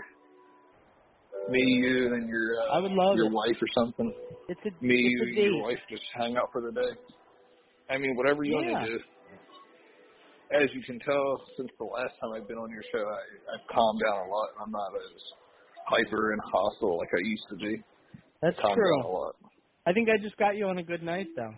Me, 1.49 1.59
you, 1.61 2.13
and 2.13 2.27
your 2.27 2.59
uh, 2.59 2.75
I 2.75 2.79
would 2.79 2.91
love 2.91 3.15
your 3.15 3.27
it. 3.27 3.33
wife 3.33 3.57
or 3.61 3.69
something. 3.75 4.13
It's 4.49 4.61
a 4.65 4.71
Me, 4.81 4.95
it's 4.95 5.15
you, 5.15 5.23
a 5.23 5.25
and 5.25 5.35
your 5.43 5.63
wife 5.63 5.79
just 5.89 6.03
hang 6.15 6.37
out 6.37 6.49
for 6.51 6.61
the 6.61 6.71
day. 6.71 6.91
I 7.89 7.97
mean, 7.97 8.15
whatever 8.15 8.43
you 8.43 8.53
Yeah. 8.55 8.67
want 8.67 8.81
to 8.83 8.87
do. 8.97 8.99
As 10.51 10.69
you 10.73 10.81
can 10.83 10.99
tell, 10.99 11.41
since 11.57 11.69
the 11.77 11.85
last 11.85 12.13
time 12.21 12.31
I've 12.35 12.47
been 12.47 12.57
on 12.57 12.69
your 12.71 12.83
show, 12.93 13.03
I, 13.03 13.21
I've 13.55 13.67
calmed 13.73 14.01
down 14.05 14.27
a 14.27 14.29
lot. 14.31 14.49
I'm 14.63 14.71
not 14.71 14.91
as 14.95 15.21
hyper 15.87 16.31
and 16.33 16.41
hostile 16.43 16.97
like 16.97 17.09
I 17.13 17.19
used 17.23 17.47
to 17.51 17.55
be. 17.57 17.83
That's 18.41 18.55
true. 18.73 19.01
down 19.01 19.05
a 19.05 19.07
lot. 19.11 19.35
I 19.85 19.93
think 19.93 20.09
I 20.09 20.21
just 20.21 20.37
got 20.37 20.55
you 20.55 20.67
on 20.67 20.77
a 20.77 20.83
good 20.83 21.03
night 21.03 21.27
though. 21.35 21.53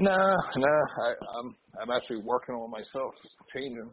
Nah, 0.00 0.36
nah. 0.56 0.84
I, 1.02 1.14
I'm 1.38 1.56
I'm 1.82 1.90
actually 1.90 2.22
working 2.22 2.54
on 2.54 2.70
myself, 2.70 3.14
changing. 3.54 3.92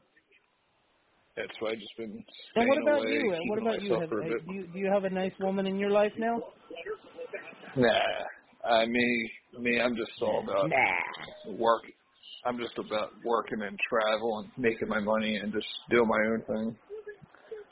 That's 1.38 1.52
why 1.60 1.72
I 1.72 1.76
just 1.76 1.98
been 1.98 2.24
And 2.56 2.68
what 2.70 2.78
about 2.80 3.02
away, 3.02 3.10
you? 3.10 3.32
Keeping 3.44 3.50
What 3.50 3.60
about 3.60 3.82
you? 3.82 3.98
Have, 4.00 4.10
bit. 4.10 4.46
do 4.46 4.54
you 4.54 4.68
do 4.68 4.80
you 4.80 4.90
have 4.94 5.04
a 5.06 5.10
nice 5.10 5.34
woman 5.40 5.68
in 5.68 5.78
your 5.78 5.92
life 5.92 6.12
now? 6.18 6.42
Nah, 7.78 8.70
I 8.70 8.86
me 8.86 9.32
me. 9.60 9.80
I'm 9.82 9.96
just 9.96 10.12
all 10.22 10.44
about 10.44 10.70
Nah. 10.70 11.58
work. 11.58 11.84
I'm 12.46 12.58
just 12.58 12.78
about 12.78 13.12
working 13.26 13.62
and 13.62 13.78
travel 13.90 14.40
and 14.40 14.52
making 14.58 14.88
my 14.90 15.00
money 15.00 15.36
and 15.42 15.54
just 15.54 15.68
doing 15.90 16.08
my 16.08 16.20
own 16.32 16.42
thing. 16.48 16.78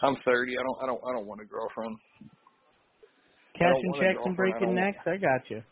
I'm 0.03 0.15
30. 0.25 0.57
I 0.57 0.63
don't 0.63 0.77
I 0.83 0.85
don't 0.85 1.01
I 1.09 1.13
don't 1.13 1.27
want 1.27 1.41
a 1.41 1.45
girlfriend. 1.45 1.97
Cashing 3.57 3.93
checks 3.99 4.19
and. 4.25 4.33
I 4.35 4.37
breaking 4.37 4.75
necks. 4.75 4.99
I 5.05 5.17
got 5.17 5.49
you. 5.49 5.63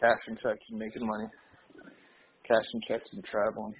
Cashing 0.00 0.36
checks 0.42 0.64
and 0.70 0.78
making 0.78 1.06
money. 1.06 1.28
Cashing 2.48 2.82
checks 2.88 3.08
and 3.12 3.24
traveling. 3.24 3.74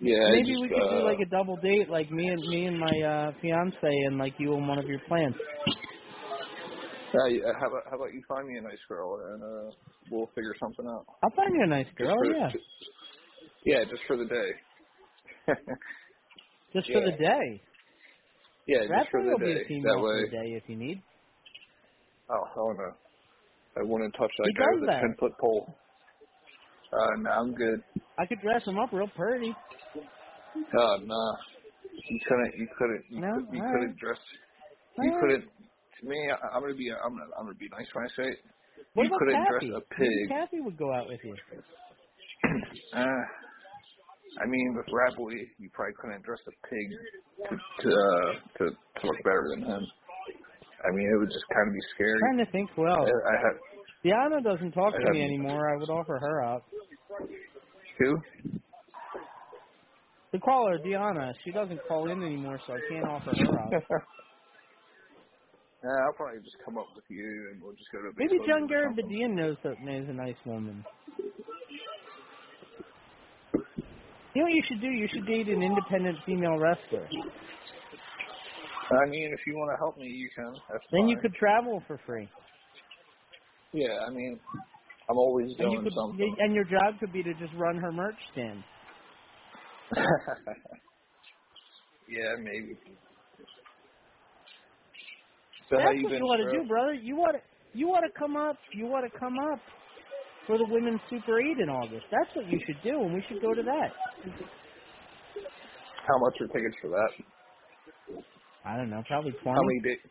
Yeah, 0.00 0.26
Maybe 0.26 0.48
just, 0.48 0.62
we 0.62 0.70
could 0.74 0.88
uh, 0.88 0.90
do 0.90 1.02
like 1.04 1.18
a 1.20 1.30
double 1.30 1.56
date, 1.58 1.90
like 1.90 2.10
me 2.10 2.28
and 2.28 2.44
me 2.46 2.66
and 2.66 2.78
my 2.78 3.00
uh 3.00 3.32
fiance, 3.42 3.78
and 3.82 4.18
like 4.18 4.34
you 4.38 4.54
and 4.56 4.68
one 4.68 4.78
of 4.78 4.86
your 4.88 5.00
plants. 5.00 5.40
Uh, 7.14 7.26
yeah, 7.28 7.52
how 7.60 7.68
about 7.68 7.84
how 7.90 7.96
about 7.96 8.14
you 8.14 8.22
find 8.28 8.48
me 8.48 8.58
a 8.58 8.62
nice 8.62 8.82
girl 8.88 9.16
and 9.32 9.42
uh 9.42 9.72
we'll 10.10 10.26
figure 10.34 10.54
something 10.60 10.86
out. 10.86 11.06
I'll 11.22 11.30
find 11.36 11.54
you 11.54 11.64
a 11.64 11.68
nice 11.68 11.88
girl. 11.98 12.16
for, 12.18 12.26
Yeah, 12.26 12.52
Yeah, 13.66 13.84
just 13.90 14.02
for 14.08 14.16
the 14.16 14.26
day. 14.26 14.50
just 16.74 16.88
for 16.92 17.02
the 17.02 17.12
day. 17.12 17.62
yeah, 18.68 18.84
just 18.94 19.06
for 19.10 19.22
the 19.24 19.30
will 19.32 19.40
be 19.40 19.52
a 19.54 19.60
female 19.68 19.94
That 19.94 20.02
way. 20.02 20.10
for 20.10 20.20
the 20.20 20.28
day 20.28 20.54
if 20.56 20.64
you 20.68 20.76
need. 20.76 21.02
Oh 22.30 22.44
hell 22.54 22.74
no. 22.78 22.94
I 23.76 23.84
wouldn't 23.84 24.14
touch 24.18 24.32
that 24.38 24.50
He 24.50 24.54
guy 24.56 24.70
does 24.70 24.80
with 24.80 24.84
a 24.84 24.88
that. 24.88 25.02
ten 25.02 25.16
foot 25.20 25.32
pole. 25.40 25.78
Uh 26.92 27.16
no, 27.20 27.30
I'm 27.30 27.54
good. 27.54 27.80
I 28.18 28.26
could 28.26 28.40
dress 28.40 28.62
him 28.66 28.78
up 28.78 28.90
real 28.92 29.08
pretty. 29.16 29.52
God 30.54 31.00
nah. 31.04 31.32
You 32.10 32.20
couldn't 32.28 32.52
you 32.58 32.68
couldn't 32.78 33.04
you, 33.10 33.20
No? 33.20 33.32
could, 33.34 33.46
you 33.54 33.62
couldn't 33.62 33.96
dress 33.98 34.18
you 34.98 35.10
right. 35.10 35.20
couldn't 35.20 35.44
to 35.44 36.08
me 36.08 36.18
I, 36.30 36.56
I'm 36.56 36.62
gonna 36.62 36.74
be 36.74 36.90
I'm 36.92 37.12
gonna 37.12 37.30
I'm 37.38 37.46
gonna 37.46 37.58
be 37.58 37.68
nice 37.70 37.86
when 37.94 38.04
I 38.04 38.08
say 38.16 38.28
it. 38.32 38.38
What 38.94 39.04
you 39.04 39.16
couldn't 39.18 39.34
Kathy? 39.44 39.68
dress 39.70 39.82
a 39.82 39.94
pig. 39.94 40.28
Kathy 40.28 40.60
would 40.60 40.78
go 40.78 40.92
out 40.94 41.08
with 41.08 41.20
you. 41.24 41.36
Uh, 42.94 43.24
I 44.42 44.46
mean, 44.48 44.74
with 44.76 44.86
Rappley, 44.92 45.48
you 45.58 45.68
probably 45.72 45.94
couldn't 46.00 46.24
dress 46.24 46.40
a 46.48 46.54
pig 46.68 46.88
to 47.50 47.54
to, 47.56 47.88
uh, 47.88 48.32
to 48.58 48.64
to 48.70 49.02
look 49.06 49.20
better 49.24 49.44
than 49.54 49.62
him. 49.64 49.82
I 50.84 50.90
mean, 50.94 51.06
it 51.08 51.18
would 51.18 51.28
just 51.32 51.44
kind 51.52 51.68
of 51.68 51.74
be 51.74 51.84
scary. 51.94 52.14
I'm 52.14 52.36
trying 52.36 52.46
to 52.46 52.52
think. 52.52 52.70
Well, 52.78 53.04
I, 53.04 53.12
I 53.32 53.36
had 53.42 53.56
Diana 54.06 54.40
doesn't 54.42 54.72
talk 54.72 54.92
to 54.94 55.10
me 55.12 55.22
anymore. 55.22 55.72
I 55.74 55.78
would 55.78 55.90
offer 55.90 56.18
her 56.20 56.42
up. 56.44 56.62
who? 57.98 58.16
The 60.32 60.38
caller, 60.38 60.78
Diana, 60.78 61.32
she 61.44 61.50
doesn't 61.50 61.80
call 61.88 62.08
in 62.10 62.22
anymore, 62.22 62.60
so 62.66 62.74
I 62.74 62.78
can't 62.90 63.06
offer 63.08 63.32
her 63.34 63.58
up. 63.58 63.72
Yeah, 65.84 65.92
I'll 66.04 66.12
probably 66.14 66.40
just 66.40 66.56
come 66.64 66.78
up 66.78 66.86
with 66.96 67.04
you, 67.08 67.50
and 67.52 67.62
we'll 67.62 67.74
just 67.76 67.86
go 67.92 68.00
to 68.02 68.08
a 68.08 68.12
Maybe 68.16 68.38
John 68.48 68.62
game 68.62 68.64
or 68.64 68.66
Garrett 68.66 68.96
something. 68.96 69.06
Badian 69.06 69.36
knows 69.36 69.56
that 69.62 69.76
is 69.78 70.08
a 70.08 70.12
nice 70.12 70.34
woman. 70.44 70.84
You 74.34 74.42
know 74.42 74.48
what 74.50 74.56
you 74.56 74.62
should 74.66 74.80
do? 74.80 74.88
You 74.88 75.06
should 75.12 75.26
date 75.26 75.46
an 75.46 75.62
independent 75.62 76.16
female 76.26 76.56
wrestler. 76.58 77.06
I 77.06 77.10
mean, 79.10 79.30
if 79.32 79.38
you 79.46 79.54
want 79.54 79.70
to 79.70 79.76
help 79.78 79.96
me, 79.98 80.06
you 80.08 80.28
can. 80.34 80.52
That's 80.72 80.82
Then 80.90 81.02
fine. 81.02 81.08
you 81.08 81.18
could 81.22 81.34
travel 81.34 81.80
for 81.86 82.00
free. 82.04 82.28
Yeah, 83.76 84.00
I 84.08 84.10
mean, 84.10 84.40
I'm 85.10 85.18
always 85.18 85.50
And 85.58 85.70
you 85.72 85.78
doing 85.78 85.82
could, 85.82 85.94
something. 85.96 86.36
and 86.38 86.54
your 86.54 86.64
job 86.64 86.98
could 87.00 87.12
be 87.12 87.22
to 87.22 87.34
just 87.34 87.54
run 87.54 87.76
her 87.78 87.92
merch 87.92 88.18
stand. 88.32 88.64
yeah, 92.08 92.36
maybe. 92.42 92.78
So 95.70 95.76
how 95.82 95.90
That's 95.90 95.92
you 95.92 96.06
what 96.06 96.10
been? 96.10 96.18
you 96.18 96.26
want 96.26 96.42
to 96.42 96.50
do, 96.50 96.66
brother. 96.68 96.94
You 96.94 97.16
want 97.16 97.36
to 97.36 97.42
you 97.78 97.88
want 97.88 98.04
to 98.06 98.18
come 98.18 98.36
up. 98.36 98.56
You 98.74 98.86
want 98.86 99.10
to 99.10 99.20
come 99.20 99.36
up 99.52 99.60
for 100.46 100.58
the 100.58 100.66
women's 100.68 101.00
Super 101.10 101.40
Eight 101.40 101.58
in 101.62 101.70
August. 101.70 102.06
That's 102.10 102.30
what 102.36 102.46
you 102.46 102.60
should 102.66 102.82
do, 102.84 103.02
and 103.02 103.14
we 103.14 103.24
should 103.28 103.40
go 103.40 103.54
to 103.54 103.62
that. 103.62 103.90
How 105.86 106.18
much 106.20 106.34
are 106.40 106.48
tickets 106.48 106.76
for 106.82 106.90
that? 106.90 107.10
I 108.64 108.76
don't 108.76 108.90
know, 108.90 109.02
probably 109.08 109.32
twenty. 109.42 109.54
How 109.54 109.62
many 109.64 109.80
days? 109.82 110.10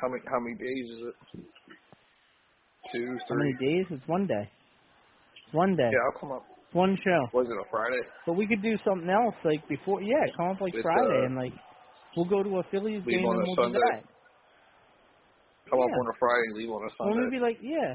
How 0.00 0.08
many 0.08 0.22
how 0.26 0.40
many 0.40 0.56
days 0.56 0.86
is 0.90 1.00
it? 1.08 1.16
Two, 2.94 3.18
How 3.28 3.36
many 3.36 3.52
days? 3.54 3.86
It's 3.90 4.08
one 4.08 4.26
day. 4.26 4.50
It's 5.46 5.54
one 5.54 5.76
day. 5.76 5.92
Yeah, 5.92 5.98
I'll 6.06 6.20
come 6.20 6.32
up. 6.32 6.46
It's 6.66 6.74
one 6.74 6.98
show. 7.04 7.28
Was 7.34 7.46
it 7.48 7.58
a 7.58 7.66
Friday? 7.70 8.04
But 8.26 8.34
we 8.34 8.46
could 8.48 8.62
do 8.62 8.76
something 8.86 9.10
else, 9.10 9.34
like 9.44 9.68
before. 9.68 10.02
Yeah, 10.02 10.24
come 10.36 10.50
up 10.50 10.60
like 10.60 10.74
It's, 10.74 10.82
Friday, 10.82 11.24
uh, 11.24 11.26
and 11.26 11.36
like 11.36 11.52
we'll 12.16 12.28
go 12.30 12.42
to 12.42 12.58
a 12.60 12.64
Phillies 12.70 13.04
game 13.06 13.24
on 13.26 13.36
and 13.36 13.46
we'll 13.46 13.56
do 13.56 13.72
that. 13.72 14.04
Come 15.70 15.80
up 15.80 15.90
on 15.92 16.06
a 16.08 16.16
Friday, 16.20 16.50
leave 16.54 16.70
on 16.70 16.82
a 16.86 16.92
Sunday. 16.98 17.14
Well, 17.14 17.14
Sunday. 17.14 17.30
maybe 17.30 17.42
like 17.42 17.58
yeah, 17.62 17.94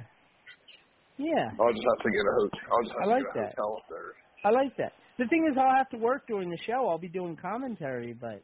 yeah. 1.17 1.51
I'll 1.59 1.73
just 1.73 1.87
have 1.87 2.03
to 2.05 2.11
get 2.11 2.25
a 2.25 2.33
hotel. 2.35 2.61
I'll 2.71 2.83
just 2.85 2.95
have 2.95 3.03
I 3.03 3.07
to 3.07 3.15
like 3.15 3.23
get 3.23 3.31
a 3.31 3.35
that. 3.35 3.55
hotel 3.55 3.69
up 3.77 3.87
there. 3.89 4.11
I 4.43 4.51
like 4.51 4.77
that. 4.77 4.93
The 5.19 5.27
thing 5.27 5.47
is, 5.51 5.57
I'll 5.59 5.77
have 5.77 5.89
to 5.91 5.97
work 5.97 6.27
during 6.27 6.49
the 6.49 6.59
show. 6.67 6.87
I'll 6.89 6.99
be 6.99 7.09
doing 7.09 7.37
commentary, 7.41 8.13
but 8.13 8.43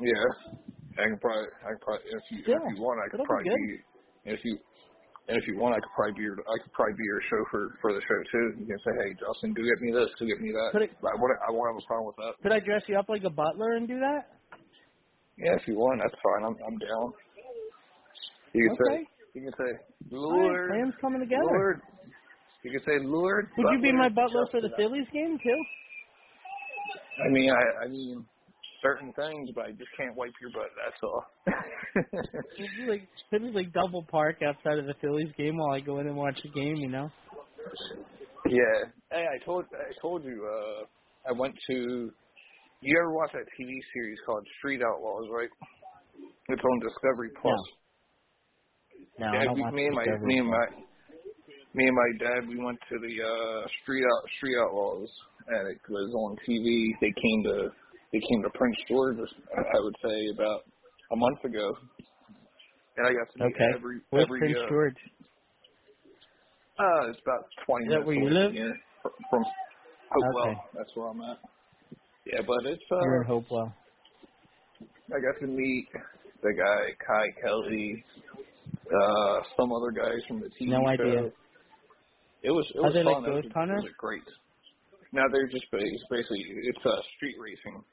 Yeah, 0.00 0.28
I 1.00 1.04
can 1.08 1.18
probably, 1.20 1.48
I 1.64 1.68
can 1.76 1.80
probably, 1.82 2.06
if 2.10 2.24
you, 2.32 2.40
Yeah, 2.46 2.56
if 2.56 2.62
you 2.68 2.76
want, 2.82 3.00
I 3.00 3.08
could 3.10 3.22
be 3.22 3.24
probably 3.24 3.48
be, 3.54 3.64
if 4.32 4.40
you, 4.44 4.58
and 5.28 5.38
if 5.38 5.46
you 5.46 5.56
want, 5.56 5.74
I 5.74 5.80
could 5.80 5.94
probably 5.94 6.14
be 6.18 6.24
your, 6.26 6.34
I 6.42 6.56
could 6.62 6.72
probably 6.74 6.94
be 6.98 7.06
your 7.06 7.22
chauffeur 7.30 7.78
for 7.80 7.92
the 7.94 8.02
show 8.06 8.18
too. 8.30 8.46
You 8.58 8.66
can 8.66 8.80
say, 8.82 8.92
hey, 9.06 9.10
Justin, 9.18 9.54
go 9.54 9.62
get 9.62 9.78
me 9.80 9.90
this, 9.94 10.10
go 10.18 10.26
get 10.26 10.40
me 10.42 10.50
that. 10.50 10.70
Could 10.74 10.82
it- 10.90 10.96
I 10.98 11.14
won't, 11.14 11.32
I 11.46 11.50
won't 11.54 11.70
have 11.70 11.78
a 11.78 11.86
problem 11.86 12.06
with 12.10 12.18
that. 12.18 12.34
could 12.42 12.52
I 12.52 12.60
dress 12.60 12.82
you 12.90 12.98
up 12.98 13.08
like 13.08 13.22
a 13.24 13.30
butler 13.30 13.78
and 13.78 13.86
do 13.86 13.98
that? 14.02 14.38
Yeah, 15.38 15.54
if 15.56 15.66
you 15.66 15.78
want, 15.78 16.02
that's 16.02 16.14
fine. 16.20 16.42
I'm, 16.44 16.56
I'm 16.66 16.78
down. 16.78 17.06
You 18.52 18.68
can 18.68 18.76
Okay. 18.76 19.04
say, 19.04 19.08
you 19.34 19.40
can 19.48 19.54
say, 19.56 19.70
All 20.12 20.36
right, 20.36 20.52
Lord, 20.52 20.68
plans 20.70 20.94
coming 21.00 21.20
together. 21.20 21.46
Lord. 21.46 21.80
You 22.62 22.70
can 22.70 22.82
say, 22.84 22.96
Lord. 23.06 23.48
Would 23.56 23.72
you 23.72 23.80
be 23.80 23.92
my 23.92 24.08
butler 24.10 24.44
Justin. 24.44 24.60
for 24.60 24.60
the 24.68 24.74
Phillies 24.76 25.08
game 25.12 25.38
too? 25.42 25.60
I 27.24 27.28
mean, 27.30 27.50
I, 27.50 27.84
I 27.84 27.88
mean 27.88 28.26
certain 28.82 29.12
things, 29.14 29.50
but 29.54 29.66
I 29.66 29.70
just 29.70 29.90
can't 29.96 30.16
wipe 30.16 30.32
your 30.40 30.50
butt. 30.50 30.70
That's 30.76 31.00
all. 31.02 31.24
We 32.78 32.88
like 32.88 33.08
we 33.30 33.50
like 33.50 33.72
double 33.72 34.04
park 34.10 34.36
outside 34.46 34.78
of 34.78 34.86
the 34.86 34.94
Phillies 35.00 35.28
game 35.36 35.58
while 35.58 35.74
I 35.74 35.80
go 35.80 35.98
in 36.00 36.06
and 36.06 36.16
watch 36.16 36.38
the 36.42 36.48
game? 36.48 36.76
You 36.76 36.88
know. 36.88 37.10
yeah. 38.48 38.88
Hey, 39.10 39.26
I 39.28 39.44
told 39.44 39.66
I 39.72 39.92
told 40.00 40.24
you. 40.24 40.48
uh 40.48 40.84
I 41.28 41.32
went 41.32 41.54
to. 41.70 42.10
You 42.80 42.98
ever 42.98 43.12
watch 43.12 43.30
that 43.32 43.46
TV 43.60 43.70
series 43.94 44.18
called 44.26 44.44
Street 44.58 44.80
Outlaws? 44.82 45.28
Right. 45.30 45.48
It's 46.48 46.62
on 46.64 46.80
Discovery 46.80 47.30
Plus. 47.40 47.54
No, 49.18 49.26
I 49.26 49.34
yeah, 49.34 49.44
don't 49.44 49.54
we, 49.54 49.62
watch 49.62 49.74
me 49.74 49.86
and 49.86 49.94
my 49.94 50.04
Discovery 50.04 50.26
me 50.26 50.38
and 50.38 50.48
my 50.48 50.66
me 51.74 51.84
and 51.86 51.96
my 51.96 52.10
dad 52.18 52.48
we 52.48 52.64
went 52.64 52.78
to 52.90 52.98
the 52.98 53.14
uh 53.22 53.68
Street 53.82 54.04
Out 54.04 54.28
Street 54.38 54.56
Outlaws 54.64 55.08
and 55.48 55.68
it 55.68 55.78
was 55.88 56.12
on 56.14 56.36
TV. 56.48 56.92
They 57.00 57.12
came 57.12 57.42
to 57.44 57.70
they 58.12 58.20
came 58.20 58.42
to 58.44 58.50
Prince 58.58 58.76
George 58.88 59.16
I 59.56 59.78
would 59.80 59.96
say 60.02 60.18
about 60.34 60.60
a 61.12 61.16
month 61.16 61.44
ago. 61.44 61.72
And 62.96 63.06
I 63.06 63.12
got 63.12 63.32
to 63.32 63.38
meet 63.44 63.54
Okay. 63.56 63.70
every 63.74 64.00
Where's 64.10 64.26
every 64.28 64.40
Prince 64.40 64.58
uh, 64.58 64.68
George? 64.68 65.00
uh 66.78 67.08
it's 67.10 67.20
about 67.24 67.44
twenty 67.66 67.86
Is 67.86 67.90
that 67.90 68.04
minutes 68.04 68.06
where 68.06 68.16
you 68.16 68.30
live? 68.30 68.50
from 68.50 68.54
here 68.54 68.76
from 69.30 69.42
Hopewell. 70.12 70.50
Okay. 70.50 70.60
That's 70.76 70.90
where 70.94 71.08
I'm 71.08 71.20
at. 71.22 71.38
Yeah, 72.26 72.42
but 72.46 72.60
it's 72.70 72.84
uh 72.92 73.00
You're 73.02 73.22
in 73.22 73.26
Hopewell. 73.28 73.74
I 75.08 75.18
got 75.20 75.40
to 75.40 75.46
meet 75.46 75.88
the 76.42 76.52
guy 76.52 76.82
Kye 77.04 77.32
Kelley, 77.42 78.04
uh, 78.68 79.36
some 79.56 79.72
other 79.72 79.90
guys 79.90 80.20
from 80.28 80.40
the 80.40 80.48
TV 80.56 80.68
No 80.70 80.80
show. 80.84 80.88
idea. 81.04 81.22
It 82.42 82.50
was 82.50 82.66
it 82.74 82.78
Are 82.78 82.84
was 82.90 82.94
they 82.94 83.02
like 83.04 83.16
fun. 83.16 83.24
It 83.24 83.34
was. 83.34 83.44
It 83.44 83.84
was 83.84 83.96
great. 83.98 84.22
Now 85.12 85.24
they're 85.32 85.46
just 85.48 85.64
it's 85.72 86.04
basically 86.10 86.42
it's 86.68 86.84
uh, 86.84 86.90
street 87.16 87.36
racing, 87.38 87.84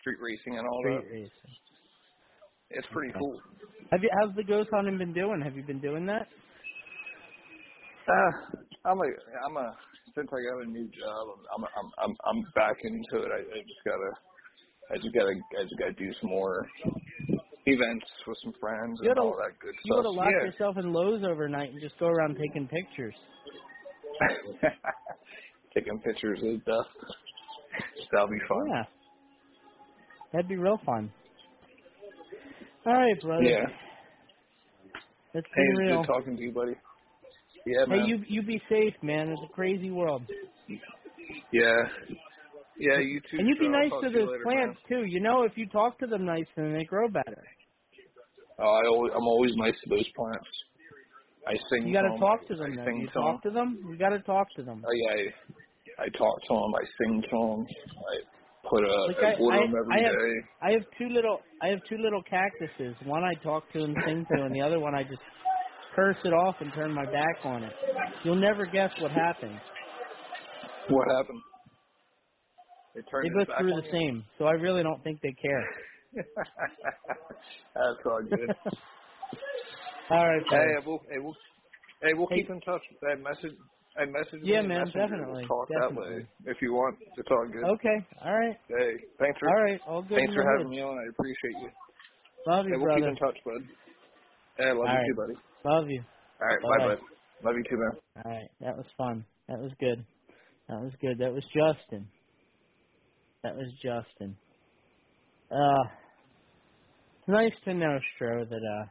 street 0.00 0.18
racing 0.20 0.58
and 0.58 0.66
all 0.66 0.80
Street 0.82 1.02
that. 1.04 1.12
racing. 1.12 1.52
It's 2.70 2.86
pretty 2.92 3.12
cool. 3.18 3.40
Have 3.90 4.02
you? 4.02 4.10
How's 4.20 4.34
the 4.36 4.44
ghost 4.44 4.70
hunting 4.72 4.98
been 4.98 5.12
doing? 5.12 5.40
Have 5.42 5.56
you 5.56 5.62
been 5.62 5.80
doing 5.80 6.06
that? 6.06 6.26
Uh, 8.08 8.32
I'm 8.90 8.98
a 8.98 9.08
I'm 9.46 9.56
a 9.56 9.76
since 10.14 10.28
I 10.32 10.40
got 10.42 10.66
a 10.66 10.70
new 10.70 10.86
job, 10.88 11.24
I'm 11.56 11.64
I'm 11.64 11.88
I'm 12.02 12.16
I'm 12.26 12.42
back 12.54 12.76
into 12.82 13.24
it. 13.24 13.30
I, 13.30 13.40
I 13.42 13.58
just 13.62 13.82
gotta 13.84 14.10
I 14.90 14.94
just 14.96 15.14
gotta 15.14 15.34
I 15.58 15.62
just 15.62 15.78
gotta 15.78 15.92
do 15.92 16.10
some 16.20 16.30
more 16.30 16.66
events 17.66 18.06
with 18.26 18.38
some 18.42 18.54
friends 18.60 18.98
You 19.02 19.10
and 19.10 19.18
all 19.18 19.36
that 19.38 19.58
good 19.60 19.74
You 19.84 19.94
stuff. 19.94 19.96
would 19.98 20.06
have 20.06 20.14
locked 20.18 20.34
yeah. 20.40 20.46
yourself 20.50 20.76
in 20.78 20.92
Lowe's 20.92 21.22
overnight 21.24 21.70
and 21.70 21.80
just 21.80 21.98
go 21.98 22.06
around 22.06 22.36
taking 22.40 22.66
pictures. 22.68 23.14
taking 25.74 25.98
pictures 26.00 26.38
of 26.42 26.62
stuff. 26.62 26.86
That'll 28.12 28.28
be 28.28 28.40
fun. 28.48 28.66
Yeah. 28.70 28.84
That'd 30.32 30.48
be 30.48 30.56
real 30.56 30.78
fun. 30.84 31.12
All 32.86 32.92
right, 32.94 33.20
brother. 33.20 33.42
Yeah. 33.44 33.66
It's 35.34 35.46
Hey, 35.54 35.62
been 35.62 35.76
it's 35.76 35.78
real. 35.78 36.02
good 36.02 36.06
talking 36.06 36.36
to 36.36 36.42
you, 36.42 36.52
buddy. 36.52 36.74
Yeah, 37.66 37.84
hey, 37.86 37.96
man. 37.96 38.08
you 38.08 38.24
you 38.28 38.42
be 38.42 38.60
safe, 38.68 38.94
man. 39.02 39.28
It's 39.30 39.42
a 39.44 39.54
crazy 39.54 39.90
world. 39.90 40.22
Yeah. 41.52 41.82
Yeah, 42.78 42.98
you 43.00 43.20
too. 43.30 43.38
and 43.38 43.48
you 43.48 43.54
be 43.56 43.66
Joe. 43.66 43.72
nice 43.72 43.92
I'll 43.92 44.00
to 44.00 44.08
those 44.10 44.28
later, 44.30 44.42
plants 44.42 44.78
too. 44.88 45.04
You 45.04 45.20
know, 45.20 45.42
if 45.44 45.52
you 45.56 45.68
talk 45.68 45.98
to 45.98 46.06
them 46.06 46.24
nice, 46.24 46.46
then 46.56 46.72
they 46.72 46.84
grow 46.84 47.08
better. 47.08 47.36
Man. 47.36 47.60
Oh, 48.58 48.80
I 48.82 48.88
always, 48.88 49.12
I'm 49.14 49.26
always 49.26 49.52
nice 49.56 49.74
to 49.84 49.90
those 49.90 50.08
plants. 50.16 50.48
I 51.46 51.52
sing 51.70 51.86
You 51.88 51.92
got 51.92 52.02
to 52.02 52.08
to 52.14 52.18
talk 52.18 52.46
to 52.48 52.54
them. 52.56 52.72
Sing 52.84 53.00
you 53.00 53.06
to 53.08 53.12
talk 53.12 53.34
'em. 53.34 53.40
to 53.44 53.50
them? 53.50 53.78
You 53.90 53.98
got 53.98 54.10
to 54.10 54.20
talk 54.20 54.46
to 54.56 54.62
them. 54.62 54.82
Oh 54.86 54.92
yeah, 54.92 55.12
I, 55.98 56.04
I 56.04 56.08
talk 56.16 56.36
to 56.48 56.54
them. 56.54 56.72
I 56.74 56.84
sing 56.98 57.22
to 57.22 57.36
them. 57.36 57.66
I 57.66 58.14
put 58.70 58.84
a, 58.84 58.98
Like 59.06 59.16
I 59.18 59.22
I, 59.22 59.32
water 59.38 59.58
I, 59.58 59.66
them 59.66 59.76
every 59.80 59.98
I 59.98 60.02
have, 60.04 60.16
day. 60.16 60.48
I 60.62 60.70
have 60.72 60.82
two 60.98 61.08
little, 61.08 61.40
I 61.62 61.68
have 61.68 61.80
two 61.88 61.98
little 61.98 62.22
cactuses. 62.24 62.96
One 63.04 63.24
I 63.24 63.34
talk 63.44 63.70
to 63.72 63.80
and 63.84 63.98
sing 64.04 64.26
to, 64.32 64.42
and 64.44 64.54
the 64.54 64.62
other 64.62 64.80
one 64.80 64.94
I 64.94 65.04
just 65.04 65.22
curse 65.94 66.18
it 66.24 66.30
off 66.34 66.56
and 66.60 66.72
turn 66.74 66.94
my 66.94 67.06
back 67.06 67.38
on 67.44 67.64
it. 67.64 67.74
You'll 68.24 68.40
never 68.40 68.66
guess 68.66 68.90
what 68.98 69.12
happens. 69.12 69.60
What 70.90 71.08
happened? 71.18 71.42
They 72.94 73.02
turned 73.02 73.22
They 73.22 73.30
both 73.30 73.48
grew 73.56 73.72
the 73.74 73.84
you? 73.84 73.92
same, 73.92 74.24
so 74.38 74.46
I 74.46 74.52
really 74.52 74.82
don't 74.82 75.02
think 75.04 75.20
they 75.22 75.34
care. 75.42 75.68
That's 77.74 78.06
all 78.06 78.22
good. 78.22 78.52
All 80.10 80.28
right, 80.28 80.42
hey, 80.50 80.74
we'll, 80.86 81.00
hey, 81.10 81.18
we'll, 81.20 81.36
hey, 82.02 82.14
we'll 82.14 82.28
Hey. 82.28 82.36
keep 82.36 82.50
in 82.50 82.60
touch. 82.62 82.82
Hey, 83.02 83.20
message, 83.22 83.58
hey, 83.96 84.06
message 84.06 84.42
Yeah, 84.42 84.62
me. 84.62 84.62
man, 84.62 84.86
Messenger. 84.86 84.92
definitely, 84.94 85.44
We'll 85.50 85.58
talk 85.66 85.68
definitely. 85.68 86.20
that 86.20 86.24
way 86.46 86.52
if 86.52 86.58
you 86.62 86.72
want. 86.74 86.98
It's 87.16 87.28
all 87.30 87.48
good. 87.52 87.70
Okay, 87.70 88.06
all 88.24 88.34
right, 88.38 88.56
Hey, 88.68 89.04
thanks 89.18 89.38
for, 89.40 89.48
all 89.48 89.62
right, 89.62 89.80
all 89.86 90.02
good. 90.02 90.18
thanks 90.18 90.34
for 90.34 90.44
having 90.56 90.70
me 90.70 90.80
on. 90.82 90.98
I 90.98 91.10
appreciate 91.10 91.62
you. 91.62 91.70
Love 92.46 92.66
you, 92.66 92.72
hey, 92.74 92.78
we'll 92.78 92.88
keep 92.94 93.06
in 93.06 93.16
touch, 93.16 93.38
bud. 93.44 93.62
Hey, 94.58 94.68
I 94.70 94.72
love 94.72 94.88
All 94.88 94.94
you 94.94 94.98
right. 94.98 95.06
too, 95.06 95.14
buddy. 95.16 95.34
Love 95.64 95.88
you. 95.88 96.04
All 96.40 96.48
right, 96.48 96.60
Bye-bye. 96.62 96.78
bye, 96.78 96.96
bud. 96.96 96.98
Love 97.44 97.56
you 97.56 97.64
too, 97.70 97.78
man. 97.78 98.00
All 98.24 98.32
right, 98.32 98.50
that 98.60 98.76
was 98.76 98.86
fun. 98.98 99.26
That 99.48 99.58
was 99.60 99.72
good. 99.80 100.06
That 100.68 100.80
was 100.82 100.92
good. 101.00 101.18
That 101.20 101.32
was 101.34 101.44
Justin. 101.54 102.08
That 103.42 103.56
was 103.56 103.68
Justin. 103.82 104.36
Uh, 105.50 105.84
it's 107.18 107.28
nice 107.28 107.52
to 107.64 107.74
know, 107.74 107.98
Stro, 108.20 108.48
that 108.48 108.56
uh, 108.56 108.86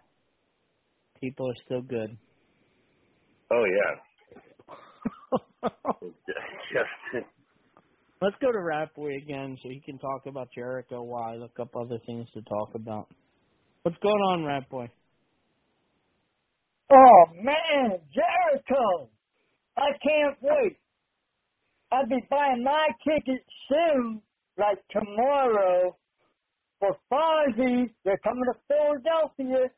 people 1.22 1.50
are 1.50 1.64
still 1.66 1.82
good. 1.82 2.18
Oh 3.52 3.66
yeah. 3.66 4.09
Just 5.64 5.74
Let's 8.22 8.36
go 8.42 8.52
to 8.52 8.60
Rat 8.60 8.94
Boy 8.96 9.12
again 9.16 9.58
so 9.64 9.70
he 9.70 9.82
can 9.86 9.98
talk 9.98 10.26
about 10.28 10.50
Jericho 10.54 11.02
while 11.04 11.24
I 11.32 11.36
look 11.36 11.58
up 11.60 11.70
other 11.76 12.00
things 12.06 12.28
to 12.34 12.42
talk 12.44 12.76
about. 12.76 13.08
What's 13.84 13.98
going 14.00 14.14
on, 14.22 14.44
Rat 14.44 14.70
Boy? 14.70 14.90
Oh 16.92 17.24
man, 17.42 18.00
Jericho! 18.14 19.10
I 19.78 19.92
can't 20.04 20.38
wait. 20.42 20.78
I'll 21.92 22.06
be 22.08 22.20
buying 22.30 22.64
my 22.64 22.88
ticket 23.08 23.42
soon, 23.70 24.22
like 24.58 24.78
tomorrow, 24.92 25.96
for 26.80 26.98
Fozzy. 27.12 27.90
They're 28.04 28.20
coming 28.24 28.44
to 28.46 28.60
Philadelphia. 28.68 29.70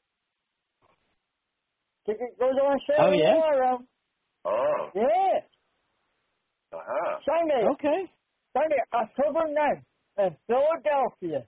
Ticket 2.05 2.39
goes 2.39 2.55
on 2.63 2.79
sale 2.87 2.97
Oh, 2.99 3.11
yeah? 3.11 3.33
tomorrow. 3.33 3.79
oh. 4.45 4.89
Yeah, 4.95 5.39
Uh-huh. 6.73 7.19
Sunday. 7.26 7.68
Okay. 7.73 8.11
Sunday, 8.53 8.81
October 8.93 9.48
9th 9.48 9.84
in 10.26 10.35
Philadelphia 10.48 11.45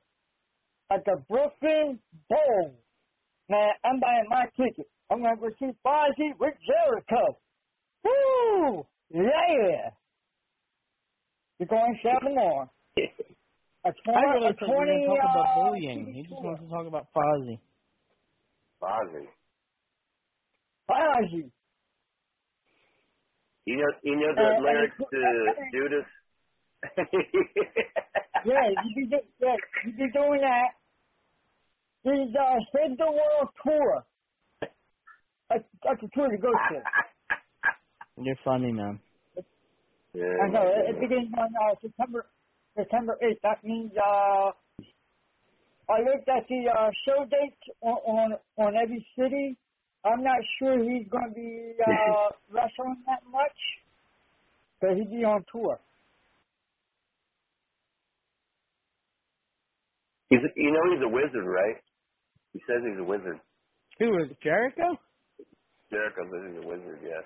at 0.92 1.04
the 1.06 1.24
Brooklyn 1.30 2.00
Bowl. 2.30 2.76
Man, 3.50 3.70
I'm 3.84 4.00
buying 4.00 4.26
my 4.30 4.46
ticket. 4.56 4.88
I'm 5.12 5.22
going 5.22 5.36
to 5.36 5.42
go 5.42 5.50
see 5.60 5.72
Fozzy 5.86 6.32
with 6.40 6.54
Jericho. 6.66 7.38
Woo! 8.04 8.86
Yeah! 9.14 9.92
You're 11.60 11.68
going 11.68 11.94
to 11.94 12.10
seven 12.10 12.36
more. 12.36 12.70
A 13.86 13.92
20, 13.92 14.18
I 14.18 14.22
really 14.34 14.48
a 14.48 14.54
thought 14.54 14.68
you 14.68 14.74
were 14.74 14.86
going 14.86 15.02
to 15.02 15.08
talk 15.08 15.20
about 15.20 15.46
uh, 15.46 15.56
bullying. 15.56 16.14
He 16.14 16.22
just 16.22 16.34
wants 16.42 16.62
to 16.64 16.70
talk 16.70 16.88
about 16.88 17.08
Fozzy. 17.16 17.60
Fozzy. 18.82 19.28
Fozzy. 20.90 21.52
You 23.66 23.78
know, 23.78 23.92
you 24.04 24.16
know 24.20 24.30
Uh, 24.32 24.36
the 24.36 24.48
and 24.56 24.64
lyrics 24.64 24.96
it's- 25.00 25.12
to 25.12 25.78
Judas. 25.78 26.06
yeah, 28.46 28.68
you 28.84 29.08
be, 29.08 29.18
yeah, 29.40 29.56
you 29.86 29.92
be 29.94 30.12
doing 30.12 30.42
that. 30.42 30.72
He's 32.04 32.36
uh, 32.36 32.60
Save 32.76 32.98
the 32.98 33.06
World 33.08 33.50
Tour. 33.64 34.04
That's, 35.50 35.64
that's 35.84 36.02
the 36.02 36.10
tour 36.14 36.30
to 36.30 36.38
go 36.38 36.52
to. 36.70 36.82
You're 38.22 38.36
funny, 38.44 38.72
man. 38.74 39.00
Yeah. 40.14 40.26
I 40.44 40.50
know. 40.50 40.68
It, 40.68 40.96
it 40.96 41.00
begins 41.00 41.30
on 41.38 41.48
uh, 41.56 41.76
September 41.82 42.26
September 42.76 43.18
8th. 43.24 43.42
That 43.44 43.64
means 43.64 43.92
uh, 43.98 44.52
I 45.90 46.00
looked 46.04 46.28
at 46.28 46.44
the 46.50 46.66
uh, 46.70 46.90
show 47.08 47.24
dates 47.24 47.62
on, 47.82 47.98
on 48.06 48.34
on 48.58 48.74
every 48.76 49.06
city. 49.18 49.56
I'm 50.06 50.24
not 50.24 50.38
sure 50.60 50.78
he's 50.78 51.08
going 51.10 51.30
to 51.30 51.34
be 51.34 51.74
uh, 51.80 52.30
wrestling 52.52 52.98
that 53.08 53.24
much, 53.32 53.58
but 54.82 54.92
he'd 54.98 55.10
be 55.10 55.24
on 55.24 55.44
tour. 55.52 55.80
He's, 60.30 60.40
you 60.56 60.72
know, 60.72 60.94
he's 60.94 61.04
a 61.04 61.10
wizard, 61.10 61.46
right? 61.46 61.78
He 62.54 62.60
says 62.68 62.82
he's 62.88 63.00
a 63.00 63.04
wizard. 63.04 63.40
Who 64.00 64.18
is 64.20 64.32
it, 64.32 64.38
Jericho? 64.44 64.98
Jericho 65.90 66.22
says 66.24 66.54
he's 66.54 66.64
a 66.64 66.68
wizard. 66.68 67.00
Yeah. 67.04 67.22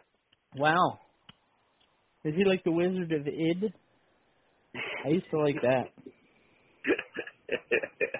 Wow. 0.55 0.99
Is 2.23 2.33
he 2.35 2.43
like 2.43 2.63
the 2.63 2.71
Wizard 2.71 3.11
of 3.11 3.25
Id? 3.25 3.73
I 5.05 5.09
used 5.09 5.29
to 5.31 5.39
like 5.39 5.55
that. 5.61 5.85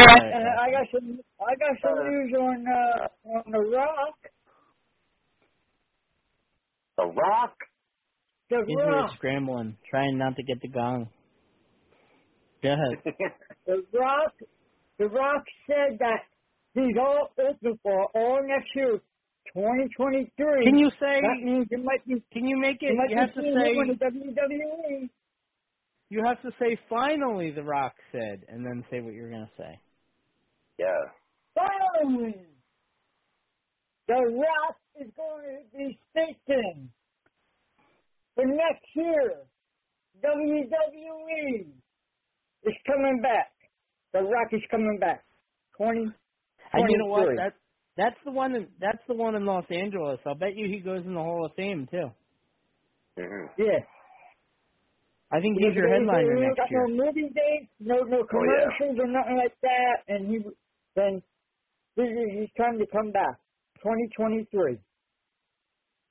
And 0.00 0.48
I 0.48 0.70
got 0.70 0.86
some 0.92 1.18
I 1.40 1.54
got 1.56 1.76
some 1.82 2.08
news 2.08 2.32
on 2.38 2.64
uh, 2.66 3.38
on 3.38 3.42
the 3.52 3.58
Rock. 3.76 4.16
The 6.98 7.06
Rock. 7.06 7.54
The 8.50 8.58
Into 8.60 8.84
Rock. 8.84 9.10
it 9.12 9.16
scrambling, 9.16 9.76
trying 9.88 10.18
not 10.18 10.36
to 10.36 10.42
get 10.42 10.60
the 10.60 10.68
gong. 10.68 11.08
Go 12.62 12.70
ahead. 12.74 13.14
The 13.66 13.84
Rock. 13.98 14.32
The 14.98 15.06
Rock 15.06 15.44
said 15.66 15.98
that 16.00 16.20
he's 16.74 16.96
all 16.98 17.28
open 17.38 17.78
for 17.82 18.06
all 18.14 18.40
next 18.44 18.68
year, 18.74 18.98
2023. 19.54 20.64
Can 20.64 20.76
you 20.76 20.90
say? 20.98 21.20
That 21.22 21.44
means 21.44 21.68
it 21.70 21.84
might 21.84 22.04
be. 22.06 22.22
Can 22.32 22.46
you 22.46 22.58
make 22.58 22.78
it? 22.82 22.86
it 22.92 22.96
might 22.96 23.10
You 23.10 23.16
have 23.18 23.32
to 23.34 23.40
seeing 23.40 23.52
him 23.52 23.78
on 23.78 23.88
the 23.88 23.94
say. 23.94 24.06
WWE. 24.06 25.08
You 26.08 26.24
have 26.26 26.42
to 26.42 26.50
say. 26.58 26.76
Finally, 26.88 27.52
The 27.52 27.62
Rock 27.62 27.92
said, 28.10 28.44
and 28.48 28.66
then 28.66 28.84
say 28.90 29.00
what 29.00 29.14
you're 29.14 29.30
gonna 29.30 29.50
say. 29.56 29.78
Yeah. 30.80 31.02
Finally, 31.54 32.34
The 34.08 34.14
Rock 34.14 34.76
is 35.00 35.10
going 35.16 35.44
to 35.60 35.76
be 35.76 35.98
speaking 36.08 36.88
for 38.34 38.44
next 38.46 38.86
year. 38.94 39.44
WWE 40.24 41.66
is 42.64 42.74
coming 42.86 43.20
back. 43.22 43.52
The 44.12 44.20
Rock 44.20 44.48
is 44.52 44.62
coming 44.70 44.98
back. 45.00 45.22
Twenty. 45.76 46.06
And 46.72 46.90
you 46.90 46.98
know 46.98 47.06
what? 47.06 47.24
23. 47.24 47.36
That 47.36 47.52
that's 47.96 48.16
the 48.24 48.30
one. 48.32 48.54
In, 48.54 48.66
that's 48.80 49.02
the 49.08 49.14
one 49.14 49.34
in 49.34 49.44
Los 49.44 49.64
Angeles. 49.70 50.18
I'll 50.26 50.34
bet 50.34 50.56
you 50.56 50.68
he 50.68 50.80
goes 50.80 51.02
in 51.04 51.14
the 51.14 51.20
Hall 51.20 51.44
of 51.44 51.52
Fame 51.56 51.88
too. 51.90 52.10
Mm-hmm. 53.18 53.46
Yeah. 53.58 53.80
I 55.32 55.40
think 55.40 55.58
He 55.58 55.66
he's 55.66 55.76
your 55.76 55.86
doesn't- 55.88 56.06
headliner 56.08 56.34
he 56.36 56.40
next 56.42 56.56
got 56.56 56.70
year. 56.70 56.86
No 56.88 57.04
movie 57.06 57.28
dates, 57.34 57.70
no 57.80 57.96
no 58.02 58.18
Oh, 58.22 58.26
commercials 58.28 58.98
or 58.98 59.06
nothing 59.06 59.36
like 59.36 59.54
that, 59.62 59.96
and 60.08 60.26
he 60.28 60.38
then 61.00 61.22
he, 61.96 62.40
he's 62.40 62.50
trying 62.56 62.78
to 62.78 62.86
come 62.92 63.12
back. 63.12 63.40
2023. 63.78 64.78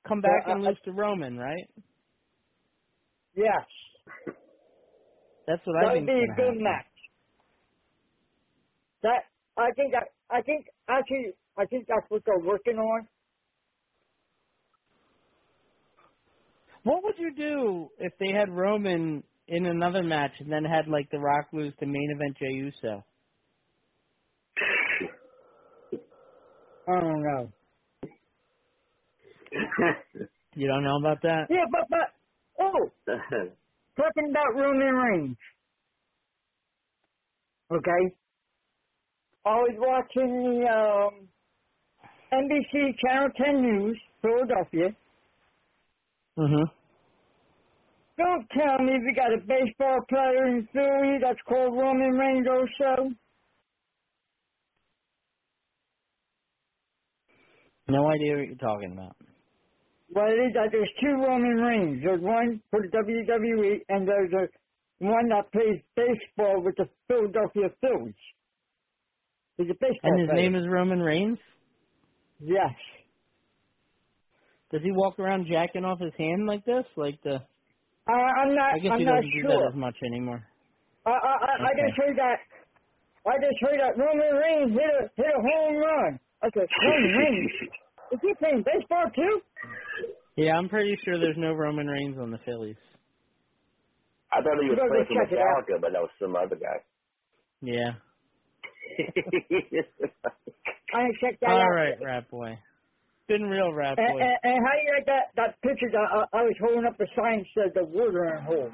Come 0.08 0.20
back 0.22 0.44
and 0.48 0.62
uh, 0.66 0.70
lose 0.70 0.78
to 0.86 0.92
Roman, 0.92 1.38
right? 1.38 1.68
Yes. 3.36 3.66
That's 5.46 5.62
what 5.66 5.76
I 5.76 5.88
That 5.88 5.92
think. 5.92 6.06
would 6.06 6.06
be 6.06 6.12
a 6.24 6.36
good 6.36 6.62
match. 6.62 6.86
That 9.02 9.24
I 9.56 9.70
think 9.76 9.94
I 9.94 10.36
I 10.38 10.42
think 10.42 10.66
actually 10.88 11.34
I 11.58 11.66
think 11.66 11.86
that's 11.88 12.06
what 12.10 12.22
they're 12.26 12.38
working 12.46 12.76
on. 12.78 13.08
What 16.84 17.04
would 17.04 17.16
you 17.18 17.34
do 17.36 17.90
if 17.98 18.12
they 18.20 18.30
had 18.32 18.50
Roman 18.50 19.22
in 19.48 19.66
another 19.66 20.02
match 20.02 20.32
and 20.40 20.50
then 20.52 20.64
had 20.64 20.88
like 20.88 21.10
The 21.10 21.18
Rock 21.18 21.48
lose 21.52 21.74
to 21.80 21.86
main 21.86 22.08
event 22.16 22.36
Jey 22.38 22.54
Uso? 22.54 23.04
I 26.90 27.00
don't 27.00 27.22
know. 27.22 27.52
You 30.56 30.66
don't 30.66 30.82
know 30.82 30.96
about 30.98 31.22
that? 31.22 31.46
Yeah, 31.48 31.64
but 31.70 31.86
but 31.88 32.12
oh, 32.58 32.90
talking 33.96 34.30
about 34.30 34.54
Roman 34.60 34.94
Reigns. 34.94 35.36
Okay. 37.70 38.14
I 39.46 39.54
was 39.54 39.74
watching 39.78 40.42
the 40.42 40.66
um, 40.68 41.28
NBC 42.32 42.96
Channel 42.98 43.28
10 43.36 43.62
News, 43.62 43.98
Philadelphia. 44.22 44.88
Mhm. 46.36 46.64
Don't 48.18 48.46
tell 48.50 48.84
me 48.84 48.98
we 49.06 49.14
got 49.14 49.32
a 49.32 49.38
baseball 49.38 50.00
player 50.08 50.46
in 50.48 50.68
Philly 50.72 51.18
that's 51.22 51.40
called 51.48 51.78
Roman 51.78 52.18
Reigns 52.18 52.46
also. 52.50 53.14
No 57.90 58.08
idea 58.08 58.36
what 58.36 58.46
you're 58.46 58.56
talking 58.56 58.92
about. 58.92 59.16
Well, 60.12 60.26
it 60.26 60.40
is 60.46 60.52
that 60.54 60.68
there's 60.72 60.90
two 61.00 61.14
Roman 61.22 61.56
Reigns. 61.56 62.02
There's 62.02 62.20
one 62.20 62.60
for 62.70 62.80
the 62.82 62.88
WWE, 62.88 63.80
and 63.88 64.06
there's 64.08 64.32
a 64.32 64.48
one 65.04 65.28
that 65.28 65.50
plays 65.52 65.80
baseball 65.96 66.62
with 66.62 66.74
the 66.76 66.86
Philadelphia 67.08 67.68
Phillies. 67.80 68.14
He's 69.56 69.70
a 69.70 69.74
baseball 69.80 70.10
And 70.10 70.20
his 70.20 70.28
player. 70.30 70.42
name 70.42 70.54
is 70.56 70.66
Roman 70.68 71.00
Reigns. 71.00 71.38
Yes. 72.40 72.74
Does 74.72 74.82
he 74.82 74.90
walk 74.92 75.18
around 75.18 75.46
jacking 75.50 75.84
off 75.84 76.00
his 76.00 76.12
hand 76.18 76.46
like 76.46 76.64
this? 76.64 76.84
Like 76.96 77.18
the? 77.22 77.38
I, 78.08 78.12
I'm 78.12 78.54
not. 78.54 78.74
I 78.74 78.78
guess 78.78 78.92
I'm 78.92 78.98
he 79.00 79.04
doesn't 79.04 79.30
do 79.30 79.42
that 79.48 79.68
as 79.70 79.76
much 79.76 79.96
anymore. 80.04 80.42
I, 81.06 81.10
I, 81.10 81.14
I, 81.14 81.52
I 81.70 81.72
just 81.86 81.96
heard 81.98 82.16
that. 82.18 82.38
I 83.26 83.36
just 83.36 83.58
heard 83.60 83.78
that 83.78 83.98
Roman 84.00 84.32
Reigns 84.34 84.72
hit 84.72 84.90
a 84.90 85.02
hit 85.16 85.32
a 85.34 85.42
home 85.42 85.76
run. 85.76 86.18
I 86.42 86.48
said, 86.54 86.68
Roman 86.82 87.16
Reigns. 87.16 87.52
Is 88.12 88.18
he 88.22 88.34
playing 88.38 88.64
baseball 88.64 89.10
too? 89.14 89.40
Yeah, 90.36 90.56
I'm 90.56 90.68
pretty 90.68 90.96
sure 91.04 91.18
there's 91.18 91.36
no 91.38 91.52
Roman 91.52 91.86
Reigns 91.86 92.18
on 92.18 92.30
the 92.30 92.38
Phillies. 92.44 92.76
I 94.32 94.40
thought 94.42 94.58
he 94.62 94.68
was 94.68 94.78
playing 94.78 95.04
go 95.06 95.26
for 95.26 95.26
check. 95.26 95.38
Metallica, 95.38 95.80
but 95.80 95.92
that 95.92 96.00
was 96.00 96.10
some 96.20 96.36
other 96.36 96.56
guy. 96.56 96.78
Yeah. 97.62 97.92
I 100.94 101.02
ain't 101.04 101.16
checked 101.20 101.40
that 101.40 101.50
All 101.50 101.56
out. 101.56 101.62
All 101.62 101.70
right, 101.70 101.94
Rat 102.02 102.30
Boy. 102.30 102.58
Been 103.28 103.42
real 103.42 103.72
Rat 103.72 103.96
Boy. 103.96 104.02
and, 104.02 104.38
and 104.42 104.66
how 104.66 104.74
you 104.82 104.92
like 104.96 105.06
that 105.06 105.30
that 105.36 105.60
picture 105.62 105.90
that 105.92 105.98
I, 105.98 106.24
I 106.38 106.42
was 106.42 106.54
holding 106.60 106.84
up 106.84 106.98
the 106.98 107.06
sign 107.14 107.46
that 107.54 107.62
said 107.62 107.72
the 107.74 107.84
watering 107.84 108.42
hole. 108.42 108.70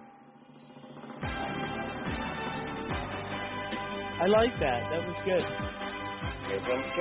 I 4.17 4.27
like 4.29 4.57
that. 4.61 4.89
That 4.91 5.07
was 5.07 5.17
good. 5.27 5.45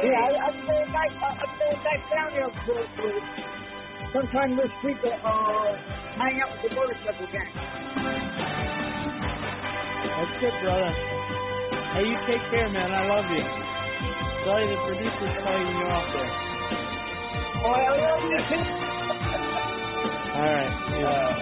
Yeah, 0.02 0.12
I, 0.12 0.32
I'm 0.50 0.58
going 0.68 0.92
back. 0.94 1.12
I, 1.22 1.30
I'm 1.44 1.54
going 1.60 1.82
back 1.84 2.02
down 2.12 2.32
there 2.34 2.52
for, 2.66 2.88
for 2.98 3.14
sometime 4.14 4.58
this 4.58 4.72
week 4.84 5.00
uh, 5.06 5.78
hang 6.18 6.42
out 6.44 6.52
with 6.64 6.72
the 6.72 6.76
motorcycle 6.76 7.28
gang. 7.32 7.56
That's 10.02 10.32
good, 10.42 10.56
brother. 10.62 10.94
Hey, 11.94 12.06
you 12.10 12.18
take 12.28 12.50
care, 12.52 12.70
man. 12.70 12.92
I 12.94 13.08
love 13.08 13.28
you. 13.32 13.46
Sorry, 14.46 14.68
the 14.68 14.78
producer's 14.86 15.36
calling 15.44 15.76
you 15.78 15.88
off 15.88 16.08
there. 16.14 16.36
Oh, 17.64 17.72
I 17.72 17.98
love 17.98 18.24
you 18.26 18.40
too. 18.50 18.66
All 20.34 20.42
right. 20.42 20.76
Yeah. 20.92 21.38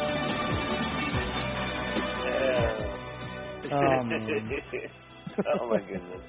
Oh, 3.72 4.04
man. 4.06 4.54
oh 5.62 5.68
my 5.70 5.82
goodness. 5.82 6.24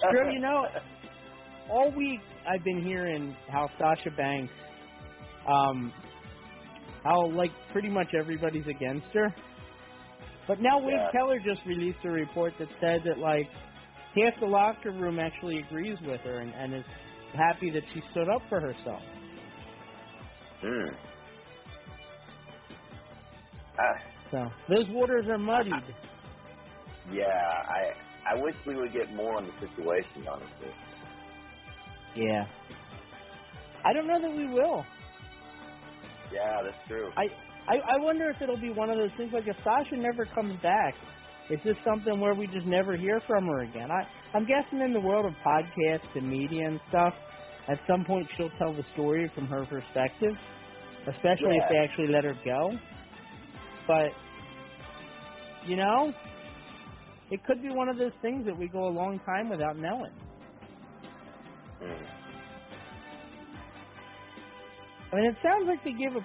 Screw, 0.00 0.28
you 0.32 0.40
know, 0.40 0.66
all 1.70 1.92
week 1.96 2.20
I've 2.48 2.64
been 2.64 2.84
hearing 2.84 3.36
how 3.50 3.68
Sasha 3.78 4.10
Banks, 4.16 4.52
um, 5.48 5.92
how 7.04 7.30
like 7.30 7.50
pretty 7.72 7.88
much 7.90 8.08
everybody's 8.18 8.66
against 8.66 9.06
her. 9.14 9.34
But 10.48 10.60
now 10.60 10.78
Wade 10.80 10.94
Yeah. 10.94 11.10
Keller 11.12 11.38
just 11.38 11.64
released 11.66 11.98
a 12.04 12.10
report 12.10 12.54
that 12.58 12.68
said 12.80 13.02
that 13.06 13.18
like 13.18 13.46
half 14.14 14.38
the 14.40 14.46
locker 14.46 14.92
room 14.92 15.18
actually 15.18 15.58
agrees 15.58 15.98
with 16.06 16.20
her 16.22 16.40
and, 16.40 16.52
and 16.54 16.74
is 16.74 16.84
happy 17.34 17.70
that 17.70 17.82
she 17.94 18.00
stood 18.12 18.28
up 18.28 18.42
for 18.48 18.60
herself. 18.60 19.02
Hmm. 20.60 20.94
Ah, 23.78 24.02
So 24.30 24.38
those 24.68 24.86
waters 24.90 25.26
are 25.28 25.38
muddied. 25.38 25.84
yeah, 27.12 27.24
I 27.68 27.92
I 28.26 28.34
wish 28.40 28.54
we 28.66 28.76
would 28.76 28.92
get 28.92 29.12
more 29.12 29.36
on 29.36 29.46
the 29.46 29.52
situation, 29.60 30.26
honestly. 30.30 30.72
Yeah. 32.16 32.46
I 33.84 33.92
don't 33.92 34.06
know 34.06 34.20
that 34.20 34.30
we 34.36 34.46
will. 34.48 34.84
Yeah, 36.32 36.62
that's 36.64 36.78
true. 36.88 37.12
I, 37.16 37.24
I 37.68 37.76
I 37.76 37.98
wonder 37.98 38.30
if 38.30 38.36
it'll 38.42 38.60
be 38.60 38.70
one 38.72 38.90
of 38.90 38.98
those 38.98 39.10
things 39.16 39.32
like 39.32 39.44
if 39.46 39.56
Sasha 39.64 39.96
never 39.96 40.26
comes 40.34 40.60
back, 40.62 40.94
is 41.50 41.60
this 41.64 41.76
something 41.86 42.20
where 42.20 42.34
we 42.34 42.46
just 42.48 42.66
never 42.66 42.96
hear 42.96 43.20
from 43.26 43.46
her 43.46 43.62
again? 43.62 43.90
I 43.90 44.04
I'm 44.36 44.46
guessing 44.46 44.80
in 44.80 44.92
the 44.92 45.00
world 45.00 45.26
of 45.26 45.34
podcasts 45.46 46.10
and 46.16 46.28
media 46.28 46.66
and 46.68 46.80
stuff, 46.88 47.14
at 47.68 47.78
some 47.88 48.04
point 48.04 48.28
she'll 48.36 48.50
tell 48.58 48.74
the 48.74 48.84
story 48.94 49.30
from 49.34 49.46
her 49.46 49.66
perspective, 49.66 50.34
especially 51.08 51.56
if 51.58 51.64
they 51.70 51.78
actually 51.78 52.08
let 52.08 52.24
her 52.24 52.34
go. 52.44 52.72
But 53.86 54.10
you 55.66 55.76
know, 55.76 56.12
it 57.34 57.44
could 57.44 57.60
be 57.60 57.68
one 57.68 57.88
of 57.88 57.98
those 57.98 58.14
things 58.22 58.46
that 58.46 58.56
we 58.56 58.68
go 58.68 58.86
a 58.86 58.94
long 58.94 59.18
time 59.26 59.50
without 59.50 59.76
knowing. 59.76 60.12
Hmm. 61.82 62.04
I 65.10 65.16
mean, 65.16 65.24
it 65.26 65.36
sounds 65.42 65.66
like 65.66 65.82
they 65.82 65.98
give 65.98 66.14
a, 66.14 66.22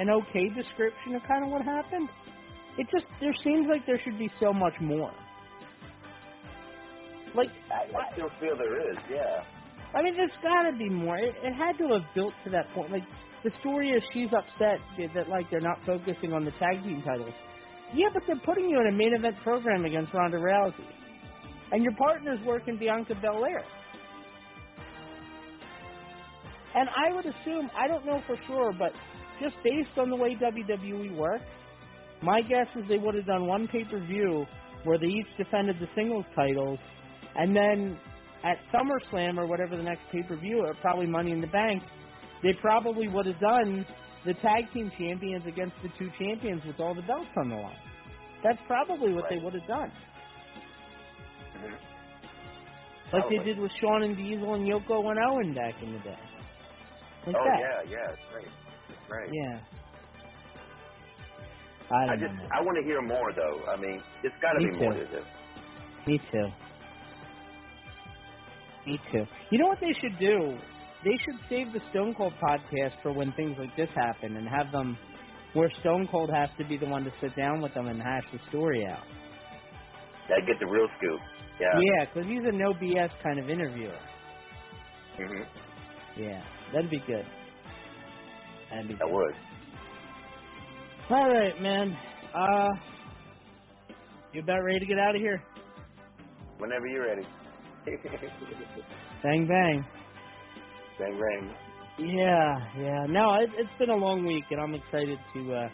an 0.00 0.08
okay 0.08 0.48
description 0.48 1.14
of 1.14 1.20
kind 1.28 1.44
of 1.44 1.50
what 1.50 1.60
happened. 1.60 2.08
It 2.78 2.86
just 2.90 3.04
there 3.20 3.36
seems 3.44 3.66
like 3.68 3.84
there 3.86 4.00
should 4.02 4.18
be 4.18 4.30
so 4.40 4.50
much 4.50 4.72
more. 4.80 5.12
Like, 7.36 7.50
I, 7.68 7.84
I 7.92 8.12
still 8.14 8.30
feel 8.40 8.56
there 8.56 8.80
is, 8.90 8.96
yeah. 9.10 9.44
I 9.92 10.02
mean, 10.02 10.16
there's 10.16 10.30
got 10.42 10.70
to 10.70 10.78
be 10.78 10.88
more. 10.88 11.18
It, 11.18 11.34
it 11.42 11.52
had 11.52 11.76
to 11.78 11.92
have 11.92 12.14
built 12.14 12.32
to 12.44 12.50
that 12.50 12.72
point. 12.74 12.92
Like, 12.92 13.04
the 13.44 13.50
story 13.60 13.90
is 13.90 14.02
she's 14.14 14.32
upset 14.32 14.80
that 15.14 15.28
like 15.28 15.50
they're 15.50 15.60
not 15.60 15.84
focusing 15.84 16.32
on 16.32 16.46
the 16.46 16.52
tag 16.52 16.82
team 16.82 17.02
titles. 17.04 17.34
Yeah, 17.94 18.08
but 18.12 18.24
they're 18.26 18.40
putting 18.44 18.68
you 18.68 18.80
in 18.80 18.88
a 18.88 18.92
main 18.92 19.14
event 19.14 19.36
program 19.44 19.84
against 19.84 20.12
Ronda 20.12 20.38
Rousey, 20.38 20.74
and 21.70 21.82
your 21.82 21.94
partner's 21.96 22.40
working 22.44 22.76
Bianca 22.76 23.14
Belair. 23.20 23.62
And 26.74 26.88
I 26.88 27.14
would 27.14 27.24
assume, 27.24 27.70
I 27.76 27.86
don't 27.86 28.04
know 28.04 28.20
for 28.26 28.36
sure, 28.48 28.72
but 28.76 28.90
just 29.40 29.54
based 29.62 29.96
on 29.96 30.10
the 30.10 30.16
way 30.16 30.34
WWE 30.34 31.16
works, 31.16 31.44
my 32.20 32.40
guess 32.42 32.66
is 32.76 32.82
they 32.88 32.98
would 32.98 33.14
have 33.14 33.26
done 33.26 33.46
one 33.46 33.68
pay 33.68 33.84
per 33.84 34.00
view 34.04 34.44
where 34.82 34.98
they 34.98 35.06
each 35.06 35.26
defended 35.38 35.76
the 35.80 35.86
singles 35.94 36.24
titles, 36.34 36.78
and 37.36 37.54
then 37.54 37.96
at 38.42 38.58
SummerSlam 38.74 39.38
or 39.38 39.46
whatever 39.46 39.76
the 39.76 39.82
next 39.82 40.02
pay 40.10 40.22
per 40.22 40.36
view, 40.36 40.58
or 40.66 40.74
probably 40.80 41.06
Money 41.06 41.30
in 41.30 41.40
the 41.40 41.46
Bank, 41.46 41.82
they 42.42 42.52
probably 42.60 43.08
would 43.08 43.26
have 43.26 43.40
done 43.40 43.86
the 44.24 44.34
tag 44.34 44.72
team 44.72 44.90
champions 44.98 45.44
against 45.46 45.74
the 45.82 45.88
two 45.98 46.10
champions 46.18 46.62
with 46.66 46.80
all 46.80 46.94
the 46.94 47.02
belts 47.02 47.30
on 47.36 47.50
the 47.50 47.56
line. 47.56 47.76
That's 48.42 48.58
probably 48.66 49.12
what 49.12 49.24
they 49.30 49.38
would 49.38 49.54
have 49.54 49.66
done. 49.66 49.92
Mm-hmm. 51.56 53.16
Like 53.16 53.24
they 53.30 53.44
did 53.44 53.58
with 53.58 53.70
Shawn 53.80 54.02
and 54.02 54.16
Diesel 54.16 54.54
and 54.54 54.66
Yoko 54.66 55.10
and 55.10 55.18
Owen 55.18 55.54
back 55.54 55.74
in 55.82 55.92
the 55.92 55.98
day. 55.98 56.18
Like 57.26 57.36
oh 57.38 57.44
that. 57.44 57.60
yeah, 57.60 57.90
yeah, 57.90 58.12
it's 58.12 58.22
great. 58.32 58.46
It's 58.88 58.98
great. 59.08 59.30
Yeah. 59.32 59.60
I 61.90 62.12
I 62.12 62.16
just 62.16 62.34
know. 62.34 62.48
I 62.52 62.60
want 62.62 62.76
to 62.78 62.84
hear 62.84 63.00
more 63.02 63.32
though. 63.36 63.64
I 63.70 63.76
mean, 63.76 64.02
it's 64.22 64.34
got 64.42 64.52
to 64.52 64.58
be 64.58 64.72
more 64.78 64.92
too. 64.92 65.00
to 65.00 65.06
this. 65.06 65.24
Me 66.06 66.20
too. 66.32 66.48
Me 68.86 69.00
too. 69.12 69.24
You 69.50 69.58
know 69.58 69.68
what 69.68 69.78
they 69.80 69.94
should 70.00 70.18
do? 70.18 70.58
They 71.04 71.16
should 71.24 71.38
save 71.50 71.72
the 71.72 71.80
Stone 71.90 72.14
Cold 72.14 72.32
podcast 72.42 72.94
for 73.02 73.12
when 73.12 73.32
things 73.34 73.56
like 73.58 73.74
this 73.76 73.90
happen 73.94 74.36
and 74.36 74.48
have 74.48 74.72
them 74.72 74.96
where 75.52 75.70
Stone 75.80 76.08
Cold 76.10 76.30
has 76.34 76.48
to 76.58 76.64
be 76.66 76.76
the 76.78 76.86
one 76.86 77.04
to 77.04 77.10
sit 77.20 77.36
down 77.36 77.60
with 77.60 77.74
them 77.74 77.86
and 77.88 78.00
hash 78.00 78.24
the 78.32 78.38
story 78.48 78.84
out. 78.86 79.04
That 80.28 80.40
get 80.46 80.58
the 80.58 80.66
real 80.66 80.88
scoop. 80.98 81.20
Yeah. 81.60 81.68
Yeah, 81.78 82.06
because 82.06 82.28
he's 82.28 82.42
a 82.44 82.52
no 82.52 82.72
BS 82.74 83.10
kind 83.22 83.38
of 83.38 83.50
interviewer. 83.50 83.98
Mhm. 85.18 85.46
Yeah, 86.16 86.42
that'd 86.72 86.90
be 86.90 86.98
good. 87.06 87.26
That'd 88.70 88.88
be 88.88 88.94
That 88.94 89.04
good. 89.04 89.12
would. 89.12 89.34
All 91.10 91.28
right, 91.28 91.60
man. 91.60 91.96
Uh, 92.34 92.68
you 94.32 94.40
about 94.40 94.64
ready 94.64 94.80
to 94.80 94.86
get 94.86 94.98
out 94.98 95.14
of 95.14 95.20
here? 95.20 95.40
Whenever 96.58 96.86
you're 96.86 97.06
ready. 97.06 97.26
Bang 99.22 99.46
bang. 99.46 99.84
Bang 100.98 101.18
bang. 101.18 101.54
Yeah, 101.98 102.54
yeah. 102.78 103.06
No, 103.08 103.34
it, 103.40 103.50
it's 103.56 103.70
been 103.78 103.90
a 103.90 103.96
long 103.96 104.24
week, 104.26 104.44
and 104.50 104.60
I'm 104.60 104.74
excited 104.74 105.18
to 105.34 105.54
uh, 105.54 105.68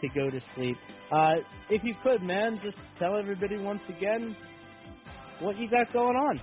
to 0.00 0.08
go 0.14 0.30
to 0.30 0.40
sleep. 0.56 0.76
Uh, 1.12 1.34
if 1.68 1.82
you 1.84 1.94
could, 2.02 2.22
man, 2.22 2.60
just 2.62 2.76
tell 2.98 3.16
everybody 3.18 3.58
once 3.58 3.82
again 3.88 4.36
what 5.40 5.56
you 5.58 5.68
got 5.70 5.92
going 5.92 6.16
on. 6.16 6.40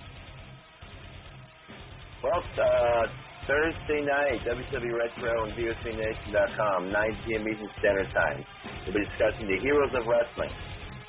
Well, 2.22 2.42
uh, 2.42 3.06
Thursday 3.46 4.02
night, 4.04 4.42
WWE 4.44 4.92
Retro 4.98 5.32
and 5.46 5.52
VOCNation.com, 5.54 6.92
9 6.92 7.18
p.m. 7.24 7.42
Eastern 7.48 7.70
Standard 7.78 8.10
Time. 8.12 8.44
We'll 8.84 8.94
be 8.94 9.04
discussing 9.06 9.46
the 9.46 9.58
heroes 9.62 9.90
of 9.94 10.04
wrestling. 10.06 10.50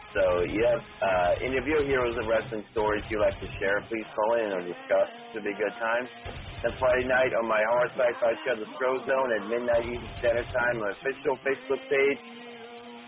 So, 0.10 0.23
have 0.26 0.81
uh, 0.81 1.45
any 1.45 1.57
of 1.61 1.65
your 1.69 1.86
heroes 1.86 2.18
of 2.18 2.26
wrestling 2.26 2.65
stories 2.73 3.06
you'd 3.14 3.22
like 3.22 3.38
to 3.45 3.49
share, 3.61 3.77
please 3.86 4.07
call 4.18 4.31
in 4.41 4.49
or 4.57 4.61
discuss. 4.65 5.10
It'll 5.30 5.45
be 5.45 5.53
a 5.53 5.60
good 5.61 5.76
time. 5.77 6.06
And 6.65 6.73
Friday 6.81 7.06
night 7.06 7.31
on 7.38 7.45
my 7.45 7.61
hard 7.61 7.90
sci-fi 7.94 8.34
show, 8.44 8.56
The 8.57 8.68
Throw 8.76 8.95
Zone, 9.06 9.30
at 9.38 9.41
midnight 9.48 9.86
Eastern 9.86 10.11
Standard 10.19 10.49
Time, 10.49 10.76
my 10.81 10.91
official 10.98 11.36
Facebook 11.45 11.81
page, 11.94 12.19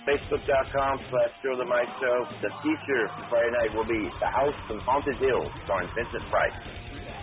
facebook.com 0.05 0.93
slash 1.09 1.31
Thrill 1.41 1.57
the 1.57 1.67
Maestro. 1.67 2.11
The 2.39 2.51
feature 2.61 3.03
for 3.17 3.23
Friday 3.33 3.49
night 3.49 3.71
will 3.73 3.89
be 3.89 4.01
The 4.21 4.29
House 4.29 4.57
from 4.69 4.79
Haunted 4.85 5.17
Hill, 5.17 5.41
starring 5.65 5.89
Vincent 5.97 6.25
Price. 6.29 6.57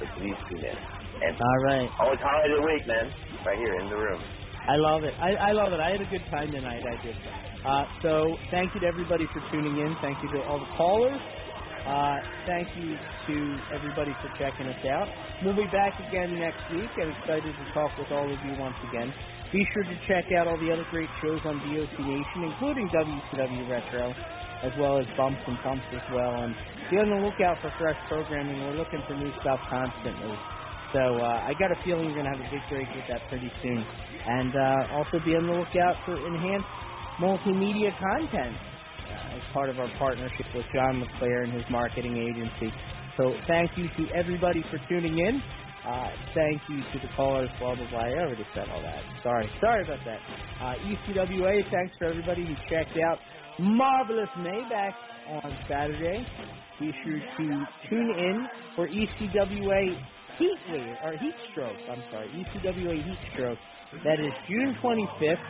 With 0.03 0.11
these 0.19 0.39
two 0.51 0.59
men. 0.63 0.79
And 1.23 1.35
All 1.39 1.61
right. 1.67 1.91
always 1.99 2.23
highlight 2.23 2.51
of 2.51 2.59
the 2.63 2.67
week, 2.67 2.85
man. 2.87 3.07
Right 3.47 3.59
here 3.59 3.75
in 3.83 3.87
the 3.91 3.99
room. 3.99 4.21
I 4.69 4.77
love 4.77 5.03
it. 5.03 5.15
I, 5.19 5.51
I 5.51 5.53
love 5.57 5.73
it. 5.73 5.81
I 5.81 5.91
had 5.97 6.03
a 6.03 6.11
good 6.11 6.23
time 6.31 6.53
tonight. 6.53 6.83
I 6.85 6.95
did. 7.03 7.17
Uh, 7.65 7.85
so 8.03 8.37
thank 8.51 8.75
you 8.75 8.81
to 8.81 8.87
everybody 8.87 9.27
for 9.33 9.43
tuning 9.51 9.79
in. 9.79 9.97
Thank 10.01 10.23
you 10.23 10.31
to 10.31 10.47
all 10.47 10.59
the 10.59 10.71
callers. 10.77 11.21
Uh, 11.87 12.17
thank 12.47 12.69
you 12.77 12.95
to 13.27 13.37
everybody 13.73 14.15
for 14.21 14.29
checking 14.39 14.69
us 14.69 14.83
out. 14.99 15.09
We'll 15.43 15.57
be 15.57 15.67
back 15.67 15.95
again 16.09 16.39
next 16.39 16.63
week 16.71 16.91
and 16.99 17.11
excited 17.17 17.55
to 17.55 17.65
talk 17.73 17.91
with 17.99 18.11
all 18.13 18.31
of 18.31 18.39
you 18.45 18.55
once 18.59 18.77
again. 18.91 19.13
Be 19.53 19.65
sure 19.73 19.85
to 19.85 19.97
check 20.07 20.25
out 20.39 20.47
all 20.47 20.59
the 20.61 20.71
other 20.71 20.85
great 20.91 21.09
shows 21.23 21.41
on 21.47 21.59
VOC 21.65 21.97
Nation, 22.05 22.45
including 22.45 22.87
WCW 22.93 23.71
Retro, 23.71 24.13
as 24.63 24.73
well 24.77 24.99
as 25.01 25.07
Bumps 25.17 25.41
and 25.47 25.59
Thumps 25.65 25.89
as 25.95 26.05
well. 26.13 26.45
And 26.45 26.55
be 26.91 26.97
on 26.99 27.09
the 27.09 27.21
lookout 27.25 27.57
for 27.63 27.73
fresh 27.79 27.97
programming. 28.09 28.61
We're 28.67 28.77
looking 28.77 29.03
for 29.07 29.15
new 29.15 29.33
stuff 29.41 29.61
constantly. 29.71 30.37
So 30.93 31.01
uh, 31.01 31.49
I 31.49 31.53
got 31.59 31.73
a 31.73 31.79
feeling 31.85 32.07
we're 32.09 32.21
going 32.21 32.29
to 32.29 32.35
have 32.37 32.45
a 32.45 32.51
big 32.51 32.65
break 32.69 32.89
with 32.93 33.05
that 33.09 33.21
pretty 33.29 33.51
soon. 33.63 33.85
And 34.29 34.53
uh, 34.53 34.97
also 34.97 35.21
be 35.25 35.37
on 35.37 35.47
the 35.49 35.57
lookout 35.57 35.97
for 36.05 36.17
enhanced 36.17 36.69
multimedia 37.20 37.90
content 37.99 38.57
uh, 38.57 39.36
as 39.36 39.43
part 39.53 39.70
of 39.70 39.78
our 39.78 39.90
partnership 39.99 40.47
with 40.55 40.65
John 40.74 41.01
LeClaire 41.01 41.43
and 41.43 41.53
his 41.53 41.65
marketing 41.70 42.16
agency. 42.16 42.73
So 43.16 43.35
thank 43.47 43.70
you 43.77 43.89
to 43.89 44.03
everybody 44.15 44.62
for 44.70 44.78
tuning 44.89 45.19
in. 45.19 45.43
Uh, 45.86 46.11
thank 46.35 46.61
you 46.69 46.82
to 46.93 46.99
the 47.01 47.09
callers, 47.16 47.49
blah, 47.59 47.74
blah, 47.74 47.89
blah. 47.90 48.01
I 48.01 48.11
already 48.20 48.47
said 48.55 48.69
all 48.70 48.82
that. 48.82 49.03
Sorry. 49.23 49.49
Sorry 49.61 49.82
about 49.85 50.05
that. 50.05 50.20
Uh, 50.61 50.74
ECWA, 50.85 51.62
thanks 51.70 51.97
for 51.99 52.07
everybody 52.07 52.45
who 52.45 52.55
checked 52.69 52.97
out 53.09 53.19
Marvelous 53.59 54.28
Maybach 54.39 54.95
on 55.45 55.59
Saturday. 55.69 56.27
Be 56.78 56.93
sure 57.05 57.19
to 57.19 57.66
tune 57.89 58.11
in 58.11 58.47
for 58.77 58.89
ECWA 58.89 59.99
Heat 60.39 60.59
Wave, 60.70 60.97
or 61.03 61.12
Heat 61.19 61.35
Stroke, 61.51 61.77
I'm 61.90 62.03
sorry, 62.12 62.28
ECWA 62.31 62.95
Heat 62.95 63.19
Stroke. 63.32 63.59
That 64.05 64.20
is 64.20 64.32
June 64.47 64.77
25th, 64.81 65.43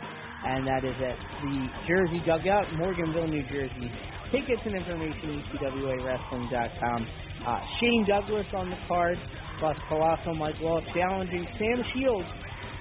and 0.45 0.67
that 0.67 0.83
is 0.83 0.95
at 1.01 1.17
the 1.41 1.55
Jersey 1.87 2.21
Dugout, 2.25 2.67
Morganville, 2.79 3.27
New 3.29 3.43
Jersey. 3.51 3.91
Tickets 4.31 4.61
and 4.65 4.75
information, 4.75 5.43
ECWAWrestling.com. 5.51 7.07
Uh, 7.45 7.59
Shane 7.79 8.05
Douglas 8.07 8.45
on 8.53 8.69
the 8.69 8.77
card, 8.87 9.17
plus 9.59 9.75
Colossal 9.87 10.35
Mike 10.35 10.59
Law 10.61 10.79
challenging 10.93 11.47
Sam 11.57 11.83
Shields 11.93 12.29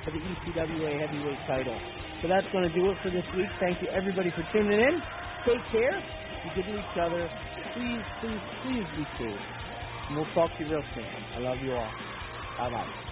for 0.05 0.11
the 0.13 0.19
ECWA 0.19 1.01
Heavyweight 1.01 1.39
title. 1.47 1.79
So 2.23 2.29
that's 2.29 2.47
going 2.53 2.69
to 2.69 2.75
do 2.75 2.91
it 2.91 2.99
for 3.03 3.11
this 3.11 3.25
week. 3.37 3.47
Thank 3.61 3.81
you, 3.83 3.89
everybody, 3.97 4.31
for 4.31 4.45
tuning 4.53 4.79
in. 4.79 5.03
Take 5.47 5.63
care. 5.71 6.03
Be 6.45 6.63
good 6.63 6.67
to 6.73 6.79
each 6.79 6.99
other. 7.01 7.31
Please, 7.75 8.03
please, 8.21 8.41
please 8.63 8.87
be 8.97 9.07
safe. 9.19 9.41
And 10.09 10.17
we'll 10.17 10.27
talk 10.35 10.51
to 10.59 10.65
you 10.65 10.71
real 10.71 10.83
soon. 10.95 11.07
I 11.37 11.39
love 11.41 11.59
you 11.63 11.73
all. 11.73 11.91
Bye 12.59 12.71
bye. 12.71 13.08